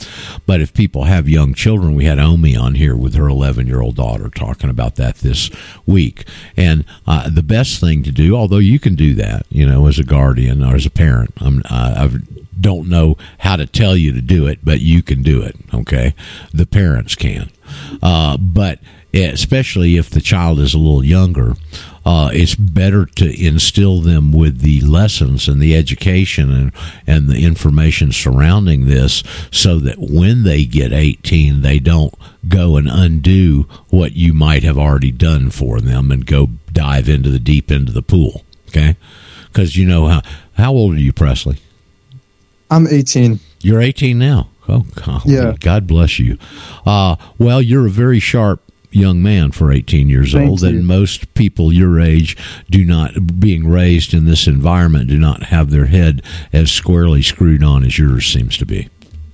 But 0.45 0.61
if 0.61 0.73
people 0.73 1.03
have 1.03 1.29
young 1.29 1.53
children, 1.53 1.95
we 1.95 2.05
had 2.05 2.19
Omi 2.19 2.55
on 2.55 2.75
here 2.75 2.95
with 2.95 3.15
her 3.15 3.27
11 3.27 3.67
year 3.67 3.81
old 3.81 3.95
daughter 3.95 4.29
talking 4.29 4.69
about 4.69 4.95
that 4.95 5.17
this 5.17 5.49
week. 5.85 6.25
And 6.57 6.85
uh, 7.07 7.29
the 7.29 7.43
best 7.43 7.79
thing 7.79 8.03
to 8.03 8.11
do, 8.11 8.35
although 8.35 8.57
you 8.57 8.79
can 8.79 8.95
do 8.95 9.13
that, 9.15 9.45
you 9.49 9.65
know, 9.65 9.87
as 9.87 9.99
a 9.99 10.03
guardian 10.03 10.63
or 10.63 10.75
as 10.75 10.85
a 10.85 10.91
parent, 10.91 11.33
I'm, 11.37 11.61
I 11.69 12.09
don't 12.59 12.89
know 12.89 13.17
how 13.39 13.55
to 13.55 13.65
tell 13.65 13.95
you 13.95 14.11
to 14.13 14.21
do 14.21 14.47
it, 14.47 14.59
but 14.63 14.81
you 14.81 15.01
can 15.01 15.23
do 15.23 15.41
it. 15.41 15.55
Okay. 15.73 16.13
The 16.53 16.65
parents 16.65 17.15
can. 17.15 17.49
Uh, 18.01 18.37
but 18.37 18.79
especially 19.13 19.97
if 19.97 20.09
the 20.09 20.21
child 20.21 20.59
is 20.59 20.73
a 20.73 20.77
little 20.77 21.03
younger, 21.03 21.55
uh, 22.09 22.31
it's 22.33 22.55
better 22.55 23.05
to 23.05 23.45
instill 23.45 24.01
them 24.01 24.31
with 24.31 24.61
the 24.61 24.81
lessons 24.81 25.47
and 25.47 25.61
the 25.61 25.75
education 25.75 26.49
and, 26.51 26.71
and 27.05 27.29
the 27.29 27.45
information 27.45 28.11
surrounding 28.11 28.87
this 28.87 29.21
so 29.51 29.77
that 29.77 29.99
when 29.99 30.41
they 30.41 30.65
get 30.65 30.91
18, 30.91 31.61
they 31.61 31.77
don't 31.77 32.11
go 32.47 32.77
and 32.77 32.89
undo 32.89 33.67
what 33.89 34.13
you 34.13 34.33
might 34.33 34.63
have 34.63 34.75
already 34.75 35.11
done 35.11 35.51
for 35.51 35.79
them 35.79 36.09
and 36.09 36.25
go 36.25 36.47
dive 36.73 37.07
into 37.07 37.29
the 37.29 37.37
deep 37.37 37.69
end 37.69 37.87
of 37.87 37.93
the 37.93 38.01
pool. 38.01 38.43
Okay. 38.69 38.95
Because 39.45 39.75
you 39.75 39.85
know 39.85 40.07
how, 40.07 40.23
how 40.53 40.71
old 40.73 40.95
are 40.95 40.99
you, 40.99 41.13
Presley? 41.13 41.59
I'm 42.71 42.87
18. 42.87 43.39
You're 43.61 43.81
18 43.81 44.17
now. 44.17 44.49
Oh, 44.67 44.83
God, 44.95 45.21
Yeah. 45.27 45.53
God 45.59 45.85
bless 45.85 46.17
you. 46.17 46.39
Uh, 46.87 47.17
well, 47.37 47.61
you're 47.61 47.85
a 47.85 47.91
very 47.91 48.19
sharp 48.19 48.63
young 48.91 49.21
man 49.21 49.51
for 49.51 49.71
18 49.71 50.09
years 50.09 50.33
Thank 50.33 50.49
old, 50.49 50.61
you. 50.61 50.69
and 50.69 50.87
most 50.87 51.33
people 51.35 51.71
your 51.71 51.99
age 51.99 52.35
do 52.69 52.83
not, 52.83 53.39
being 53.39 53.67
raised 53.67 54.13
in 54.13 54.25
this 54.25 54.47
environment, 54.47 55.09
do 55.09 55.17
not 55.17 55.43
have 55.43 55.69
their 55.69 55.85
head 55.85 56.21
as 56.51 56.71
squarely 56.71 57.21
screwed 57.21 57.63
on 57.63 57.83
as 57.85 57.97
yours 57.99 58.25
seems 58.25 58.57
to 58.57 58.65
be. 58.65 58.89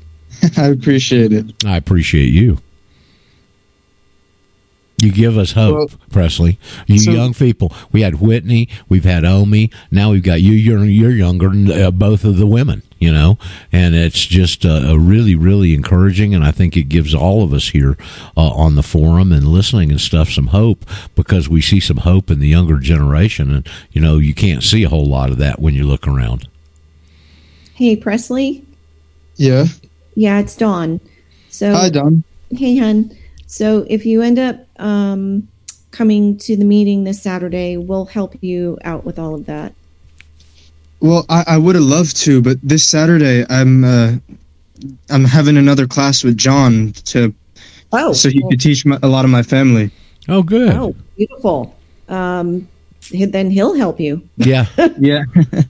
I 0.58 0.68
appreciate 0.68 1.32
it. 1.32 1.64
I 1.66 1.78
appreciate 1.78 2.34
you. 2.34 2.60
You 4.98 5.12
give 5.12 5.38
us 5.38 5.52
hope, 5.52 5.76
Well, 5.76 5.90
Presley. 6.10 6.58
You 6.88 7.00
so- 7.00 7.12
young 7.12 7.34
people. 7.34 7.74
We 7.92 8.02
had 8.02 8.22
Whitney. 8.22 8.70
We've 8.88 9.04
had 9.04 9.26
Omi. 9.26 9.70
Now 9.92 10.12
we've 10.12 10.24
got 10.24 10.42
you. 10.42 10.54
You're 10.54 10.86
you're 10.86 11.12
younger 11.12 11.50
than 11.50 11.70
uh, 11.70 11.92
both 11.92 12.24
of 12.24 12.38
the 12.38 12.48
women. 12.48 12.82
You 13.06 13.14
know, 13.14 13.38
and 13.72 13.94
it's 13.94 14.26
just 14.26 14.66
uh, 14.66 14.82
a 14.88 14.98
really 14.98 15.36
really 15.36 15.76
encouraging, 15.76 16.34
and 16.34 16.44
I 16.44 16.50
think 16.50 16.76
it 16.76 16.90
gives 16.90 17.14
all 17.14 17.44
of 17.44 17.54
us 17.54 17.70
here 17.70 17.98
uh, 18.36 18.50
on 18.50 18.74
the 18.74 18.82
forum 18.82 19.32
and 19.32 19.48
listening 19.48 19.92
and 19.92 20.02
stuff 20.02 20.30
some 20.30 20.48
hope 20.48 20.86
because 21.14 21.48
we 21.48 21.62
see 21.62 21.80
some 21.80 21.98
hope 21.98 22.32
in 22.32 22.40
the 22.40 22.48
younger 22.48 22.80
generation, 22.80 23.54
and 23.54 23.70
you 23.92 24.02
know 24.02 24.18
you 24.18 24.34
can't 24.34 24.64
see 24.64 24.84
a 24.84 24.90
whole 24.90 25.06
lot 25.06 25.30
of 25.30 25.38
that 25.38 25.60
when 25.60 25.76
you 25.76 25.84
look 25.84 26.08
around. 26.08 26.48
Hey, 27.76 27.96
Presley. 27.96 28.66
Yeah. 29.36 29.66
Yeah, 30.16 30.40
it's 30.40 30.56
Dawn. 30.56 31.00
So 31.50 31.74
Hi, 31.74 31.90
Dawn. 31.90 32.24
Hey, 32.50 32.78
hun. 32.78 33.16
So 33.46 33.86
if 33.90 34.06
you 34.06 34.22
end 34.22 34.40
up 34.40 34.66
um, 34.80 35.48
coming 35.92 36.38
to 36.40 36.58
the 36.58 36.66
meeting 36.66 37.04
this 37.04 37.22
Saturday, 37.22 37.78
we'll 37.78 38.06
help 38.06 38.42
you 38.42 38.80
out 38.84 39.06
with 39.06 39.20
all 39.20 39.36
of 39.36 39.46
that. 39.46 39.74
Well, 41.06 41.26
I, 41.30 41.44
I 41.48 41.58
would 41.58 41.76
have 41.76 41.84
loved 41.84 42.18
to, 42.18 42.42
but 42.42 42.58
this 42.64 42.84
Saturday 42.84 43.46
I'm 43.50 43.84
uh, 43.84 44.14
I'm 45.10 45.24
having 45.24 45.58
another 45.58 45.88
class 45.88 46.24
with 46.24 46.38
John 46.38 46.94
to 47.06 47.34
Oh, 47.94 48.14
so 48.14 48.30
he 48.30 48.44
could 48.50 48.60
teach 48.60 48.86
my, 48.86 49.00
a 49.04 49.08
lot 49.08 49.26
of 49.26 49.32
my 49.32 49.44
family. 49.44 49.92
Oh, 50.28 50.44
good. 50.44 50.74
Oh, 50.74 50.96
beautiful. 51.16 51.76
Um, 52.10 52.68
then 53.12 53.52
he'll 53.52 53.76
help 53.76 54.00
you. 54.00 54.28
Yeah. 54.38 54.66
Yeah. 54.98 55.24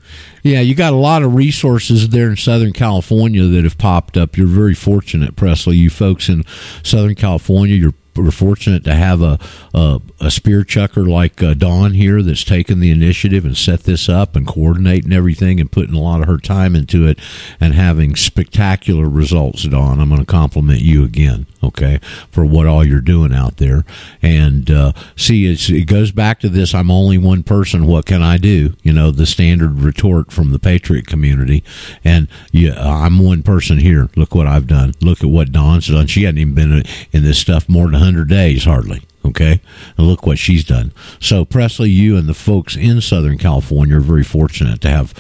Yeah, 0.43 0.61
you 0.61 0.75
got 0.75 0.93
a 0.93 0.95
lot 0.95 1.23
of 1.23 1.33
resources 1.33 2.09
there 2.09 2.29
in 2.29 2.37
Southern 2.37 2.71
California 2.71 3.45
that 3.45 3.63
have 3.63 3.79
popped 3.79 4.15
up. 4.15 4.37
You're 4.37 4.45
very 4.45 4.75
fortunate, 4.75 5.35
Presley. 5.35 5.75
You 5.75 5.89
folks 5.89 6.29
in 6.29 6.43
Southern 6.83 7.15
California, 7.15 7.75
you're 7.75 7.95
we're 8.15 8.31
fortunate 8.31 8.83
to 8.85 8.93
have 8.93 9.21
a 9.21 9.39
a, 9.73 10.01
a 10.19 10.31
spear 10.31 10.63
chucker 10.63 11.05
like 11.05 11.41
uh, 11.43 11.53
Dawn 11.53 11.93
here 11.93 12.21
that's 12.21 12.43
taken 12.43 12.79
the 12.79 12.91
initiative 12.91 13.45
and 13.45 13.57
set 13.57 13.83
this 13.83 14.07
up 14.07 14.35
and 14.35 14.47
coordinating 14.47 15.13
everything 15.13 15.59
and 15.59 15.71
putting 15.71 15.95
a 15.95 15.99
lot 15.99 16.21
of 16.21 16.27
her 16.27 16.37
time 16.37 16.75
into 16.75 17.07
it 17.07 17.19
and 17.59 17.73
having 17.73 18.15
spectacular 18.15 19.09
results. 19.09 19.63
Dawn, 19.63 19.99
I'm 19.99 20.09
going 20.09 20.21
to 20.21 20.25
compliment 20.25 20.81
you 20.81 21.03
again, 21.03 21.45
okay, 21.65 21.99
for 22.31 22.45
what 22.45 22.67
all 22.67 22.85
you're 22.85 23.01
doing 23.01 23.33
out 23.33 23.57
there. 23.57 23.85
And 24.21 24.69
uh, 24.69 24.93
see, 25.15 25.45
it 25.47 25.87
goes 25.87 26.11
back 26.11 26.39
to 26.41 26.49
this: 26.49 26.73
I'm 26.73 26.91
only 26.91 27.17
one 27.17 27.43
person. 27.43 27.87
What 27.87 28.05
can 28.05 28.21
I 28.21 28.37
do? 28.37 28.75
You 28.83 28.93
know, 28.93 29.11
the 29.11 29.25
standard 29.25 29.79
retort 29.81 30.31
from 30.31 30.51
the 30.51 30.59
Patriot 30.59 31.07
community. 31.07 31.63
And 32.03 32.27
yeah, 32.51 32.75
I'm 32.77 33.19
one 33.19 33.43
person 33.43 33.77
here. 33.77 34.09
Look 34.15 34.35
what 34.35 34.47
I've 34.47 34.67
done. 34.67 34.93
Look 35.01 35.23
at 35.23 35.29
what 35.29 35.51
Dawn's 35.51 35.87
done. 35.87 36.07
She 36.07 36.23
hadn't 36.23 36.39
even 36.39 36.53
been 36.53 36.83
in 37.11 37.23
this 37.23 37.39
stuff 37.39 37.67
more 37.69 37.85
than 37.85 37.93
100 37.93 38.29
days, 38.29 38.65
hardly. 38.65 39.01
Okay. 39.25 39.59
And 39.97 40.07
look 40.07 40.27
what 40.27 40.37
she's 40.37 40.63
done. 40.63 40.91
So, 41.19 41.45
Presley, 41.45 41.89
you 41.89 42.15
and 42.15 42.29
the 42.29 42.35
folks 42.35 42.75
in 42.75 43.01
Southern 43.01 43.37
California 43.37 43.97
are 43.97 44.01
very 44.01 44.23
fortunate 44.23 44.81
to 44.81 44.89
have 44.89 45.13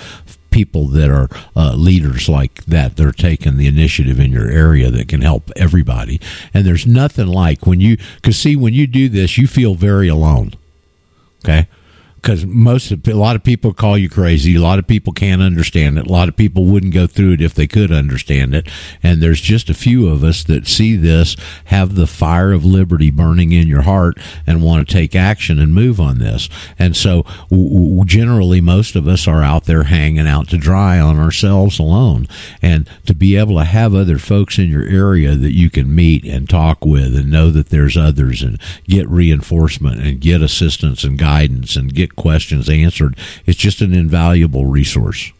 people 0.55 0.87
that 0.87 1.09
are 1.09 1.27
uh, 1.53 1.75
leaders 1.75 2.29
like 2.29 2.63
that 2.63 2.95
that 2.95 3.05
are 3.05 3.11
taking 3.11 3.57
the 3.57 3.67
initiative 3.67 4.21
in 4.21 4.31
your 4.31 4.49
area 4.49 4.89
that 4.89 5.09
can 5.09 5.19
help 5.19 5.51
everybody. 5.57 6.21
And 6.53 6.65
there's 6.65 6.87
nothing 6.87 7.27
like 7.27 7.67
when 7.67 7.81
you, 7.81 7.97
because 8.15 8.37
see, 8.37 8.55
when 8.55 8.73
you 8.73 8.87
do 8.87 9.09
this, 9.09 9.37
you 9.37 9.47
feel 9.47 9.75
very 9.75 10.07
alone. 10.07 10.53
Okay 11.43 11.67
because 12.25 12.43
most 12.43 12.89
of, 12.89 13.07
a 13.07 13.13
lot 13.13 13.35
of 13.35 13.43
people 13.43 13.71
call 13.71 13.95
you 13.99 14.09
crazy. 14.09 14.55
A 14.55 14.59
lot 14.59 14.79
of 14.79 14.87
people 14.87 15.13
can't 15.13 15.43
understand 15.43 15.99
it. 15.99 16.07
A 16.07 16.11
lot 16.11 16.27
of 16.27 16.35
people 16.35 16.65
wouldn't 16.65 16.91
go 16.91 17.05
through 17.05 17.33
it 17.33 17.41
if 17.41 17.53
they 17.53 17.67
could 17.67 17.91
understand 17.91 18.55
it. 18.55 18.67
And 19.03 19.21
there's 19.21 19.39
just 19.39 19.69
a 19.69 19.75
few 19.75 20.09
of 20.09 20.23
us 20.23 20.43
that 20.45 20.65
see 20.65 20.95
this, 20.95 21.35
have 21.65 21.93
the 21.93 22.07
fire 22.07 22.51
of 22.51 22.65
liberty 22.65 23.11
burning 23.11 23.51
in 23.51 23.67
your 23.67 23.83
heart, 23.83 24.17
and 24.47 24.63
want 24.63 24.87
to 24.87 24.91
take 24.91 25.15
action 25.15 25.59
and 25.59 25.75
move 25.75 25.99
on 25.99 26.17
this. 26.17 26.49
And 26.79 26.97
so, 26.97 27.27
w- 27.51 27.69
w- 27.69 28.05
generally, 28.05 28.59
most 28.59 28.95
of 28.95 29.07
us 29.07 29.27
are 29.27 29.43
out 29.43 29.65
there 29.65 29.83
hanging 29.83 30.27
out 30.27 30.47
to 30.49 30.57
dry 30.57 30.99
on 30.99 31.19
ourselves 31.19 31.77
alone. 31.77 32.27
And 32.59 32.89
to 33.05 33.13
be 33.13 33.35
able 33.35 33.57
to 33.57 33.65
have 33.65 33.93
other 33.93 34.17
folks 34.17 34.57
in 34.57 34.69
your 34.69 34.87
area 34.87 35.35
that 35.35 35.53
you 35.53 35.69
can 35.69 35.93
meet 35.93 36.25
and 36.25 36.49
talk 36.49 36.83
with, 36.83 37.15
and 37.15 37.29
know 37.29 37.51
that 37.51 37.69
there's 37.69 37.95
others, 37.95 38.41
and 38.41 38.59
get 38.87 39.07
reinforcement 39.09 40.01
and 40.01 40.19
get 40.19 40.41
assistance 40.41 41.03
and 41.03 41.19
guidance 41.19 41.75
and 41.75 41.93
get 41.93 42.14
questions 42.15 42.69
answered. 42.69 43.17
It's 43.45 43.57
just 43.57 43.81
an 43.81 43.93
invaluable 43.93 44.65
resource. 44.65 45.31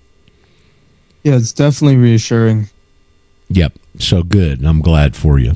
Yeah, 1.23 1.35
it's 1.35 1.53
definitely 1.53 1.97
reassuring. 1.97 2.69
Yep. 3.49 3.73
So 3.99 4.23
good. 4.23 4.63
I'm 4.63 4.81
glad 4.81 5.15
for 5.15 5.39
you. 5.39 5.55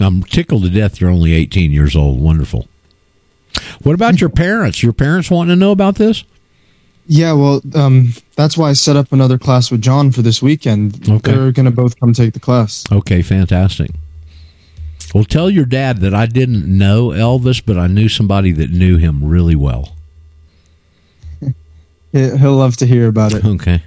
I'm 0.00 0.22
tickled 0.22 0.64
to 0.64 0.70
death 0.70 1.00
you're 1.00 1.10
only 1.10 1.32
18 1.32 1.70
years 1.70 1.94
old. 1.94 2.20
Wonderful. 2.20 2.68
What 3.82 3.94
about 3.94 4.20
your 4.20 4.30
parents? 4.30 4.82
Your 4.82 4.92
parents 4.92 5.30
wanting 5.30 5.54
to 5.54 5.56
know 5.56 5.70
about 5.70 5.96
this? 5.96 6.24
Yeah, 7.06 7.34
well, 7.34 7.60
um, 7.74 8.14
that's 8.34 8.56
why 8.56 8.70
I 8.70 8.72
set 8.72 8.96
up 8.96 9.12
another 9.12 9.38
class 9.38 9.70
with 9.70 9.82
John 9.82 10.10
for 10.10 10.22
this 10.22 10.42
weekend. 10.42 11.08
Okay. 11.08 11.32
They're 11.32 11.52
going 11.52 11.66
to 11.66 11.70
both 11.70 12.00
come 12.00 12.12
take 12.12 12.32
the 12.32 12.40
class. 12.40 12.84
Okay, 12.90 13.20
fantastic. 13.22 13.90
Well, 15.14 15.24
tell 15.24 15.50
your 15.50 15.66
dad 15.66 16.00
that 16.00 16.14
I 16.14 16.26
didn't 16.26 16.66
know 16.66 17.08
Elvis, 17.08 17.62
but 17.64 17.76
I 17.78 17.86
knew 17.86 18.08
somebody 18.08 18.52
that 18.52 18.70
knew 18.70 18.96
him 18.96 19.24
really 19.24 19.54
well. 19.54 19.93
He- 22.14 22.38
He'll 22.38 22.56
love 22.56 22.76
to 22.78 22.86
hear 22.86 23.08
about 23.08 23.34
it. 23.34 23.44
Okay. 23.44 23.82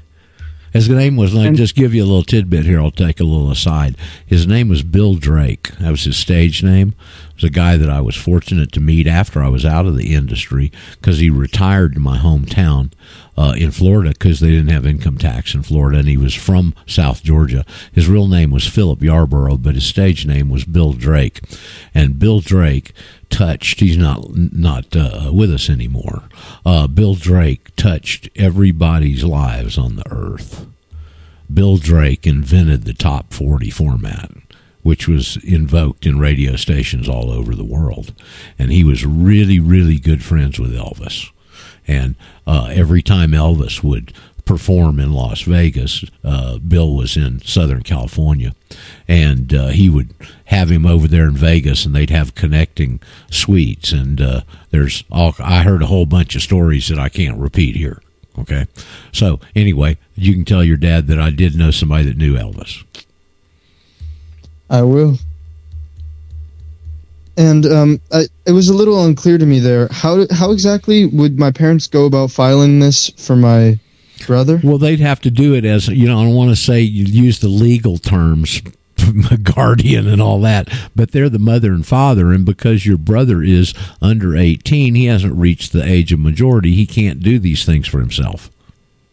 His 0.74 0.90
name 0.90 1.16
was, 1.16 1.34
And- 1.34 1.56
just 1.58 1.76
give 1.76 1.96
you 1.96 2.04
a 2.04 2.06
little 2.06 2.24
tidbit 2.24 2.66
here. 2.66 2.80
I'll 2.80 2.92
take 2.92 3.20
a 3.20 3.24
little 3.24 3.50
aside. 3.50 3.96
His 4.26 4.46
name 4.46 4.68
was 4.70 4.84
Bill 4.84 5.16
Drake. 5.16 5.72
That 5.80 5.90
was 5.92 6.04
his 6.04 6.18
stage 6.18 6.62
name. 6.62 6.94
Was 7.38 7.44
a 7.44 7.50
guy 7.52 7.78
that 7.78 7.90
I 7.90 8.02
was 8.02 8.16
fortunate 8.16 8.72
to 8.72 8.80
meet 8.80 9.06
after 9.06 9.44
I 9.44 9.48
was 9.48 9.64
out 9.64 9.86
of 9.86 9.96
the 9.96 10.16
industry 10.16 10.72
because 10.94 11.20
he 11.20 11.30
retired 11.30 11.94
to 11.94 12.00
my 12.00 12.18
hometown 12.18 12.92
uh, 13.38 13.54
in 13.56 13.70
Florida 13.70 14.10
because 14.10 14.40
they 14.40 14.50
didn't 14.50 14.72
have 14.72 14.88
income 14.88 15.20
tax 15.20 15.54
in 15.54 15.62
Florida 15.62 16.00
and 16.00 16.08
he 16.08 16.18
was 16.18 16.34
from 16.34 16.74
South 16.88 17.22
Georgia. 17.24 17.64
His 17.92 18.10
real 18.10 18.28
name 18.28 18.50
was 18.50 18.66
Philip 18.68 19.00
Yarbrough, 19.00 19.62
but 19.62 19.76
his 19.76 19.86
stage 19.86 20.26
name 20.26 20.50
was 20.50 20.66
Bill 20.66 20.94
Drake. 20.94 21.42
And 21.94 22.18
Bill 22.18 22.40
Drake 22.40 22.92
touched, 23.30 23.82
he's 23.82 23.98
not, 23.98 24.36
not 24.36 24.96
uh, 24.96 25.30
with 25.32 25.54
us 25.54 25.70
anymore. 25.70 26.24
Uh, 26.66 26.88
Bill 26.88 27.14
Drake 27.14 27.76
touched 27.76 28.30
everybody's 28.36 29.24
lives 29.24 29.78
on 29.78 29.96
the 29.96 30.12
earth. 30.12 30.66
Bill 31.54 31.78
Drake 31.78 32.26
invented 32.26 32.84
the 32.84 32.94
top 32.94 33.32
40 33.32 33.70
format, 33.70 34.32
which 34.88 35.06
was 35.06 35.36
invoked 35.44 36.06
in 36.06 36.18
radio 36.18 36.56
stations 36.56 37.10
all 37.10 37.30
over 37.30 37.54
the 37.54 37.66
world. 37.66 38.14
And 38.58 38.72
he 38.72 38.86
was 38.86 39.06
really, 39.06 39.60
really 39.60 40.00
good 40.00 40.24
friends 40.24 40.62
with 40.62 40.74
Elvis. 40.74 41.30
And 41.86 42.16
uh, 42.48 42.70
every 42.72 43.02
time 43.02 43.32
Elvis 43.32 43.84
would 43.84 44.14
perform 44.46 45.02
in 45.02 45.12
Las 45.12 45.42
Vegas, 45.42 46.06
uh, 46.24 46.60
Bill 46.60 46.96
was 46.96 47.18
in 47.18 47.42
Southern 47.42 47.84
California. 47.84 48.54
And 49.10 49.54
uh, 49.54 49.68
he 49.68 49.90
would 49.90 50.14
have 50.46 50.72
him 50.72 50.86
over 50.86 51.06
there 51.06 51.26
in 51.26 51.36
Vegas, 51.36 51.86
and 51.86 51.94
they'd 51.94 52.10
have 52.10 52.34
connecting 52.34 53.02
suites. 53.30 53.92
And 53.92 54.22
uh, 54.22 54.42
there's 54.72 55.04
all, 55.12 55.36
I 55.40 55.64
heard 55.64 55.82
a 55.82 55.88
whole 55.88 56.06
bunch 56.06 56.34
of 56.34 56.42
stories 56.42 56.88
that 56.88 56.98
I 56.98 57.10
can't 57.10 57.38
repeat 57.38 57.76
here. 57.76 58.02
Okay. 58.40 58.68
So 59.12 59.42
anyway, 59.54 59.98
you 60.16 60.32
can 60.32 60.46
tell 60.46 60.64
your 60.64 60.78
dad 60.78 61.08
that 61.08 61.20
I 61.20 61.30
did 61.30 61.58
know 61.58 61.72
somebody 61.72 62.06
that 62.06 62.16
knew 62.16 62.38
Elvis. 62.38 62.86
I 64.70 64.82
will. 64.82 65.18
And 67.38 67.66
um, 67.68 68.02
I, 68.12 68.26
it 68.46 68.52
was 68.52 68.70
a 68.70 68.74
little 68.74 69.06
unclear 69.06 69.38
to 69.38 69.46
me 69.46 69.60
there. 69.60 69.88
How 69.92 70.26
how 70.32 70.52
exactly 70.52 71.06
would 71.06 71.38
my 71.38 71.52
parents 71.52 71.86
go 71.86 72.06
about 72.06 72.32
filing 72.32 72.80
this 72.80 73.12
for 73.12 73.36
my 73.36 73.80
brother? 74.26 74.60
Well, 74.64 74.80
they'd 74.80 75.00
have 75.00 75.22
to 75.22 75.32
do 75.32 75.54
it 75.54 75.64
as 75.64 75.88
you 75.88 76.08
know. 76.08 76.20
I 76.20 76.24
don't 76.24 76.34
want 76.34 76.50
to 76.50 76.56
say 76.56 76.82
you 76.82 77.06
use 77.06 77.40
the 77.40 77.48
legal 77.48 78.00
terms, 78.00 78.64
guardian 79.44 80.08
and 80.08 80.20
all 80.20 80.42
that, 80.42 80.68
but 80.96 81.12
they're 81.12 81.30
the 81.30 81.38
mother 81.38 81.74
and 81.74 81.86
father, 81.86 82.32
and 82.32 82.44
because 82.44 82.88
your 82.88 82.98
brother 82.98 83.44
is 83.44 83.76
under 84.02 84.36
eighteen, 84.36 84.96
he 84.96 85.06
hasn't 85.06 85.36
reached 85.36 85.74
the 85.74 85.84
age 85.84 86.12
of 86.12 86.20
majority. 86.20 86.74
He 86.74 86.88
can't 86.88 87.22
do 87.22 87.38
these 87.38 87.66
things 87.66 87.88
for 87.88 88.00
himself. 88.00 88.50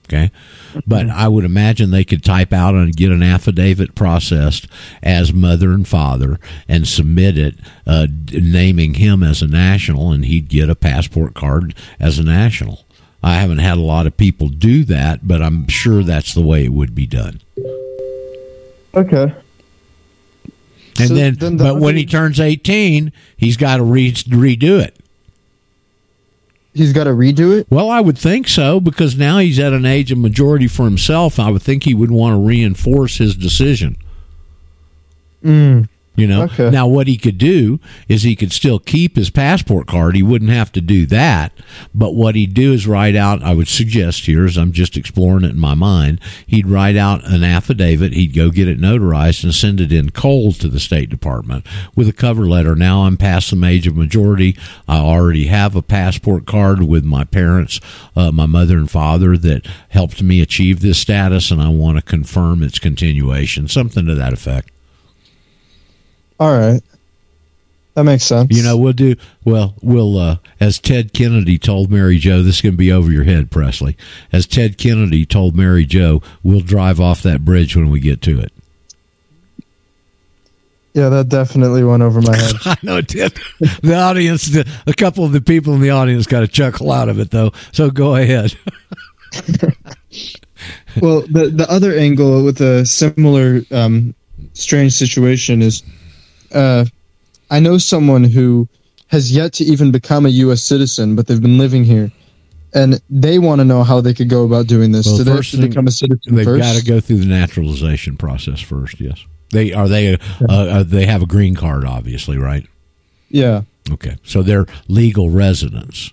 Okay, 0.07 0.31
but 0.87 1.09
I 1.09 1.29
would 1.29 1.45
imagine 1.45 1.91
they 1.91 2.05
could 2.05 2.23
type 2.23 2.53
out 2.53 2.75
and 2.75 2.95
get 2.95 3.11
an 3.11 3.23
affidavit 3.23 3.95
processed 3.95 4.67
as 5.03 5.33
mother 5.33 5.73
and 5.73 5.89
father 5.89 6.39
and 6.69 6.87
submit 6.87 7.39
it, 7.39 7.55
uh, 7.87 8.07
naming 8.33 8.95
him 8.95 9.23
as 9.23 9.41
a 9.41 9.47
national, 9.47 10.13
and 10.13 10.27
he'd 10.27 10.49
get 10.49 10.69
a 10.69 10.75
passport 10.75 11.35
card 11.35 11.75
as 11.99 12.19
a 12.19 12.23
national. 12.23 12.85
I 13.23 13.37
haven't 13.37 13.59
had 13.59 13.79
a 13.79 13.83
lot 13.83 14.07
of 14.07 14.19
people 14.19 14.49
do 14.49 14.85
that, 14.85 15.27
but 15.27 15.41
I'm 15.41 15.67
sure 15.69 16.03
that's 16.03 16.35
the 16.35 16.43
way 16.43 16.65
it 16.65 16.73
would 16.75 16.95
be 16.95 17.07
done. 17.07 17.41
Okay. 18.95 19.35
And 20.99 21.09
So 21.09 21.15
then, 21.15 21.35
then 21.37 21.57
the 21.57 21.65
but 21.65 21.81
when 21.81 21.97
he 21.97 22.05
turns 22.05 22.39
18, 22.39 23.11
he's 23.37 23.57
got 23.57 23.79
to 23.79 23.83
re- 23.83 24.13
redo 24.13 24.79
it. 24.81 24.97
He's 26.75 26.93
got 26.93 27.05
to 27.05 27.11
redo 27.11 27.57
it. 27.57 27.69
Well, 27.71 27.89
I 27.89 28.01
would 28.01 28.19
think 28.19 28.49
so 28.49 28.81
because 28.81 29.17
now 29.17 29.39
he's 29.39 29.61
at 29.61 29.73
an 29.73 29.87
age 29.87 30.11
of 30.11 30.19
majority 30.19 30.67
for 30.67 30.85
himself. 30.85 31.39
I 31.39 31.51
would 31.51 31.63
think 31.63 31.85
he 31.85 31.95
would 31.95 32.11
want 32.11 32.35
to 32.35 32.39
reinforce 32.39 33.19
his 33.19 33.37
decision. 33.37 33.97
Mm. 35.45 35.89
You 36.17 36.29
know, 36.29 36.43
Okay. 36.45 36.71
now 36.71 36.87
what 36.87 37.09
he 37.09 37.17
could 37.17 37.39
do 37.39 37.81
is 38.09 38.23
he 38.23 38.37
could 38.37 38.53
still 38.53 38.79
keep 38.79 39.17
his 39.17 39.31
passport 39.31 39.87
card. 39.89 40.15
He 40.15 40.23
wouldn't 40.23 40.51
have 40.51 40.71
to 40.73 40.81
do 40.81 41.07
that. 41.07 41.53
But 41.95 42.15
what 42.15 42.35
he'd 42.37 42.55
do 42.55 42.73
is 42.73 42.87
write 42.87 43.17
out, 43.17 43.43
I 43.43 43.53
would 43.55 43.67
suggest 43.69 44.27
here, 44.27 44.45
as 44.45 44.57
I'm 44.57 44.73
just 44.73 44.97
exploring 44.97 45.45
it 45.45 45.51
in 45.51 45.59
my 45.59 45.75
mind, 45.75 46.21
he'd 46.47 46.69
write 46.69 46.97
out 46.97 47.25
an 47.27 47.43
affidavit. 47.43 48.13
He'd 48.13 48.35
go 48.35 48.51
get 48.51 48.69
it 48.69 48.81
notarized 48.81 49.43
and 49.43 49.55
send 49.55 49.81
it 49.81 49.93
in 49.93 50.11
cold 50.11 50.61
to 50.61 50.69
the 50.69 50.79
State 50.79 51.11
Department 51.11 51.67
with 51.97 52.09
a 52.09 52.13
cover 52.13 52.47
letter. 52.47 52.77
Now 52.77 53.03
I'm 53.03 53.17
past 53.17 53.51
the 53.51 53.65
age 53.67 53.87
of 53.87 53.97
majority. 53.97 54.57
I 54.87 54.99
already 54.99 55.47
have 55.47 55.75
a 55.75 55.83
passport 55.83 56.47
card 56.47 56.83
with 56.85 57.05
my 57.05 57.25
parents, 57.25 57.81
uh, 58.15 58.31
my 58.31 58.47
mother 58.47 58.77
and 58.77 58.91
father 58.91 59.37
that 59.39 59.67
helped 59.89 60.23
me 60.23 60.41
achieve 60.41 60.81
this 60.81 60.99
status, 60.99 61.51
and 61.51 61.61
I 61.61 61.69
want 61.69 61.97
to 61.99 62.03
confirm 62.03 62.63
its 62.63 62.79
continuation. 62.79 63.67
Something 63.69 64.07
to 64.07 64.15
that 64.15 64.33
effect. 64.33 64.71
All 66.39 66.53
right. 66.53 66.83
That 67.95 68.05
makes 68.05 68.25
sense. 68.25 68.49
You 68.51 68.65
know, 68.65 68.77
we'll 68.77 68.93
do 68.93 69.15
well. 69.45 69.75
We'll 69.81 70.19
uh, 70.19 70.37
as 70.59 70.81
Ted 70.81 71.13
Kennedy 71.13 71.59
told 71.59 71.93
Mary 71.93 72.19
Jo. 72.19 72.43
This 72.43 72.57
is 72.57 72.61
going 72.61 72.73
to 72.73 72.79
be 72.79 72.91
over 72.91 73.13
your 73.13 73.23
head, 73.23 73.53
Presley. 73.53 73.97
As 74.33 74.47
Ted 74.47 74.79
Kennedy 74.79 75.25
told 75.25 75.57
Mary 75.57 75.85
Jo, 75.85 76.21
we'll 76.43 76.61
drive 76.61 77.01
off 77.01 77.23
that 77.23 77.45
bridge 77.45 77.77
when 77.77 77.91
we 77.91 78.01
get 78.01 78.21
to 78.23 78.41
it. 78.41 78.53
Yeah, 80.95 81.09
that 81.09 81.29
definitely 81.29 81.83
went 81.83 82.03
over 82.05 82.21
my 82.21 82.37
head. 82.37 82.55
I 82.65 82.77
know 82.83 82.97
it 82.99 83.09
did. 83.09 83.37
The 83.83 83.97
audience, 83.97 84.47
the, 84.47 84.69
a 84.87 84.95
couple 84.95 85.25
of 85.25 85.33
the 85.33 85.41
people 85.41 85.75
in 85.75 85.81
the 85.81 85.91
audience 85.91 86.27
got 86.27 86.45
a 86.45 86.49
chuckle 86.49 86.93
out 86.93 87.09
of 87.09 87.19
it, 87.19 87.33
though. 87.33 87.53
So 87.73 87.91
go 87.91 88.15
ahead. 88.15 88.57
well, 91.01 91.23
the 91.23 91.51
the 91.53 91.67
other 91.69 91.97
angle 91.97 92.45
with 92.45 92.61
a 92.61 92.87
similar 92.87 93.63
um, 93.73 94.15
strange 94.53 94.93
situation 94.93 95.63
is, 95.63 95.83
uh, 96.55 96.85
I 97.51 97.61
know 97.61 97.79
someone 97.79 98.25
who 98.25 98.69
has 99.09 99.31
yet 99.35 99.53
to 99.55 99.65
even 99.65 99.93
become 99.93 100.27
a 100.27 100.31
U.S. 100.31 100.63
citizen, 100.63 101.15
but 101.15 101.27
they've 101.27 101.41
been 101.43 101.59
living 101.59 101.85
here, 101.85 102.11
and 102.75 103.01
they 103.11 103.39
want 103.39 103.61
to 103.61 103.65
know 103.65 103.85
how 103.85 104.01
they 104.01 104.15
could 104.15 104.29
go 104.29 104.45
about 104.45 104.67
doing 104.67 104.93
this. 104.93 105.07
Well, 105.07 105.19
Do 105.19 105.25
they 105.25 105.31
have 105.33 105.51
to 105.51 105.57
become 105.69 105.87
a 105.87 105.91
citizen 105.91 106.35
They've 106.35 106.45
first? 106.45 106.63
got 106.63 106.77
to 106.77 106.85
go 106.85 107.01
through 107.01 107.19
the 107.19 107.27
naturalization 107.27 108.17
process 108.17 108.61
first. 108.61 109.01
Yes, 109.01 109.25
they 109.53 109.73
are. 109.73 109.89
They 109.89 110.15
uh, 110.15 110.19
uh, 110.49 110.83
they 110.83 111.07
have 111.07 111.23
a 111.23 111.27
green 111.27 111.55
card, 111.55 111.85
obviously, 111.85 112.39
right? 112.39 112.67
Yeah. 113.29 113.63
Okay, 113.91 114.17
so 114.25 114.43
they're 114.43 114.67
legal 114.89 115.29
residents. 115.31 116.13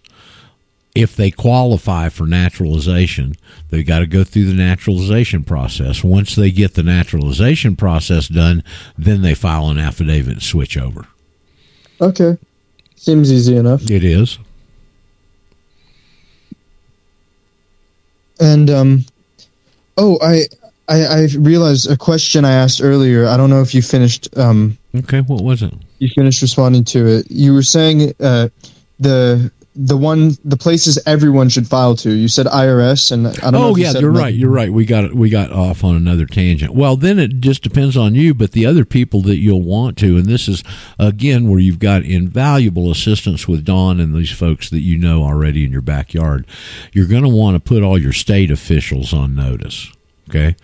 If 0.93 1.15
they 1.15 1.31
qualify 1.31 2.09
for 2.09 2.25
naturalization, 2.27 3.35
they've 3.69 3.85
got 3.87 3.99
to 3.99 4.07
go 4.07 4.23
through 4.25 4.45
the 4.45 4.53
naturalization 4.53 5.43
process. 5.43 6.03
Once 6.03 6.35
they 6.35 6.51
get 6.51 6.73
the 6.73 6.83
naturalization 6.83 7.77
process 7.77 8.27
done, 8.27 8.61
then 8.97 9.21
they 9.21 9.33
file 9.33 9.69
an 9.69 9.77
affidavit 9.77 10.33
and 10.33 10.43
switch 10.43 10.77
over. 10.77 11.07
Okay. 12.01 12.37
Seems 12.97 13.31
easy 13.31 13.55
enough. 13.55 13.89
It 13.89 14.03
is. 14.03 14.37
And 18.39 18.69
um, 18.69 19.05
oh, 19.97 20.17
I, 20.21 20.43
I 20.89 21.03
I 21.05 21.27
realized 21.37 21.89
a 21.89 21.95
question 21.95 22.43
I 22.43 22.53
asked 22.53 22.81
earlier. 22.81 23.27
I 23.27 23.37
don't 23.37 23.49
know 23.49 23.61
if 23.61 23.73
you 23.75 23.81
finished 23.81 24.35
um 24.37 24.77
Okay, 24.95 25.21
what 25.21 25.43
was 25.43 25.61
it? 25.61 25.73
you 25.99 26.09
finished 26.15 26.41
responding 26.41 26.83
to 26.85 27.05
it. 27.07 27.29
You 27.29 27.53
were 27.53 27.61
saying 27.63 28.13
uh 28.19 28.49
the 28.99 29.51
the 29.75 29.95
one 29.95 30.31
the 30.43 30.57
places 30.57 30.99
everyone 31.05 31.49
should 31.49 31.67
file 31.67 31.95
to. 31.97 32.11
You 32.11 32.27
said 32.27 32.45
IRS, 32.45 33.11
and 33.11 33.27
I 33.27 33.31
don't 33.31 33.53
know. 33.53 33.63
Oh 33.63 33.75
you 33.75 33.83
yeah, 33.83 33.91
said 33.91 34.01
you're 34.01 34.11
right. 34.11 34.33
You're 34.33 34.49
right. 34.49 34.71
We 34.71 34.85
got 34.85 35.13
we 35.13 35.29
got 35.29 35.51
off 35.51 35.83
on 35.83 35.95
another 35.95 36.25
tangent. 36.25 36.73
Well, 36.73 36.97
then 36.97 37.19
it 37.19 37.39
just 37.39 37.63
depends 37.63 37.95
on 37.95 38.15
you, 38.15 38.33
but 38.33 38.51
the 38.51 38.65
other 38.65 38.83
people 38.83 39.21
that 39.23 39.37
you'll 39.37 39.61
want 39.61 39.97
to, 39.99 40.17
and 40.17 40.25
this 40.25 40.47
is 40.47 40.63
again 40.99 41.49
where 41.49 41.59
you've 41.59 41.79
got 41.79 42.03
invaluable 42.03 42.91
assistance 42.91 43.47
with 43.47 43.65
Dawn 43.65 43.99
and 43.99 44.13
these 44.13 44.31
folks 44.31 44.69
that 44.69 44.81
you 44.81 44.97
know 44.97 45.23
already 45.23 45.63
in 45.63 45.71
your 45.71 45.81
backyard. 45.81 46.45
You're 46.91 47.07
going 47.07 47.23
to 47.23 47.29
want 47.29 47.55
to 47.55 47.59
put 47.59 47.83
all 47.83 47.97
your 47.97 48.13
state 48.13 48.51
officials 48.51 49.13
on 49.13 49.35
notice. 49.35 49.91
Okay. 50.31 50.55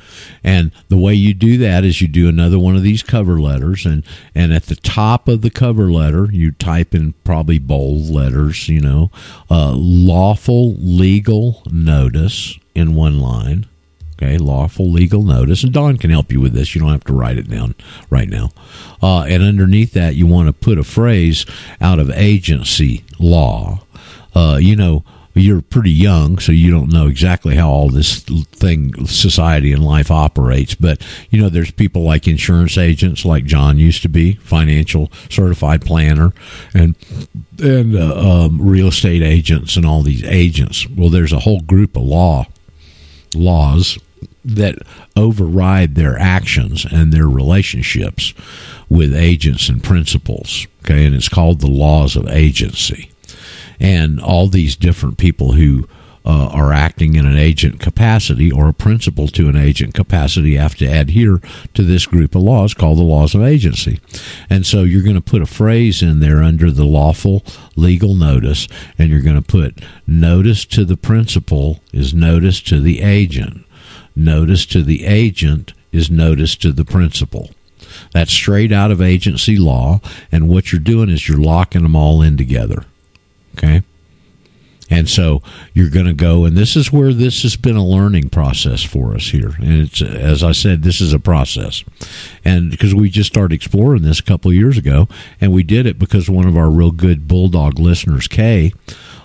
And 0.46 0.72
the 0.88 0.96
way 0.96 1.14
you 1.14 1.34
do 1.34 1.58
that 1.58 1.84
is 1.84 2.02
you 2.02 2.08
do 2.08 2.30
another 2.30 2.58
one 2.58 2.78
of 2.78 2.84
these 2.84 3.04
cover 3.04 3.38
letters 3.38 3.86
and, 3.86 4.02
and 4.34 4.54
at 4.54 4.68
the 4.68 4.78
top 4.78 5.28
of 5.28 5.42
the 5.42 5.50
cover 5.50 5.92
letter, 5.92 6.30
you 6.32 6.52
type 6.52 6.96
in 6.96 7.14
probably 7.26 7.60
bold 7.60 8.10
letters, 8.10 8.70
you 8.70 8.80
know, 8.80 9.12
uh, 9.52 9.74
lawful 9.76 10.76
legal 10.76 11.64
notice 11.70 12.58
in 12.76 12.96
one 12.96 13.20
line. 13.20 13.66
Okay. 14.14 14.38
Lawful 14.38 14.90
legal 14.90 15.22
notice. 15.22 15.64
And 15.64 15.74
Dawn 15.74 15.98
can 15.98 16.12
help 16.12 16.32
you 16.32 16.40
with 16.40 16.54
this. 16.54 16.74
You 16.74 16.80
don't 16.80 16.92
have 16.92 17.04
to 17.04 17.14
write 17.14 17.38
it 17.38 17.50
down 17.50 17.76
right 18.10 18.30
now. 18.30 18.52
Uh, 19.04 19.24
and 19.24 19.44
underneath 19.44 19.92
that, 19.94 20.16
you 20.16 20.26
want 20.26 20.48
to 20.48 20.54
put 20.54 20.80
a 20.80 20.84
phrase 20.86 21.46
out 21.82 22.00
of 22.00 22.10
agency 22.12 23.04
law. 23.20 23.82
Uh, 24.34 24.60
you 24.62 24.78
know, 24.78 25.04
you're 25.38 25.62
pretty 25.62 25.92
young, 25.92 26.40
so 26.40 26.52
you 26.52 26.72
don't 26.72 26.92
know 26.92 27.08
exactly 27.08 27.56
how 27.56 27.70
all 27.70 27.90
this 27.90 28.20
thing, 28.22 29.06
society 29.06 29.72
and 29.72 29.84
life 29.84 30.12
operates. 30.12 30.76
But 30.76 31.06
you 31.30 31.42
know, 31.42 31.50
there's 31.50 31.72
people 31.72 32.04
like 32.04 32.28
insurance 32.28 32.78
agents, 32.78 33.26
like 33.26 33.46
John 33.46 33.78
used 33.78 34.02
to 34.04 34.10
be, 34.10 34.34
financial 34.36 35.12
certified 35.30 35.82
planner, 35.82 36.34
and 36.74 36.96
and 37.60 37.96
uh, 37.96 38.46
um, 38.46 38.62
real 38.62 38.88
estate 38.88 39.24
agents, 39.24 39.76
and 39.76 39.86
all 39.86 40.04
these 40.04 40.24
agents. 40.24 40.88
Well, 40.90 41.10
there's 41.10 41.34
a 41.34 41.40
whole 41.40 41.62
group 41.62 41.96
of 41.96 42.04
law 42.04 42.46
laws 43.36 43.98
that 44.44 44.76
override 45.16 45.96
their 45.96 46.18
actions 46.18 46.86
and 46.90 47.12
their 47.12 47.28
relationships 47.28 48.34
with 48.90 49.14
agents 49.14 49.68
and 49.68 49.84
principals. 49.84 50.68
Okay, 50.84 51.06
and 51.06 51.14
it's 51.14 51.30
called 51.30 51.60
the 51.60 51.68
laws 51.68 52.16
of 52.16 52.28
agency 52.30 53.12
and 53.80 54.20
all 54.20 54.48
these 54.48 54.76
different 54.76 55.18
people 55.18 55.54
who 55.54 55.88
uh, 56.28 56.50
are 56.52 56.74
acting 56.74 57.16
in 57.16 57.26
an 57.26 57.38
agent 57.38 57.80
capacity 57.80 58.52
or 58.52 58.68
a 58.68 58.74
principal 58.74 59.30
to 59.30 59.48
an 59.48 59.56
agent 59.56 59.94
capacity 59.94 60.58
have 60.58 60.76
to 60.76 60.86
adhere 60.86 61.40
to 61.74 61.84
this 61.84 62.06
group 62.06 62.36
of 62.36 62.42
laws 62.42 62.74
called 62.74 62.98
the 62.98 63.04
laws 63.04 63.34
of 63.34 63.42
agency. 63.42 64.02
And 64.50 64.66
so 64.66 64.84
you're 64.84 65.04
going 65.04 65.16
to 65.16 65.22
put 65.22 65.42
a 65.42 65.46
phrase 65.46 66.02
in 66.02 66.20
there 66.20 66.44
under 66.44 66.70
the 66.70 66.84
lawful 66.84 67.46
legal 67.78 68.14
notice, 68.14 68.68
and 69.00 69.10
you're 69.10 69.22
going 69.22 69.42
to 69.42 69.42
put 69.42 69.82
notice 70.06 70.66
to 70.66 70.84
the 70.84 70.98
principal 70.98 71.80
is 71.94 72.14
notice 72.14 72.60
to 72.64 72.82
the 72.82 73.02
agent. 73.02 73.66
Notice 74.14 74.66
to 74.66 74.84
the 74.84 75.06
agent 75.06 75.72
is 75.94 76.12
notice 76.12 76.58
to 76.58 76.74
the 76.74 76.84
principal. 76.84 77.52
That's 78.12 78.34
straight 78.34 78.74
out 78.74 78.92
of 78.92 79.02
agency 79.02 79.56
law, 79.56 80.02
and 80.30 80.50
what 80.50 80.74
you're 80.74 80.82
doing 80.82 81.10
is 81.10 81.30
you're 81.30 81.38
locking 81.38 81.84
them 81.84 81.96
all 81.96 82.22
in 82.22 82.36
together. 82.36 82.84
Okay. 83.58 83.84
And 84.90 85.10
so 85.10 85.42
you're 85.74 85.90
going 85.90 86.06
to 86.06 86.14
go, 86.14 86.46
and 86.46 86.56
this 86.56 86.78
is 86.78 86.94
where 86.94 87.12
this 87.12 87.44
has 87.44 87.58
been 87.58 87.76
a 87.76 87.86
learning 87.86 88.30
process 88.30 88.84
for 88.84 89.16
us 89.16 89.32
here. 89.32 89.52
And 89.60 89.82
it's, 89.82 90.02
as 90.02 90.44
I 90.44 90.54
said, 90.54 90.84
this 90.84 91.02
is 91.02 91.12
a 91.12 91.20
process. 91.20 91.84
And 92.46 92.72
because 92.72 92.96
we 92.96 93.10
just 93.10 93.30
started 93.30 93.54
exploring 93.54 94.04
this 94.04 94.20
a 94.20 94.24
couple 94.24 94.50
of 94.50 94.56
years 94.56 94.78
ago, 94.78 95.10
and 95.42 95.52
we 95.52 95.64
did 95.64 95.86
it 95.86 96.00
because 96.00 96.30
one 96.30 96.48
of 96.48 96.56
our 96.56 96.70
real 96.70 96.92
good 96.92 97.28
Bulldog 97.28 97.80
listeners, 97.80 98.30
Kay, 98.30 98.72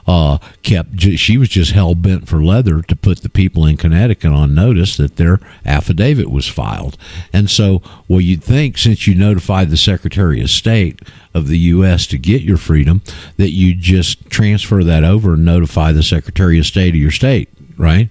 uh, 0.06 0.38
kept, 0.62 1.00
she 1.00 1.36
was 1.36 1.48
just 1.48 1.72
hell 1.72 1.94
bent 1.94 2.28
for 2.28 2.42
leather 2.42 2.82
to 2.82 2.96
put 2.96 3.22
the 3.22 3.28
people 3.28 3.66
in 3.66 3.76
Connecticut 3.76 4.32
on 4.32 4.54
notice 4.54 4.96
that 4.96 5.16
their 5.16 5.40
affidavit 5.64 6.30
was 6.30 6.48
filed. 6.48 6.96
And 7.32 7.48
so, 7.48 7.82
well, 8.08 8.20
you'd 8.20 8.42
think 8.42 8.78
since 8.78 9.06
you 9.06 9.14
notified 9.14 9.70
the 9.70 9.76
Secretary 9.76 10.40
of 10.40 10.50
State 10.50 11.00
of 11.34 11.48
the 11.48 11.58
U.S. 11.58 12.06
to 12.08 12.18
get 12.18 12.42
your 12.42 12.58
freedom, 12.58 13.02
that 13.36 13.50
you'd 13.50 13.80
just 13.80 14.28
transfer 14.28 14.82
that 14.84 15.04
over 15.04 15.34
and 15.34 15.44
notify 15.44 15.92
the 15.92 16.02
Secretary 16.02 16.58
of 16.58 16.66
State 16.66 16.94
of 16.94 17.00
your 17.00 17.10
state, 17.10 17.48
right? 17.76 18.10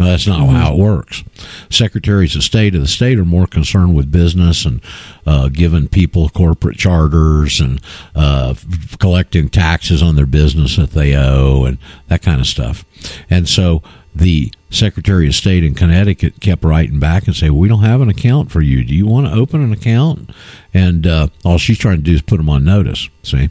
Well, 0.00 0.08
that's 0.08 0.26
not 0.26 0.48
how 0.48 0.72
it 0.72 0.78
works. 0.78 1.22
Secretaries 1.68 2.34
of 2.34 2.42
State 2.42 2.74
of 2.74 2.80
the 2.80 2.88
state 2.88 3.18
are 3.18 3.24
more 3.26 3.46
concerned 3.46 3.94
with 3.94 4.10
business 4.10 4.64
and 4.64 4.80
uh, 5.26 5.50
giving 5.50 5.88
people 5.88 6.30
corporate 6.30 6.78
charters 6.78 7.60
and 7.60 7.82
uh, 8.14 8.54
collecting 8.98 9.50
taxes 9.50 10.02
on 10.02 10.16
their 10.16 10.24
business 10.24 10.76
that 10.76 10.92
they 10.92 11.14
owe 11.14 11.64
and 11.66 11.76
that 12.08 12.22
kind 12.22 12.40
of 12.40 12.46
stuff. 12.46 12.82
And 13.28 13.46
so 13.46 13.82
the 14.14 14.50
Secretary 14.70 15.28
of 15.28 15.34
State 15.34 15.64
in 15.64 15.74
Connecticut 15.74 16.40
kept 16.40 16.64
writing 16.64 16.98
back 16.98 17.26
and 17.26 17.36
saying, 17.36 17.54
"We 17.54 17.68
don't 17.68 17.82
have 17.82 18.00
an 18.00 18.08
account 18.08 18.50
for 18.50 18.62
you. 18.62 18.82
Do 18.82 18.94
you 18.94 19.06
want 19.06 19.26
to 19.26 19.38
open 19.38 19.60
an 19.62 19.70
account?" 19.70 20.30
And 20.72 21.06
uh, 21.06 21.28
all 21.44 21.58
she's 21.58 21.76
trying 21.76 21.98
to 21.98 22.02
do 22.02 22.14
is 22.14 22.22
put 22.22 22.38
them 22.38 22.48
on 22.48 22.64
notice. 22.64 23.10
See. 23.22 23.50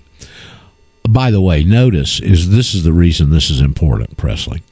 By 1.07 1.29
the 1.29 1.41
way, 1.41 1.63
notice 1.63 2.19
is 2.19 2.49
this 2.49 2.73
is 2.73 2.83
the 2.83 2.93
reason 2.93 3.29
this 3.29 3.51
is 3.51 3.61
important, 3.61 4.17
Presley 4.17 4.63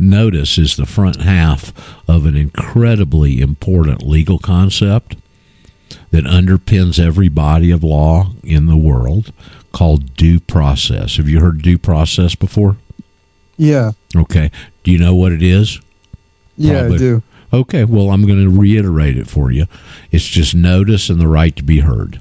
notice 0.00 0.58
is 0.58 0.76
the 0.76 0.86
front 0.86 1.22
half 1.22 1.72
of 2.08 2.26
an 2.26 2.36
incredibly 2.36 3.40
important 3.40 4.02
legal 4.02 4.38
concept 4.38 5.16
that 6.10 6.24
underpins 6.24 6.98
every 6.98 7.28
body 7.28 7.70
of 7.70 7.84
law 7.84 8.32
in 8.42 8.66
the 8.66 8.76
world 8.76 9.32
called 9.72 10.14
due 10.14 10.40
process. 10.40 11.16
Have 11.16 11.28
you 11.28 11.40
heard 11.40 11.62
due 11.62 11.78
process 11.78 12.34
before? 12.34 12.76
Yeah. 13.56 13.92
Okay. 14.16 14.50
Do 14.84 14.90
you 14.90 14.98
know 14.98 15.14
what 15.14 15.32
it 15.32 15.42
is? 15.42 15.80
Yeah, 16.56 16.80
Probably. 16.80 16.96
I 16.96 16.98
do. 16.98 17.22
Okay, 17.50 17.84
well, 17.84 18.10
I'm 18.10 18.26
going 18.26 18.44
to 18.44 18.60
reiterate 18.60 19.16
it 19.16 19.26
for 19.26 19.50
you. 19.50 19.66
It's 20.10 20.26
just 20.26 20.54
notice 20.54 21.08
and 21.08 21.18
the 21.20 21.28
right 21.28 21.54
to 21.56 21.62
be 21.62 21.80
heard. 21.80 22.20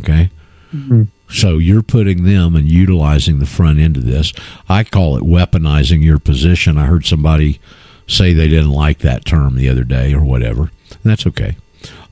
Okay? 0.00 0.30
Mm-hmm. 0.74 1.04
So 1.28 1.58
you're 1.58 1.82
putting 1.82 2.24
them 2.24 2.54
and 2.54 2.68
utilizing 2.68 3.38
the 3.38 3.46
front 3.46 3.78
end 3.78 3.96
of 3.96 4.04
this. 4.06 4.32
I 4.68 4.84
call 4.84 5.16
it 5.16 5.24
weaponizing 5.24 6.02
your 6.04 6.18
position. 6.18 6.78
I 6.78 6.86
heard 6.86 7.04
somebody 7.04 7.60
say 8.06 8.32
they 8.32 8.48
didn't 8.48 8.70
like 8.70 8.98
that 9.00 9.24
term 9.24 9.56
the 9.56 9.68
other 9.68 9.84
day 9.84 10.14
or 10.14 10.24
whatever. 10.24 10.70
And 10.90 11.00
that's 11.02 11.26
okay. 11.26 11.56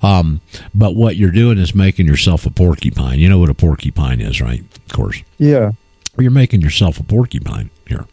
Um, 0.02 0.40
but 0.74 0.94
what 0.96 1.16
you're 1.16 1.30
doing 1.30 1.58
is 1.58 1.74
making 1.74 2.06
yourself 2.06 2.44
a 2.44 2.50
porcupine. 2.50 3.18
You 3.20 3.28
know 3.28 3.38
what 3.38 3.48
a 3.50 3.54
porcupine 3.54 4.20
is, 4.20 4.40
right? 4.40 4.60
Of 4.60 4.92
course 4.92 5.22
Yeah. 5.38 5.70
you're 6.18 6.30
making 6.30 6.60
yourself 6.60 6.98
a 7.00 7.04
porcupine 7.04 7.70
here. 7.86 8.06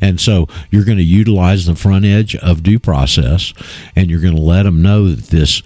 And 0.00 0.20
so 0.20 0.48
you're 0.70 0.84
going 0.84 0.98
to 0.98 1.04
utilize 1.04 1.66
the 1.66 1.74
front 1.74 2.04
edge 2.04 2.34
of 2.36 2.62
due 2.62 2.78
process 2.78 3.52
and 3.94 4.10
you're 4.10 4.20
going 4.20 4.36
to 4.36 4.40
let 4.42 4.62
them 4.62 4.80
know 4.82 5.08
that 5.10 5.26
this 5.28 5.62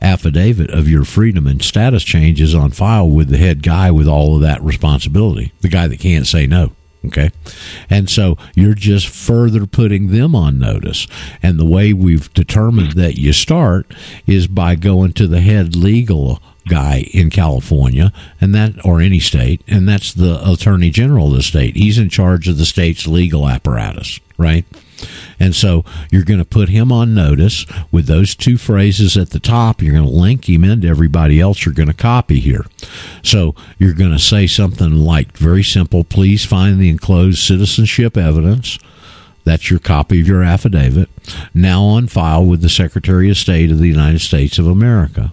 affidavit 0.00 0.70
of 0.70 0.88
your 0.88 1.04
freedom 1.04 1.46
and 1.46 1.62
status 1.62 2.02
change 2.02 2.40
is 2.40 2.54
on 2.54 2.70
file 2.70 3.08
with 3.08 3.28
the 3.28 3.38
head 3.38 3.62
guy 3.62 3.90
with 3.90 4.08
all 4.08 4.36
of 4.36 4.42
that 4.42 4.62
responsibility, 4.62 5.52
the 5.60 5.68
guy 5.68 5.86
that 5.86 6.00
can't 6.00 6.26
say 6.26 6.46
no. 6.46 6.72
Okay. 7.06 7.30
And 7.88 8.10
so 8.10 8.36
you're 8.54 8.74
just 8.74 9.08
further 9.08 9.66
putting 9.66 10.08
them 10.08 10.34
on 10.34 10.58
notice. 10.58 11.06
And 11.42 11.58
the 11.58 11.64
way 11.64 11.92
we've 11.92 12.32
determined 12.34 12.92
that 12.92 13.18
you 13.18 13.32
start 13.32 13.94
is 14.26 14.46
by 14.46 14.74
going 14.74 15.14
to 15.14 15.26
the 15.26 15.40
head 15.40 15.74
legal 15.74 16.42
guy 16.68 17.08
in 17.12 17.30
California 17.30 18.12
and 18.40 18.54
that 18.54 18.84
or 18.84 19.00
any 19.00 19.18
state 19.18 19.62
and 19.66 19.88
that's 19.88 20.12
the 20.12 20.40
attorney 20.48 20.90
general 20.90 21.28
of 21.28 21.32
the 21.32 21.42
state 21.42 21.74
he's 21.74 21.98
in 21.98 22.08
charge 22.08 22.46
of 22.46 22.58
the 22.58 22.66
state's 22.66 23.06
legal 23.06 23.48
apparatus 23.48 24.20
right 24.36 24.64
and 25.38 25.54
so 25.54 25.84
you're 26.10 26.24
going 26.24 26.38
to 26.38 26.44
put 26.44 26.68
him 26.68 26.92
on 26.92 27.14
notice 27.14 27.64
with 27.90 28.06
those 28.06 28.34
two 28.34 28.58
phrases 28.58 29.16
at 29.16 29.30
the 29.30 29.40
top. 29.40 29.80
You're 29.80 29.94
going 29.94 30.06
to 30.06 30.10
link 30.10 30.48
him 30.48 30.64
into 30.64 30.88
everybody 30.88 31.40
else 31.40 31.64
you're 31.64 31.74
going 31.74 31.88
to 31.88 31.94
copy 31.94 32.40
here. 32.40 32.66
So 33.22 33.54
you're 33.78 33.94
going 33.94 34.12
to 34.12 34.18
say 34.18 34.46
something 34.46 34.94
like, 34.94 35.36
very 35.36 35.62
simple, 35.62 36.04
please 36.04 36.44
find 36.44 36.78
the 36.78 36.90
enclosed 36.90 37.38
citizenship 37.38 38.16
evidence. 38.16 38.78
That's 39.44 39.70
your 39.70 39.80
copy 39.80 40.20
of 40.20 40.28
your 40.28 40.42
affidavit, 40.42 41.08
now 41.54 41.82
on 41.82 42.08
file 42.08 42.44
with 42.44 42.60
the 42.60 42.68
Secretary 42.68 43.30
of 43.30 43.38
State 43.38 43.70
of 43.70 43.78
the 43.78 43.88
United 43.88 44.20
States 44.20 44.58
of 44.58 44.66
America. 44.66 45.32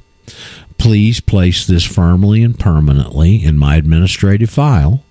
Please 0.77 1.19
place 1.19 1.65
this 1.65 1.83
firmly 1.83 2.43
and 2.43 2.57
permanently 2.57 3.43
in 3.43 3.57
my 3.57 3.75
administrative 3.75 4.49
file 4.49 5.03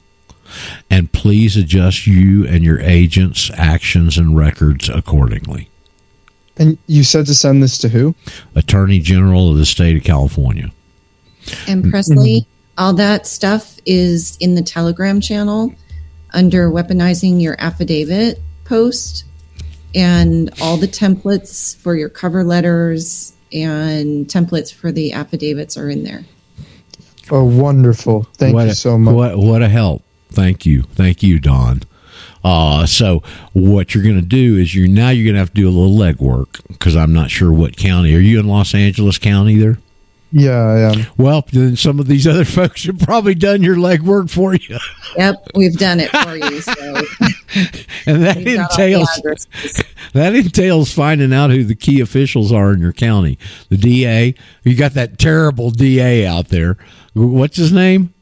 and 0.91 1.13
please 1.13 1.57
adjust 1.57 2.07
you 2.07 2.47
and 2.47 2.65
your 2.65 2.81
agent's 2.81 3.51
actions 3.55 4.19
and 4.19 4.37
records 4.37 4.89
accordingly. 4.89 5.69
And 6.57 6.79
you 6.87 7.05
said 7.05 7.27
to 7.27 7.35
send 7.35 7.63
this 7.63 7.79
to 7.79 7.89
who? 7.89 8.15
Attorney 8.55 8.99
General 8.99 9.51
of 9.51 9.59
the 9.59 9.67
State 9.67 9.97
of 9.97 10.05
California. 10.05 10.71
And 11.69 11.91
Presley, 11.91 12.47
all 12.79 12.95
that 12.95 13.27
stuff 13.27 13.79
is 13.85 14.37
in 14.39 14.55
the 14.55 14.63
Telegram 14.63 15.21
channel 15.21 15.75
under 16.33 16.71
weaponizing 16.71 17.41
your 17.41 17.57
affidavit 17.59 18.41
post, 18.65 19.25
and 19.95 20.51
all 20.61 20.77
the 20.77 20.89
templates 20.89 21.77
for 21.77 21.95
your 21.95 22.09
cover 22.09 22.45
letters 22.45 23.33
and 23.53 24.27
templates 24.27 24.73
for 24.73 24.91
the 24.91 25.13
affidavits 25.13 25.77
are 25.77 25.89
in 25.89 26.05
there. 26.05 26.25
Oh, 27.31 27.45
wonderful. 27.45 28.25
Thank 28.35 28.55
what 28.55 28.65
you 28.65 28.73
a, 28.73 28.75
so 28.75 28.99
much. 28.99 29.15
What, 29.15 29.39
what 29.39 29.63
a 29.63 29.69
help. 29.69 30.03
Thank 30.37 30.67
you. 30.67 30.83
Thank 30.83 31.23
you, 31.23 31.39
Dawn. 31.39 31.83
Uh, 32.45 32.85
so 32.85 33.23
what 33.55 33.95
you're 33.95 34.05
going 34.05 34.21
to 34.21 34.27
do 34.27 34.57
is 34.57 34.75
you 34.75 34.87
now 34.87 35.09
you're 35.09 35.25
going 35.25 35.35
to 35.35 35.41
have 35.41 35.49
to 35.49 35.55
do 35.55 35.67
a 35.67 35.71
little 35.71 35.97
legwork 35.97 36.65
because 36.69 36.95
I'm 36.95 37.13
not 37.13 37.31
sure 37.31 37.53
what 37.53 37.77
county. 37.77 38.15
Are 38.15 38.21
you 38.21 38.39
in 38.39 38.47
Los 38.47 38.75
Angeles 38.75 39.17
County 39.19 39.57
there? 39.57 39.79
Yeah, 40.31 40.51
I 40.53 40.79
am. 40.93 41.07
Well, 41.17 41.47
then 41.51 41.77
some 41.77 41.99
of 41.99 42.07
these 42.07 42.27
other 42.27 42.45
folks 42.59 42.85
have 42.85 42.99
probably 42.99 43.35
done 43.35 43.63
your 43.63 43.77
legwork 43.77 44.29
for 44.29 44.55
you, 44.55 44.79
Yep, 45.17 45.37
we've 45.55 45.79
done 45.79 45.99
it 45.99 46.11
for 46.11 46.37
you. 46.37 46.61
So 46.61 46.73
and 48.07 48.23
that 48.23 48.37
we've 48.37 48.57
got 48.57 48.71
all 48.71 48.77
the 48.77 48.85
entails 48.85 49.47
that 50.13 50.35
entails 50.35 50.93
finding 50.93 51.33
out 51.33 51.51
who 51.51 51.65
the 51.65 51.75
key 51.75 52.01
officials 52.01 52.53
are 52.53 52.75
in 52.75 52.81
your 52.81 52.93
county. 52.93 53.39
The 53.71 53.79
DA. 53.79 54.35
You 54.63 54.77
got 54.77 54.93
that 54.93 55.19
terrible 55.19 55.71
DA 55.71 56.27
out 56.27 56.49
there. 56.49 56.77
What's 57.15 57.57
his 57.57 57.73
name? 57.73 58.13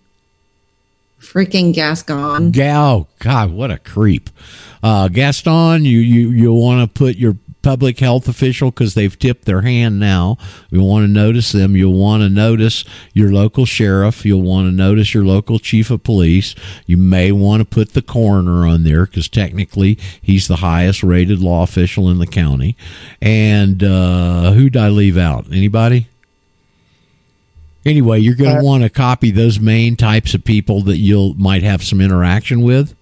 Freaking 1.34 1.74
Gascon. 1.74 2.52
Gal, 2.52 3.08
God, 3.18 3.50
what 3.50 3.72
a 3.72 3.78
creep. 3.78 4.30
Uh, 4.84 5.08
Gaston, 5.08 5.84
you 5.84 5.98
you 5.98 6.30
you 6.30 6.52
want 6.52 6.88
to 6.88 6.98
put 6.98 7.16
your 7.16 7.36
public 7.60 7.98
health 7.98 8.28
official 8.28 8.70
because 8.70 8.94
they've 8.94 9.18
tipped 9.18 9.46
their 9.46 9.62
hand 9.62 9.98
now. 9.98 10.36
You 10.70 10.82
want 10.82 11.04
to 11.04 11.08
notice 11.08 11.50
them. 11.50 11.74
You'll 11.74 11.98
want 11.98 12.22
to 12.22 12.28
notice 12.28 12.84
your 13.14 13.32
local 13.32 13.64
sheriff. 13.66 14.24
You'll 14.24 14.42
want 14.42 14.68
to 14.68 14.72
notice 14.72 15.12
your 15.12 15.24
local 15.24 15.58
chief 15.58 15.90
of 15.90 16.04
police. 16.04 16.54
You 16.86 16.98
may 16.98 17.32
want 17.32 17.62
to 17.62 17.64
put 17.64 17.94
the 17.94 18.02
coroner 18.02 18.66
on 18.66 18.84
there 18.84 19.06
because 19.06 19.28
technically 19.28 19.98
he's 20.22 20.46
the 20.46 20.56
highest 20.56 21.02
rated 21.02 21.40
law 21.40 21.62
official 21.64 22.10
in 22.10 22.18
the 22.18 22.26
county. 22.26 22.76
And 23.20 23.82
uh, 23.82 24.52
who'd 24.52 24.76
I 24.76 24.90
leave 24.90 25.16
out? 25.16 25.46
Anybody? 25.50 26.06
Anyway, 27.86 28.18
you're 28.18 28.34
going 28.34 28.54
to 28.54 28.60
Uh, 28.60 28.64
want 28.64 28.82
to 28.82 28.90
copy 28.90 29.30
those 29.30 29.60
main 29.60 29.96
types 29.96 30.34
of 30.34 30.44
people 30.44 30.82
that 30.82 30.98
you'll 30.98 31.34
might 31.34 31.62
have 31.62 31.82
some 31.82 32.00
interaction 32.00 32.62
with, 32.62 32.94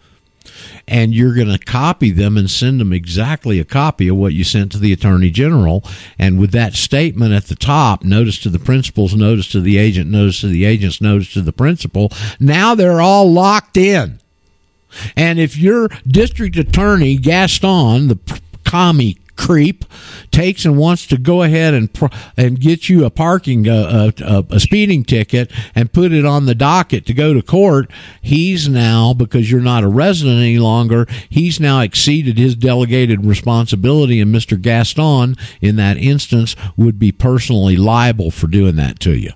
and 0.89 1.15
you're 1.15 1.35
going 1.35 1.49
to 1.49 1.59
copy 1.59 2.11
them 2.11 2.37
and 2.37 2.51
send 2.51 2.81
them 2.81 2.93
exactly 2.93 3.61
a 3.61 3.65
copy 3.65 4.09
of 4.09 4.17
what 4.17 4.33
you 4.33 4.43
sent 4.43 4.73
to 4.73 4.79
the 4.79 4.93
attorney 4.93 5.31
general. 5.31 5.85
And 6.19 6.41
with 6.41 6.51
that 6.51 6.75
statement 6.75 7.33
at 7.33 7.47
the 7.47 7.55
top, 7.55 8.03
notice 8.03 8.39
to 8.41 8.49
the 8.51 8.59
principals, 8.59 9.15
notice 9.15 9.49
to 9.53 9.61
the 9.61 9.79
agent, 9.79 10.11
notice 10.11 10.41
to 10.41 10.49
the 10.49 10.65
agents, 10.65 11.01
notice 11.01 11.33
to 11.35 11.43
the 11.43 11.53
principal. 11.53 12.11
Now 12.41 12.75
they're 12.75 13.01
all 13.01 13.31
locked 13.31 13.77
in. 13.77 14.19
And 15.17 15.39
if 15.39 15.57
your 15.57 15.89
district 16.07 16.57
attorney, 16.57 17.17
Gaston, 17.17 18.09
the 18.09 18.19
commie 18.65 19.17
creep, 19.37 19.85
takes 20.31 20.65
and 20.65 20.77
wants 20.77 21.07
to 21.07 21.19
go 21.19 21.43
ahead 21.43 21.75
and 21.75 21.91
and 22.37 22.61
get 22.61 22.89
you 22.89 23.05
a 23.05 23.11
parking 23.11 23.69
uh, 23.69 24.13
uh, 24.23 24.43
a 24.51 24.61
speeding 24.61 25.05
ticket 25.05 25.51
and 25.75 25.93
put 25.93 26.13
it 26.13 26.25
on 26.25 26.47
the 26.47 26.55
docket 26.55 27.07
to 27.07 27.15
go 27.15 27.35
to 27.35 27.43
court, 27.43 27.91
he's 28.21 28.69
now 28.69 29.15
because 29.15 29.51
you're 29.51 29.61
not 29.61 29.85
a 29.85 29.89
resident 29.89 30.39
any 30.39 30.59
longer. 30.59 31.07
He's 31.29 31.61
now 31.61 31.81
exceeded 31.81 32.39
his 32.39 32.55
delegated 32.55 33.25
responsibility, 33.25 34.21
and 34.21 34.35
Mr. 34.35 34.61
Gaston, 34.61 35.37
in 35.61 35.77
that 35.77 35.97
instance, 35.97 36.57
would 36.77 36.99
be 36.99 37.13
personally 37.13 37.77
liable 37.77 38.31
for 38.31 38.47
doing 38.47 38.77
that 38.77 39.01
to 39.01 39.17
you 39.17 39.33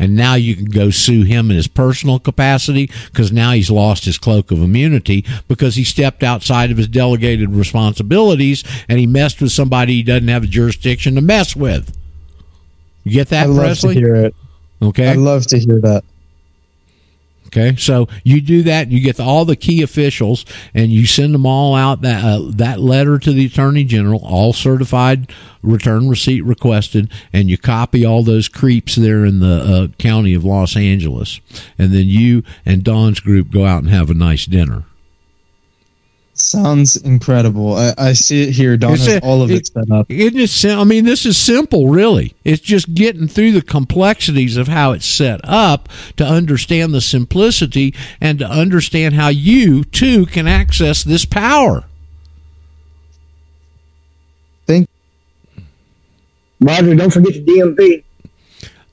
and 0.00 0.16
now 0.16 0.34
you 0.34 0.56
can 0.56 0.64
go 0.64 0.90
sue 0.90 1.22
him 1.22 1.50
in 1.50 1.56
his 1.56 1.68
personal 1.68 2.18
capacity 2.18 2.90
because 3.06 3.30
now 3.30 3.52
he's 3.52 3.70
lost 3.70 4.06
his 4.06 4.18
cloak 4.18 4.50
of 4.50 4.60
immunity 4.60 5.24
because 5.46 5.76
he 5.76 5.84
stepped 5.84 6.24
outside 6.24 6.72
of 6.72 6.78
his 6.78 6.88
delegated 6.88 7.50
responsibilities 7.50 8.64
and 8.88 8.98
he 8.98 9.06
messed 9.06 9.40
with 9.40 9.52
somebody 9.52 9.92
he 9.92 10.02
doesn't 10.02 10.28
have 10.28 10.42
a 10.42 10.48
jurisdiction 10.48 11.14
to 11.14 11.20
mess 11.20 11.54
with. 11.54 11.94
You 13.04 13.12
get 13.12 13.28
that, 13.28 13.44
I 13.44 13.46
love 13.46 13.58
Presley? 13.58 13.94
to 13.94 14.00
hear 14.00 14.16
it. 14.16 14.34
Okay. 14.82 15.10
I 15.10 15.14
love 15.14 15.46
to 15.48 15.58
hear 15.58 15.78
that. 15.80 16.02
Okay, 17.52 17.74
so 17.74 18.06
you 18.22 18.40
do 18.40 18.62
that, 18.62 18.92
you 18.92 19.00
get 19.00 19.18
all 19.18 19.44
the 19.44 19.56
key 19.56 19.82
officials, 19.82 20.44
and 20.72 20.92
you 20.92 21.04
send 21.04 21.34
them 21.34 21.46
all 21.46 21.74
out 21.74 22.02
that 22.02 22.24
uh, 22.24 22.42
that 22.54 22.78
letter 22.78 23.18
to 23.18 23.32
the 23.32 23.46
attorney 23.46 23.82
general, 23.82 24.20
all 24.22 24.52
certified, 24.52 25.32
return 25.60 26.08
receipt 26.08 26.42
requested, 26.42 27.10
and 27.32 27.50
you 27.50 27.58
copy 27.58 28.06
all 28.06 28.22
those 28.22 28.48
creeps 28.48 28.94
there 28.94 29.24
in 29.24 29.40
the 29.40 29.56
uh, 29.56 29.88
county 29.98 30.32
of 30.32 30.44
Los 30.44 30.76
Angeles, 30.76 31.40
and 31.76 31.92
then 31.92 32.06
you 32.06 32.44
and 32.64 32.84
Dawn's 32.84 33.18
group 33.18 33.50
go 33.50 33.66
out 33.66 33.82
and 33.82 33.90
have 33.90 34.10
a 34.10 34.14
nice 34.14 34.46
dinner. 34.46 34.84
Sounds 36.40 36.96
incredible. 36.96 37.74
I, 37.74 37.92
I 37.98 38.12
see 38.14 38.42
it 38.44 38.52
here. 38.52 38.76
Dawn 38.78 38.94
It's 38.94 39.04
has 39.06 39.16
a- 39.16 39.20
all 39.20 39.42
of 39.42 39.50
it, 39.50 39.56
it- 39.58 39.66
set 39.66 39.90
up. 39.90 40.06
It 40.08 40.32
just, 40.32 40.64
I 40.64 40.82
mean, 40.84 41.04
this 41.04 41.26
is 41.26 41.36
simple, 41.36 41.88
really. 41.88 42.34
It's 42.44 42.62
just 42.62 42.94
getting 42.94 43.28
through 43.28 43.52
the 43.52 43.60
complexities 43.62 44.56
of 44.56 44.66
how 44.66 44.92
it's 44.92 45.04
set 45.04 45.40
up 45.44 45.88
to 46.16 46.24
understand 46.24 46.94
the 46.94 47.02
simplicity 47.02 47.94
and 48.22 48.38
to 48.38 48.46
understand 48.46 49.14
how 49.14 49.28
you 49.28 49.84
too 49.84 50.24
can 50.26 50.48
access 50.48 51.04
this 51.04 51.26
power. 51.26 51.84
Thank 54.66 54.88
Roger, 56.60 56.94
don't 56.94 57.12
forget 57.12 57.34
the 57.34 57.44
DMV. 57.44 58.04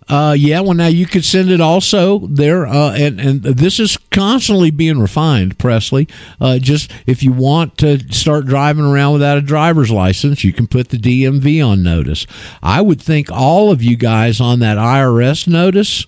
Uh, 0.09 0.34
yeah, 0.38 0.61
well, 0.61 0.73
now 0.73 0.88
you 0.88 1.05
could 1.05 1.25
send 1.25 1.51
it 1.51 1.59
also 1.59 2.19
there, 2.19 2.65
uh, 2.65 2.93
and 2.93 3.19
and 3.19 3.43
this 3.43 3.77
is 3.77 3.97
constantly 4.09 4.71
being 4.71 4.99
refined, 4.99 5.59
Presley. 5.59 6.07
Uh, 6.39 6.59
just 6.59 6.91
if 7.05 7.23
you 7.23 7.34
want 7.34 7.77
to 7.79 7.99
start 8.13 8.45
driving 8.45 8.85
around 8.85 9.13
without 9.13 9.38
a 9.38 9.41
driver's 9.41 9.91
license, 9.91 10.45
you 10.45 10.53
can 10.53 10.65
put 10.65 10.89
the 10.89 10.97
DMV 10.97 11.65
on 11.65 11.84
notice. 11.84 12.25
I 12.63 12.81
would 12.81 13.01
think 13.01 13.29
all 13.29 13.69
of 13.69 13.84
you 13.84 13.97
guys 13.97 14.39
on 14.39 14.59
that 14.59 14.77
IRS 14.77 15.45
notice. 15.47 16.05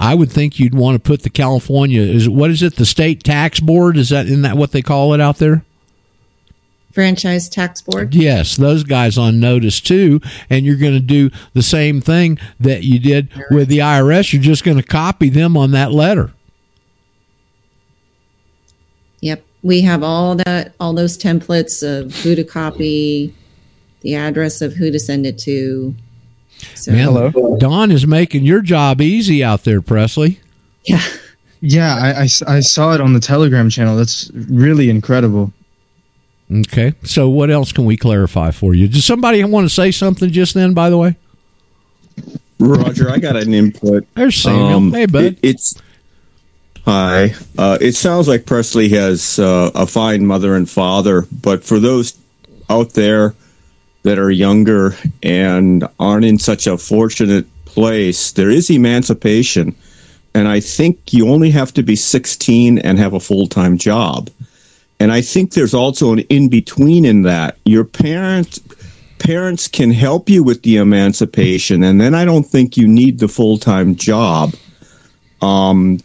I 0.00 0.14
would 0.14 0.30
think 0.30 0.60
you'd 0.60 0.76
want 0.76 0.94
to 0.94 1.00
put 1.00 1.22
the 1.24 1.30
California 1.30 2.00
is 2.00 2.28
what 2.28 2.50
is 2.50 2.62
it 2.62 2.76
the 2.76 2.86
state 2.86 3.24
tax 3.24 3.58
board 3.58 3.96
is 3.96 4.10
that 4.10 4.28
in 4.28 4.42
that 4.42 4.56
what 4.56 4.70
they 4.70 4.80
call 4.80 5.12
it 5.12 5.20
out 5.20 5.38
there 5.38 5.64
Franchise 6.98 7.48
Tax 7.48 7.80
Board. 7.80 8.12
Yes, 8.12 8.56
those 8.56 8.82
guys 8.82 9.16
on 9.16 9.38
notice 9.38 9.80
too, 9.80 10.20
and 10.50 10.66
you're 10.66 10.74
going 10.74 10.94
to 10.94 10.98
do 10.98 11.30
the 11.52 11.62
same 11.62 12.00
thing 12.00 12.40
that 12.58 12.82
you 12.82 12.98
did 12.98 13.28
with 13.52 13.68
the 13.68 13.78
IRS. 13.78 14.32
You're 14.32 14.42
just 14.42 14.64
going 14.64 14.78
to 14.78 14.82
copy 14.82 15.28
them 15.28 15.56
on 15.56 15.70
that 15.70 15.92
letter. 15.92 16.32
Yep. 19.20 19.44
We 19.62 19.82
have 19.82 20.02
all 20.02 20.34
that, 20.34 20.74
all 20.80 20.92
those 20.92 21.16
templates 21.16 21.84
of 21.86 22.12
who 22.16 22.34
to 22.34 22.42
copy, 22.42 23.32
the 24.00 24.16
address 24.16 24.60
of 24.60 24.72
who 24.72 24.90
to 24.90 24.98
send 24.98 25.24
it 25.24 25.38
to. 25.38 25.94
So, 26.74 26.90
Man, 26.90 27.04
Hello? 27.04 27.56
Dawn 27.60 27.92
is 27.92 28.08
making 28.08 28.42
your 28.42 28.60
job 28.60 29.00
easy 29.00 29.44
out 29.44 29.62
there, 29.62 29.80
Presley. 29.80 30.40
yeah. 30.82 31.00
Yeah, 31.60 31.94
I 31.94 32.28
I 32.48 32.58
saw 32.60 32.94
it 32.94 33.00
on 33.00 33.12
the 33.12 33.20
Telegram 33.20 33.70
channel. 33.70 33.96
That's 33.96 34.32
really 34.32 34.90
incredible. 34.90 35.52
Okay, 36.50 36.94
so 37.04 37.28
what 37.28 37.50
else 37.50 37.72
can 37.72 37.84
we 37.84 37.96
clarify 37.96 38.50
for 38.52 38.74
you? 38.74 38.88
Does 38.88 39.04
somebody 39.04 39.44
want 39.44 39.66
to 39.68 39.74
say 39.74 39.90
something 39.90 40.30
just 40.30 40.54
then? 40.54 40.72
By 40.74 40.88
the 40.90 40.96
way, 40.96 41.16
Roger, 42.58 43.10
I 43.10 43.18
got 43.18 43.36
an 43.36 43.52
input. 43.54 44.06
there's 44.14 44.36
Samuel. 44.36 44.66
Um, 44.76 44.92
hey, 44.92 45.06
bud. 45.06 45.24
it- 45.24 45.38
it's 45.42 45.74
hi. 46.84 47.34
Uh, 47.56 47.76
it 47.80 47.92
sounds 47.94 48.28
like 48.28 48.46
Presley 48.46 48.88
has 48.90 49.38
uh, 49.38 49.70
a 49.74 49.86
fine 49.86 50.24
mother 50.26 50.54
and 50.56 50.68
father, 50.68 51.26
but 51.42 51.62
for 51.64 51.78
those 51.78 52.16
out 52.70 52.90
there 52.94 53.34
that 54.04 54.18
are 54.18 54.30
younger 54.30 54.96
and 55.22 55.86
aren't 56.00 56.24
in 56.24 56.38
such 56.38 56.66
a 56.66 56.78
fortunate 56.78 57.46
place, 57.66 58.32
there 58.32 58.48
is 58.50 58.70
emancipation, 58.70 59.74
and 60.34 60.48
I 60.48 60.60
think 60.60 61.12
you 61.12 61.28
only 61.28 61.50
have 61.50 61.74
to 61.74 61.82
be 61.82 61.94
16 61.94 62.78
and 62.78 62.98
have 62.98 63.12
a 63.12 63.20
full 63.20 63.46
time 63.48 63.76
job. 63.76 64.30
And 65.00 65.12
I 65.12 65.20
think 65.20 65.52
there's 65.52 65.74
also 65.74 66.12
an 66.12 66.20
in 66.20 66.48
between 66.48 67.04
in 67.04 67.22
that. 67.22 67.58
Your 67.64 67.84
parents 67.84 68.60
parents 69.18 69.68
can 69.68 69.90
help 69.90 70.28
you 70.28 70.42
with 70.42 70.62
the 70.62 70.76
emancipation, 70.76 71.82
and 71.82 72.00
then 72.00 72.14
I 72.14 72.24
don't 72.24 72.44
think 72.44 72.76
you 72.76 72.86
need 72.88 73.18
the 73.18 73.28
full 73.28 73.58
time 73.58 73.94
job. 73.94 74.54
Um, 75.40 76.00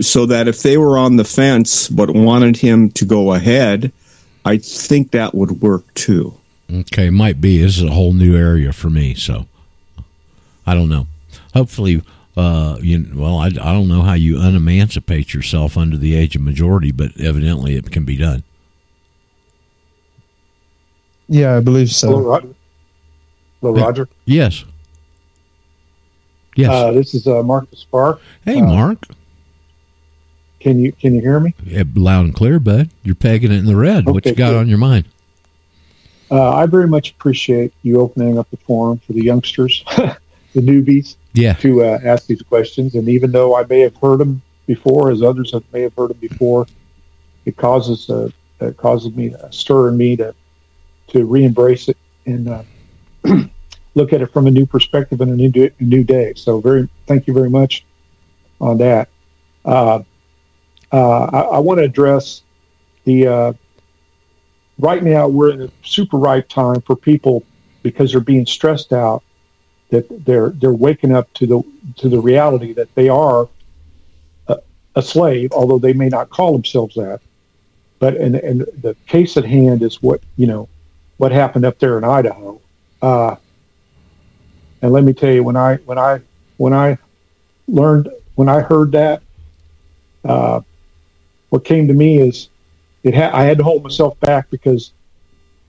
so 0.00 0.26
that 0.26 0.46
if 0.46 0.62
they 0.62 0.78
were 0.78 0.96
on 0.96 1.16
the 1.16 1.24
fence 1.24 1.88
but 1.88 2.10
wanted 2.10 2.56
him 2.56 2.90
to 2.92 3.04
go 3.04 3.34
ahead, 3.34 3.92
I 4.44 4.58
think 4.58 5.10
that 5.10 5.34
would 5.34 5.60
work 5.60 5.92
too. 5.94 6.38
Okay, 6.72 7.10
might 7.10 7.40
be. 7.40 7.60
This 7.60 7.78
is 7.78 7.82
a 7.82 7.90
whole 7.90 8.12
new 8.12 8.36
area 8.36 8.72
for 8.72 8.88
me, 8.88 9.14
so 9.14 9.46
I 10.66 10.74
don't 10.74 10.88
know. 10.88 11.08
Hopefully, 11.54 12.02
uh, 12.38 12.78
you 12.80 13.10
well, 13.14 13.38
I, 13.38 13.46
I 13.46 13.72
don't 13.72 13.88
know 13.88 14.02
how 14.02 14.14
you 14.14 14.36
unemancipate 14.36 15.34
yourself 15.34 15.76
under 15.76 15.96
the 15.96 16.14
age 16.14 16.36
of 16.36 16.42
majority, 16.42 16.92
but 16.92 17.18
evidently 17.20 17.74
it 17.76 17.90
can 17.90 18.04
be 18.04 18.16
done. 18.16 18.42
Yeah, 21.28 21.56
I 21.56 21.60
believe 21.60 21.90
Hello, 21.90 22.22
so. 22.22 22.28
Roger. 22.28 22.54
Hello, 23.60 23.76
Yeah. 23.76 23.84
Roger. 23.84 24.08
Yes. 24.24 24.64
Yes. 26.56 26.70
Uh, 26.70 26.92
this 26.92 27.14
is 27.14 27.26
uh, 27.26 27.42
Marcus 27.42 27.80
Spark. 27.80 28.20
hey, 28.44 28.60
uh, 28.60 28.66
Mark. 28.66 28.98
Can 30.60 30.80
you 30.80 30.90
can 30.92 31.14
you 31.14 31.20
hear 31.20 31.38
me? 31.38 31.54
Yeah, 31.64 31.84
loud 31.94 32.24
and 32.24 32.34
clear, 32.34 32.58
bud. 32.58 32.90
You're 33.04 33.14
pegging 33.14 33.52
it 33.52 33.58
in 33.58 33.66
the 33.66 33.76
red. 33.76 34.06
what 34.06 34.26
you 34.26 34.34
got 34.34 34.50
good. 34.50 34.56
on 34.58 34.68
your 34.68 34.78
mind? 34.78 35.04
Uh, 36.30 36.52
I 36.52 36.66
very 36.66 36.88
much 36.88 37.12
appreciate 37.12 37.72
you 37.82 38.00
opening 38.00 38.38
up 38.38 38.50
the 38.50 38.56
forum 38.58 38.98
for 39.06 39.12
the 39.12 39.22
youngsters, 39.22 39.84
the 39.96 40.16
newbies, 40.56 41.16
Yeah. 41.34 41.54
to 41.54 41.84
uh, 41.84 41.98
ask 42.02 42.26
these 42.26 42.42
questions. 42.42 42.94
And 42.94 43.08
even 43.08 43.32
though 43.32 43.56
I 43.56 43.64
may 43.64 43.80
have 43.80 43.96
heard 43.96 44.18
them 44.18 44.42
before, 44.66 45.10
as 45.10 45.22
others 45.22 45.52
have, 45.52 45.64
may 45.72 45.82
have 45.82 45.94
heard 45.94 46.10
them 46.10 46.18
before, 46.18 46.66
it 47.44 47.56
causes 47.56 48.10
uh, 48.10 48.30
it 48.60 48.76
causes 48.76 49.14
me 49.14 49.28
a 49.28 49.52
stir 49.52 49.88
in 49.88 49.96
me 49.96 50.16
to 50.16 50.34
to 51.08 51.24
re-embrace 51.24 51.88
it 51.88 51.96
and 52.26 52.48
uh, 52.48 52.62
look 53.94 54.12
at 54.12 54.20
it 54.20 54.32
from 54.32 54.46
a 54.46 54.50
new 54.50 54.66
perspective 54.66 55.20
and 55.20 55.30
a 55.30 55.34
new 55.34 55.48
day, 55.48 55.70
a 55.78 55.84
new 55.84 56.04
day. 56.04 56.34
So 56.34 56.60
very 56.60 56.88
thank 57.06 57.26
you 57.26 57.34
very 57.34 57.50
much 57.50 57.84
on 58.60 58.78
that. 58.78 59.08
Uh, 59.64 60.02
uh, 60.92 61.24
I, 61.24 61.40
I 61.40 61.58
want 61.58 61.78
to 61.78 61.84
address 61.84 62.42
the 63.04 63.26
uh, 63.26 63.52
right 64.78 65.02
now 65.02 65.28
we're 65.28 65.50
in 65.50 65.62
a 65.62 65.70
super 65.82 66.18
right 66.18 66.48
time 66.48 66.80
for 66.82 66.96
people 66.96 67.44
because 67.82 68.12
they're 68.12 68.20
being 68.20 68.46
stressed 68.46 68.92
out 68.92 69.22
that 69.90 70.24
they're 70.24 70.50
they're 70.50 70.72
waking 70.72 71.14
up 71.14 71.32
to 71.34 71.46
the 71.46 71.62
to 71.96 72.08
the 72.08 72.20
reality 72.20 72.72
that 72.74 72.94
they 72.94 73.08
are 73.08 73.48
a, 74.48 74.58
a 74.96 75.02
slave, 75.02 75.52
although 75.52 75.78
they 75.78 75.92
may 75.92 76.08
not 76.08 76.30
call 76.30 76.52
themselves 76.52 76.94
that. 76.96 77.20
But 77.98 78.16
and 78.16 78.36
and 78.36 78.60
the 78.82 78.96
case 79.06 79.36
at 79.36 79.44
hand 79.44 79.82
is 79.82 80.02
what 80.02 80.20
you 80.36 80.46
know 80.46 80.68
what 81.16 81.32
happened 81.32 81.64
up 81.64 81.78
there 81.78 81.98
in 81.98 82.04
Idaho. 82.04 82.60
Uh, 83.02 83.36
and 84.82 84.92
let 84.92 85.04
me 85.04 85.12
tell 85.12 85.32
you, 85.32 85.42
when 85.42 85.56
I 85.56 85.76
when 85.76 85.98
I 85.98 86.20
when 86.58 86.72
I 86.72 86.98
learned 87.66 88.10
when 88.34 88.48
I 88.48 88.60
heard 88.60 88.92
that, 88.92 89.22
uh, 90.24 90.60
what 91.50 91.64
came 91.64 91.88
to 91.88 91.94
me 91.94 92.20
is 92.20 92.48
it 93.02 93.14
ha- 93.14 93.30
I 93.32 93.44
had 93.44 93.58
to 93.58 93.64
hold 93.64 93.82
myself 93.82 94.18
back 94.20 94.50
because 94.50 94.92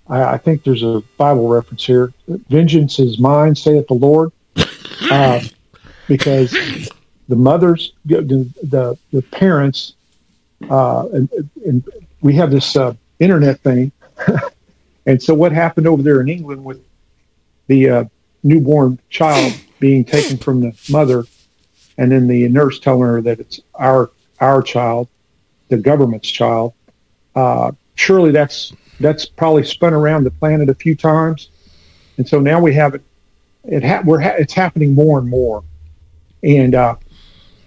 I, 0.09 0.33
I 0.33 0.37
think 0.37 0.63
there's 0.63 0.83
a 0.83 1.03
Bible 1.17 1.47
reference 1.47 1.85
here. 1.85 2.13
Vengeance 2.27 2.99
is 2.99 3.19
mine, 3.19 3.55
saith 3.55 3.87
the 3.87 3.93
Lord. 3.93 4.31
Uh, 5.09 5.41
because 6.09 6.51
the 7.29 7.35
mothers, 7.35 7.93
the 8.05 8.21
the, 8.63 8.97
the 9.13 9.21
parents, 9.31 9.93
uh, 10.69 11.07
and, 11.13 11.29
and 11.65 11.87
we 12.21 12.33
have 12.33 12.51
this 12.51 12.75
uh, 12.75 12.93
internet 13.19 13.61
thing, 13.61 13.91
and 15.05 15.23
so 15.23 15.33
what 15.33 15.53
happened 15.53 15.87
over 15.87 16.03
there 16.03 16.19
in 16.19 16.27
England 16.27 16.65
with 16.65 16.83
the 17.67 17.89
uh, 17.89 18.03
newborn 18.43 18.99
child 19.09 19.53
being 19.79 20.03
taken 20.03 20.37
from 20.37 20.59
the 20.59 20.77
mother, 20.89 21.23
and 21.97 22.11
then 22.11 22.27
the 22.27 22.47
nurse 22.49 22.79
telling 22.79 23.07
her 23.07 23.21
that 23.21 23.39
it's 23.39 23.61
our 23.75 24.11
our 24.41 24.61
child, 24.61 25.07
the 25.69 25.77
government's 25.77 26.29
child. 26.29 26.73
Uh, 27.35 27.71
surely 27.95 28.31
that's 28.31 28.73
that's 28.99 29.25
probably 29.25 29.63
spun 29.63 29.93
around 29.93 30.23
the 30.23 30.31
planet 30.31 30.69
a 30.69 30.75
few 30.75 30.95
times, 30.95 31.49
and 32.17 32.27
so 32.27 32.39
now 32.39 32.59
we 32.59 32.73
have 32.73 32.95
it. 32.95 33.01
It 33.63 33.83
ha- 33.83 34.01
we're 34.03 34.19
ha- 34.19 34.35
it's 34.37 34.53
happening 34.53 34.93
more 34.93 35.19
and 35.19 35.29
more, 35.29 35.63
and 36.43 36.75
uh, 36.75 36.95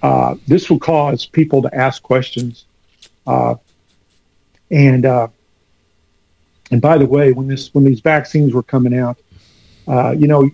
uh, 0.02 0.34
this 0.46 0.68
will 0.70 0.78
cause 0.78 1.26
people 1.26 1.62
to 1.62 1.74
ask 1.74 2.02
questions. 2.02 2.66
Uh, 3.26 3.54
and 4.70 5.06
uh, 5.06 5.28
and 6.70 6.80
by 6.80 6.98
the 6.98 7.06
way, 7.06 7.32
when 7.32 7.46
this 7.46 7.72
when 7.74 7.84
these 7.84 8.00
vaccines 8.00 8.54
were 8.54 8.62
coming 8.62 8.98
out, 8.98 9.18
uh, 9.86 10.10
you 10.10 10.26
know, 10.26 10.50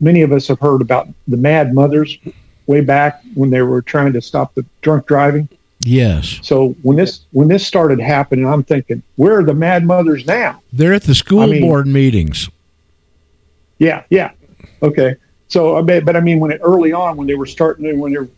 many 0.00 0.22
of 0.22 0.32
us 0.32 0.46
have 0.48 0.60
heard 0.60 0.80
about 0.80 1.08
the 1.26 1.36
mad 1.36 1.74
mothers 1.74 2.16
way 2.66 2.80
back 2.80 3.22
when 3.34 3.50
they 3.50 3.62
were 3.62 3.82
trying 3.82 4.12
to 4.12 4.22
stop 4.22 4.54
the 4.54 4.64
drunk 4.80 5.06
driving. 5.06 5.48
Yes. 5.88 6.38
So 6.42 6.76
when 6.82 6.98
this 6.98 7.20
when 7.32 7.48
this 7.48 7.66
started 7.66 7.98
happening, 7.98 8.46
I'm 8.46 8.62
thinking, 8.62 9.02
where 9.16 9.38
are 9.38 9.42
the 9.42 9.54
mad 9.54 9.86
mothers 9.86 10.26
now? 10.26 10.60
They're 10.70 10.92
at 10.92 11.04
the 11.04 11.14
school 11.14 11.40
I 11.40 11.46
mean- 11.46 11.62
board 11.62 11.86
meetings. 11.86 12.50
Yeah, 13.78 14.02
yeah, 14.10 14.32
okay. 14.82 15.16
So 15.46 15.78
I 15.78 15.82
but 16.00 16.14
I 16.14 16.20
mean, 16.20 16.40
when 16.40 16.50
it 16.50 16.60
early 16.62 16.92
on, 16.92 17.16
when 17.16 17.26
they 17.26 17.36
were 17.36 17.46
starting, 17.46 17.98
when 17.98 18.12
they're 18.12 18.28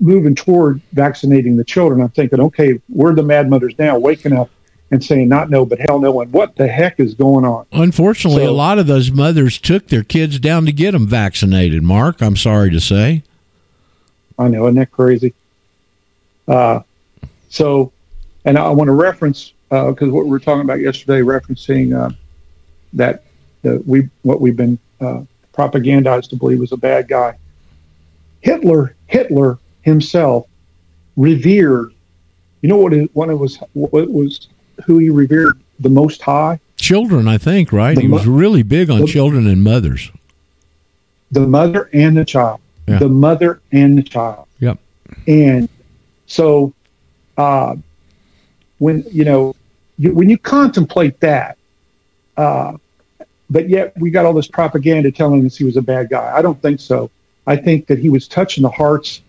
moving 0.00 0.34
toward 0.34 0.80
vaccinating 0.92 1.56
the 1.56 1.62
children, 1.62 2.00
I'm 2.00 2.08
thinking, 2.08 2.40
okay, 2.40 2.80
where 2.88 3.12
are 3.12 3.14
the 3.14 3.22
mad 3.22 3.48
mothers 3.48 3.78
now? 3.78 3.96
Waking 3.96 4.32
up 4.32 4.50
and 4.90 5.04
saying, 5.04 5.28
not 5.28 5.50
no, 5.50 5.64
but 5.64 5.78
hell 5.78 6.00
no, 6.00 6.20
and 6.20 6.32
what 6.32 6.56
the 6.56 6.66
heck 6.66 6.98
is 6.98 7.14
going 7.14 7.44
on? 7.44 7.66
Unfortunately, 7.70 8.44
So- 8.44 8.50
a 8.50 8.52
lot 8.52 8.78
of 8.80 8.88
those 8.88 9.12
mothers 9.12 9.58
took 9.58 9.86
their 9.86 10.02
kids 10.02 10.40
down 10.40 10.66
to 10.66 10.72
get 10.72 10.92
them 10.92 11.06
vaccinated. 11.06 11.84
Mark, 11.84 12.20
I'm 12.22 12.36
sorry 12.36 12.70
to 12.70 12.80
say. 12.80 13.22
I 14.36 14.48
know, 14.48 14.64
isn't 14.64 14.76
that 14.76 14.90
crazy? 14.90 15.34
Uh, 16.48 16.80
so, 17.48 17.92
and 18.44 18.58
I 18.58 18.68
want 18.70 18.88
to 18.88 18.92
reference 18.92 19.52
because 19.70 20.08
what 20.10 20.24
we 20.24 20.30
were 20.30 20.38
talking 20.40 20.62
about 20.62 20.80
yesterday, 20.80 21.20
referencing 21.20 21.94
uh, 21.98 22.10
that 22.94 23.24
that 23.62 23.86
we 23.86 24.08
what 24.22 24.40
we've 24.40 24.56
been 24.56 24.78
uh, 25.00 25.22
propagandized 25.52 26.30
to 26.30 26.36
believe 26.36 26.58
was 26.60 26.72
a 26.72 26.76
bad 26.76 27.08
guy. 27.08 27.36
Hitler, 28.40 28.94
Hitler 29.06 29.58
himself 29.82 30.46
revered. 31.16 31.92
You 32.62 32.68
know 32.68 32.76
what? 32.76 32.92
It, 32.92 33.14
was? 33.14 33.58
What 33.74 34.10
was 34.10 34.48
who 34.84 34.98
he 34.98 35.10
revered 35.10 35.60
the 35.80 35.88
most 35.90 36.22
high? 36.22 36.60
Children, 36.76 37.26
I 37.28 37.38
think, 37.38 37.72
right? 37.72 37.94
The 37.96 38.02
he 38.02 38.08
was 38.08 38.26
mo- 38.26 38.32
really 38.34 38.62
big 38.62 38.88
on 38.90 39.00
the- 39.00 39.06
children 39.06 39.46
and 39.46 39.62
mothers. 39.62 40.10
the 41.30 41.40
mother 41.46 41.90
and 41.92 42.16
the 42.16 42.24
child 42.24 42.60
Yeah. 42.86 42.98
the 43.00 43.08
mother 43.08 43.60
and 43.72 43.98
the 43.98 44.02
child 44.02 44.46
Yep. 44.60 44.78
and 45.26 45.68
so 46.26 46.72
uh, 47.38 47.74
when 48.78 49.04
you 49.10 49.24
know 49.24 49.54
you, 49.96 50.12
when 50.12 50.28
you 50.28 50.36
contemplate 50.36 51.18
that 51.20 51.56
uh, 52.36 52.76
but 53.50 53.68
yet 53.68 53.92
we 53.98 54.10
got 54.10 54.26
all 54.26 54.34
this 54.34 54.46
propaganda 54.46 55.10
telling 55.10 55.44
us 55.46 55.56
he 55.56 55.64
was 55.64 55.76
a 55.76 55.82
bad 55.82 56.10
guy. 56.10 56.36
I 56.36 56.42
don't 56.42 56.60
think 56.60 56.80
so. 56.80 57.10
I 57.46 57.56
think 57.56 57.86
that 57.86 57.98
he 57.98 58.10
was 58.10 58.28
touching 58.28 58.62
the 58.62 58.70
hearts 58.70 59.22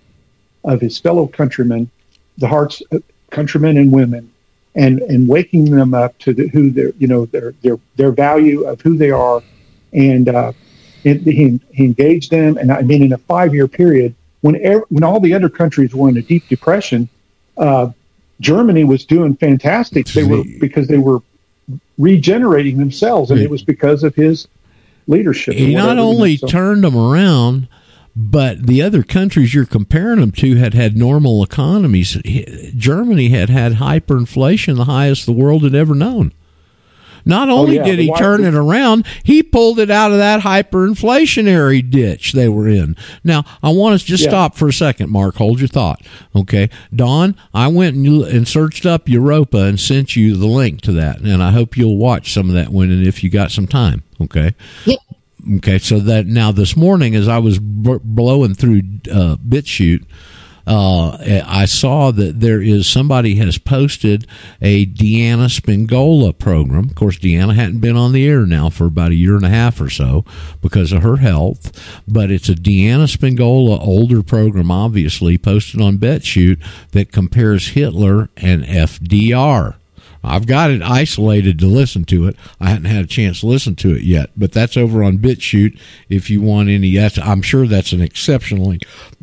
of 0.65 0.81
his 0.81 0.97
fellow 0.97 1.25
countrymen 1.25 1.89
the 2.37 2.47
hearts 2.47 2.81
of 2.91 3.03
countrymen 3.29 3.77
and 3.77 3.91
women 3.91 4.31
and 4.75 4.99
and 5.01 5.27
waking 5.27 5.65
them 5.65 5.93
up 5.93 6.17
to 6.19 6.33
the, 6.33 6.47
who 6.49 6.69
their 6.69 6.91
you 6.97 7.07
know 7.07 7.25
their 7.27 7.53
their 7.61 7.77
their 7.95 8.11
value 8.11 8.63
of 8.63 8.81
who 8.81 8.97
they 8.97 9.11
are, 9.11 9.41
and 9.93 10.29
uh, 10.29 10.51
it, 11.03 11.21
he 11.21 11.59
he 11.71 11.85
engaged 11.85 12.31
them, 12.31 12.57
and 12.57 12.71
I 12.71 12.81
mean 12.81 13.03
in 13.03 13.13
a 13.13 13.17
five 13.17 13.53
year 13.53 13.67
period 13.67 14.15
when 14.41 14.55
when 14.89 15.03
all 15.03 15.19
the 15.19 15.33
other 15.33 15.49
countries 15.49 15.93
were 15.93 16.09
in 16.09 16.17
a 16.17 16.21
deep 16.21 16.47
depression, 16.47 17.09
uh, 17.57 17.89
Germany 18.41 18.83
was 18.83 19.05
doing 19.05 19.35
fantastic. 19.35 20.07
They 20.07 20.23
were 20.23 20.43
because 20.59 20.87
they 20.87 20.97
were 20.97 21.19
regenerating 21.97 22.77
themselves, 22.77 23.31
and 23.31 23.39
it 23.39 23.49
was 23.49 23.63
because 23.63 24.03
of 24.03 24.15
his 24.15 24.47
leadership. 25.07 25.55
He 25.55 25.73
not 25.73 25.81
whatever, 25.81 25.89
you 25.89 25.95
know, 25.95 26.09
only 26.09 26.37
so- 26.37 26.47
turned 26.47 26.83
them 26.83 26.95
around, 26.97 27.67
but 28.15 28.65
the 28.67 28.81
other 28.81 29.03
countries 29.03 29.53
you're 29.53 29.65
comparing 29.65 30.19
them 30.19 30.31
to 30.31 30.55
had 30.55 30.73
had 30.73 30.97
normal 30.97 31.43
economies. 31.43 32.17
Germany 32.75 33.29
had 33.29 33.49
had 33.49 33.73
hyperinflation, 33.73 34.75
the 34.75 34.85
highest 34.85 35.25
the 35.25 35.31
world 35.31 35.63
had 35.63 35.75
ever 35.75 35.95
known. 35.95 36.31
Not 37.25 37.49
only 37.49 37.79
Oh, 37.79 37.85
yeah, 37.85 37.91
did 37.91 37.99
he 37.99 38.11
turn 38.13 38.43
it 38.45 38.53
around, 38.55 39.05
he 39.23 39.43
pulled 39.43 39.79
it 39.79 39.89
out 39.91 40.11
of 40.11 40.17
that 40.17 40.41
hyperinflationary 40.41 41.89
ditch 41.89 42.33
they 42.33 42.49
were 42.49 42.67
in. 42.67 42.95
Now, 43.23 43.43
I 43.63 43.69
want 43.69 43.95
us 43.95 44.01
to 44.01 44.07
just 44.07 44.23
Yeah. 44.23 44.29
stop 44.29 44.55
for 44.55 44.67
a 44.67 44.73
second, 44.73 45.09
Mark. 45.09 45.35
Hold 45.35 45.59
your 45.59 45.67
thought. 45.67 46.01
Okay. 46.35 46.69
Don, 46.95 47.35
I 47.53 47.67
went 47.67 47.95
and, 47.95 48.23
and 48.23 48.47
searched 48.47 48.85
up 48.85 49.07
Europa 49.09 49.57
and 49.59 49.79
sent 49.79 50.15
you 50.15 50.35
the 50.35 50.47
link 50.47 50.81
to 50.81 50.91
that. 50.93 51.19
And 51.21 51.43
I 51.43 51.51
hope 51.51 51.77
you'll 51.77 51.97
watch 51.97 52.33
some 52.33 52.49
of 52.49 52.55
that 52.55 52.69
when 52.69 52.91
and 52.91 53.05
if 53.05 53.23
you 53.23 53.29
got 53.29 53.51
some 53.51 53.67
time. 53.67 54.03
Okay. 54.21 54.53
Yep. 54.85 54.99
Okay, 55.57 55.77
so 55.79 55.99
that 55.99 56.27
now 56.27 56.51
this 56.51 56.75
morning, 56.75 57.15
as 57.15 57.27
I 57.29 57.37
was 57.37 57.59
b- 57.59 57.97
blowing 58.03 58.53
through 58.55 58.81
uh, 59.09 59.37
BitChute, 59.37 60.03
uh, 60.69 61.17
I 61.47 61.65
saw 61.65 62.11
that 62.11 62.41
there 62.41 62.61
is 62.61 62.85
somebody 62.85 63.35
has 63.35 63.57
posted 63.57 64.27
a 64.61 64.85
Deanna 64.85 65.49
Spingola 65.49 66.37
program. 66.37 66.85
Of 66.85 66.93
course, 66.93 67.17
Deanna 67.17 67.55
hadn't 67.55 67.79
been 67.79 67.97
on 67.97 68.11
the 68.11 68.27
air 68.27 68.45
now 68.45 68.69
for 68.69 68.85
about 68.85 69.09
a 69.09 69.15
year 69.15 69.35
and 69.35 69.45
a 69.45 69.49
half 69.49 69.81
or 69.81 69.89
so 69.89 70.25
because 70.61 70.91
of 70.91 71.01
her 71.01 71.17
health, 71.17 71.71
but 72.07 72.29
it's 72.29 72.49
a 72.49 72.53
Deanna 72.53 73.11
Spingola 73.11 73.79
older 73.81 74.21
program, 74.21 74.69
obviously 74.69 75.39
posted 75.39 75.81
on 75.81 75.97
BitChute 75.97 76.63
that 76.91 77.11
compares 77.11 77.69
Hitler 77.69 78.29
and 78.37 78.63
FDR. 78.63 79.78
I've 80.23 80.47
got 80.47 80.71
it 80.71 80.81
isolated 80.81 81.59
to 81.59 81.65
listen 81.65 82.03
to 82.05 82.27
it. 82.27 82.35
I 82.59 82.69
hadn't 82.69 82.85
had 82.85 83.05
a 83.05 83.07
chance 83.07 83.39
to 83.39 83.47
listen 83.47 83.75
to 83.77 83.95
it 83.95 84.03
yet, 84.03 84.29
but 84.35 84.51
that's 84.51 84.77
over 84.77 85.03
on 85.03 85.17
BitChute. 85.17 85.79
If 86.09 86.29
you 86.29 86.41
want 86.41 86.69
any, 86.69 86.95
that's, 86.95 87.17
I'm 87.17 87.41
sure 87.41 87.67
that's 87.67 87.93
an 87.93 88.01
exceptionally 88.01 88.79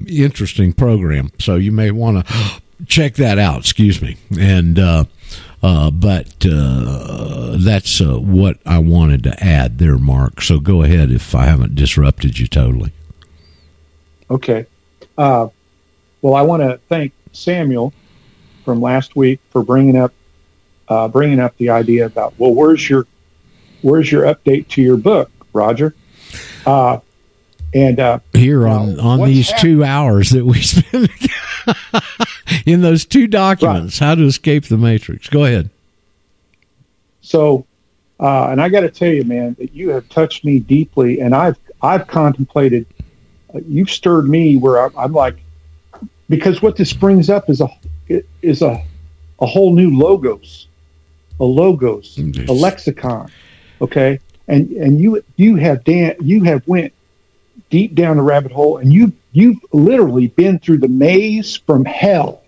interesting 0.06 0.72
program. 0.72 1.32
So 1.38 1.56
you 1.56 1.72
may 1.72 1.90
want 1.90 2.26
to 2.26 2.62
check 2.86 3.14
that 3.14 3.38
out. 3.38 3.60
Excuse 3.60 4.00
me. 4.00 4.16
And, 4.38 4.78
uh, 4.78 5.04
uh, 5.62 5.90
but 5.90 6.46
uh, 6.48 7.56
that's 7.58 8.00
uh, 8.00 8.18
what 8.18 8.58
I 8.64 8.78
wanted 8.78 9.22
to 9.24 9.44
add 9.44 9.78
there, 9.78 9.98
Mark. 9.98 10.40
So 10.40 10.60
go 10.60 10.82
ahead 10.82 11.10
if 11.10 11.34
I 11.34 11.44
haven't 11.44 11.74
disrupted 11.74 12.38
you 12.38 12.46
totally. 12.46 12.92
Okay. 14.30 14.66
Uh, 15.16 15.48
well, 16.22 16.34
I 16.34 16.42
want 16.42 16.62
to 16.62 16.78
thank 16.88 17.12
Samuel 17.32 17.92
from 18.64 18.80
last 18.80 19.16
week 19.16 19.40
for 19.50 19.62
bringing 19.62 19.96
up 19.96 20.12
uh, 20.88 21.08
bringing 21.08 21.40
up 21.40 21.56
the 21.58 21.70
idea 21.70 22.06
about 22.06 22.34
well, 22.38 22.54
where's 22.54 22.88
your 22.88 23.06
where's 23.82 24.10
your 24.10 24.22
update 24.22 24.68
to 24.68 24.82
your 24.82 24.96
book, 24.96 25.30
Roger? 25.52 25.94
Uh, 26.64 26.98
and 27.74 28.00
uh, 28.00 28.20
Here 28.32 28.66
on 28.66 28.98
on 29.00 29.24
these 29.24 29.52
two 29.60 29.84
hours 29.84 30.30
that 30.30 30.44
we 30.44 30.60
spend 30.62 31.10
in 32.66 32.80
those 32.80 33.04
two 33.04 33.26
documents, 33.26 33.98
how 33.98 34.14
to 34.14 34.24
escape 34.24 34.64
the 34.64 34.76
matrix. 34.76 35.28
Go 35.28 35.44
ahead. 35.44 35.70
So, 37.20 37.66
uh, 38.20 38.48
and 38.48 38.62
I 38.62 38.68
got 38.68 38.80
to 38.80 38.90
tell 38.90 39.10
you, 39.10 39.24
man, 39.24 39.56
that 39.58 39.74
you 39.74 39.90
have 39.90 40.08
touched 40.08 40.44
me 40.44 40.60
deeply, 40.60 41.20
and 41.20 41.34
I've 41.34 41.58
I've 41.82 42.06
contemplated. 42.06 42.86
Uh, 43.54 43.60
you've 43.66 43.90
stirred 43.90 44.28
me 44.28 44.56
where 44.56 44.84
I'm, 44.84 44.96
I'm 44.96 45.12
like, 45.12 45.36
because 46.28 46.62
what 46.62 46.76
this 46.76 46.92
brings 46.92 47.28
up 47.30 47.50
is 47.50 47.60
a 47.60 47.68
is 48.42 48.62
a 48.62 48.82
a 49.40 49.46
whole 49.46 49.74
new 49.74 49.96
logos, 49.96 50.65
a 51.40 51.44
logos, 51.44 52.18
a 52.18 52.52
lexicon, 52.52 53.30
okay, 53.80 54.20
and 54.48 54.70
and 54.70 55.00
you 55.00 55.22
you 55.36 55.56
have 55.56 55.84
Dan, 55.84 56.16
you 56.20 56.44
have 56.44 56.66
went 56.66 56.92
deep 57.70 57.94
down 57.94 58.16
the 58.16 58.22
rabbit 58.22 58.52
hole, 58.52 58.78
and 58.78 58.92
you 58.92 59.12
you've 59.32 59.58
literally 59.72 60.28
been 60.28 60.58
through 60.58 60.78
the 60.78 60.88
maze 60.88 61.56
from 61.56 61.84
hell 61.84 62.42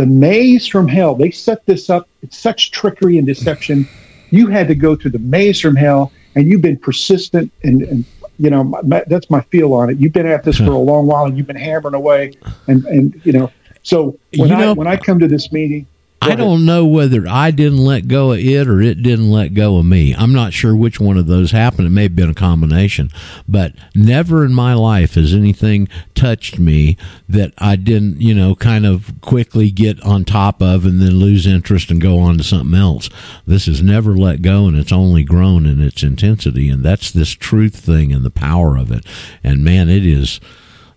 the 0.00 0.06
maze 0.06 0.66
from 0.66 0.88
hell. 0.88 1.14
They 1.14 1.30
set 1.30 1.66
this 1.66 1.90
up. 1.90 2.08
It's 2.22 2.38
such 2.38 2.70
trickery 2.70 3.18
and 3.18 3.26
deception. 3.26 3.88
You 4.32 4.46
had 4.46 4.68
to 4.68 4.76
go 4.76 4.94
through 4.94 5.10
the 5.10 5.18
maze 5.18 5.58
from 5.58 5.74
hell, 5.74 6.12
and 6.36 6.46
you've 6.46 6.62
been 6.62 6.78
persistent. 6.78 7.50
And, 7.64 7.82
and 7.82 8.04
you 8.38 8.48
know 8.48 8.62
my, 8.62 9.02
that's 9.08 9.28
my 9.28 9.40
feel 9.40 9.74
on 9.74 9.90
it. 9.90 9.98
You've 9.98 10.12
been 10.12 10.24
at 10.24 10.44
this 10.44 10.56
for 10.56 10.70
a 10.70 10.78
long 10.90 11.08
while, 11.08 11.24
and 11.24 11.36
you've 11.36 11.48
been 11.48 11.56
hammering 11.56 11.96
away. 11.96 12.34
And 12.68 12.84
and 12.84 13.20
you 13.24 13.32
know, 13.32 13.50
so 13.82 14.16
when 14.36 14.50
You 14.50 14.54
I 14.54 14.72
when 14.72 14.86
I 14.86 14.96
come 14.96 15.18
to 15.18 15.26
this 15.26 15.50
meeting, 15.50 15.84
I 16.22 16.34
don't 16.34 16.66
know 16.66 16.84
whether 16.84 17.26
I 17.26 17.50
didn't 17.50 17.78
let 17.78 18.06
go 18.06 18.32
of 18.32 18.40
it 18.40 18.68
or 18.68 18.82
it 18.82 19.02
didn't 19.02 19.30
let 19.30 19.54
go 19.54 19.78
of 19.78 19.86
me. 19.86 20.14
I'm 20.14 20.34
not 20.34 20.52
sure 20.52 20.76
which 20.76 21.00
one 21.00 21.16
of 21.16 21.26
those 21.26 21.50
happened. 21.50 21.86
It 21.86 21.90
may 21.90 22.02
have 22.02 22.16
been 22.16 22.28
a 22.28 22.34
combination, 22.34 23.10
but 23.48 23.72
never 23.94 24.44
in 24.44 24.52
my 24.52 24.74
life 24.74 25.14
has 25.14 25.32
anything 25.32 25.88
touched 26.14 26.58
me 26.58 26.98
that 27.26 27.54
I 27.56 27.76
didn't, 27.76 28.20
you 28.20 28.34
know, 28.34 28.54
kind 28.54 28.84
of 28.84 29.14
quickly 29.22 29.70
get 29.70 29.98
on 30.02 30.26
top 30.26 30.62
of 30.62 30.84
and 30.84 31.00
then 31.00 31.18
lose 31.18 31.46
interest 31.46 31.90
and 31.90 32.02
go 32.02 32.18
on 32.18 32.36
to 32.36 32.44
something 32.44 32.78
else. 32.78 33.08
This 33.46 33.64
has 33.64 33.82
never 33.82 34.14
let 34.14 34.42
go 34.42 34.66
and 34.66 34.76
it's 34.76 34.92
only 34.92 35.24
grown 35.24 35.64
in 35.64 35.80
its 35.80 36.02
intensity. 36.02 36.68
And 36.68 36.82
that's 36.82 37.10
this 37.10 37.30
truth 37.30 37.76
thing 37.76 38.12
and 38.12 38.26
the 38.26 38.30
power 38.30 38.76
of 38.76 38.92
it. 38.92 39.06
And 39.42 39.64
man, 39.64 39.88
it 39.88 40.04
is, 40.04 40.38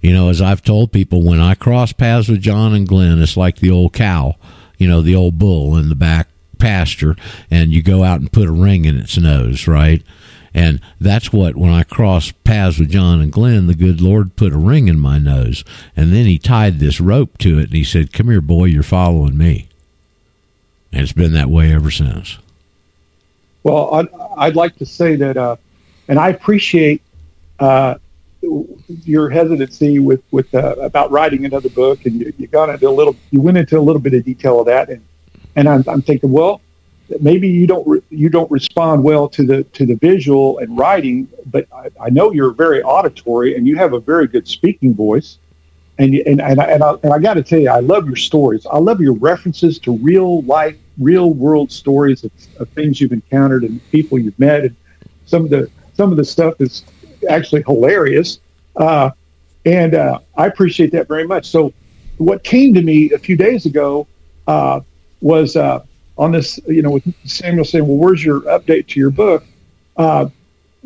you 0.01 0.11
know, 0.11 0.27
as 0.27 0.41
I've 0.41 0.63
told 0.63 0.91
people, 0.91 1.23
when 1.23 1.39
I 1.39 1.55
cross 1.55 1.93
paths 1.93 2.27
with 2.27 2.41
John 2.41 2.73
and 2.73 2.85
Glenn, 2.85 3.21
it's 3.21 3.37
like 3.37 3.59
the 3.59 3.71
old 3.71 3.93
cow, 3.93 4.35
you 4.77 4.87
know, 4.87 5.01
the 5.01 5.15
old 5.15 5.37
bull 5.39 5.75
in 5.75 5.89
the 5.89 5.95
back 5.95 6.27
pasture, 6.59 7.15
and 7.51 7.71
you 7.71 7.81
go 7.81 8.03
out 8.03 8.19
and 8.19 8.31
put 8.31 8.47
a 8.47 8.51
ring 8.51 8.85
in 8.85 8.97
its 8.97 9.17
nose, 9.17 9.67
right? 9.67 10.01
And 10.53 10.79
that's 11.01 11.33
what, 11.33 11.55
when 11.55 11.71
I 11.71 11.83
crossed 11.83 12.43
paths 12.43 12.77
with 12.77 12.91
John 12.91 13.21
and 13.21 13.31
Glenn, 13.31 13.67
the 13.67 13.73
good 13.73 14.01
Lord 14.01 14.35
put 14.35 14.53
a 14.53 14.57
ring 14.57 14.87
in 14.87 14.99
my 14.99 15.17
nose. 15.17 15.63
And 15.95 16.13
then 16.13 16.25
he 16.25 16.37
tied 16.37 16.79
this 16.79 17.01
rope 17.01 17.37
to 17.39 17.57
it 17.57 17.65
and 17.65 17.73
he 17.73 17.83
said, 17.83 18.13
Come 18.13 18.29
here, 18.29 18.41
boy, 18.41 18.65
you're 18.65 18.83
following 18.83 19.37
me. 19.37 19.67
And 20.91 21.01
it's 21.01 21.11
been 21.11 21.33
that 21.33 21.49
way 21.49 21.73
ever 21.73 21.89
since. 21.89 22.37
Well, 23.63 23.95
I'd, 23.95 24.07
I'd 24.37 24.55
like 24.55 24.75
to 24.75 24.85
say 24.85 25.15
that, 25.15 25.37
uh, 25.37 25.55
and 26.07 26.19
I 26.19 26.29
appreciate 26.29 27.01
uh, 27.59 27.95
your 29.05 29.29
hesitancy 29.29 29.99
with 29.99 30.21
with 30.31 30.53
uh, 30.53 30.75
about 30.79 31.11
writing 31.11 31.45
another 31.45 31.69
book, 31.69 32.05
and 32.05 32.21
you, 32.21 32.33
you 32.37 32.47
got 32.47 32.69
into 32.69 32.87
a 32.87 32.91
little, 32.91 33.15
you 33.31 33.41
went 33.41 33.57
into 33.57 33.77
a 33.77 33.81
little 33.81 34.01
bit 34.01 34.13
of 34.13 34.23
detail 34.23 34.59
of 34.59 34.65
that, 34.67 34.89
and 34.89 35.03
and 35.55 35.69
I'm, 35.69 35.83
I'm 35.87 36.01
thinking, 36.01 36.31
well, 36.31 36.61
maybe 37.19 37.47
you 37.47 37.67
don't 37.67 37.87
re- 37.87 38.01
you 38.09 38.29
don't 38.29 38.49
respond 38.51 39.03
well 39.03 39.29
to 39.29 39.45
the 39.45 39.63
to 39.63 39.85
the 39.85 39.95
visual 39.95 40.57
and 40.59 40.77
writing, 40.77 41.27
but 41.47 41.67
I, 41.73 41.89
I 42.01 42.09
know 42.09 42.31
you're 42.31 42.51
very 42.51 42.81
auditory 42.83 43.55
and 43.55 43.67
you 43.67 43.75
have 43.77 43.93
a 43.93 43.99
very 43.99 44.27
good 44.27 44.47
speaking 44.47 44.93
voice. 44.95 45.37
And, 45.99 46.11
you- 46.11 46.23
and, 46.25 46.41
and, 46.41 46.59
I, 46.59 46.65
and, 46.65 46.83
I, 46.83 46.95
I 47.11 47.19
got 47.19 47.35
to 47.35 47.43
tell 47.43 47.59
you, 47.59 47.69
I 47.69 47.79
love 47.79 48.07
your 48.07 48.15
stories. 48.15 48.65
I 48.65 48.79
love 48.79 48.99
your 48.99 49.13
references 49.13 49.77
to 49.79 49.95
real 49.97 50.41
life, 50.41 50.75
real 50.97 51.35
world 51.35 51.71
stories 51.71 52.23
of, 52.23 52.31
of 52.59 52.67
things 52.69 52.99
you've 52.99 53.11
encountered 53.11 53.63
and 53.63 53.79
people 53.91 54.17
you've 54.17 54.37
met. 54.39 54.61
And 54.63 54.75
some 55.25 55.43
of 55.43 55.51
the 55.51 55.69
some 55.93 56.09
of 56.09 56.17
the 56.17 56.25
stuff 56.25 56.55
is 56.59 56.83
actually 57.29 57.63
hilarious. 57.63 58.39
Uh, 58.75 59.11
and 59.65 59.95
uh, 59.95 60.19
I 60.35 60.47
appreciate 60.47 60.91
that 60.91 61.07
very 61.07 61.25
much. 61.25 61.45
So, 61.45 61.73
what 62.17 62.43
came 62.43 62.73
to 62.73 62.81
me 62.81 63.11
a 63.11 63.17
few 63.17 63.35
days 63.35 63.65
ago 63.65 64.07
uh, 64.47 64.81
was 65.21 65.55
uh, 65.55 65.83
on 66.17 66.31
this, 66.31 66.59
you 66.67 66.81
know, 66.81 66.91
with 66.91 67.13
Samuel 67.25 67.65
saying, 67.65 67.87
"Well, 67.87 67.97
where's 67.97 68.23
your 68.23 68.41
update 68.41 68.87
to 68.89 68.99
your 68.99 69.09
book?" 69.09 69.45
Uh, 69.97 70.27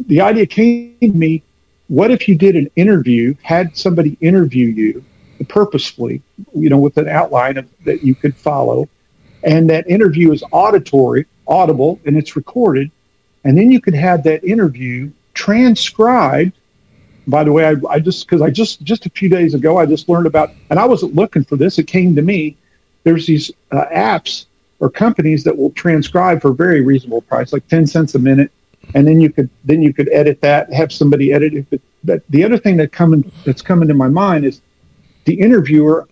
the 0.08 0.22
idea 0.22 0.46
came 0.46 0.98
to 1.00 1.08
me: 1.10 1.44
What 1.88 2.12
if 2.12 2.28
you 2.28 2.36
did 2.36 2.56
an 2.56 2.70
interview, 2.76 3.36
had 3.42 3.76
somebody 3.76 4.18
interview 4.22 4.68
you 4.68 5.04
purposefully, 5.50 6.22
you 6.56 6.70
know, 6.70 6.80
with 6.80 6.98
an 6.98 7.08
outline 7.08 7.58
of, 7.58 7.68
that 7.86 8.04
you 8.04 8.16
could 8.16 8.36
follow, 8.36 8.90
and 9.44 9.70
that 9.70 9.88
interview 9.90 10.32
is 10.32 10.44
auditory, 10.52 11.26
audible, 11.48 12.00
and 12.06 12.18
it's 12.18 12.36
recorded, 12.36 12.92
and 13.44 13.58
then 13.58 13.72
you 13.72 13.82
could 13.82 13.94
have 13.94 14.24
that 14.24 14.44
interview 14.44 15.12
transcribed. 15.38 16.54
By 17.28 17.44
the 17.44 17.52
way, 17.52 17.66
I, 17.66 17.76
I 17.90 18.00
just 18.00 18.26
because 18.26 18.42
I 18.42 18.50
just 18.50 18.82
just 18.84 19.06
a 19.06 19.10
few 19.10 19.30
days 19.30 19.54
ago 19.54 19.78
I 19.78 19.86
just 19.86 20.10
learned 20.10 20.28
about, 20.28 20.50
and 20.70 20.80
I 20.80 20.86
wasn't 20.86 21.14
looking 21.14 21.44
for 21.44 21.58
this. 21.58 21.78
It 21.78 21.88
came 21.88 22.16
to 22.16 22.22
me. 22.22 22.58
There's 23.04 23.26
these 23.28 23.52
uh, 23.72 23.86
apps 23.94 24.46
or 24.80 24.90
companies 24.90 25.44
that 25.44 25.56
will 25.56 25.72
transcribe 25.72 26.42
for 26.42 26.52
a 26.52 26.56
very 26.56 26.82
reasonable 26.82 27.22
price, 27.22 27.54
like 27.54 27.68
ten 27.68 27.86
cents 27.86 28.16
a 28.16 28.20
minute, 28.20 28.52
and 28.96 29.06
then 29.08 29.20
you 29.20 29.30
could 29.32 29.50
then 29.66 29.82
you 29.82 29.94
could 29.94 30.10
edit 30.10 30.42
that, 30.42 30.72
have 30.74 30.92
somebody 30.92 31.34
edit 31.34 31.54
it. 31.54 31.66
But, 31.70 31.82
but 32.04 32.24
the 32.30 32.44
other 32.44 32.58
thing 32.58 32.78
that 32.78 32.92
coming 32.92 33.30
that's 33.46 33.62
coming 33.62 33.88
to 33.90 33.94
my 33.94 34.10
mind 34.10 34.46
is 34.46 34.62
the 35.26 35.40
interviewer. 35.40 36.08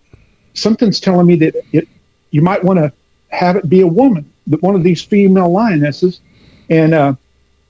Something's 0.53 0.99
telling 0.99 1.27
me 1.27 1.35
that 1.37 1.53
it, 1.73 1.87
you 2.31 2.41
might 2.41 2.63
want 2.63 2.79
to 2.79 2.91
have 3.29 3.55
it 3.55 3.67
be 3.69 3.81
a 3.81 3.87
woman, 3.87 4.31
one 4.59 4.75
of 4.75 4.83
these 4.83 5.01
female 5.01 5.51
lionesses, 5.51 6.21
and 6.69 6.93
uh, 6.93 7.13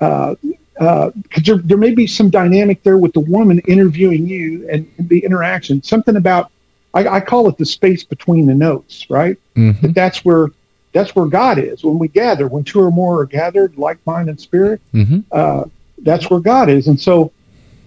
uh, 0.02 0.36
uh 0.80 1.12
'cause 1.32 1.44
there, 1.44 1.58
there 1.58 1.78
may 1.78 1.94
be 1.94 2.06
some 2.08 2.30
dynamic 2.30 2.84
there 2.84 2.98
with 2.98 3.14
the 3.14 3.20
woman 3.22 3.60
interviewing 3.68 4.28
you 4.28 4.68
and 4.70 4.86
the 5.00 5.20
interaction. 5.24 5.82
Something 5.84 6.16
about 6.16 6.52
I, 6.94 7.08
I 7.08 7.20
call 7.20 7.48
it 7.50 7.58
the 7.58 7.66
space 7.66 8.04
between 8.04 8.46
the 8.46 8.54
notes, 8.56 9.06
right? 9.10 9.38
Mhm. 9.56 9.94
That's 9.94 10.24
where 10.26 10.48
that's 10.94 11.14
where 11.16 11.26
God 11.26 11.58
is 11.60 11.84
when 11.84 12.00
we 12.00 12.08
gather. 12.08 12.48
When 12.48 12.64
two 12.64 12.80
or 12.82 12.90
more 12.92 13.20
are 13.22 13.26
gathered, 13.26 13.78
like 13.78 13.98
mind 14.06 14.30
and 14.30 14.40
spirit, 14.40 14.80
Mhm. 14.94 15.24
uh, 15.32 15.66
that's 16.04 16.30
where 16.30 16.40
God 16.40 16.70
is. 16.70 16.88
And 16.88 17.00
so 17.00 17.32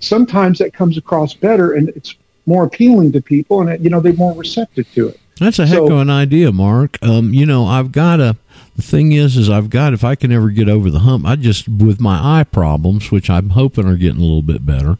sometimes 0.00 0.58
that 0.58 0.72
comes 0.72 0.96
across 0.98 1.34
better 1.34 1.72
and 1.72 1.88
it's 1.90 2.14
more 2.46 2.64
appealing 2.64 3.12
to 3.12 3.20
people, 3.20 3.60
and 3.66 3.82
you 3.84 3.90
know 3.90 4.00
they're 4.00 4.12
more 4.14 4.34
receptive 4.34 4.86
to 4.94 5.08
it. 5.08 5.20
That's 5.38 5.58
a 5.58 5.66
heck 5.66 5.76
So- 5.78 5.86
of 5.92 5.98
an 6.00 6.10
idea, 6.10 6.50
Mark. 6.52 6.98
Um, 7.02 7.32
you 7.34 7.46
know, 7.46 7.64
I've 7.66 7.92
got 7.92 8.20
a. 8.20 8.36
The 8.78 8.84
thing 8.84 9.10
is, 9.10 9.36
is 9.36 9.50
I've 9.50 9.70
got 9.70 9.92
if 9.92 10.04
I 10.04 10.14
can 10.14 10.30
ever 10.30 10.50
get 10.50 10.68
over 10.68 10.88
the 10.88 11.00
hump, 11.00 11.26
I 11.26 11.34
just 11.34 11.68
with 11.68 12.00
my 12.00 12.38
eye 12.38 12.44
problems, 12.44 13.10
which 13.10 13.28
I'm 13.28 13.50
hoping 13.50 13.86
are 13.88 13.96
getting 13.96 14.20
a 14.20 14.24
little 14.24 14.40
bit 14.40 14.64
better, 14.64 14.98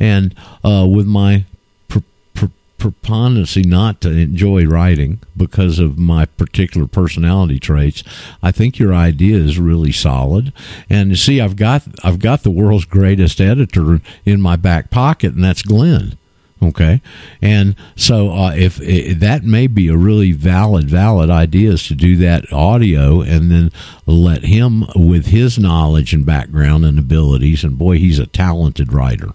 and 0.00 0.34
uh, 0.64 0.84
with 0.92 1.06
my 1.06 1.44
pre- 1.86 2.02
pre- 2.34 2.50
preponderancy 2.76 3.62
not 3.62 4.00
to 4.00 4.10
enjoy 4.10 4.66
writing 4.66 5.20
because 5.36 5.78
of 5.78 5.96
my 5.96 6.24
particular 6.26 6.88
personality 6.88 7.60
traits, 7.60 8.02
I 8.42 8.50
think 8.50 8.80
your 8.80 8.92
idea 8.92 9.36
is 9.36 9.60
really 9.60 9.92
solid. 9.92 10.52
And 10.90 11.10
you 11.10 11.16
see, 11.16 11.40
I've 11.40 11.54
got 11.54 11.84
I've 12.02 12.18
got 12.18 12.42
the 12.42 12.50
world's 12.50 12.84
greatest 12.84 13.40
editor 13.40 14.00
in 14.26 14.40
my 14.40 14.56
back 14.56 14.90
pocket, 14.90 15.34
and 15.34 15.44
that's 15.44 15.62
Glenn. 15.62 16.18
Okay, 16.62 17.00
and 17.40 17.74
so 17.96 18.32
uh, 18.32 18.52
if 18.54 18.76
that 19.18 19.44
may 19.44 19.66
be 19.66 19.88
a 19.88 19.96
really 19.96 20.32
valid, 20.32 20.90
valid 20.90 21.30
idea 21.30 21.70
is 21.70 21.86
to 21.88 21.94
do 21.94 22.16
that 22.18 22.52
audio 22.52 23.22
and 23.22 23.50
then 23.50 23.72
let 24.04 24.44
him 24.44 24.84
with 24.94 25.26
his 25.28 25.58
knowledge 25.58 26.12
and 26.12 26.26
background 26.26 26.84
and 26.84 26.98
abilities, 26.98 27.64
and 27.64 27.78
boy, 27.78 27.96
he's 27.96 28.18
a 28.18 28.26
talented 28.26 28.92
writer, 28.92 29.30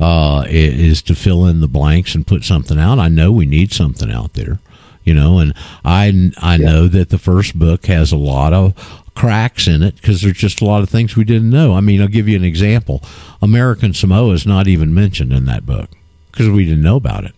uh, 0.00 0.46
is 0.48 1.02
to 1.02 1.14
fill 1.14 1.44
in 1.44 1.60
the 1.60 1.68
blanks 1.68 2.14
and 2.14 2.26
put 2.26 2.42
something 2.42 2.78
out. 2.78 2.98
I 2.98 3.08
know 3.08 3.30
we 3.32 3.44
need 3.44 3.70
something 3.70 4.10
out 4.10 4.32
there, 4.32 4.58
you 5.04 5.12
know, 5.12 5.40
and 5.40 5.52
I 5.84 6.32
I 6.38 6.56
know 6.56 6.88
that 6.88 7.10
the 7.10 7.18
first 7.18 7.58
book 7.58 7.84
has 7.84 8.12
a 8.12 8.16
lot 8.16 8.54
of 8.54 9.02
cracks 9.14 9.68
in 9.68 9.82
it 9.82 9.96
because 9.96 10.22
there's 10.22 10.38
just 10.38 10.62
a 10.62 10.64
lot 10.64 10.82
of 10.82 10.88
things 10.88 11.16
we 11.16 11.24
didn't 11.24 11.50
know. 11.50 11.74
I 11.74 11.82
mean, 11.82 12.00
I'll 12.00 12.08
give 12.08 12.28
you 12.28 12.36
an 12.36 12.44
example. 12.44 13.02
American 13.42 13.92
Samoa 13.92 14.32
is 14.32 14.46
not 14.46 14.68
even 14.68 14.94
mentioned 14.94 15.34
in 15.34 15.44
that 15.44 15.66
book 15.66 15.90
because 16.32 16.48
we 16.48 16.64
didn't 16.64 16.82
know 16.82 16.96
about 16.96 17.24
it. 17.24 17.34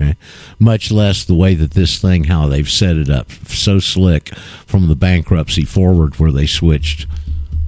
Okay. 0.00 0.16
Much 0.58 0.90
less 0.90 1.24
the 1.24 1.34
way 1.34 1.54
that 1.54 1.72
this 1.72 2.00
thing, 2.00 2.24
how 2.24 2.48
they've 2.48 2.70
set 2.70 2.96
it 2.96 3.10
up 3.10 3.30
so 3.30 3.78
slick 3.78 4.28
from 4.66 4.88
the 4.88 4.96
bankruptcy 4.96 5.64
forward 5.64 6.18
where 6.18 6.32
they 6.32 6.46
switched 6.46 7.06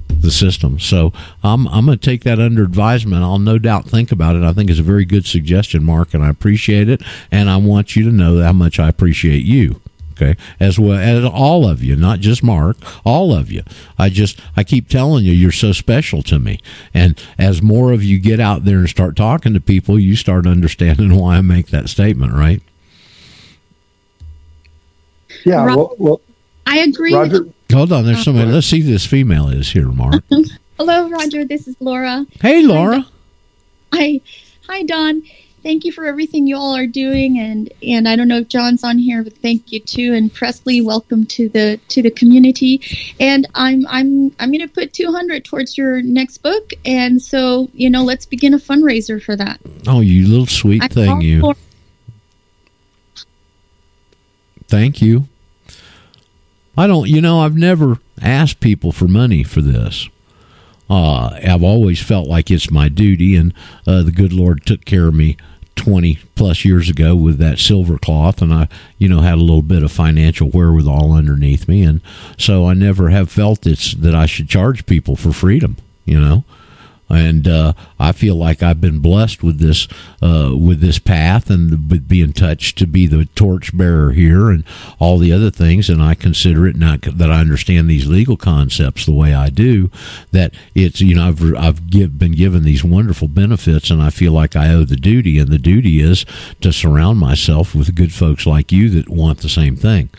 the 0.09 0.31
system. 0.31 0.79
So 0.79 1.13
I'm 1.43 1.67
I'm 1.67 1.85
going 1.85 1.99
to 1.99 2.05
take 2.05 2.23
that 2.23 2.39
under 2.39 2.63
advisement. 2.63 3.23
I'll 3.23 3.39
no 3.39 3.59
doubt 3.59 3.85
think 3.85 4.11
about 4.11 4.35
it. 4.35 4.43
I 4.43 4.53
think 4.53 4.69
it's 4.69 4.79
a 4.79 4.83
very 4.83 5.05
good 5.05 5.25
suggestion, 5.27 5.83
Mark, 5.83 6.13
and 6.13 6.23
I 6.23 6.29
appreciate 6.29 6.89
it. 6.89 7.01
And 7.31 7.49
I 7.49 7.57
want 7.57 7.95
you 7.95 8.03
to 8.05 8.11
know 8.11 8.41
how 8.41 8.53
much 8.53 8.79
I 8.79 8.89
appreciate 8.89 9.43
you. 9.43 9.79
Okay, 10.23 10.39
as 10.59 10.79
well 10.79 10.97
as 10.97 11.25
all 11.25 11.67
of 11.67 11.83
you, 11.83 11.95
not 11.95 12.19
just 12.19 12.43
Mark, 12.43 12.77
all 13.05 13.33
of 13.33 13.51
you. 13.51 13.63
I 13.97 14.09
just 14.09 14.39
I 14.55 14.63
keep 14.63 14.87
telling 14.87 15.25
you, 15.25 15.33
you're 15.33 15.51
so 15.51 15.71
special 15.73 16.23
to 16.23 16.39
me. 16.39 16.59
And 16.93 17.21
as 17.37 17.61
more 17.61 17.91
of 17.91 18.03
you 18.03 18.19
get 18.19 18.39
out 18.39 18.63
there 18.65 18.77
and 18.77 18.89
start 18.89 19.15
talking 19.15 19.53
to 19.53 19.59
people, 19.59 19.99
you 19.99 20.15
start 20.15 20.47
understanding 20.47 21.15
why 21.19 21.37
I 21.37 21.41
make 21.41 21.67
that 21.67 21.89
statement, 21.89 22.33
right? 22.33 22.61
Yeah. 25.45 25.65
Ro- 25.65 25.75
Well, 25.75 25.95
well 25.97 26.21
I 26.65 26.79
agree. 26.79 27.13
Roger. 27.13 27.47
Hold 27.71 27.91
on, 27.91 28.05
there's 28.05 28.23
somebody. 28.23 28.51
Let's 28.51 28.67
see 28.67 28.81
who 28.81 28.91
this 28.91 29.05
female 29.05 29.49
is 29.49 29.71
here, 29.71 29.87
Mark. 29.87 30.23
Hello, 30.77 31.09
Roger. 31.09 31.43
This 31.43 31.67
is 31.67 31.75
Laura. 31.79 32.25
Hey, 32.39 32.61
Laura. 32.61 33.05
Hi, 33.93 34.21
hi, 34.67 34.83
Dawn. 34.83 35.23
Thank 35.63 35.85
you 35.85 35.93
for 35.93 36.05
everything 36.05 36.45
you 36.45 36.57
all 36.57 36.75
are 36.75 36.85
doing, 36.85 37.39
and 37.39 37.71
and 37.81 38.05
I 38.05 38.17
don't 38.17 38.27
know 38.27 38.39
if 38.39 38.49
John's 38.49 38.83
on 38.83 38.97
here, 38.97 39.23
but 39.23 39.37
thank 39.37 39.71
you 39.71 39.79
too. 39.79 40.13
And 40.13 40.31
Presley, 40.33 40.81
welcome 40.81 41.25
to 41.27 41.47
the 41.47 41.79
to 41.87 42.01
the 42.01 42.11
community. 42.11 42.81
And 43.17 43.47
I'm 43.55 43.87
I'm 43.87 44.35
I'm 44.39 44.51
going 44.51 44.59
to 44.59 44.67
put 44.67 44.91
200 44.91 45.45
towards 45.45 45.77
your 45.77 46.01
next 46.01 46.39
book, 46.39 46.71
and 46.83 47.21
so 47.21 47.69
you 47.73 47.89
know, 47.89 48.03
let's 48.03 48.25
begin 48.25 48.53
a 48.53 48.57
fundraiser 48.57 49.23
for 49.23 49.37
that. 49.37 49.61
Oh, 49.87 50.01
you 50.01 50.27
little 50.27 50.47
sweet 50.47 50.83
I 50.83 50.89
thing, 50.89 51.21
you. 51.21 51.39
for- 51.39 51.55
Thank 54.67 55.01
you. 55.01 55.27
I 56.75 56.87
don't, 56.87 57.07
you 57.07 57.21
know, 57.21 57.41
I've 57.41 57.55
never 57.55 57.99
asked 58.21 58.59
people 58.59 58.91
for 58.91 59.07
money 59.07 59.43
for 59.43 59.61
this. 59.61 60.09
Uh, 60.89 61.39
I've 61.43 61.63
always 61.63 62.01
felt 62.01 62.27
like 62.27 62.51
it's 62.51 62.71
my 62.71 62.89
duty, 62.89 63.35
and 63.35 63.53
uh, 63.87 64.03
the 64.03 64.11
good 64.11 64.33
Lord 64.33 64.65
took 64.65 64.83
care 64.83 65.07
of 65.07 65.13
me 65.13 65.37
20 65.75 66.19
plus 66.35 66.63
years 66.63 66.89
ago 66.89 67.15
with 67.15 67.37
that 67.39 67.59
silver 67.59 67.97
cloth, 67.97 68.41
and 68.41 68.53
I, 68.53 68.67
you 68.97 69.09
know, 69.09 69.21
had 69.21 69.35
a 69.35 69.41
little 69.41 69.61
bit 69.61 69.83
of 69.83 69.91
financial 69.91 70.49
wherewithal 70.49 71.11
underneath 71.11 71.67
me, 71.67 71.83
and 71.83 72.01
so 72.37 72.67
I 72.67 72.73
never 72.73 73.09
have 73.09 73.31
felt 73.31 73.67
it's 73.67 73.93
that 73.93 74.15
I 74.15 74.25
should 74.25 74.49
charge 74.49 74.85
people 74.85 75.15
for 75.15 75.33
freedom, 75.33 75.77
you 76.05 76.19
know 76.19 76.43
and 77.13 77.47
uh, 77.47 77.73
I 77.99 78.11
feel 78.11 78.35
like 78.35 78.63
I've 78.63 78.81
been 78.81 78.99
blessed 78.99 79.43
with 79.43 79.59
this 79.59 79.87
uh, 80.21 80.55
with 80.59 80.79
this 80.79 80.99
path 80.99 81.49
and 81.49 81.89
with 81.89 82.07
being 82.07 82.33
touched 82.33 82.77
to 82.79 82.87
be 82.87 83.07
the 83.07 83.25
torchbearer 83.35 84.11
here 84.11 84.49
and 84.49 84.63
all 84.99 85.17
the 85.17 85.31
other 85.31 85.51
things. 85.51 85.89
And 85.89 86.01
I 86.01 86.15
consider 86.15 86.67
it 86.67 86.75
not 86.75 87.01
that 87.01 87.31
I 87.31 87.39
understand 87.39 87.89
these 87.89 88.07
legal 88.07 88.37
concepts 88.37 89.05
the 89.05 89.13
way 89.13 89.33
I 89.33 89.49
do. 89.49 89.89
That 90.31 90.53
it's 90.75 91.01
you 91.01 91.15
know 91.15 91.27
I've 91.27 91.55
I've 91.55 91.89
give, 91.89 92.17
been 92.17 92.33
given 92.33 92.63
these 92.63 92.83
wonderful 92.83 93.27
benefits, 93.27 93.89
and 93.89 94.01
I 94.01 94.09
feel 94.09 94.31
like 94.31 94.55
I 94.55 94.73
owe 94.73 94.85
the 94.85 94.95
duty, 94.95 95.39
and 95.39 95.49
the 95.49 95.59
duty 95.59 96.01
is 96.01 96.25
to 96.61 96.73
surround 96.73 97.19
myself 97.19 97.75
with 97.75 97.95
good 97.95 98.13
folks 98.13 98.45
like 98.45 98.71
you 98.71 98.89
that 98.89 99.09
want 99.09 99.39
the 99.39 99.49
same 99.49 99.75
thing. 99.75 100.09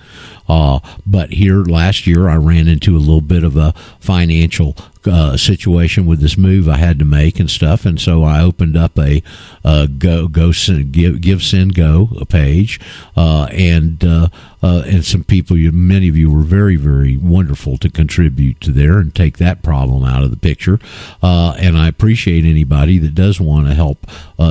Uh, 0.48 0.80
but 1.06 1.32
here 1.32 1.62
last 1.62 2.06
year, 2.06 2.28
I 2.28 2.36
ran 2.36 2.68
into 2.68 2.96
a 2.96 2.98
little 2.98 3.20
bit 3.20 3.44
of 3.44 3.56
a 3.56 3.72
financial 4.00 4.76
uh, 5.06 5.36
situation 5.36 6.06
with 6.06 6.20
this 6.20 6.38
move 6.38 6.68
I 6.68 6.76
had 6.78 6.98
to 6.98 7.04
make 7.04 7.38
and 7.38 7.50
stuff, 7.50 7.84
and 7.84 8.00
so 8.00 8.22
I 8.24 8.42
opened 8.42 8.76
up 8.76 8.98
a 8.98 9.22
uh, 9.64 9.86
go 9.86 10.28
go 10.28 10.52
send, 10.52 10.92
give 10.92 11.20
give 11.20 11.42
send 11.42 11.74
go 11.74 12.10
a 12.20 12.24
page, 12.24 12.80
uh, 13.16 13.48
and 13.50 14.02
uh, 14.04 14.28
uh, 14.62 14.82
and 14.86 15.04
some 15.04 15.22
people, 15.24 15.58
you, 15.58 15.72
many 15.72 16.08
of 16.08 16.16
you 16.16 16.30
were 16.30 16.42
very 16.42 16.76
very 16.76 17.16
wonderful 17.16 17.76
to 17.78 17.90
contribute 17.90 18.60
to 18.62 18.72
there 18.72 18.98
and 18.98 19.14
take 19.14 19.38
that 19.38 19.62
problem 19.62 20.04
out 20.04 20.22
of 20.22 20.30
the 20.30 20.36
picture, 20.36 20.78
uh, 21.22 21.54
and 21.58 21.76
I 21.76 21.88
appreciate 21.88 22.44
anybody 22.44 22.98
that 22.98 23.14
does 23.14 23.40
want 23.40 23.66
to 23.66 23.74
help 23.74 24.06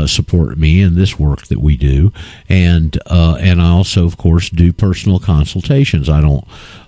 support 0.08 0.58
me 0.58 0.82
in 0.82 0.96
this 0.96 1.20
work 1.20 1.48
that 1.48 1.60
we 1.60 1.78
do, 1.78 2.12
and 2.50 2.98
and 3.10 3.62
I 3.62 3.70
also 3.70 4.06
of 4.06 4.18
course 4.18 4.50
do 4.50 4.72
personal 4.72 5.20
I 6.10 6.22
don't 6.22 6.46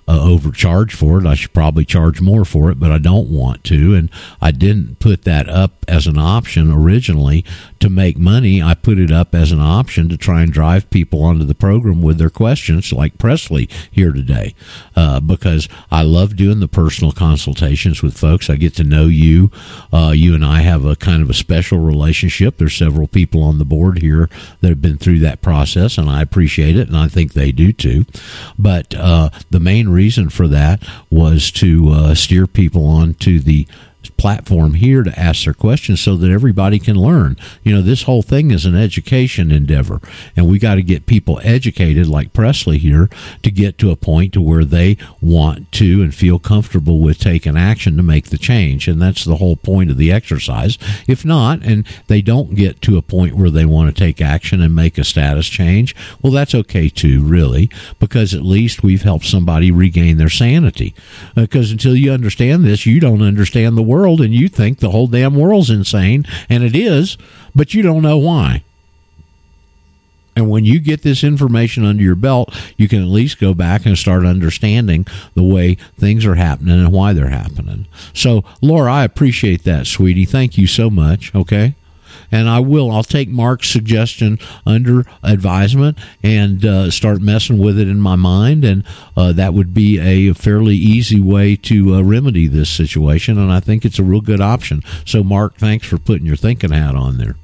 uh, 0.08 0.22
overcharge 0.22 0.94
for 0.94 1.18
it. 1.18 1.26
I 1.26 1.34
should 1.34 1.52
probably 1.52 1.84
charge 1.84 2.20
more 2.20 2.44
for 2.44 2.70
it, 2.70 2.78
but 2.78 2.92
I 2.92 2.98
don't 2.98 3.28
want 3.28 3.64
to. 3.64 3.94
And 3.94 4.10
I 4.40 4.50
didn't 4.50 5.00
put 5.00 5.22
that 5.22 5.48
up 5.48 5.84
as 5.88 6.06
an 6.06 6.18
option 6.18 6.70
originally 6.70 7.44
to 7.80 7.88
make 7.88 8.16
money. 8.16 8.62
I 8.62 8.74
put 8.74 8.98
it 8.98 9.10
up 9.10 9.34
as 9.34 9.52
an 9.52 9.60
option 9.60 10.08
to 10.08 10.16
try 10.16 10.42
and 10.42 10.52
drive 10.52 10.90
people 10.90 11.22
onto 11.22 11.44
the 11.44 11.54
program 11.54 12.02
with 12.02 12.18
their 12.18 12.30
questions, 12.30 12.92
like 12.92 13.18
Presley 13.18 13.68
here 13.90 14.12
today, 14.12 14.54
uh, 14.94 15.20
because 15.20 15.68
I 15.90 16.02
love 16.02 16.36
doing 16.36 16.60
the 16.60 16.68
personal 16.68 17.12
consultations 17.12 18.02
with 18.02 18.16
folks. 18.16 18.48
I 18.48 18.56
get 18.56 18.74
to 18.76 18.84
know 18.84 19.06
you. 19.06 19.50
Uh, 19.92 20.12
you 20.14 20.34
and 20.34 20.44
I 20.44 20.60
have 20.60 20.84
a 20.84 20.96
kind 20.96 21.22
of 21.22 21.30
a 21.30 21.34
special 21.34 21.78
relationship. 21.78 22.58
There's 22.58 22.76
several 22.76 23.08
people 23.08 23.42
on 23.42 23.58
the 23.58 23.64
board 23.64 23.98
here 24.02 24.28
that 24.60 24.68
have 24.68 24.82
been 24.82 24.98
through 24.98 25.20
that 25.20 25.42
process, 25.42 25.98
and 25.98 26.08
I 26.08 26.22
appreciate 26.22 26.76
it, 26.76 26.88
and 26.88 26.96
I 26.96 27.08
think 27.08 27.32
they 27.32 27.52
do 27.52 27.72
too. 27.72 28.06
But 28.58 28.94
uh, 28.94 29.30
the 29.50 29.60
main 29.60 29.88
reason 29.96 30.28
for 30.28 30.46
that 30.48 30.86
was 31.10 31.50
to 31.50 31.88
uh, 31.90 32.14
steer 32.14 32.46
people 32.46 32.86
onto 32.86 33.40
the 33.40 33.66
platform 34.16 34.74
here 34.74 35.02
to 35.02 35.18
ask 35.18 35.44
their 35.44 35.54
questions 35.54 36.00
so 36.00 36.16
that 36.16 36.30
everybody 36.30 36.78
can 36.78 36.96
learn. 36.96 37.36
You 37.62 37.74
know, 37.74 37.82
this 37.82 38.04
whole 38.04 38.22
thing 38.22 38.50
is 38.50 38.64
an 38.64 38.74
education 38.74 39.50
endeavor, 39.52 40.00
and 40.36 40.48
we 40.48 40.58
got 40.58 40.76
to 40.76 40.82
get 40.82 41.06
people 41.06 41.40
educated, 41.42 42.06
like 42.06 42.32
Presley 42.32 42.78
here, 42.78 43.08
to 43.42 43.50
get 43.50 43.78
to 43.78 43.90
a 43.90 43.96
point 43.96 44.32
to 44.32 44.40
where 44.40 44.64
they 44.64 44.96
want 45.20 45.70
to 45.72 46.02
and 46.02 46.14
feel 46.14 46.38
comfortable 46.38 47.00
with 47.00 47.18
taking 47.18 47.56
action 47.56 47.96
to 47.96 48.02
make 48.02 48.26
the 48.26 48.38
change, 48.38 48.88
and 48.88 49.00
that's 49.00 49.24
the 49.24 49.36
whole 49.36 49.56
point 49.56 49.90
of 49.90 49.96
the 49.96 50.12
exercise. 50.12 50.78
If 51.06 51.24
not, 51.24 51.62
and 51.62 51.86
they 52.06 52.22
don't 52.22 52.54
get 52.54 52.80
to 52.82 52.96
a 52.96 53.02
point 53.02 53.36
where 53.36 53.50
they 53.50 53.66
want 53.66 53.94
to 53.94 54.04
take 54.04 54.20
action 54.20 54.60
and 54.62 54.74
make 54.74 54.98
a 54.98 55.04
status 55.04 55.46
change, 55.46 55.94
well, 56.22 56.32
that's 56.32 56.54
okay 56.54 56.88
too, 56.88 57.22
really, 57.22 57.70
because 57.98 58.34
at 58.34 58.42
least 58.42 58.82
we've 58.82 59.02
helped 59.02 59.26
somebody 59.26 59.70
regain 59.70 60.16
their 60.16 60.28
sanity. 60.28 60.94
Uh, 61.36 61.42
because 61.42 61.70
until 61.70 61.94
you 61.94 62.10
understand 62.10 62.64
this, 62.64 62.86
you 62.86 63.00
don't 63.00 63.22
understand 63.22 63.76
the 63.76 63.82
world 63.82 64.05
and 64.14 64.34
you 64.34 64.48
think 64.48 64.78
the 64.78 64.90
whole 64.90 65.06
damn 65.06 65.34
world's 65.34 65.70
insane, 65.70 66.24
and 66.48 66.62
it 66.62 66.76
is, 66.76 67.18
but 67.54 67.74
you 67.74 67.82
don't 67.82 68.02
know 68.02 68.18
why. 68.18 68.62
And 70.36 70.50
when 70.50 70.66
you 70.66 70.78
get 70.80 71.02
this 71.02 71.24
information 71.24 71.86
under 71.86 72.02
your 72.02 72.14
belt, 72.14 72.54
you 72.76 72.88
can 72.88 73.00
at 73.00 73.08
least 73.08 73.40
go 73.40 73.54
back 73.54 73.86
and 73.86 73.96
start 73.96 74.26
understanding 74.26 75.06
the 75.34 75.42
way 75.42 75.76
things 75.98 76.26
are 76.26 76.34
happening 76.34 76.78
and 76.78 76.92
why 76.92 77.14
they're 77.14 77.30
happening. 77.30 77.86
So, 78.12 78.44
Laura, 78.60 78.92
I 78.92 79.04
appreciate 79.04 79.64
that, 79.64 79.86
sweetie. 79.86 80.26
Thank 80.26 80.58
you 80.58 80.66
so 80.66 80.90
much. 80.90 81.34
Okay. 81.34 81.74
And 82.30 82.48
I 82.48 82.60
will. 82.60 82.90
I'll 82.90 83.04
take 83.04 83.28
Mark's 83.28 83.68
suggestion 83.68 84.38
under 84.64 85.04
advisement 85.22 85.98
and 86.22 86.64
uh, 86.64 86.90
start 86.90 87.20
messing 87.20 87.58
with 87.58 87.78
it 87.78 87.88
in 87.88 88.00
my 88.00 88.16
mind. 88.16 88.64
And 88.64 88.84
uh, 89.16 89.32
that 89.32 89.54
would 89.54 89.72
be 89.74 89.98
a 89.98 90.34
fairly 90.34 90.76
easy 90.76 91.20
way 91.20 91.56
to 91.56 91.94
uh, 91.94 92.02
remedy 92.02 92.46
this 92.46 92.70
situation. 92.70 93.38
And 93.38 93.52
I 93.52 93.60
think 93.60 93.84
it's 93.84 93.98
a 93.98 94.04
real 94.04 94.20
good 94.20 94.40
option. 94.40 94.82
So, 95.04 95.22
Mark, 95.22 95.56
thanks 95.56 95.86
for 95.86 95.98
putting 95.98 96.26
your 96.26 96.36
thinking 96.36 96.70
hat 96.70 96.94
on 96.94 97.18
there. 97.18 97.36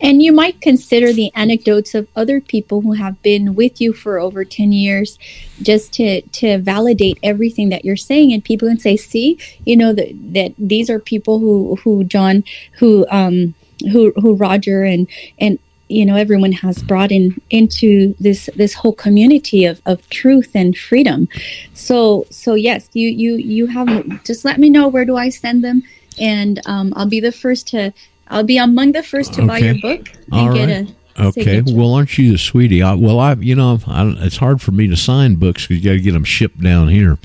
And 0.00 0.22
you 0.22 0.32
might 0.32 0.60
consider 0.60 1.12
the 1.12 1.30
anecdotes 1.34 1.94
of 1.94 2.08
other 2.16 2.40
people 2.40 2.80
who 2.80 2.92
have 2.92 3.20
been 3.22 3.54
with 3.54 3.80
you 3.80 3.92
for 3.92 4.18
over 4.18 4.44
10 4.44 4.72
years 4.72 5.18
just 5.62 5.92
to, 5.94 6.22
to 6.22 6.58
validate 6.58 7.18
everything 7.22 7.68
that 7.68 7.84
you're 7.84 7.96
saying. 7.96 8.32
And 8.32 8.44
people 8.44 8.68
can 8.68 8.78
say, 8.78 8.96
see, 8.96 9.38
you 9.64 9.76
know, 9.76 9.92
that, 9.92 10.12
that 10.34 10.54
these 10.58 10.90
are 10.90 10.98
people 10.98 11.38
who, 11.38 11.76
who 11.76 12.04
John, 12.04 12.44
who, 12.78 13.06
um, 13.10 13.54
who, 13.80 14.12
who 14.16 14.34
Roger 14.34 14.82
and, 14.84 15.08
and, 15.38 15.58
you 15.88 16.06
know, 16.06 16.14
everyone 16.14 16.52
has 16.52 16.82
brought 16.82 17.10
in 17.10 17.40
into 17.50 18.14
this, 18.20 18.48
this 18.54 18.74
whole 18.74 18.92
community 18.92 19.64
of, 19.64 19.82
of 19.86 20.08
truth 20.10 20.52
and 20.54 20.76
freedom. 20.76 21.28
So, 21.74 22.26
so 22.30 22.54
yes, 22.54 22.88
you, 22.92 23.08
you, 23.08 23.34
you 23.36 23.66
have, 23.66 24.22
just 24.24 24.44
let 24.44 24.60
me 24.60 24.70
know 24.70 24.86
where 24.86 25.04
do 25.04 25.16
I 25.16 25.30
send 25.30 25.64
them? 25.64 25.82
And, 26.20 26.60
um, 26.66 26.92
I'll 26.96 27.08
be 27.08 27.20
the 27.20 27.32
first 27.32 27.66
to, 27.68 27.92
I'll 28.28 28.44
be 28.44 28.58
among 28.58 28.92
the 28.92 29.02
first 29.02 29.34
to 29.34 29.46
buy 29.46 29.58
your 29.58 29.80
book 29.80 30.08
and 30.30 30.34
All 30.34 30.54
get 30.54 30.68
right. 30.68 30.88
a 30.88 30.94
Okay. 31.20 31.42
signature. 31.56 31.76
Well, 31.76 31.92
aren't 31.94 32.16
you 32.16 32.30
the 32.32 32.38
sweetie? 32.38 32.82
I, 32.82 32.94
well, 32.94 33.18
I, 33.18 33.34
you 33.34 33.56
know, 33.56 33.80
I, 33.88 34.04
don't- 34.04 34.18
it's 34.18 34.36
hard 34.36 34.62
for 34.62 34.70
me 34.70 34.86
to 34.86 34.96
sign 34.96 35.34
books 35.34 35.66
because 35.66 35.82
you 35.82 35.90
got 35.90 35.96
to 35.96 36.00
get 36.00 36.12
them 36.12 36.24
shipped 36.24 36.60
down 36.60 36.88
here. 36.88 37.18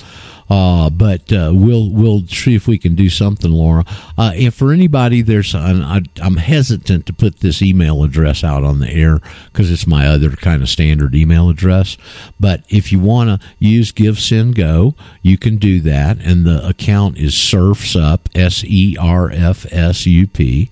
Uh, 0.50 0.90
but 0.90 1.32
uh, 1.34 1.52
we'll 1.54 1.90
we'll 1.90 2.26
see 2.28 2.56
if 2.56 2.68
we 2.68 2.78
can 2.78 2.96
do 2.96 3.10
something, 3.10 3.52
Laura. 3.52 3.84
Uh, 4.18 4.32
if 4.36 4.54
for 4.54 4.72
anybody 4.72 5.22
there's, 5.22 5.54
and 5.56 5.84
I, 5.84 6.02
I'm 6.22 6.38
hesitant 6.38 7.06
to 7.08 7.14
put 7.14 7.40
this 7.40 7.62
email 7.62 8.04
address 8.04 8.44
out 8.44 8.64
on 8.64 8.80
the 8.80 8.90
air 8.92 9.22
because 9.52 9.72
it's 9.72 9.88
my 9.88 10.08
other 10.08 10.30
kind 10.32 10.62
of 10.62 10.70
standard 10.70 11.16
email 11.16 11.50
address. 11.50 11.98
But 12.40 12.64
if 12.70 12.92
you 12.92 13.00
want 13.00 13.42
to 13.42 13.48
use 13.58 13.92
Give 13.92 14.20
Send 14.20 14.56
Go, 14.56 14.96
you 15.22 15.38
can 15.38 15.58
do 15.58 15.80
that, 15.82 16.20
and 16.20 16.46
the 16.46 16.68
account 16.68 17.18
is 17.18 17.36
Serfs 17.36 17.96
Up 17.96 18.30
S 18.36 18.64
E 18.66 18.96
R 19.00 19.32
F 19.32 19.66
S 19.72 20.06
U 20.06 20.28
P. 20.28 20.70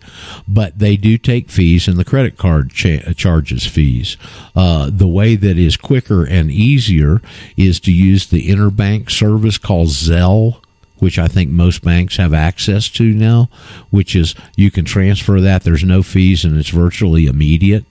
But 0.47 0.77
they 0.79 0.97
do 0.97 1.17
take 1.17 1.49
fees, 1.49 1.87
and 1.87 1.97
the 1.97 2.05
credit 2.05 2.37
card 2.37 2.71
cha- 2.71 3.13
charges 3.13 3.65
fees. 3.65 4.17
Uh, 4.55 4.89
the 4.91 5.07
way 5.07 5.35
that 5.35 5.57
is 5.57 5.77
quicker 5.77 6.23
and 6.25 6.51
easier 6.51 7.21
is 7.57 7.79
to 7.79 7.91
use 7.91 8.27
the 8.27 8.49
interbank 8.49 9.09
service 9.09 9.57
called 9.63 9.87
Zelle 9.87 10.59
which 11.03 11.19
I 11.19 11.27
think 11.27 11.51
most 11.51 11.83
banks 11.83 12.15
have 12.15 12.33
access 12.33 12.87
to 12.91 13.03
now, 13.03 13.49
which 13.89 14.15
is 14.15 14.35
you 14.55 14.71
can 14.71 14.85
transfer 14.85 15.41
that. 15.41 15.63
There's 15.63 15.83
no 15.83 16.01
fees 16.01 16.45
and 16.45 16.57
it's 16.57 16.69
virtually 16.69 17.25
immediate. 17.25 17.83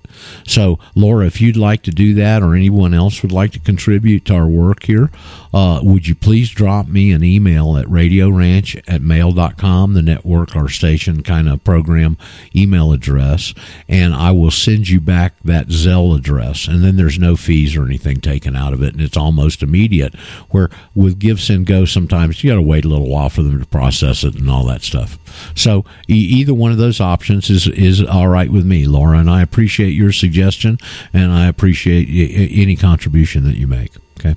So, 0.47 0.78
Laura, 0.94 1.27
if 1.27 1.40
you'd 1.40 1.57
like 1.57 1.82
to 1.82 1.90
do 1.90 2.15
that 2.15 2.43
or 2.43 2.55
anyone 2.55 2.94
else 2.94 3.23
would 3.23 3.32
like 3.32 3.53
to 3.53 3.61
contribute 3.61 4.24
to 4.27 4.35
our 4.35 4.47
work 4.47 4.85
here, 4.85 5.11
uh, 5.55 5.81
would 5.82 6.07
you 6.07 6.15
please 6.15 6.51
drop 6.51 6.89
me 6.89 7.12
an 7.12 7.23
email 7.23 7.77
at 7.77 7.89
radio 7.89 8.31
ranch 8.31 8.77
at 8.89 9.03
mail.com, 9.03 9.93
the 9.94 10.03
network, 10.03 10.57
our 10.57 10.69
station 10.69 11.23
kind 11.23 11.49
of 11.49 11.62
program 11.62 12.16
email 12.57 12.93
address, 12.93 13.53
and 13.89 14.15
I 14.15 14.31
will 14.31 14.51
send 14.51 14.89
you 14.89 15.01
back 15.01 15.35
that 15.44 15.69
Zelle 15.69 16.16
address. 16.16 16.66
And 16.66 16.82
then 16.82 16.97
there's 16.97 17.19
no 17.19 17.36
fees 17.36 17.77
or 17.77 17.85
anything 17.85 18.20
taken 18.20 18.57
out 18.57 18.73
of 18.73 18.82
it, 18.82 18.94
and 18.94 19.03
it's 19.03 19.16
almost 19.16 19.62
immediate. 19.62 20.15
Where 20.51 20.70
with 20.94 21.19
Give 21.19 21.40
Send 21.40 21.66
Go, 21.66 21.85
sometimes 21.85 22.43
you 22.43 22.51
got 22.51 22.57
to 22.57 22.62
wait 22.62 22.85
a 22.85 22.89
little 22.89 23.09
while 23.09 23.28
for 23.28 23.43
them 23.43 23.61
to 23.61 23.66
process 23.66 24.24
it 24.24 24.35
and 24.35 24.49
all 24.49 24.65
that 24.66 24.82
stuff. 24.82 25.19
So 25.55 25.85
e- 26.09 26.15
either 26.15 26.55
one 26.55 26.73
of 26.73 26.78
those 26.78 27.01
options 27.01 27.51
is 27.51 27.66
is 27.69 28.03
all 28.03 28.28
right 28.28 28.51
with 28.51 28.65
me, 28.65 28.86
Laura, 28.86 29.19
and 29.19 29.31
I 29.31 29.43
appreciate 29.43 29.90
your 29.90 30.11
suggestion, 30.12 30.78
and 31.12 31.32
I 31.32 31.47
appreciate 31.47 32.09
y- 32.09 32.34
y- 32.39 32.48
any 32.62 32.76
contribution 32.76 33.44
that 33.44 33.56
you 33.56 33.66
make. 33.66 33.93
Okay. 34.20 34.36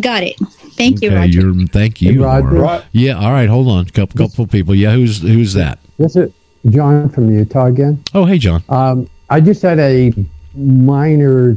Got 0.00 0.22
it. 0.24 0.36
Thank 0.76 1.00
you, 1.02 1.08
okay, 1.10 1.16
Roger. 1.16 1.40
You're, 1.40 1.66
thank 1.68 2.02
you, 2.02 2.12
Hey, 2.12 2.18
Roger. 2.18 2.84
Yeah. 2.92 3.12
All 3.18 3.30
right. 3.32 3.48
Hold 3.48 3.68
on. 3.68 3.84
Couple 3.86 4.18
couple 4.28 4.46
people. 4.46 4.74
Yeah. 4.74 4.92
Who's 4.92 5.20
who's 5.22 5.52
that? 5.54 5.78
This 5.98 6.16
is 6.16 6.30
John 6.70 7.08
from 7.08 7.30
Utah 7.32 7.66
again. 7.66 8.02
Oh, 8.14 8.24
hey, 8.24 8.38
John. 8.38 8.62
Um, 8.68 9.08
I 9.30 9.40
just 9.40 9.62
had 9.62 9.78
a 9.78 10.12
minor 10.54 11.56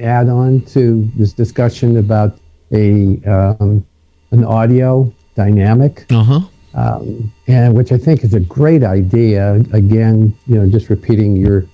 add-on 0.00 0.60
to 0.62 1.08
this 1.16 1.32
discussion 1.32 1.96
about 1.98 2.38
a 2.72 3.18
um, 3.26 3.84
an 4.32 4.44
audio 4.44 5.12
dynamic, 5.34 6.06
Uh 6.10 6.22
huh. 6.24 6.40
um, 6.74 7.32
and 7.46 7.74
which 7.76 7.92
I 7.92 7.98
think 7.98 8.24
is 8.24 8.34
a 8.34 8.40
great 8.40 8.82
idea. 8.82 9.54
Again, 9.72 10.34
you 10.46 10.56
know, 10.56 10.66
just 10.68 10.88
repeating 10.90 11.36
your 11.36 11.66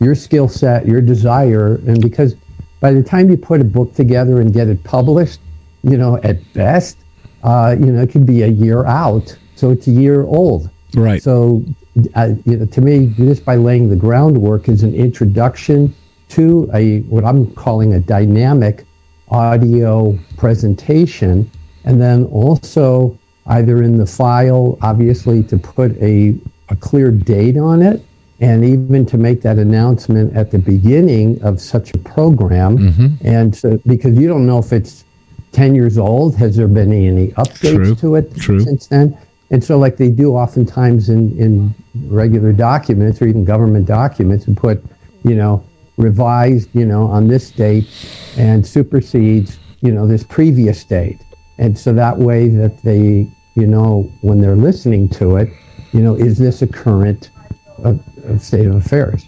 your 0.00 0.14
skill 0.14 0.48
set, 0.48 0.86
your 0.86 1.00
desire, 1.00 1.76
and 1.86 2.00
because 2.00 2.34
by 2.80 2.92
the 2.92 3.02
time 3.02 3.30
you 3.30 3.36
put 3.36 3.60
a 3.60 3.64
book 3.64 3.94
together 3.94 4.40
and 4.40 4.52
get 4.52 4.68
it 4.68 4.82
published, 4.82 5.40
you 5.82 5.96
know, 5.96 6.16
at 6.22 6.52
best, 6.54 6.96
uh, 7.44 7.76
you 7.78 7.86
know, 7.86 8.02
it 8.02 8.10
could 8.10 8.26
be 8.26 8.42
a 8.42 8.48
year 8.48 8.84
out, 8.86 9.36
so 9.54 9.70
it's 9.70 9.86
a 9.86 9.90
year 9.90 10.22
old. 10.24 10.70
Right. 10.94 11.22
So, 11.22 11.62
uh, 12.14 12.30
you 12.44 12.56
know, 12.56 12.66
to 12.66 12.80
me, 12.80 13.14
just 13.16 13.44
by 13.44 13.56
laying 13.56 13.88
the 13.88 13.96
groundwork 13.96 14.68
is 14.68 14.82
an 14.82 14.94
introduction 14.94 15.94
to 16.30 16.70
a 16.74 17.00
what 17.02 17.24
I'm 17.24 17.52
calling 17.54 17.94
a 17.94 18.00
dynamic 18.00 18.84
audio 19.28 20.18
presentation, 20.36 21.50
and 21.84 22.00
then 22.00 22.24
also 22.26 23.18
either 23.46 23.82
in 23.82 23.98
the 23.98 24.06
file, 24.06 24.78
obviously, 24.82 25.42
to 25.44 25.58
put 25.58 25.96
a 25.98 26.38
a 26.68 26.76
clear 26.76 27.10
date 27.10 27.56
on 27.56 27.82
it, 27.82 28.04
and 28.40 28.64
even 28.64 29.04
to 29.06 29.18
make 29.18 29.42
that 29.42 29.58
announcement 29.58 30.34
at 30.36 30.50
the 30.50 30.58
beginning 30.58 31.40
of 31.42 31.60
such 31.60 31.92
a 31.94 31.98
program, 31.98 32.78
Mm-hmm. 32.78 33.26
and 33.26 33.54
so, 33.54 33.78
because 33.86 34.16
you 34.16 34.28
don't 34.28 34.46
know 34.46 34.58
if 34.58 34.72
it's 34.72 35.04
10 35.52 35.74
years 35.74 35.98
old, 35.98 36.34
has 36.36 36.56
there 36.56 36.68
been 36.68 36.92
any 36.92 37.28
updates 37.32 37.74
True. 37.84 37.94
to 37.96 38.14
it 38.16 38.34
True. 38.36 38.60
since 38.60 38.86
then? 38.86 39.16
And 39.50 39.62
so, 39.62 39.78
like 39.78 39.96
they 39.96 40.10
do 40.10 40.36
oftentimes 40.36 41.08
in, 41.08 41.36
in 41.38 41.74
regular 42.08 42.52
documents 42.52 43.20
or 43.20 43.26
even 43.26 43.44
government 43.44 43.86
documents, 43.86 44.46
and 44.46 44.56
put, 44.56 44.82
you 45.24 45.34
know, 45.34 45.64
revised, 45.96 46.68
you 46.72 46.86
know, 46.86 47.02
on 47.06 47.28
this 47.28 47.50
date 47.50 47.88
and 48.38 48.64
supersedes, 48.66 49.58
you 49.80 49.92
know, 49.92 50.06
this 50.06 50.22
previous 50.24 50.82
date. 50.84 51.20
And 51.58 51.76
so 51.76 51.92
that 51.92 52.16
way 52.16 52.48
that 52.48 52.80
they, 52.82 53.28
you 53.54 53.66
know, 53.66 54.10
when 54.22 54.40
they're 54.40 54.56
listening 54.56 55.08
to 55.10 55.36
it, 55.36 55.50
you 55.92 56.00
know, 56.00 56.14
is 56.14 56.38
this 56.38 56.62
a 56.62 56.66
current 56.66 57.30
uh, 57.84 58.38
state 58.38 58.66
of 58.66 58.76
affairs? 58.76 59.26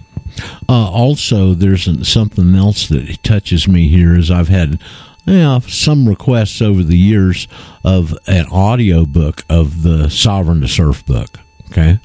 Uh, 0.69 0.91
also, 0.91 1.55
there's 1.55 2.09
something 2.09 2.55
else 2.55 2.89
that 2.89 3.23
touches 3.23 3.69
me 3.69 3.89
here. 3.89 4.17
Is 4.17 4.31
I've 4.31 4.49
had 4.49 4.81
yeah, 5.25 5.61
some 5.61 6.09
requests 6.09 6.61
over 6.61 6.83
the 6.83 6.99
years 6.99 7.47
of 7.85 8.17
an 8.27 8.47
audio 8.51 9.05
book 9.05 9.45
of 9.49 9.83
the 9.83 10.09
Sovereign 10.09 10.61
to 10.63 10.69
Serf 10.69 11.05
book. 11.07 11.39
Okay, 11.73 11.99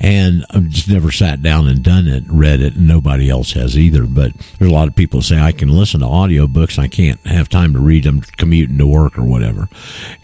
and 0.00 0.44
I've 0.50 0.68
just 0.68 0.88
never 0.88 1.12
sat 1.12 1.42
down 1.42 1.68
and 1.68 1.80
done 1.80 2.08
it, 2.08 2.24
read 2.26 2.60
it, 2.60 2.74
and 2.74 2.88
nobody 2.88 3.30
else 3.30 3.52
has 3.52 3.78
either. 3.78 4.04
But 4.04 4.32
there's 4.58 4.70
a 4.70 4.74
lot 4.74 4.88
of 4.88 4.96
people 4.96 5.22
say 5.22 5.38
I 5.38 5.52
can 5.52 5.68
listen 5.68 6.00
to 6.00 6.06
audio 6.06 6.48
books, 6.48 6.76
and 6.76 6.84
I 6.84 6.88
can't 6.88 7.24
have 7.24 7.48
time 7.48 7.72
to 7.74 7.78
read 7.78 8.02
them 8.02 8.20
commuting 8.36 8.78
to 8.78 8.86
work 8.86 9.16
or 9.16 9.22
whatever. 9.24 9.68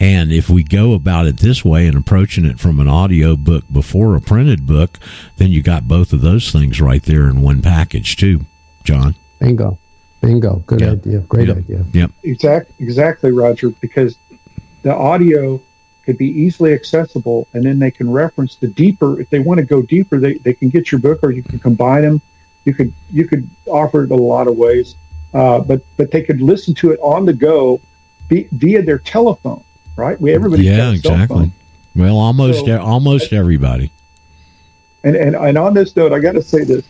And 0.01 0.33
if 0.33 0.49
we 0.49 0.63
go 0.63 0.93
about 0.93 1.27
it 1.27 1.37
this 1.37 1.63
way 1.63 1.87
and 1.87 1.97
approaching 1.97 2.43
it 2.45 2.59
from 2.59 2.81
an 2.81 2.89
audio 2.89 3.37
book 3.37 3.63
before 3.71 4.17
a 4.17 4.21
printed 4.21 4.67
book, 4.67 4.99
then 5.37 5.49
you 5.49 5.61
got 5.63 5.87
both 5.87 6.11
of 6.11 6.19
those 6.19 6.51
things 6.51 6.81
right 6.81 7.03
there 7.03 7.29
in 7.29 7.41
one 7.41 7.61
package 7.61 8.17
too, 8.17 8.41
John. 8.83 9.15
Bingo. 9.39 9.79
Bingo. 10.19 10.61
Good 10.67 10.81
idea. 10.83 11.19
Great 11.19 11.47
Yep. 11.47 11.57
idea. 11.57 11.85
Yep. 11.93 12.11
Exact, 12.23 12.71
exactly, 12.79 13.31
Roger, 13.31 13.69
because 13.69 14.17
the 14.81 14.93
audio 14.93 15.61
could 16.09 16.17
be 16.17 16.41
easily 16.41 16.73
accessible 16.73 17.47
and 17.53 17.63
then 17.63 17.77
they 17.77 17.91
can 17.91 18.09
reference 18.09 18.55
the 18.55 18.65
deeper 18.67 19.21
if 19.21 19.29
they 19.29 19.37
want 19.37 19.59
to 19.59 19.63
go 19.63 19.83
deeper 19.83 20.19
they, 20.19 20.39
they 20.39 20.55
can 20.55 20.67
get 20.67 20.91
your 20.91 20.97
book 20.97 21.19
or 21.21 21.29
you 21.29 21.43
can 21.43 21.59
combine 21.59 22.01
them 22.01 22.19
you 22.65 22.73
could 22.73 22.91
you 23.11 23.27
could 23.27 23.47
offer 23.67 24.05
it 24.05 24.09
a 24.09 24.15
lot 24.15 24.47
of 24.47 24.55
ways 24.57 24.95
uh, 25.35 25.59
but 25.59 25.83
but 25.97 26.09
they 26.09 26.23
could 26.23 26.41
listen 26.41 26.73
to 26.73 26.89
it 26.89 26.99
on 27.01 27.27
the 27.27 27.33
go 27.33 27.79
be, 28.27 28.47
via 28.53 28.81
their 28.81 28.97
telephone 28.97 29.63
right 29.95 30.19
we 30.19 30.33
everybody 30.33 30.63
yeah, 30.63 30.91
exactly. 30.91 31.51
Well, 31.95 32.17
almost 32.17 32.65
So- 32.65 32.81
almost 32.81 33.31
everybody. 33.31 33.91
and 35.03 35.15
and, 35.15 35.35
and 35.35 35.57
on 35.59 35.75
this 35.75 35.95
note, 35.95 36.11
I 36.11 36.17
got 36.17 36.31
to 36.31 36.41
say 36.41 36.63
this. 36.63 36.85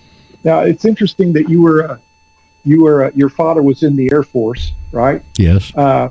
Now 0.46 0.62
it's 0.62 0.86
interesting 0.86 1.34
that 1.34 1.50
you 1.50 1.62
were 1.62 1.92
uh, 1.92 1.98
you 2.64 2.84
were 2.84 3.04
uh, 3.04 3.12
your 3.16 3.30
father 3.30 3.62
was 3.62 3.84
in 3.84 3.98
the 3.98 4.10
Air 4.14 4.24
Force, 4.24 4.72
right? 4.94 5.22
Yes. 5.38 5.76
Uh, 5.76 6.10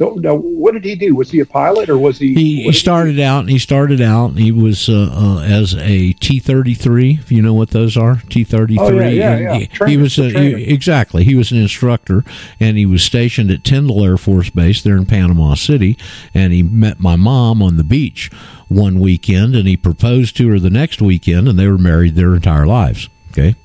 No, 0.00 0.10
no, 0.14 0.36
what 0.38 0.74
did 0.74 0.84
he 0.84 0.94
do? 0.94 1.16
Was 1.16 1.30
he 1.30 1.40
a 1.40 1.44
pilot 1.46 1.88
or 1.88 1.98
was 1.98 2.18
he? 2.18 2.32
He, 2.34 2.62
he 2.62 2.72
started 2.72 3.18
out. 3.18 3.48
He 3.48 3.58
started 3.58 4.00
out. 4.00 4.34
He 4.38 4.52
was 4.52 4.88
uh, 4.88 5.10
uh, 5.12 5.40
as 5.40 5.74
a 5.74 6.12
T 6.12 6.38
thirty 6.38 6.74
three. 6.74 7.18
If 7.20 7.32
you 7.32 7.42
know 7.42 7.54
what 7.54 7.70
those 7.70 7.96
are, 7.96 8.22
T 8.30 8.44
thirty 8.44 8.76
three. 8.76 8.84
Oh, 8.86 9.08
yeah, 9.08 9.36
yeah, 9.36 9.58
yeah. 9.58 9.86
He, 9.86 9.96
was 9.96 10.16
a, 10.18 10.30
he- 10.30 10.72
exactly. 10.72 11.24
He 11.24 11.34
was 11.34 11.50
an 11.50 11.58
instructor, 11.58 12.22
and 12.60 12.76
he 12.76 12.86
was 12.86 13.02
stationed 13.02 13.50
at 13.50 13.64
Tyndall 13.64 14.04
Air 14.04 14.16
Force 14.16 14.50
Base 14.50 14.82
there 14.82 14.96
in 14.96 15.06
Panama 15.06 15.54
City. 15.54 15.98
And 16.32 16.52
he 16.52 16.62
met 16.62 17.00
my 17.00 17.16
mom 17.16 17.60
on 17.60 17.76
the 17.76 17.84
beach 17.84 18.30
one 18.68 19.00
weekend, 19.00 19.56
and 19.56 19.66
he 19.66 19.76
proposed 19.76 20.36
to 20.36 20.48
her 20.50 20.60
the 20.60 20.70
next 20.70 21.02
weekend, 21.02 21.48
and 21.48 21.58
they 21.58 21.66
were 21.66 21.78
married 21.78 22.14
their 22.14 22.34
entire 22.36 22.66
lives. 22.66 23.08
Okay. 23.32 23.56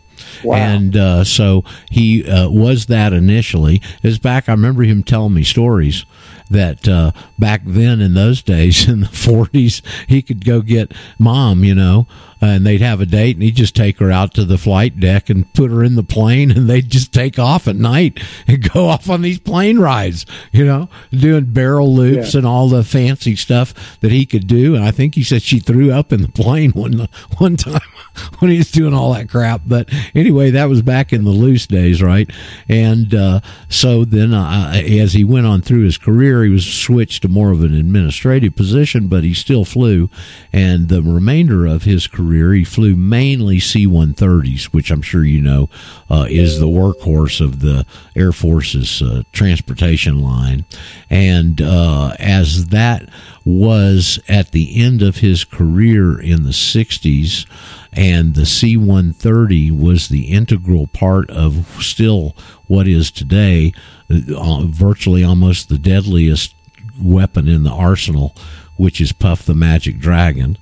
Wow. 0.44 0.56
And 0.58 0.96
uh, 0.96 1.24
so 1.24 1.64
he 1.90 2.30
uh, 2.30 2.50
was 2.50 2.88
that 2.88 3.14
initially. 3.14 3.82
Is 4.02 4.20
back. 4.20 4.50
I 4.50 4.54
remember 4.54 4.84
him 4.84 5.04
telling 5.04 5.34
me 5.34 5.44
stories 5.44 6.06
that 6.50 6.88
uh, 6.88 7.12
back 7.40 7.62
then 7.66 8.02
in 8.02 8.14
those 8.14 8.42
days 8.42 8.88
in 8.88 9.02
the 9.02 9.08
40s 9.08 9.82
he 10.08 10.22
could 10.22 10.46
go 10.46 10.62
get 10.62 10.94
mom 11.18 11.64
you 11.64 11.74
know 11.74 12.08
and 12.44 12.66
they'd 12.66 12.82
have 12.82 13.02
a 13.02 13.06
date 13.06 13.36
and 13.36 13.44
he'd 13.44 13.56
just 13.56 13.76
take 13.76 14.00
her 14.00 14.12
out 14.12 14.34
to 14.34 14.46
the 14.46 14.58
flight 14.58 15.00
deck 15.00 15.30
and 15.30 15.52
put 15.54 15.72
her 15.72 15.84
in 15.84 15.96
the 15.96 16.04
plane 16.04 16.52
and 16.52 16.70
they'd 16.70 16.90
just 16.90 17.14
take 17.14 17.38
off 17.40 17.68
at 17.68 17.76
night 17.76 18.20
and 18.48 18.72
go 18.72 18.88
off 18.90 19.10
on 19.10 19.22
these 19.22 19.40
plane 19.40 19.80
rides 19.80 20.26
you 20.52 20.66
know 20.66 20.90
doing 21.12 21.46
barrel 21.46 21.94
loops 21.94 22.34
Yeah. 22.34 22.40
and 22.40 22.48
all 22.48 22.70
the 22.70 22.84
fancy 22.84 23.36
stuff 23.36 24.00
that 24.02 24.12
he 24.12 24.26
could 24.26 24.48
do. 24.48 24.76
And 24.76 24.84
i 24.84 24.92
think 24.92 25.16
he 25.16 25.24
said 25.24 25.42
she 25.42 25.60
threw 25.60 25.92
up 25.92 26.12
in 26.12 26.22
the 26.22 26.30
plane 26.30 26.72
one 26.74 27.08
one 27.38 27.56
time 27.56 27.80
when 28.40 28.52
he 28.52 28.58
was 28.58 28.72
doing 28.72 28.94
all 28.94 29.14
that 29.14 29.30
crap. 29.30 29.62
But 29.66 29.90
anyway 30.14 30.52
that 30.52 30.66
was 30.70 30.82
back 30.82 31.14
in 31.14 31.24
the 31.24 31.32
loose 31.32 31.66
days 31.68 32.02
right? 32.02 32.30
And 32.68 33.14
uh, 33.16 33.40
so 33.70 34.06
then 34.06 34.34
uh, 34.34 34.74
as 34.76 35.14
he 35.14 35.24
went 35.24 35.46
on 35.46 35.62
through 35.62 35.84
his 35.84 35.98
career 35.98 36.44
he 36.44 36.50
was 36.50 36.66
switched 36.66 37.22
to 37.24 37.28
more 37.28 37.52
of 37.52 37.64
an 37.64 37.74
administrative 37.74 38.56
position 38.56 39.08
but 39.08 39.24
he 39.24 39.34
still 39.34 39.66
flew 39.66 40.10
and 40.52 40.90
the 40.90 41.02
remainder 41.02 41.66
of 41.66 41.84
his 41.84 42.08
career 42.08 42.33
he 42.34 42.64
flew 42.64 42.96
mainly 42.96 43.60
c-130s 43.60 44.66
which 44.66 44.92
i'm 44.92 45.02
sure 45.02 45.24
you 45.24 45.42
know 45.42 45.70
uh, 46.10 46.26
is 46.30 46.60
the 46.60 46.68
workhorse 46.68 47.42
of 47.42 47.60
the 47.60 47.86
air 48.16 48.32
force's 48.32 49.02
uh, 49.02 49.24
transportation 49.32 50.22
line. 50.22 50.66
And 51.10 51.62
uh, 51.62 52.16
as 52.20 52.68
that 52.68 53.10
was 53.46 54.20
at 54.28 54.52
the 54.52 54.82
end 54.84 55.02
of 55.02 55.18
his 55.18 55.44
career 55.44 56.20
in 56.20 56.44
the 56.44 56.52
60s 56.52 57.46
and 57.92 58.36
the 58.36 58.46
C-130 58.46 59.72
was 59.72 60.08
the 60.08 60.32
integral 60.32 60.88
part 60.88 61.30
of 61.30 61.68
still 61.82 62.36
what 62.68 62.88
is 62.88 63.12
today 63.12 63.74
uh, 64.10 64.62
virtually 64.66 65.24
almost 65.24 65.70
the 65.70 65.78
deadliest 65.78 66.56
weapon 67.02 67.48
in 67.48 67.64
the 67.64 67.72
arsenal, 67.72 68.36
which 68.78 69.02
is 69.02 69.12
Puff 69.12 69.44
the 69.44 69.54
Magic 69.56 70.00
Dragon, 70.00 70.58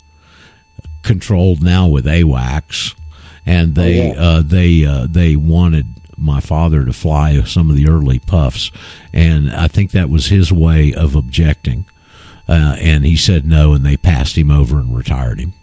controlled 1.03 1.61
now 1.63 1.87
with 1.87 2.05
AWACS, 2.05 2.95
and 3.45 3.75
they 3.75 4.11
Oh, 4.11 4.13
yeah. 4.13 4.19
uh, 4.21 4.41
they 4.43 4.85
uh, 4.85 5.07
they 5.09 5.35
wanted 5.35 5.87
my 6.17 6.39
father 6.39 6.85
to 6.85 6.93
fly 6.93 7.41
some 7.43 7.69
of 7.69 7.75
the 7.75 7.87
early 7.87 8.19
puffs, 8.19 8.71
and 9.13 9.51
I 9.51 9.67
think 9.67 9.91
that 9.91 10.09
was 10.09 10.27
his 10.27 10.51
way 10.51 10.93
of 10.93 11.15
objecting. 11.15 11.85
Uh, 12.47 12.75
and 12.79 13.05
he 13.05 13.15
said 13.15 13.45
no, 13.45 13.73
and 13.73 13.85
they 13.85 13.95
passed 13.97 14.37
him 14.37 14.51
over 14.51 14.77
and 14.79 14.95
retired 14.95 15.39
him. 15.39 15.53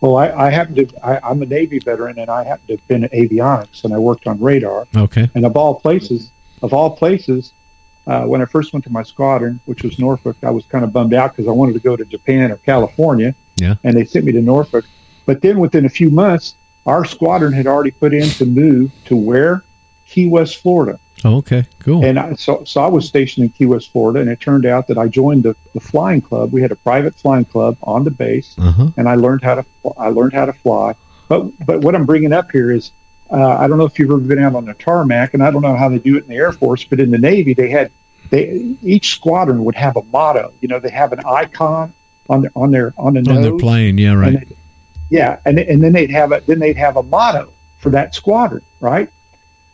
Well, 0.00 0.16
I, 0.16 0.30
I 0.30 0.50
happen 0.50 0.74
to. 0.76 1.06
I, 1.06 1.20
I'm 1.22 1.42
a 1.42 1.46
Navy 1.46 1.78
veteran, 1.78 2.18
and 2.18 2.30
I 2.30 2.42
happen 2.44 2.66
to 2.68 2.72
have 2.76 2.88
been 2.88 3.04
in 3.04 3.10
avionics, 3.10 3.84
and 3.84 3.92
I 3.92 3.98
worked 3.98 4.26
on 4.26 4.40
radar. 4.40 4.86
Okay. 4.96 5.30
And 5.34 5.44
of 5.44 5.56
all 5.56 5.78
places, 5.78 6.32
of 6.62 6.72
all 6.72 6.96
places, 6.96 7.52
uh, 8.06 8.24
when 8.24 8.40
I 8.40 8.46
first 8.46 8.72
went 8.72 8.84
to 8.86 8.90
my 8.90 9.02
squadron, 9.02 9.60
which 9.66 9.82
was 9.82 9.98
Norfolk, 9.98 10.38
I 10.42 10.50
was 10.50 10.64
kind 10.64 10.84
of 10.84 10.92
bummed 10.92 11.12
out 11.12 11.32
because 11.36 11.46
I 11.48 11.52
wanted 11.52 11.74
to 11.74 11.80
go 11.80 11.96
to 11.96 12.04
Japan 12.06 12.50
or 12.50 12.56
California, 12.56 13.34
Yeah. 13.60 13.76
and 13.84 13.96
they 13.96 14.04
sent 14.04 14.24
me 14.24 14.32
to 14.32 14.40
Norfolk. 14.40 14.84
But 15.26 15.42
then 15.42 15.58
within 15.58 15.84
a 15.84 15.88
few 15.88 16.10
months, 16.10 16.54
our 16.86 17.04
squadron 17.04 17.52
had 17.52 17.66
already 17.66 17.90
put 17.90 18.12
in 18.14 18.28
to 18.30 18.44
move 18.46 18.90
to 19.06 19.16
where 19.16 19.64
Key 20.06 20.26
West, 20.28 20.56
Florida. 20.58 20.98
Oh, 21.24 21.36
okay. 21.36 21.66
Cool. 21.80 22.02
And 22.04 22.18
I, 22.18 22.32
so, 22.34 22.64
so 22.64 22.80
I 22.82 22.86
was 22.88 23.06
stationed 23.06 23.44
in 23.44 23.50
Key 23.52 23.66
West, 23.66 23.92
Florida, 23.92 24.20
and 24.20 24.30
it 24.30 24.40
turned 24.40 24.64
out 24.64 24.88
that 24.88 24.96
I 24.96 25.06
joined 25.06 25.42
the, 25.42 25.54
the 25.74 25.80
flying 25.80 26.22
club. 26.22 26.50
We 26.52 26.62
had 26.62 26.72
a 26.72 26.76
private 26.76 27.14
flying 27.14 27.44
club 27.44 27.76
on 27.82 28.04
the 28.04 28.10
base, 28.10 28.56
Uh-huh. 28.58 28.88
and 28.96 29.06
I 29.08 29.14
learned 29.16 29.42
how 29.42 29.56
to 29.56 29.64
I 29.98 30.08
learned 30.08 30.32
how 30.32 30.46
to 30.46 30.52
fly. 30.54 30.94
But 31.28 31.42
but 31.66 31.82
what 31.82 31.94
I'm 31.94 32.06
bringing 32.06 32.32
up 32.32 32.50
here 32.50 32.70
is 32.72 32.90
uh, 33.30 33.36
I 33.58 33.68
don't 33.68 33.76
know 33.78 33.84
if 33.84 33.98
you've 33.98 34.10
ever 34.10 34.18
been 34.18 34.38
out 34.40 34.54
on 34.54 34.64
the 34.64 34.74
tarmac, 34.74 35.34
and 35.34 35.42
I 35.42 35.50
don't 35.50 35.62
know 35.62 35.76
how 35.76 35.90
they 35.90 35.98
do 35.98 36.16
it 36.16 36.22
in 36.24 36.30
the 36.30 36.36
Air 36.36 36.52
Force, 36.52 36.82
but 36.84 36.98
in 36.98 37.10
the 37.10 37.18
Navy 37.18 37.52
they 37.54 37.68
had 37.68 37.92
they 38.30 38.76
each 38.82 39.14
squadron 39.14 39.64
would 39.66 39.74
have 39.76 39.96
a 39.96 40.02
motto. 40.04 40.54
You 40.62 40.68
know, 40.68 40.78
they 40.80 40.90
have 40.90 41.12
an 41.12 41.20
icon 41.26 41.92
on 42.30 42.40
their 42.42 42.52
on 42.56 42.70
their 42.70 42.94
on 42.96 43.12
the 43.14 43.18
On 43.20 43.24
nose. 43.26 43.42
their 43.44 43.56
plane, 43.58 43.98
yeah, 43.98 44.14
right. 44.14 44.34
And 44.34 44.46
they- 44.46 44.56
yeah, 45.10 45.40
and 45.44 45.58
and 45.58 45.82
then 45.82 45.92
they'd 45.92 46.10
have 46.10 46.30
a 46.32 46.40
then 46.46 46.58
they'd 46.60 46.76
have 46.76 46.96
a 46.96 47.02
motto 47.02 47.52
for 47.80 47.90
that 47.90 48.14
squadron, 48.14 48.62
right? 48.80 49.10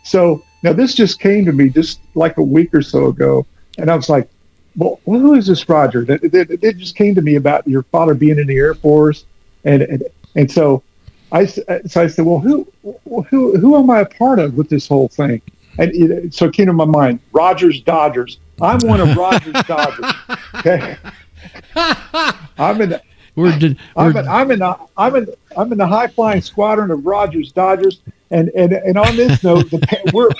So 0.02 0.42
now 0.62 0.72
this 0.72 0.94
just 0.94 1.20
came 1.20 1.44
to 1.44 1.52
me 1.52 1.68
just 1.68 2.00
like 2.14 2.38
a 2.38 2.42
week 2.42 2.74
or 2.74 2.80
so 2.82 3.06
ago, 3.06 3.44
and 3.78 3.90
I 3.90 3.96
was 3.96 4.08
like, 4.08 4.28
"Well, 4.76 4.98
who 5.04 5.34
is 5.34 5.46
this 5.46 5.68
Roger?" 5.68 6.04
That 6.04 6.24
it, 6.24 6.64
it 6.64 6.76
just 6.78 6.96
came 6.96 7.14
to 7.14 7.22
me 7.22 7.34
about 7.36 7.68
your 7.68 7.82
father 7.84 8.14
being 8.14 8.38
in 8.38 8.46
the 8.46 8.56
Air 8.56 8.74
Force, 8.74 9.26
and 9.64 9.82
and, 9.82 10.04
and 10.36 10.50
so 10.50 10.82
I 11.32 11.44
so 11.44 11.62
I 11.96 12.06
said, 12.06 12.24
"Well, 12.24 12.38
who 12.38 12.66
who 13.28 13.58
who 13.58 13.76
am 13.76 13.90
I 13.90 14.00
a 14.00 14.06
part 14.06 14.38
of 14.38 14.54
with 14.54 14.70
this 14.70 14.88
whole 14.88 15.08
thing?" 15.08 15.42
And 15.78 15.90
it, 15.94 16.32
so 16.32 16.46
it 16.46 16.54
came 16.54 16.66
to 16.66 16.72
my 16.72 16.86
mind, 16.86 17.20
Rogers 17.32 17.82
Dodgers. 17.82 18.38
I'm 18.62 18.78
one 18.88 19.00
of 19.02 19.14
Rogers 19.14 19.52
Dodgers. 19.68 20.12
Okay, 20.54 20.96
I'm 22.58 22.80
in. 22.80 22.90
The, 22.90 23.02
We're, 23.34 23.58
did, 23.58 23.78
I'm 23.96 24.14
we're 24.14 24.20
in, 24.20 24.28
I'm 24.28 24.50
in 24.50 24.58
the 24.60 24.78
I'm 24.96 25.16
in 25.16 25.28
I'm 25.56 25.72
in 25.72 25.78
the 25.78 25.86
high 25.86 26.06
flying 26.08 26.40
squadron 26.42 26.90
of 26.90 27.04
Rogers 27.04 27.52
Dodgers, 27.52 28.00
and 28.30 28.48
and 28.50 28.72
and 28.72 28.96
on 28.96 29.16
this 29.16 29.42
note, 29.44 29.70
the 29.70 30.10
we're 30.12 30.30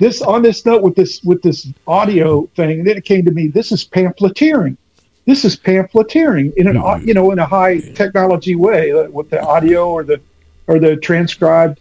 this 0.00 0.22
on 0.22 0.42
this 0.42 0.64
note 0.64 0.82
with 0.82 0.94
this 0.94 1.22
with 1.22 1.42
this 1.42 1.66
audio 1.86 2.46
thing, 2.56 2.78
and 2.78 2.86
then 2.86 2.96
it 2.96 3.04
came 3.04 3.24
to 3.24 3.32
me. 3.32 3.48
This 3.48 3.72
is 3.72 3.84
pamphleteering. 3.84 4.76
This 5.26 5.44
is 5.44 5.56
pamphleteering 5.56 6.52
in 6.56 6.68
an 6.68 6.76
au- 6.76 6.96
you 6.96 7.14
know 7.14 7.30
in 7.32 7.38
a 7.38 7.46
high 7.46 7.78
technology 7.78 8.54
way 8.54 8.92
uh, 8.92 9.08
with 9.10 9.30
the 9.30 9.42
audio 9.42 9.90
or 9.90 10.04
the 10.04 10.20
or 10.66 10.78
the 10.78 10.96
transcribed. 10.96 11.80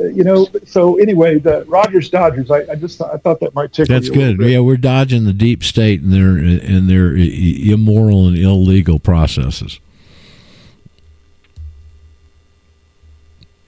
You 0.00 0.24
know, 0.24 0.48
so 0.64 0.96
anyway, 0.96 1.38
the 1.38 1.64
Rogers 1.66 2.08
Dodgers. 2.08 2.50
I, 2.50 2.60
I 2.70 2.74
just 2.74 3.00
I 3.02 3.16
thought 3.18 3.40
that 3.40 3.54
might 3.54 3.72
tickle 3.72 3.94
That's 3.94 4.06
you 4.06 4.12
a 4.12 4.16
good. 4.16 4.38
bit. 4.38 4.50
Yeah, 4.50 4.60
we're 4.60 4.76
dodging 4.78 5.24
the 5.24 5.32
deep 5.32 5.62
state 5.62 6.00
and 6.00 6.12
their 6.12 6.36
and 6.38 6.88
their 6.88 7.10
i- 7.16 7.20
i- 7.20 7.72
immoral 7.72 8.26
and 8.28 8.36
illegal 8.38 8.98
processes. 8.98 9.78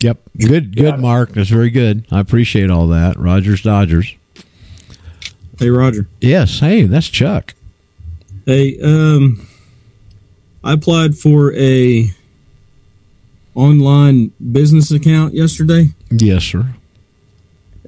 Yep. 0.00 0.18
Good, 0.36 0.76
good, 0.76 0.98
Mark. 0.98 1.32
That's 1.32 1.48
very 1.50 1.70
good. 1.70 2.04
I 2.10 2.18
appreciate 2.18 2.70
all 2.70 2.88
that. 2.88 3.16
Rogers 3.18 3.62
Dodgers. 3.62 4.14
Hey, 5.58 5.70
Roger. 5.70 6.08
Yes. 6.20 6.58
Hey, 6.58 6.82
that's 6.84 7.08
Chuck. 7.08 7.54
Hey, 8.44 8.80
um, 8.82 9.46
I 10.64 10.72
applied 10.72 11.16
for 11.16 11.54
a 11.54 12.10
online 13.54 14.32
business 14.50 14.90
account 14.90 15.34
yesterday, 15.34 15.90
Yes, 16.14 16.44
sir. 16.44 16.74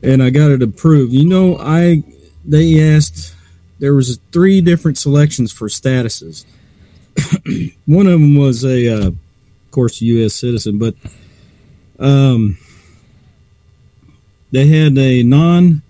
and 0.02 0.22
I 0.22 0.30
got 0.30 0.50
it 0.50 0.62
approved. 0.62 1.12
You 1.12 1.28
know, 1.28 1.56
I 1.58 2.02
they 2.44 2.80
asked 2.94 3.34
there 3.78 3.94
was 3.94 4.18
three 4.32 4.60
different 4.60 4.98
selections 4.98 5.52
for 5.52 5.68
statuses. 5.68 6.44
One 7.86 8.06
of 8.06 8.12
them 8.20 8.36
was 8.36 8.64
a, 8.64 8.88
uh, 8.88 9.06
of 9.08 9.16
course, 9.70 10.00
U.S. 10.00 10.34
citizen, 10.34 10.78
but 10.78 10.94
um, 11.98 12.58
they 14.52 14.66
had 14.68 14.96
a 14.98 15.22
non, 15.22 15.82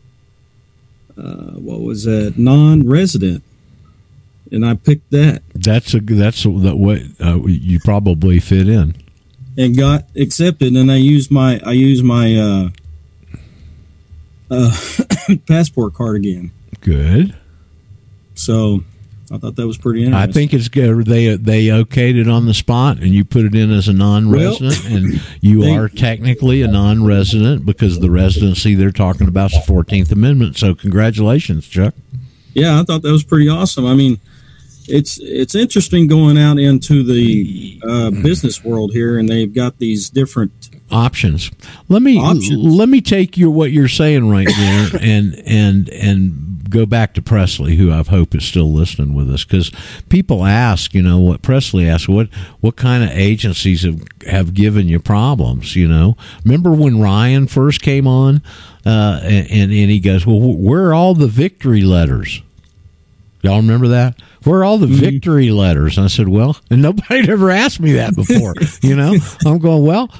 uh, 1.16 1.52
what 1.52 1.80
was 1.80 2.04
that, 2.04 2.34
non-resident, 2.36 3.42
and 4.50 4.66
I 4.66 4.74
picked 4.74 5.10
that. 5.10 5.42
That's 5.54 5.94
a 5.94 6.00
that's 6.00 6.44
a, 6.44 6.50
that 6.60 6.76
what 6.76 7.00
uh, 7.20 7.42
you 7.46 7.80
probably 7.80 8.40
fit 8.40 8.68
in. 8.68 8.96
And 9.56 9.76
got 9.76 10.04
accepted 10.16 10.72
and 10.74 10.90
I 10.90 10.96
used 10.96 11.30
my 11.30 11.60
I 11.64 11.72
used 11.72 12.04
my 12.04 12.34
uh 12.36 12.68
uh 14.50 14.76
passport 15.48 15.94
card 15.94 16.16
again. 16.16 16.50
Good. 16.80 17.34
So 18.34 18.84
I 19.32 19.38
thought 19.38 19.56
that 19.56 19.66
was 19.66 19.78
pretty 19.78 20.04
interesting. 20.04 20.30
I 20.30 20.32
think 20.32 20.52
it's 20.52 20.68
good. 20.68 21.06
They 21.06 21.36
they 21.36 21.66
okayed 21.66 22.20
it 22.20 22.28
on 22.28 22.44
the 22.46 22.52
spot, 22.54 22.98
and 22.98 23.08
you 23.08 23.24
put 23.24 23.44
it 23.46 23.54
in 23.54 23.70
as 23.70 23.88
a 23.88 23.92
non-resident, 23.92 24.84
and 24.86 25.22
you 25.40 25.62
they- 25.62 25.74
are 25.74 25.88
technically 25.88 26.60
a 26.62 26.68
non-resident 26.68 27.64
because 27.64 28.00
the 28.00 28.10
residency 28.10 28.74
they're 28.74 28.90
talking 28.92 29.26
about 29.28 29.52
is 29.52 29.58
the 29.60 29.66
Fourteenth 29.66 30.12
Amendment. 30.12 30.56
So 30.58 30.74
congratulations, 30.74 31.66
Chuck. 31.66 31.94
yeah, 32.54 32.78
I 32.80 32.84
thought 32.84 33.02
that 33.02 33.12
was 33.12 33.24
pretty 33.24 33.48
awesome. 33.48 33.86
I 33.86 33.94
mean, 33.94 34.20
it's 34.88 35.18
it's 35.20 35.54
interesting 35.54 36.06
going 36.06 36.38
out 36.38 36.58
into 36.58 37.02
the 37.02 37.80
uh, 37.86 38.10
business 38.10 38.64
world 38.64 38.92
here, 38.92 39.18
and 39.18 39.28
they've 39.28 39.54
got 39.54 39.78
these 39.78 40.10
different 40.10 40.70
options. 40.90 41.50
Let 41.88 42.02
me 42.02 42.18
Options. 42.18 42.50
let 42.50 42.88
me 42.88 43.00
take 43.00 43.36
your 43.36 43.50
what 43.50 43.72
you're 43.72 43.88
saying 43.88 44.28
right 44.28 44.48
there 44.48 44.90
and 45.00 45.42
and 45.46 45.88
and 45.90 46.54
go 46.68 46.86
back 46.86 47.14
to 47.14 47.22
Presley, 47.22 47.76
who 47.76 47.92
I 47.92 48.02
hope 48.02 48.34
is 48.34 48.44
still 48.44 48.72
listening 48.72 49.14
with 49.14 49.30
us, 49.30 49.44
because 49.44 49.70
people 50.08 50.44
ask, 50.44 50.92
you 50.92 51.02
know, 51.02 51.20
what 51.20 51.42
Presley 51.42 51.88
asked, 51.88 52.08
what 52.08 52.28
what 52.60 52.76
kind 52.76 53.04
of 53.04 53.10
agencies 53.10 53.82
have 53.82 54.02
have 54.26 54.54
given 54.54 54.88
you 54.88 55.00
problems? 55.00 55.76
You 55.76 55.88
know, 55.88 56.16
remember 56.44 56.72
when 56.72 57.00
Ryan 57.00 57.46
first 57.46 57.82
came 57.82 58.06
on, 58.06 58.42
uh, 58.84 59.20
and, 59.22 59.50
and 59.50 59.72
and 59.72 59.90
he 59.90 60.00
goes, 60.00 60.26
well, 60.26 60.40
where 60.40 60.88
are 60.88 60.94
all 60.94 61.14
the 61.14 61.28
victory 61.28 61.82
letters? 61.82 62.42
Y'all 63.42 63.58
remember 63.58 63.88
that? 63.88 64.16
Where 64.44 64.60
are 64.60 64.64
all 64.64 64.78
the 64.78 64.86
mm-hmm. 64.86 65.00
victory 65.00 65.50
letters? 65.50 65.96
And 65.96 66.04
I 66.04 66.08
said, 66.08 66.28
well, 66.28 66.56
and 66.70 66.82
nobody 66.82 67.20
had 67.20 67.30
ever 67.30 67.50
asked 67.50 67.80
me 67.80 67.92
that 67.94 68.14
before. 68.14 68.54
you 68.82 68.96
know, 68.96 69.16
I'm 69.46 69.58
going, 69.58 69.84
well, 69.84 70.10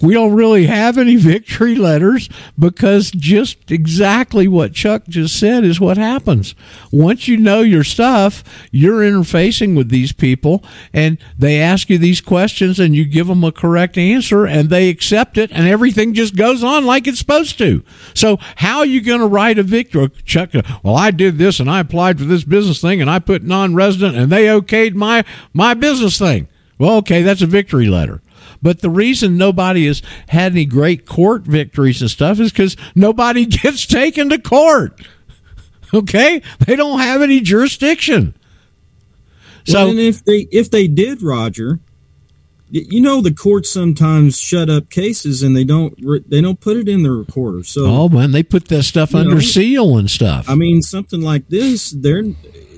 we 0.00 0.14
don't 0.14 0.34
really 0.34 0.66
have 0.66 0.98
any 0.98 1.16
victory 1.28 1.74
letters 1.74 2.28
because 2.58 3.10
just 3.10 3.70
exactly 3.70 4.46
what 4.48 4.72
Chuck 4.72 5.04
just 5.08 5.38
said 5.38 5.64
is 5.64 5.80
what 5.80 5.96
happens. 5.96 6.54
Once 6.92 7.28
you 7.28 7.36
know 7.36 7.60
your 7.60 7.84
stuff, 7.84 8.44
you're 8.70 9.00
interfacing 9.00 9.76
with 9.76 9.88
these 9.88 10.12
people 10.12 10.62
and 10.92 11.18
they 11.38 11.60
ask 11.60 11.90
you 11.90 11.98
these 11.98 12.20
questions 12.20 12.78
and 12.78 12.94
you 12.94 13.04
give 13.04 13.26
them 13.26 13.44
a 13.44 13.52
correct 13.52 13.98
answer 13.98 14.46
and 14.46 14.70
they 14.70 14.88
accept 14.88 15.38
it 15.38 15.50
and 15.52 15.66
everything 15.66 16.14
just 16.14 16.36
goes 16.36 16.62
on 16.62 16.84
like 16.84 17.06
it's 17.06 17.18
supposed 17.18 17.58
to. 17.58 17.82
So 18.14 18.38
how 18.56 18.78
are 18.78 18.86
you 18.86 19.00
going 19.00 19.20
to 19.20 19.26
write 19.26 19.58
a 19.58 19.62
victory? 19.62 20.10
Chuck, 20.24 20.50
well, 20.82 20.96
I 20.96 21.10
did 21.10 21.38
this 21.38 21.60
and 21.60 21.70
I 21.70 21.80
applied 21.80 22.18
for 22.18 22.24
this 22.24 22.44
business 22.44 22.80
thing 22.80 23.00
and 23.00 23.10
I 23.10 23.18
put 23.18 23.42
non-resident 23.42 24.16
and 24.16 24.30
they 24.30 24.46
okayed 24.46 24.94
my, 24.94 25.24
my 25.52 25.74
business 25.74 26.18
thing. 26.18 26.48
Well, 26.78 26.96
okay, 26.98 27.22
that's 27.22 27.42
a 27.42 27.46
victory 27.46 27.86
letter. 27.86 28.22
But 28.60 28.80
the 28.80 28.90
reason 28.90 29.36
nobody 29.36 29.86
has 29.86 30.02
had 30.28 30.52
any 30.52 30.64
great 30.64 31.06
court 31.06 31.42
victories 31.42 32.00
and 32.00 32.10
stuff 32.10 32.40
is 32.40 32.50
because 32.50 32.76
nobody 32.94 33.46
gets 33.46 33.86
taken 33.86 34.28
to 34.30 34.38
court. 34.38 35.00
Okay, 35.94 36.42
they 36.66 36.76
don't 36.76 37.00
have 37.00 37.22
any 37.22 37.40
jurisdiction. 37.40 38.34
So, 39.64 39.74
well, 39.74 39.90
and 39.90 39.98
if 39.98 40.24
they 40.24 40.46
if 40.50 40.70
they 40.70 40.86
did, 40.86 41.22
Roger, 41.22 41.80
you 42.70 43.00
know 43.00 43.20
the 43.20 43.32
courts 43.32 43.70
sometimes 43.70 44.38
shut 44.38 44.68
up 44.68 44.90
cases 44.90 45.42
and 45.42 45.56
they 45.56 45.64
don't 45.64 45.94
they 46.28 46.40
don't 46.40 46.60
put 46.60 46.76
it 46.76 46.88
in 46.88 47.02
the 47.02 47.10
recorder. 47.10 47.64
So 47.64 47.86
oh 47.86 48.08
man, 48.08 48.32
they 48.32 48.42
put 48.42 48.68
that 48.68 48.82
stuff 48.82 49.14
under 49.14 49.36
know, 49.36 49.40
seal 49.40 49.96
and 49.96 50.10
stuff. 50.10 50.48
I 50.48 50.54
mean, 50.54 50.82
something 50.82 51.20
like 51.20 51.48
this, 51.48 51.90
they're 51.90 52.24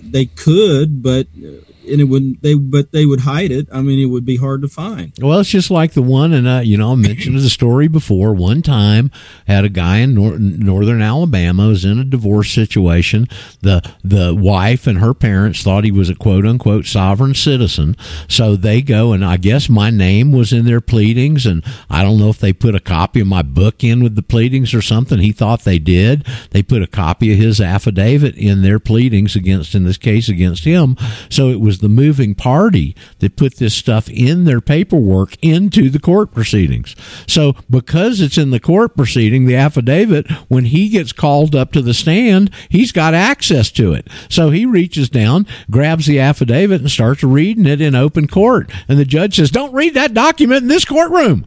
they 0.02 0.26
could, 0.26 1.02
but 1.02 1.26
uh, 1.36 1.62
and 1.90 2.00
it 2.00 2.04
wouldn't 2.04 2.42
they 2.42 2.54
but 2.54 2.92
they 2.92 3.06
would 3.06 3.20
hide 3.20 3.50
it. 3.50 3.68
I 3.72 3.82
mean, 3.82 3.98
it 3.98 4.10
would 4.10 4.24
be 4.24 4.36
hard 4.36 4.62
to 4.62 4.68
find. 4.68 5.12
Well, 5.20 5.40
it's 5.40 5.50
just 5.50 5.70
like 5.70 5.92
the 5.92 6.02
one, 6.02 6.32
and 6.32 6.46
uh, 6.46 6.60
you 6.64 6.76
know, 6.76 6.92
I 6.92 6.94
mentioned 6.94 7.38
the 7.38 7.50
story 7.50 7.88
before. 7.88 8.32
One 8.32 8.62
time, 8.62 9.10
had 9.46 9.64
a 9.64 9.68
guy 9.68 9.98
in 9.98 10.14
nor- 10.14 10.38
northern 10.38 11.02
Alabama 11.02 11.68
was 11.68 11.84
in 11.84 11.98
a 11.98 12.04
divorce 12.04 12.50
situation. 12.50 13.28
the 13.60 13.82
The 14.04 14.34
wife 14.34 14.86
and 14.86 14.98
her 14.98 15.14
parents 15.14 15.62
thought 15.62 15.84
he 15.84 15.92
was 15.92 16.10
a 16.10 16.14
quote 16.14 16.46
unquote 16.46 16.86
sovereign 16.86 17.34
citizen, 17.34 17.96
so 18.28 18.56
they 18.56 18.82
go 18.82 19.12
and 19.12 19.24
I 19.24 19.36
guess 19.36 19.68
my 19.68 19.90
name 19.90 20.32
was 20.32 20.52
in 20.52 20.64
their 20.64 20.80
pleadings, 20.80 21.46
and 21.46 21.64
I 21.88 22.02
don't 22.02 22.18
know 22.18 22.28
if 22.28 22.38
they 22.38 22.52
put 22.52 22.74
a 22.74 22.80
copy 22.80 23.20
of 23.20 23.26
my 23.26 23.42
book 23.42 23.82
in 23.82 24.02
with 24.02 24.14
the 24.14 24.22
pleadings 24.22 24.74
or 24.74 24.82
something. 24.82 25.18
He 25.18 25.32
thought 25.32 25.64
they 25.64 25.78
did. 25.78 26.26
They 26.50 26.62
put 26.62 26.82
a 26.82 26.86
copy 26.86 27.32
of 27.32 27.38
his 27.38 27.60
affidavit 27.60 28.36
in 28.36 28.62
their 28.62 28.78
pleadings 28.78 29.36
against, 29.36 29.74
in 29.74 29.84
this 29.84 29.96
case, 29.96 30.28
against 30.28 30.64
him. 30.64 30.96
So 31.28 31.48
it 31.48 31.60
was 31.60 31.79
the 31.80 31.88
moving 31.88 32.34
party 32.34 32.94
that 33.18 33.36
put 33.36 33.56
this 33.56 33.74
stuff 33.74 34.08
in 34.08 34.44
their 34.44 34.60
paperwork 34.60 35.36
into 35.42 35.90
the 35.90 35.98
court 35.98 36.32
proceedings. 36.32 36.94
So 37.26 37.54
because 37.68 38.20
it's 38.20 38.38
in 38.38 38.50
the 38.50 38.60
court 38.60 38.96
proceeding, 38.96 39.46
the 39.46 39.56
affidavit, 39.56 40.30
when 40.48 40.66
he 40.66 40.88
gets 40.88 41.12
called 41.12 41.54
up 41.54 41.72
to 41.72 41.82
the 41.82 41.94
stand, 41.94 42.50
he's 42.68 42.92
got 42.92 43.14
access 43.14 43.70
to 43.72 43.92
it. 43.92 44.06
So 44.28 44.50
he 44.50 44.66
reaches 44.66 45.08
down, 45.08 45.46
grabs 45.70 46.06
the 46.06 46.20
affidavit 46.20 46.80
and 46.80 46.90
starts 46.90 47.22
reading 47.22 47.66
it 47.66 47.80
in 47.80 47.94
open 47.94 48.28
court. 48.28 48.70
And 48.88 48.98
the 48.98 49.04
judge 49.04 49.36
says, 49.36 49.50
don't 49.50 49.74
read 49.74 49.94
that 49.94 50.14
document 50.14 50.62
in 50.62 50.68
this 50.68 50.84
courtroom. 50.84 51.46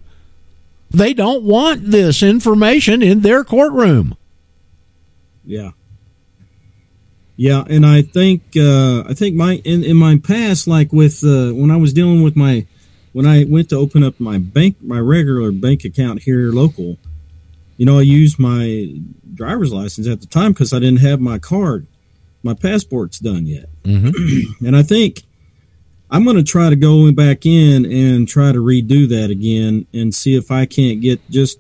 They 0.92 1.14
don't 1.14 1.44
want 1.44 1.90
this 1.90 2.22
information 2.22 3.02
in 3.02 3.22
their 3.22 3.44
courtroom. 3.44 4.16
Yeah. 5.44 5.72
Yeah, 7.36 7.64
and 7.68 7.86
I 7.86 8.04
think 8.04 8.44
uh, 8.56 9.04
I 9.08 9.14
think 9.14 9.36
my 9.36 9.54
in, 9.66 9.84
in 9.84 9.98
my 9.98 10.20
past, 10.24 10.68
like 10.68 10.94
with 10.94 11.24
uh, 11.24 11.52
when 11.52 11.72
I 11.72 11.78
was 11.78 11.94
dealing 11.94 12.22
with 12.22 12.36
my 12.36 12.68
when 13.12 13.26
I 13.26 13.46
went 13.46 13.70
to 13.70 13.76
open 13.76 14.04
up 14.04 14.20
my 14.20 14.38
bank 14.38 14.78
my 14.82 15.00
regular 15.00 15.52
bank 15.52 15.84
account 15.84 16.24
here 16.24 16.52
local, 16.52 16.98
you 17.78 17.86
know, 17.86 17.98
I 17.98 18.04
used 18.04 18.38
my 18.38 19.00
driver's 19.34 19.74
license 19.74 20.08
at 20.08 20.22
the 20.22 20.28
time 20.28 20.52
because 20.52 20.74
I 20.74 20.80
didn't 20.80 21.02
have 21.02 21.20
my 21.20 21.40
card, 21.40 21.88
my 22.44 22.54
passport's 22.54 23.20
done 23.20 23.48
yet, 23.48 23.66
mm-hmm. 23.84 24.66
and 24.66 24.76
I 24.76 24.84
think 24.84 25.24
I'm 26.12 26.26
going 26.26 26.38
to 26.38 26.44
try 26.44 26.70
to 26.70 26.76
go 26.76 27.12
back 27.12 27.48
in 27.48 27.86
and 27.86 28.28
try 28.28 28.52
to 28.52 28.60
redo 28.60 29.10
that 29.10 29.32
again 29.32 29.88
and 29.92 30.14
see 30.14 30.36
if 30.36 30.52
I 30.52 30.68
can't 30.68 31.02
get 31.02 31.20
just 31.32 31.58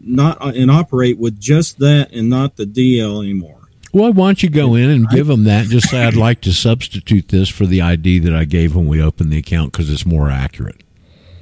not 0.00 0.56
and 0.56 0.68
operate 0.68 1.16
with 1.16 1.38
just 1.38 1.78
that 1.78 2.10
and 2.10 2.28
not 2.28 2.56
the 2.56 2.64
DL 2.64 3.22
anymore. 3.22 3.61
Well, 3.92 4.12
why 4.12 4.28
don't 4.28 4.42
you 4.42 4.48
go 4.48 4.74
in 4.74 4.88
and 4.88 5.08
give 5.10 5.26
them 5.26 5.44
that? 5.44 5.66
Just 5.66 5.90
say, 5.90 6.02
I'd 6.02 6.16
like 6.16 6.40
to 6.42 6.52
substitute 6.52 7.28
this 7.28 7.50
for 7.50 7.66
the 7.66 7.82
ID 7.82 8.20
that 8.20 8.34
I 8.34 8.44
gave 8.44 8.74
when 8.74 8.86
we 8.86 9.02
opened 9.02 9.30
the 9.30 9.38
account 9.38 9.72
because 9.72 9.90
it's 9.90 10.06
more 10.06 10.30
accurate. 10.30 10.82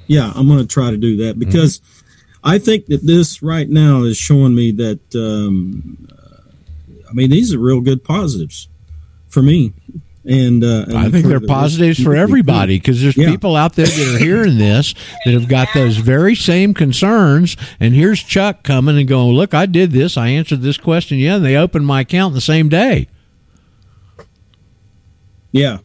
Yeah, 0.07 0.33
I'm 0.35 0.47
going 0.47 0.59
to 0.59 0.67
try 0.67 0.91
to 0.91 0.97
do 0.97 1.15
that 1.17 1.39
because 1.39 1.79
mm-hmm. 1.79 2.09
I 2.43 2.59
think 2.59 2.87
that 2.87 3.05
this 3.07 3.41
right 3.41 3.69
now 3.69 4.03
is 4.03 4.17
showing 4.17 4.53
me 4.53 4.71
that, 4.71 4.99
um, 5.15 6.09
I 7.09 7.13
mean, 7.13 7.29
these 7.29 7.53
are 7.53 7.59
real 7.59 7.79
good 7.79 8.03
positives 8.03 8.67
for 9.29 9.41
me. 9.41 9.73
And, 10.23 10.63
uh, 10.63 10.85
and 10.87 10.97
I 10.97 11.09
think 11.09 11.25
they're 11.25 11.39
the 11.39 11.47
positives 11.47 12.01
for 12.01 12.15
everybody 12.15 12.77
because 12.77 13.01
there's 13.01 13.17
yeah. 13.17 13.31
people 13.31 13.55
out 13.55 13.73
there 13.73 13.87
that 13.87 14.15
are 14.15 14.23
hearing 14.23 14.59
this 14.59 14.93
that 15.25 15.33
have 15.33 15.47
got 15.47 15.69
those 15.73 15.97
very 15.97 16.35
same 16.35 16.75
concerns. 16.75 17.57
And 17.79 17.95
here's 17.95 18.21
Chuck 18.21 18.61
coming 18.63 18.99
and 18.99 19.07
going, 19.07 19.33
"Look, 19.35 19.55
I 19.55 19.65
did 19.65 19.91
this. 19.91 20.17
I 20.17 20.27
answered 20.27 20.61
this 20.61 20.77
question. 20.77 21.17
Yeah, 21.17 21.37
and 21.37 21.45
they 21.45 21.55
opened 21.55 21.87
my 21.87 22.01
account 22.01 22.35
the 22.35 22.41
same 22.41 22.69
day." 22.69 23.07
Yeah. 25.51 25.79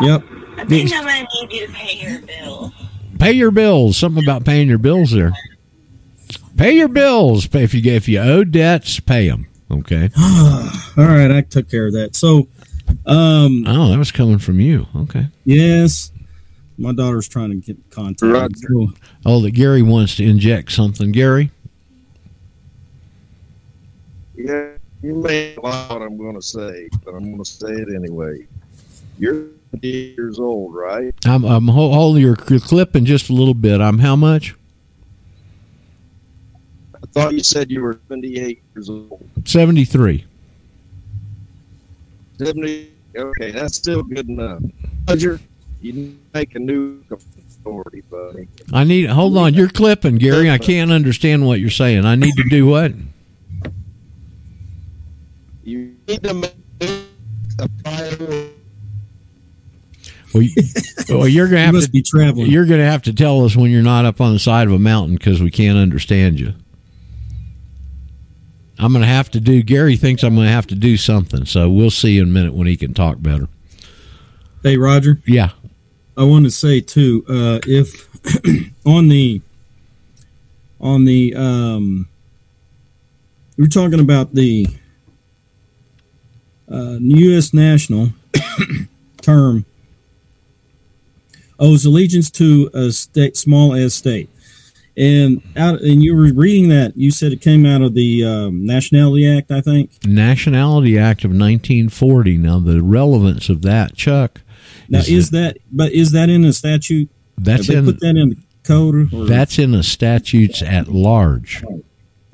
Yep. 0.00 0.24
I 0.56 0.64
think 0.64 0.92
I'm 0.92 1.04
gonna 1.04 1.26
need 1.40 1.52
you 1.52 1.66
to 1.66 1.72
pay 1.72 1.96
your 1.96 2.20
bills. 2.20 2.72
Pay 3.18 3.32
your 3.32 3.50
bills. 3.52 3.96
Something 3.96 4.24
about 4.24 4.44
paying 4.44 4.68
your 4.68 4.78
bills 4.78 5.12
there. 5.12 5.32
Pay 6.56 6.72
your 6.72 6.88
bills. 6.88 7.46
Pay 7.46 7.62
if 7.62 7.74
you 7.74 7.92
if 7.92 8.08
you 8.08 8.18
owe 8.18 8.42
debts, 8.42 8.98
pay 9.00 9.28
them. 9.28 9.46
Okay. 9.72 10.10
All 10.18 11.04
right, 11.04 11.30
I 11.30 11.40
took 11.42 11.70
care 11.70 11.86
of 11.86 11.94
that. 11.94 12.14
So, 12.14 12.48
um, 13.06 13.64
oh, 13.66 13.90
that 13.90 13.98
was 13.98 14.12
coming 14.12 14.38
from 14.38 14.60
you. 14.60 14.86
Okay. 14.94 15.26
Yes, 15.44 16.12
my 16.78 16.92
daughter's 16.92 17.28
trying 17.28 17.50
to 17.50 17.56
get 17.56 17.90
contact. 17.90 18.22
Right. 18.32 18.50
So, 18.56 18.92
oh, 19.24 19.40
that 19.42 19.52
Gary 19.52 19.82
wants 19.82 20.16
to 20.16 20.28
inject 20.28 20.72
something. 20.72 21.12
Gary. 21.12 21.50
Yeah, 24.34 24.72
you 25.02 25.14
may 25.14 25.54
know 25.54 25.62
what 25.62 26.02
I'm 26.02 26.16
going 26.16 26.34
to 26.34 26.42
say, 26.42 26.88
but 27.04 27.14
I'm 27.14 27.24
going 27.24 27.42
to 27.42 27.50
say 27.50 27.72
it 27.72 27.94
anyway. 27.94 28.46
You're 29.18 29.46
years 29.80 30.38
old, 30.38 30.74
right? 30.74 31.14
I'm 31.24 31.44
I'm 31.44 31.68
holding 31.68 32.22
your 32.22 32.36
clip 32.36 32.94
in 32.94 33.06
just 33.06 33.30
a 33.30 33.32
little 33.32 33.54
bit. 33.54 33.80
I'm 33.80 33.98
how 33.98 34.16
much? 34.16 34.54
I 37.14 37.20
thought 37.20 37.34
you 37.34 37.42
said 37.42 37.70
you 37.70 37.82
were 37.82 38.00
78 38.08 38.62
years 38.74 38.88
old. 38.88 39.22
73. 39.44 40.24
70. 42.38 42.90
Okay, 43.14 43.50
that's 43.50 43.76
still 43.76 44.02
good 44.02 44.28
enough. 44.30 44.62
Roger, 45.06 45.38
you 45.82 46.16
make 46.32 46.54
a 46.54 46.58
new 46.58 47.04
authority, 47.10 48.00
buddy. 48.10 48.48
I 48.72 48.84
need. 48.84 49.10
Hold 49.10 49.36
on, 49.36 49.52
you're 49.52 49.68
clipping, 49.68 50.16
Gary. 50.16 50.50
I 50.50 50.56
can't 50.56 50.90
understand 50.90 51.46
what 51.46 51.60
you're 51.60 51.68
saying. 51.68 52.06
I 52.06 52.14
need 52.14 52.34
to 52.36 52.44
do 52.48 52.66
what? 52.66 52.92
You 55.64 55.94
need 56.08 56.22
to 56.22 56.32
make 56.32 56.54
a 57.58 57.68
prior 57.84 58.48
well, 60.32 60.42
you, 60.42 60.54
well, 61.10 61.28
you're 61.28 61.46
gonna 61.46 61.60
have 61.60 61.74
you 61.74 61.82
to 61.82 61.90
be 61.90 62.02
traveling. 62.02 62.50
You're 62.50 62.64
gonna 62.64 62.86
have 62.86 63.02
to 63.02 63.12
tell 63.12 63.44
us 63.44 63.54
when 63.54 63.70
you're 63.70 63.82
not 63.82 64.06
up 64.06 64.20
on 64.20 64.32
the 64.32 64.38
side 64.38 64.66
of 64.66 64.72
a 64.72 64.78
mountain 64.78 65.16
because 65.16 65.42
we 65.42 65.50
can't 65.50 65.76
understand 65.76 66.40
you. 66.40 66.54
I'm 68.82 68.92
going 68.92 69.02
to 69.02 69.08
have 69.08 69.30
to 69.30 69.40
do. 69.40 69.62
Gary 69.62 69.96
thinks 69.96 70.24
I'm 70.24 70.34
going 70.34 70.48
to 70.48 70.52
have 70.52 70.66
to 70.68 70.74
do 70.74 70.96
something, 70.96 71.44
so 71.46 71.70
we'll 71.70 71.90
see 71.90 72.18
in 72.18 72.24
a 72.24 72.30
minute 72.30 72.52
when 72.52 72.66
he 72.66 72.76
can 72.76 72.94
talk 72.94 73.22
better. 73.22 73.48
Hey, 74.64 74.76
Roger. 74.76 75.20
Yeah, 75.24 75.50
I 76.16 76.24
want 76.24 76.46
to 76.46 76.50
say 76.50 76.80
too, 76.80 77.24
uh, 77.28 77.60
if 77.64 78.08
on 78.86 79.08
the 79.08 79.40
on 80.80 81.04
the 81.04 81.32
um, 81.36 82.08
we 83.56 83.64
are 83.64 83.68
talking 83.68 84.00
about 84.00 84.34
the 84.34 84.66
uh, 86.70 86.98
U.S. 87.00 87.54
national 87.54 88.10
term 89.20 89.64
owes 91.58 91.84
allegiance 91.84 92.30
to 92.32 92.68
a 92.74 92.90
state, 92.90 93.36
small 93.36 93.74
as 93.74 93.94
state. 93.94 94.28
And 94.96 95.42
out, 95.56 95.80
and 95.80 96.02
you 96.02 96.14
were 96.14 96.32
reading 96.34 96.68
that. 96.68 96.96
You 96.96 97.10
said 97.10 97.32
it 97.32 97.40
came 97.40 97.64
out 97.64 97.80
of 97.80 97.94
the 97.94 98.24
um, 98.24 98.66
Nationality 98.66 99.26
Act, 99.26 99.50
I 99.50 99.62
think. 99.62 99.90
Nationality 100.04 100.98
Act 100.98 101.24
of 101.24 101.30
1940. 101.30 102.36
Now, 102.36 102.58
the 102.58 102.82
relevance 102.82 103.48
of 103.48 103.62
that, 103.62 103.94
Chuck, 103.94 104.42
Now, 104.90 105.00
is, 105.00 105.30
that 105.30 105.56
but 105.70 105.92
is 105.92 106.12
that 106.12 106.28
in 106.28 106.42
the 106.42 106.52
statute? 106.52 107.08
That's 107.38 107.70
in- 107.70 107.86
put 107.86 108.00
that 108.00 108.16
in 108.16 108.30
the 108.30 108.36
code. 108.64 109.12
Or? 109.12 109.24
that's 109.24 109.58
in 109.58 109.72
the 109.72 109.82
statutes 109.82 110.62
at 110.62 110.88
large. 110.88 111.64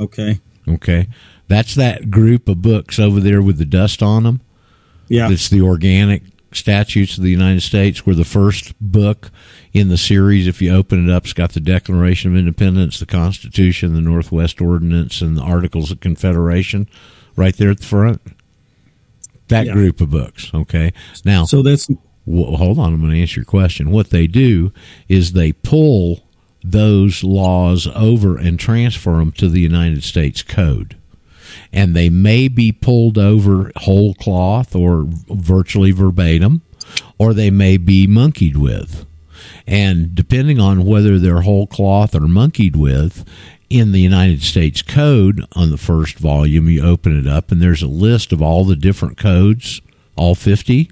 Okay. 0.00 0.40
Okay. 0.66 1.08
That's 1.46 1.74
that 1.76 2.10
group 2.10 2.48
of 2.48 2.60
books 2.60 2.98
over 2.98 3.20
there 3.20 3.40
with 3.40 3.58
the 3.58 3.64
dust 3.64 4.02
on 4.02 4.24
them. 4.24 4.40
Yeah. 5.08 5.30
It's 5.30 5.48
the 5.48 5.62
organic 5.62 6.22
statutes 6.52 7.16
of 7.18 7.24
the 7.24 7.30
United 7.30 7.60
States, 7.62 8.06
where 8.06 8.16
the 8.16 8.24
first 8.24 8.74
book 8.80 9.30
in 9.72 9.88
the 9.88 9.98
series, 9.98 10.46
if 10.46 10.62
you 10.62 10.72
open 10.74 11.08
it 11.08 11.12
up, 11.12 11.24
it's 11.24 11.32
got 11.32 11.52
the 11.52 11.60
Declaration 11.60 12.30
of 12.30 12.36
Independence, 12.38 12.98
the 12.98 13.06
Constitution, 13.06 13.94
the 13.94 14.00
Northwest 14.00 14.60
Ordinance, 14.60 15.20
and 15.20 15.36
the 15.36 15.42
Articles 15.42 15.90
of 15.90 16.00
Confederation 16.00 16.88
right 17.36 17.56
there 17.56 17.70
at 17.70 17.78
the 17.78 17.86
front. 17.86 18.20
That 19.48 19.66
Yeah. 19.66 19.72
group 19.72 20.00
of 20.00 20.10
books. 20.10 20.50
Okay. 20.52 20.92
Now, 21.24 21.44
So 21.44 21.62
that's 21.62 21.88
well, 22.26 22.56
hold 22.56 22.78
on, 22.78 22.92
I'm 22.92 23.00
going 23.00 23.12
to 23.12 23.20
answer 23.20 23.40
your 23.40 23.46
question. 23.46 23.90
What 23.90 24.10
they 24.10 24.26
do 24.26 24.70
is 25.08 25.32
they 25.32 25.52
pull 25.52 26.24
those 26.62 27.24
laws 27.24 27.86
over 27.94 28.36
and 28.36 28.58
transfer 28.58 29.16
them 29.16 29.32
to 29.32 29.48
the 29.48 29.60
United 29.60 30.04
States 30.04 30.42
Code. 30.42 30.96
And 31.72 31.94
they 31.94 32.08
may 32.08 32.48
be 32.48 32.72
pulled 32.72 33.18
over 33.18 33.72
whole 33.76 34.14
cloth 34.14 34.74
or 34.74 35.04
virtually 35.06 35.90
verbatim, 35.90 36.62
or 37.18 37.34
they 37.34 37.50
may 37.50 37.76
be 37.76 38.06
monkeyed 38.06 38.56
with. 38.56 39.06
And 39.66 40.14
depending 40.14 40.58
on 40.58 40.86
whether 40.86 41.18
they're 41.18 41.42
whole 41.42 41.66
cloth 41.66 42.14
or 42.14 42.20
monkeyed 42.20 42.76
with, 42.76 43.24
in 43.68 43.92
the 43.92 44.00
United 44.00 44.42
States 44.42 44.80
Code, 44.80 45.44
on 45.52 45.70
the 45.70 45.76
first 45.76 46.18
volume, 46.18 46.70
you 46.70 46.82
open 46.82 47.18
it 47.18 47.26
up 47.26 47.52
and 47.52 47.60
there's 47.60 47.82
a 47.82 47.86
list 47.86 48.32
of 48.32 48.40
all 48.40 48.64
the 48.64 48.76
different 48.76 49.18
codes, 49.18 49.82
all 50.16 50.34
50 50.34 50.90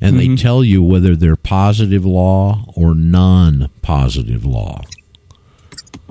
and 0.00 0.18
they 0.18 0.26
mm-hmm. 0.26 0.36
tell 0.36 0.64
you 0.64 0.82
whether 0.82 1.14
they're 1.14 1.36
positive 1.36 2.04
law 2.04 2.64
or 2.74 2.94
non 2.94 3.70
positive 3.82 4.44
law. 4.44 4.82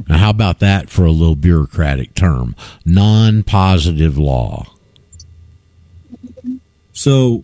Now, 0.07 0.17
how 0.17 0.29
about 0.29 0.59
that 0.59 0.89
for 0.89 1.05
a 1.05 1.11
little 1.11 1.35
bureaucratic 1.35 2.15
term? 2.15 2.55
Non 2.85 3.43
positive 3.43 4.17
law. 4.17 4.65
so. 6.93 7.43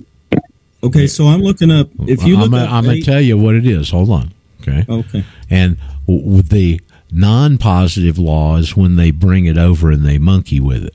Okay, 0.84 1.08
so 1.08 1.26
I'm 1.26 1.42
looking 1.42 1.72
up. 1.72 1.90
If 2.02 2.24
you 2.26 2.38
look 2.38 2.54
I'm, 2.54 2.84
going 2.84 3.00
to 3.00 3.04
tell 3.04 3.22
you 3.22 3.38
what 3.38 3.56
it 3.56 3.66
is. 3.66 3.90
Hold 3.90 4.12
on. 4.12 4.34
Okay. 4.62 4.86
Okay. 4.88 5.26
And 5.50 5.78
the 6.08 6.80
non 7.12 7.58
positive 7.58 8.20
law 8.20 8.58
is 8.58 8.76
when 8.76 8.96
they 8.96 9.10
bring 9.10 9.46
it 9.46 9.58
over 9.58 9.90
and 9.90 10.06
they 10.06 10.20
monkey 10.20 10.60
with 10.60 10.86
it. 10.86 10.94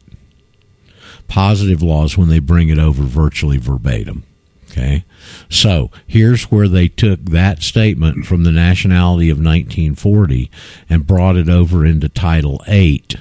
Positive 1.26 1.82
law 1.82 2.04
is 2.04 2.16
when 2.16 2.28
they 2.28 2.38
bring 2.38 2.68
it 2.68 2.78
over 2.78 3.02
virtually 3.02 3.58
verbatim. 3.58 4.24
Okay. 4.70 5.04
So 5.48 5.90
here's 6.06 6.44
where 6.44 6.68
they 6.68 6.86
took 6.88 7.24
that 7.26 7.62
statement 7.62 8.24
from 8.26 8.44
the 8.44 8.52
nationality 8.52 9.28
of 9.30 9.38
1940 9.38 10.50
and 10.88 11.06
brought 11.06 11.36
it 11.36 11.48
over 11.48 11.84
into 11.84 12.08
Title 12.08 12.62
8, 12.68 13.16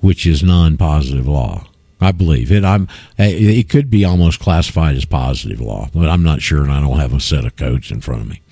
which 0.00 0.26
is 0.26 0.42
non 0.42 0.76
positive 0.76 1.26
law. 1.26 1.66
I 2.00 2.12
believe 2.12 2.52
it. 2.52 2.64
I'm. 2.64 2.86
It 3.16 3.70
could 3.70 3.88
be 3.88 4.04
almost 4.04 4.38
classified 4.40 4.94
as 4.94 5.06
positive 5.06 5.60
law, 5.60 5.88
but 5.94 6.08
I'm 6.10 6.22
not 6.22 6.42
sure, 6.42 6.62
and 6.62 6.70
I 6.72 6.80
don't 6.80 6.98
have 6.98 7.14
a 7.14 7.20
set 7.20 7.46
of 7.46 7.56
codes 7.56 7.90
in 7.90 8.02
front 8.02 8.20
of 8.20 8.28
me. 8.28 8.42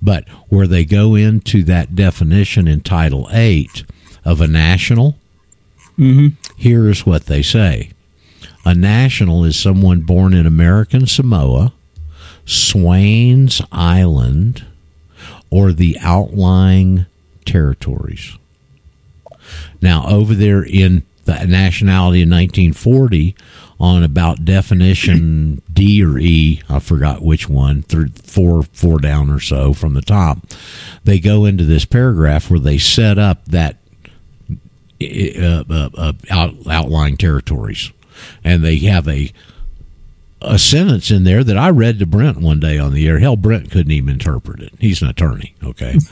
But 0.00 0.28
where 0.48 0.68
they 0.68 0.84
go 0.84 1.16
into 1.16 1.64
that 1.64 1.96
definition 1.96 2.68
in 2.68 2.82
Title 2.82 3.28
Eight 3.32 3.82
of 4.24 4.40
a 4.40 4.46
national, 4.46 5.16
Mhm. 5.98 6.34
here 6.56 6.88
is 6.88 7.04
what 7.04 7.26
they 7.26 7.42
say: 7.42 7.90
a 8.64 8.74
national 8.76 9.44
is 9.44 9.56
someone 9.56 10.02
born 10.02 10.32
in 10.32 10.46
American 10.46 11.06
Samoa, 11.08 11.72
Swains 12.50 13.62
Island, 13.70 14.64
or 15.50 15.72
the 15.72 15.96
outlying 16.00 17.06
territories. 17.44 18.36
Now, 19.80 20.06
over 20.08 20.34
there 20.34 20.64
in 20.64 21.04
the 21.26 21.44
nationality 21.46 22.22
in 22.22 22.30
1940, 22.30 23.36
on 23.78 24.02
about 24.02 24.44
definition 24.44 25.62
D 25.72 26.04
or 26.04 26.18
E, 26.18 26.60
I 26.68 26.80
forgot 26.80 27.22
which 27.22 27.48
one, 27.48 27.82
through 27.82 28.08
four 28.22 28.64
four 28.64 28.98
down 28.98 29.30
or 29.30 29.40
so 29.40 29.72
from 29.72 29.94
the 29.94 30.02
top, 30.02 30.38
they 31.04 31.20
go 31.20 31.44
into 31.44 31.64
this 31.64 31.84
paragraph 31.84 32.50
where 32.50 32.60
they 32.60 32.78
set 32.78 33.16
up 33.16 33.44
that 33.46 33.76
uh, 35.00 35.64
uh, 35.70 35.88
uh, 35.96 36.12
out, 36.30 36.54
outlying 36.68 37.16
territories, 37.16 37.90
and 38.44 38.62
they 38.62 38.76
have 38.78 39.08
a 39.08 39.32
a 40.42 40.58
sentence 40.58 41.10
in 41.10 41.24
there 41.24 41.44
that 41.44 41.58
I 41.58 41.70
read 41.70 41.98
to 41.98 42.06
Brent 42.06 42.38
one 42.38 42.60
day 42.60 42.78
on 42.78 42.92
the 42.92 43.06
air. 43.06 43.18
Hell, 43.18 43.36
Brent 43.36 43.70
couldn't 43.70 43.92
even 43.92 44.14
interpret 44.14 44.60
it. 44.60 44.72
He's 44.78 45.02
an 45.02 45.08
attorney, 45.08 45.54
okay. 45.62 45.96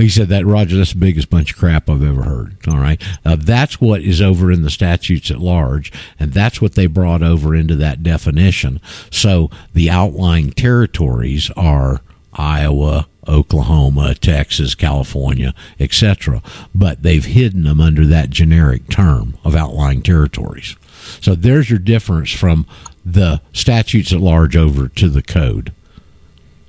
He 0.00 0.08
said 0.08 0.28
that 0.28 0.46
Roger, 0.46 0.78
that's 0.78 0.94
the 0.94 0.98
biggest 0.98 1.28
bunch 1.28 1.52
of 1.52 1.58
crap 1.58 1.90
I've 1.90 2.02
ever 2.02 2.22
heard. 2.22 2.56
All 2.66 2.78
right, 2.78 3.02
uh, 3.24 3.36
that's 3.36 3.80
what 3.80 4.00
is 4.00 4.22
over 4.22 4.50
in 4.50 4.62
the 4.62 4.70
statutes 4.70 5.30
at 5.30 5.40
large, 5.40 5.92
and 6.18 6.32
that's 6.32 6.62
what 6.62 6.74
they 6.74 6.86
brought 6.86 7.22
over 7.22 7.54
into 7.54 7.76
that 7.76 8.02
definition. 8.02 8.80
So 9.10 9.50
the 9.74 9.90
outlying 9.90 10.52
territories 10.52 11.50
are 11.54 12.00
Iowa, 12.32 13.08
Oklahoma, 13.28 14.14
Texas, 14.14 14.74
California, 14.74 15.54
etc. 15.78 16.42
But 16.74 17.02
they've 17.02 17.24
hidden 17.24 17.64
them 17.64 17.80
under 17.80 18.06
that 18.06 18.30
generic 18.30 18.88
term 18.88 19.36
of 19.44 19.54
outlying 19.54 20.00
territories. 20.00 20.76
So 21.20 21.34
there's 21.34 21.68
your 21.68 21.78
difference 21.78 22.30
from 22.30 22.66
the 23.04 23.40
statutes 23.52 24.12
at 24.12 24.20
large 24.20 24.56
over 24.56 24.88
to 24.88 25.08
the 25.08 25.22
code. 25.22 25.72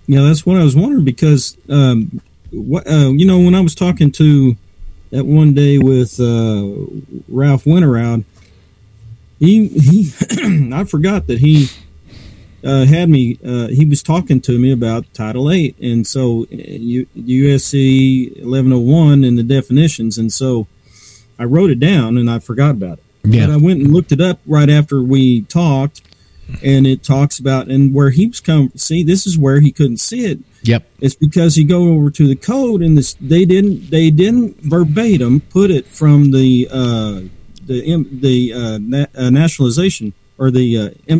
Yeah, 0.07 0.21
that's 0.21 0.45
what 0.45 0.57
I 0.57 0.63
was 0.63 0.75
wondering 0.75 1.05
because, 1.05 1.57
um, 1.69 2.21
what 2.51 2.87
uh, 2.87 3.09
you 3.09 3.25
know, 3.25 3.39
when 3.39 3.55
I 3.55 3.61
was 3.61 3.75
talking 3.75 4.11
to 4.13 4.55
that 5.11 5.25
one 5.25 5.53
day 5.53 5.77
with 5.77 6.19
uh, 6.19 6.67
Ralph 7.29 7.65
Winterrowd, 7.65 8.25
he 9.39 9.67
he, 9.67 10.71
I 10.73 10.83
forgot 10.83 11.27
that 11.27 11.39
he 11.39 11.67
uh, 12.63 12.85
had 12.85 13.09
me. 13.09 13.37
Uh, 13.45 13.67
he 13.67 13.85
was 13.85 14.03
talking 14.03 14.41
to 14.41 14.59
me 14.59 14.71
about 14.71 15.11
Title 15.13 15.51
Eight, 15.51 15.77
and 15.79 16.05
so 16.05 16.43
uh, 16.51 16.55
U- 16.55 17.07
USC 17.17 18.37
eleven 18.41 18.71
hundred 18.71 18.85
one 18.85 19.23
and 19.23 19.37
the 19.37 19.43
definitions, 19.43 20.17
and 20.17 20.33
so 20.33 20.67
I 21.41 21.45
wrote 21.45 21.71
it 21.71 21.79
down 21.79 22.19
and 22.19 22.29
I 22.29 22.37
forgot 22.37 22.71
about 22.71 22.99
it. 22.99 23.03
Yeah. 23.23 23.47
But 23.47 23.53
I 23.53 23.57
went 23.57 23.79
and 23.81 23.91
looked 23.91 24.11
it 24.11 24.21
up 24.21 24.39
right 24.45 24.69
after 24.69 25.01
we 25.01 25.41
talked, 25.41 26.01
and 26.63 26.87
it 26.87 27.03
talks 27.03 27.39
about 27.39 27.67
and 27.67 27.93
where 27.93 28.09
he 28.09 28.27
was 28.27 28.39
come. 28.39 28.71
See, 28.75 29.03
this 29.03 29.25
is 29.25 29.37
where 29.37 29.59
he 29.59 29.71
couldn't 29.71 29.97
see 29.97 30.25
it. 30.25 30.39
Yep. 30.63 30.87
It's 30.99 31.15
because 31.15 31.57
you 31.57 31.67
go 31.67 31.89
over 31.89 32.11
to 32.11 32.27
the 32.27 32.35
code 32.35 32.81
and 32.81 32.97
this 32.97 33.13
they 33.15 33.45
didn't 33.45 33.89
they 33.89 34.11
didn't 34.11 34.57
verbatim 34.61 35.41
put 35.41 35.71
it 35.71 35.87
from 35.87 36.31
the 36.31 36.67
uh, 36.71 37.21
the 37.65 38.05
the 38.11 38.53
uh, 38.53 38.77
na- 38.79 39.05
uh, 39.15 39.29
nationalization 39.29 40.13
or 40.37 40.51
the 40.51 40.95
uh, 41.07 41.19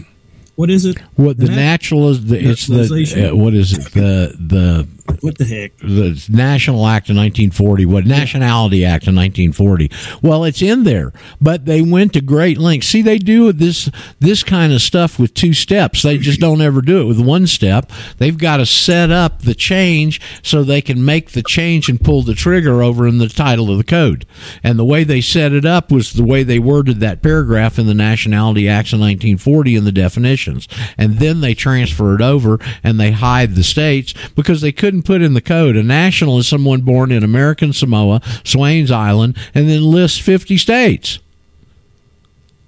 what 0.56 0.70
is 0.70 0.86
it? 0.86 1.00
What 1.16 1.38
the 1.38 1.48
nat- 1.48 1.56
natural 1.56 2.10
is 2.10 2.26
the 2.26 2.38
it's 2.40 2.68
the 2.68 3.32
uh, 3.32 3.36
what 3.36 3.54
is 3.54 3.72
it 3.74 3.92
the 3.94 4.36
the 4.38 4.88
what 5.22 5.38
the 5.38 5.46
heck? 5.46 5.78
The 5.78 6.26
National 6.30 6.88
Act 6.88 7.10
of 7.10 7.16
1940 7.16 7.86
what 7.86 8.06
Nationality 8.06 8.86
Act 8.86 9.04
of 9.04 9.16
1940 9.16 9.92
well 10.22 10.44
it's 10.44 10.62
in 10.62 10.84
there 10.84 11.14
but 11.40 11.66
they 11.66 11.82
went 11.82 12.14
to 12.14 12.22
great 12.22 12.58
lengths. 12.58 12.88
See 12.88 13.02
they 13.02 13.18
do 13.18 13.52
this 13.52 13.90
this 14.20 14.44
kind 14.44 14.74
of 14.74 14.82
stuff 14.82 15.20
with 15.20 15.34
two 15.34 15.54
steps. 15.54 16.02
They 16.02 16.18
just 16.18 16.40
don't 16.40 16.62
ever 16.62 16.82
do 16.82 17.02
it 17.02 17.06
with 17.06 17.20
one 17.20 17.48
step. 17.48 17.92
They've 18.18 18.38
got 18.38 18.58
to 18.58 18.66
set 18.66 19.12
up 19.12 19.42
the 19.42 19.56
change 19.56 20.22
so 20.44 20.64
they 20.64 20.82
can 20.82 21.04
make 21.04 21.32
the 21.32 21.44
change 21.44 21.90
and 21.90 22.02
pull 22.02 22.22
the 22.22 22.34
trigger 22.34 22.82
over 22.82 23.08
in 23.08 23.18
the 23.18 23.30
title 23.30 23.72
of 23.72 23.78
the 23.78 23.84
code. 23.84 24.26
And 24.64 24.78
the 24.78 24.86
way 24.86 25.04
they 25.04 25.22
set 25.22 25.54
it 25.54 25.66
up 25.66 25.92
was 25.92 26.14
the 26.14 26.24
way 26.24 26.44
they 26.44 26.60
worded 26.60 27.00
that 27.00 27.22
paragraph 27.22 27.80
in 27.80 27.88
the 27.88 27.94
Nationality 27.94 28.68
Acts 28.68 28.94
of 28.94 29.00
1940 29.00 29.76
in 29.76 29.84
the 29.84 29.92
definitions. 29.92 30.68
And 30.98 31.20
then 31.20 31.42
they 31.42 31.54
transfer 31.54 32.16
it 32.16 32.22
over 32.22 32.60
and 32.84 33.00
they 33.00 33.12
hide 33.12 33.56
the 33.56 33.64
states 33.64 34.14
because 34.36 34.62
they 34.62 34.72
couldn't 34.72 35.01
put 35.02 35.22
in 35.22 35.34
the 35.34 35.42
code 35.42 35.76
a 35.76 35.84
national 35.84 36.38
is 36.40 36.48
someone 36.48 36.82
born 36.82 37.12
in 37.12 37.24
American 37.24 37.74
Samoa, 37.74 38.22
Swains 38.44 38.92
Island, 38.92 39.38
and 39.54 39.70
then 39.70 39.84
lists 39.84 40.20
50 40.20 40.58
states. 40.58 41.20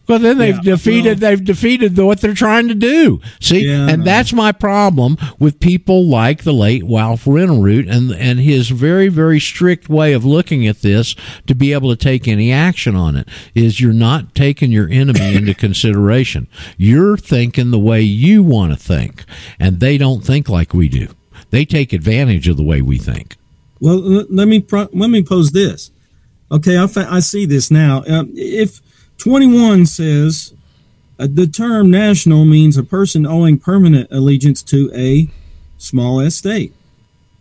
Well, 0.05 0.19
then 0.19 0.37
they've 0.37 0.55
Yeah, 0.55 0.73
defeated 0.73 1.19
they've 1.19 1.43
defeated 1.43 1.95
the, 1.95 2.05
what 2.05 2.19
they're 2.19 2.33
trying 2.33 2.67
to 2.67 2.75
do. 2.75 3.21
See, 3.39 3.65
Yeah, 3.65 3.87
and 3.87 4.03
that's 4.03 4.33
my 4.33 4.51
problem 4.51 5.15
with 5.39 5.61
people 5.61 6.05
like 6.05 6.43
the 6.43 6.51
late 6.53 6.83
Ralph 6.85 7.23
Winterrowd 7.23 7.87
and 7.89 8.11
and 8.11 8.39
his 8.39 8.69
very 8.69 9.07
very 9.07 9.39
strict 9.39 9.87
way 9.87 10.11
of 10.11 10.25
looking 10.25 10.67
at 10.67 10.81
this 10.81 11.15
to 11.47 11.55
be 11.55 11.71
able 11.71 11.89
to 11.89 11.95
take 11.95 12.27
any 12.27 12.51
action 12.51 12.97
on 12.97 13.15
it 13.15 13.29
is 13.55 13.79
you're 13.79 13.93
not 13.93 14.35
taking 14.35 14.73
your 14.73 14.89
enemy 14.89 15.35
into 15.35 15.53
consideration. 15.67 16.47
You're 16.77 17.15
thinking 17.15 17.71
the 17.71 17.79
way 17.79 18.01
you 18.01 18.43
want 18.43 18.73
to 18.73 18.77
think, 18.77 19.23
and 19.57 19.79
they 19.79 19.97
don't 19.97 20.21
think 20.25 20.49
like 20.49 20.73
we 20.73 20.89
do. 20.89 21.07
They 21.53 21.65
take 21.65 21.93
advantage 21.93 22.47
of 22.47 22.57
the 22.57 22.63
way 22.63 22.81
we 22.81 22.97
think. 22.97 23.35
Well, 23.79 23.99
let 23.99 24.47
me 24.47 24.65
let 24.71 25.11
me 25.11 25.21
pose 25.21 25.51
this: 25.51 25.91
Okay, 26.51 26.77
I, 26.77 26.87
I 26.95 27.19
see 27.19 27.45
this 27.45 27.69
now. 27.69 28.03
Um, 28.07 28.31
if 28.33 28.81
21 29.19 29.85
says 29.85 30.55
uh, 31.19 31.27
the 31.31 31.45
term 31.45 31.91
national 31.91 32.45
means 32.45 32.75
a 32.75 32.83
person 32.83 33.27
owing 33.27 33.59
permanent 33.59 34.11
allegiance 34.11 34.63
to 34.63 34.89
a 34.95 35.27
small 35.77 36.19
s 36.21 36.33
state. 36.33 36.73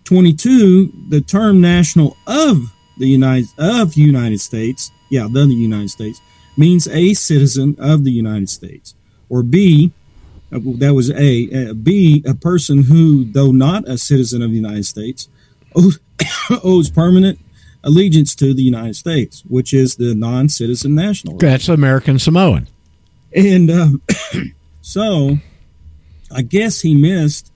22, 0.05 0.93
the 1.09 1.22
term 1.22 1.62
national 1.62 2.18
of 2.26 2.70
the 2.98 3.09
United 3.09 3.48
of 3.56 3.94
United 3.94 4.43
States, 4.43 4.90
yeah, 5.09 5.26
the 5.26 5.47
United 5.47 5.89
States, 5.89 6.20
means 6.55 6.86
a 6.86 7.14
citizen 7.14 7.76
of 7.78 8.05
the 8.05 8.12
United 8.12 8.51
States. 8.51 8.94
Or 9.30 9.43
B, 9.43 9.90
that 10.53 10.95
was 10.95 11.11
A. 11.11 11.70
Uh, 11.70 11.73
B, 11.73 12.23
a 12.27 12.35
person 12.35 12.85
who, 12.85 13.24
though 13.24 13.53
not 13.53 13.89
a 13.89 13.97
citizen 13.97 14.43
of 14.43 14.51
the 14.51 14.57
United 14.57 14.85
States, 14.85 15.29
owes, 15.74 15.99
owes 16.62 16.91
permanent 16.91 17.39
allegiance 17.83 18.35
to 18.37 18.55
the 18.55 18.62
United 18.62 18.95
States, 18.95 19.43
which 19.49 19.73
is 19.73 19.97
the 19.97 20.15
non-citizen 20.15 20.95
national. 20.95 21.39
That's 21.39 21.69
American 21.69 22.19
Samoan. 22.19 22.69
And 23.35 23.70
um, 23.70 24.03
so, 24.83 25.39
I 26.31 26.43
guess 26.43 26.81
he 26.83 26.95
missed 26.95 27.51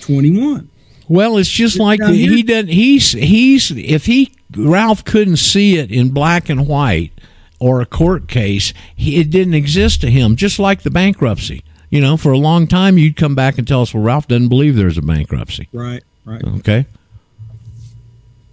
twenty-one. 0.00 0.70
Well, 1.08 1.38
it's 1.38 1.48
just 1.48 1.78
like 1.78 1.98
the, 1.98 2.12
he 2.12 2.42
doesn't. 2.42 2.68
He's 2.68 3.12
he's 3.12 3.70
if 3.72 4.06
he 4.06 4.32
Ralph 4.56 5.04
couldn't 5.04 5.38
see 5.38 5.76
it 5.76 5.90
in 5.90 6.10
black 6.10 6.48
and 6.48 6.68
white 6.68 7.12
or 7.58 7.80
a 7.80 7.86
court 7.86 8.28
case, 8.28 8.72
he, 8.94 9.20
it 9.20 9.30
didn't 9.30 9.54
exist 9.54 10.00
to 10.02 10.10
him. 10.10 10.36
Just 10.36 10.58
like 10.58 10.82
the 10.82 10.90
bankruptcy. 10.90 11.64
You 11.90 12.00
know, 12.02 12.16
for 12.16 12.32
a 12.32 12.38
long 12.38 12.66
time, 12.66 12.98
you'd 12.98 13.16
come 13.16 13.34
back 13.34 13.56
and 13.56 13.66
tell 13.66 13.80
us, 13.80 13.94
"Well, 13.94 14.02
Ralph 14.02 14.28
doesn't 14.28 14.48
believe 14.48 14.76
there's 14.76 14.98
a 14.98 15.02
bankruptcy." 15.02 15.68
Right, 15.72 16.02
right. 16.24 16.44
Okay. 16.58 16.86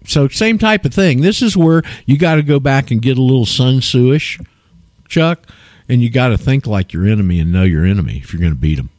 So 0.08 0.28
same 0.28 0.58
type 0.58 0.86
of 0.86 0.94
thing. 0.94 1.22
This 1.22 1.42
is 1.42 1.58
where 1.58 1.84
you 2.06 2.18
got 2.18 2.36
to 2.36 2.44
go 2.44 2.60
back 2.60 2.92
and 2.92 3.02
get 3.02 3.18
a 3.18 3.22
little 3.22 3.46
sun 3.46 3.80
tzuish, 3.80 4.46
Chuck, 5.08 5.48
and 5.90 6.02
you 6.02 6.10
got 6.10 6.30
to 6.30 6.38
think 6.38 6.66
like 6.68 6.94
your 6.94 7.06
enemy 7.06 7.40
and 7.40 7.52
know 7.52 7.64
your 7.64 7.86
enemy 7.86 8.22
if 8.24 8.32
you're 8.32 8.40
going 8.40 8.54
to 8.54 8.60
beat 8.60 8.76
them. 8.76 8.90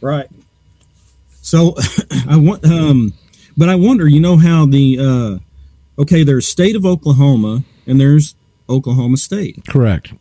Right. 0.00 0.28
So 1.42 1.76
I 2.28 2.36
want, 2.36 2.64
um, 2.64 3.12
but 3.56 3.68
I 3.68 3.74
wonder, 3.74 4.08
you 4.08 4.20
know 4.20 4.36
how 4.36 4.66
the 4.66 4.98
uh, 4.98 6.02
okay, 6.02 6.24
there's 6.24 6.48
state 6.48 6.76
of 6.76 6.86
Oklahoma 6.86 7.64
and 7.86 8.00
there's 8.00 8.34
Oklahoma 8.72 9.16
State. 9.16 9.64
Correct. 9.68 10.14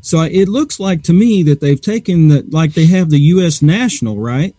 So 0.00 0.20
it 0.20 0.48
looks 0.48 0.80
like 0.80 1.02
to 1.04 1.12
me 1.12 1.42
that 1.44 1.60
they've 1.60 1.80
taken 1.80 2.28
that, 2.28 2.52
like 2.52 2.74
they 2.74 2.86
have 2.86 3.10
the 3.10 3.20
U.S. 3.20 3.62
national, 3.62 4.18
right? 4.18 4.54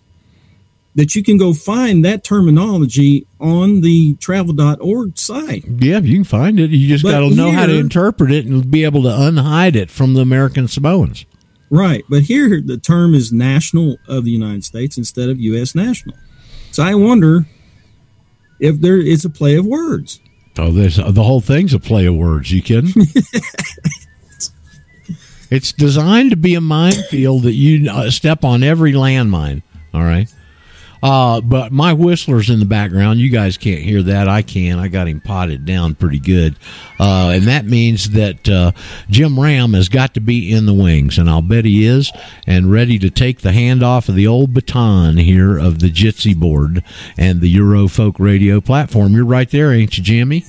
That 0.96 1.16
you 1.16 1.24
can 1.24 1.38
go 1.38 1.54
find 1.54 2.06
that 2.06 2.24
terminology 2.24 3.28
on 3.40 3.82
the 3.82 4.14
travel.org 4.16 5.18
site. 5.18 5.66
Yeah, 5.68 6.00
you 6.00 6.14
can 6.14 6.24
find 6.24 6.60
it. 6.60 6.70
You 6.70 6.88
just 6.88 7.04
got 7.04 7.20
to 7.20 7.36
know 7.36 7.52
how 7.52 7.66
to 7.66 7.78
interpret 7.78 8.32
it 8.32 8.46
and 8.46 8.70
be 8.70 8.84
able 8.84 9.04
to 9.04 9.10
unhide 9.10 9.76
it 9.76 9.90
from 9.90 10.14
the 10.14 10.22
American 10.22 10.68
Samoans. 10.68 11.26
Right. 11.70 12.06
But 12.08 12.24
here 12.24 12.62
the 12.62 12.78
term 12.78 13.16
is 13.16 13.34
national 13.34 13.98
of 14.08 14.24
the 14.26 14.32
United 14.32 14.64
States 14.64 14.98
instead 14.98 15.30
of 15.30 15.42
U.S. 15.42 15.74
national. 15.74 16.16
So 16.72 16.84
I 16.84 16.94
wonder 16.94 17.48
if 18.60 18.80
there 18.80 18.98
is 18.98 19.26
a 19.26 19.30
play 19.30 19.56
of 19.56 19.66
words. 19.66 20.20
Oh, 20.58 20.72
this 20.72 20.98
the 20.98 21.24
whole 21.24 21.42
thing's 21.42 21.74
a 21.74 21.80
play 21.80 22.06
of 22.06 22.16
words. 22.16 22.52
You 22.52 22.62
kidding? 22.62 22.94
it's 25.50 25.72
designed 25.72 26.30
to 26.32 26.38
be 26.38 26.54
a 26.56 26.62
minefield 26.62 27.44
that 27.44 27.54
you 27.54 27.90
uh, 27.90 28.12
step 28.12 28.44
on 28.44 28.64
every 28.64 28.94
landmine. 28.94 29.64
All 29.94 30.04
right. 30.04 30.32
Uh, 31.04 31.42
but 31.42 31.74
my 31.74 31.92
whistler's 31.92 32.50
in 32.50 32.60
the 32.60 32.66
background. 32.66 33.20
You 33.20 33.30
guys 33.30 33.58
can't 33.58 33.82
hear 33.82 34.02
that. 34.04 34.30
I 34.30 34.42
can. 34.42 34.80
I 34.80 34.88
got 34.88 35.10
him 35.10 35.20
potted 35.20 35.66
down 35.66 35.96
pretty 35.96 36.20
good. 36.20 36.56
Uh, 36.98 37.34
and 37.36 37.44
that 37.44 37.66
means 37.66 38.12
that 38.12 38.48
uh, 38.48 38.72
Jim 39.10 39.38
Ram 39.38 39.74
has 39.74 39.90
got 39.90 40.14
to 40.14 40.22
be 40.22 40.54
in 40.54 40.66
the 40.66 40.74
wings, 40.74 41.18
and 41.18 41.30
I'll 41.30 41.42
bet 41.42 41.66
he 41.66 41.86
is, 41.86 42.10
and 42.48 42.72
ready 42.72 42.98
to 43.00 43.10
take 43.10 43.42
the 43.42 43.50
handoff 43.50 44.08
of 44.08 44.16
the 44.16 44.28
old 44.28 44.54
baton 44.54 45.18
here 45.18 45.58
of 45.58 45.80
the 45.80 45.90
Jitsi 45.90 46.34
board 46.34 46.86
and 47.18 47.42
the 47.42 47.50
Euro 47.50 47.90
Folk 47.90 48.18
Radio 48.18 48.62
platform. 48.62 49.14
You're 49.14 49.26
right 49.26 49.50
there, 49.50 49.74
ain't 49.74 49.98
you, 49.98 50.04
Jimmy? 50.06 50.46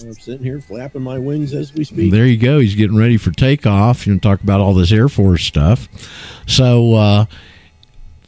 I'm 0.00 0.14
sitting 0.14 0.44
here 0.44 0.60
flapping 0.60 1.02
my 1.02 1.18
wings 1.18 1.52
as 1.52 1.74
we 1.74 1.84
speak. 1.84 2.12
There 2.12 2.24
you 2.24 2.38
go. 2.38 2.60
He's 2.60 2.76
getting 2.76 2.96
ready 2.96 3.16
for 3.16 3.30
takeoff. 3.32 4.06
You 4.06 4.14
know, 4.14 4.20
talk 4.20 4.40
about 4.40 4.60
all 4.60 4.72
this 4.72 4.92
Air 4.92 5.08
Force 5.08 5.44
stuff. 5.44 5.88
So, 6.46 6.94
uh, 6.94 7.26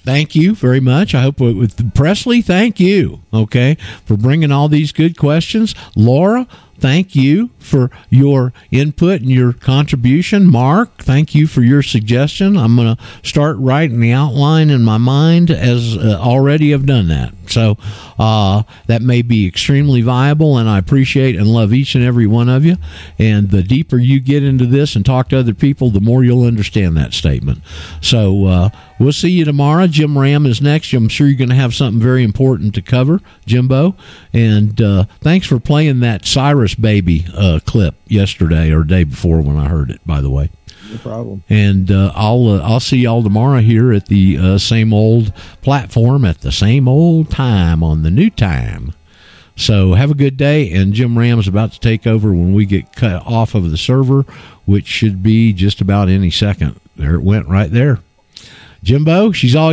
thank 0.05 0.35
you 0.35 0.55
very 0.55 0.81
much. 0.81 1.15
I 1.15 1.23
hope 1.23 1.41
with- 1.41 1.95
Presley, 1.95 2.43
thank 2.43 2.81
you, 2.81 3.21
okay, 3.33 3.77
for 4.05 4.17
bringing 4.17 4.51
all 4.53 4.69
these 4.69 4.93
good 4.93 5.17
questions. 5.17 5.75
Laura, 5.97 6.47
thank 6.81 7.15
you 7.15 7.51
for 7.59 7.91
your 8.09 8.53
input 8.71 9.21
and 9.21 9.31
your 9.31 9.53
contribution. 9.53 10.51
Mark, 10.51 10.99
thank 10.99 11.35
you 11.35 11.47
for 11.47 11.63
your 11.63 11.83
suggestion. 11.83 12.57
I'm 12.57 12.77
going 12.77 12.97
to 12.97 13.03
start 13.23 13.57
writing 13.59 14.01
the 14.01 14.13
outline 14.13 14.71
in 14.71 14.83
my 14.83 14.99
mind 14.99 15.51
as 15.51 15.97
uh, 15.97 16.19
already 16.21 16.71
have 16.73 16.87
done 16.87 17.09
that. 17.09 17.35
So 17.51 17.77
uh, 18.19 18.63
that 18.87 19.03
may 19.03 19.23
be 19.23 19.47
extremely 19.47 20.03
viable, 20.03 20.57
and 20.57 20.69
I 20.69 20.79
appreciate 20.79 21.37
and 21.37 21.47
love 21.47 21.73
each 21.73 21.95
and 21.95 22.05
every 22.05 22.27
one 22.27 22.49
of 22.49 22.65
you. 22.65 22.77
And 23.19 23.51
the 23.51 23.63
deeper 23.63 23.99
you 23.99 24.21
get 24.21 24.45
into 24.45 24.67
this 24.67 24.95
and 24.95 25.05
talk 25.05 25.29
to 25.31 25.39
other 25.41 25.55
people, 25.55 25.91
the 25.91 26.01
more 26.01 26.23
you'll 26.23 26.45
understand 26.45 26.97
that 26.97 27.13
statement. 27.13 27.63
So 28.01 28.47
uh, 28.47 28.71
we'll 28.99 29.13
see 29.13 29.31
you 29.31 29.45
tomorrow. 29.45 29.89
Jim 29.89 30.17
Ram 30.17 30.47
is 30.47 30.63
next. 30.63 30.93
I'm 30.93 31.09
sure 31.09 31.27
you're 31.27 31.37
going 31.37 31.51
to 31.51 31.57
have 31.57 31.75
something 31.75 32.01
very 32.01 32.23
important 32.23 32.75
to 32.77 32.83
cover, 32.83 33.21
Jimbo. 33.47 33.97
And 34.33 34.81
uh, 34.81 35.05
thanks 35.21 35.47
for 35.47 35.59
playing 35.59 36.01
that 36.01 36.27
Cyrus 36.27 36.70
Baby 36.75 37.27
uh, 37.35 37.61
clip 37.65 37.95
yesterday 38.07 38.73
or 38.73 38.85
day 38.85 39.05
before 39.05 39.41
when 39.41 39.57
I 39.57 39.69
heard 39.69 39.91
it. 39.91 40.01
By 40.07 40.21
the 40.21 40.31
way. 40.31 40.51
No 40.91 40.99
problem. 40.99 41.45
And 41.49 41.91
uh, 41.91 42.13
I'll 42.15 42.49
uh, 42.49 42.61
I'll 42.63 42.81
see 42.81 42.99
y'all 42.99 43.23
tomorrow 43.23 43.61
here 43.61 43.93
at 43.93 44.07
the 44.07 44.39
uh, 44.39 44.59
same 44.59 44.93
old 44.93 45.33
platform 45.63 46.25
at 46.25 46.41
the 46.41 46.53
same 46.53 46.89
old 46.89 47.31
time 47.31 47.83
on 47.83 48.03
the 48.03 48.11
new 48.11 48.31
time. 48.31 48.95
So 49.57 49.93
have 49.93 50.11
a 50.11 50.15
good 50.15 50.37
day. 50.37 50.73
And 50.73 50.95
Jim 50.95 51.19
Ram's 51.19 51.47
about 51.47 51.73
to 51.73 51.81
take 51.81 52.07
over 52.07 52.31
when 52.31 52.55
we 52.55 52.65
get 52.65 52.97
cut 52.97 53.25
off 53.27 53.55
of 53.55 53.71
the 53.71 53.77
server, 53.77 54.23
which 54.65 54.87
should 54.87 55.23
be 55.23 55.53
just 55.53 55.81
about 55.81 56.09
any 56.09 56.31
second. 56.31 56.81
There 56.97 57.15
it 57.15 57.23
went 57.23 57.47
right 57.47 57.71
there. 57.71 58.01
Jimbo, 58.83 59.33
she's 59.33 59.55
all 59.55 59.69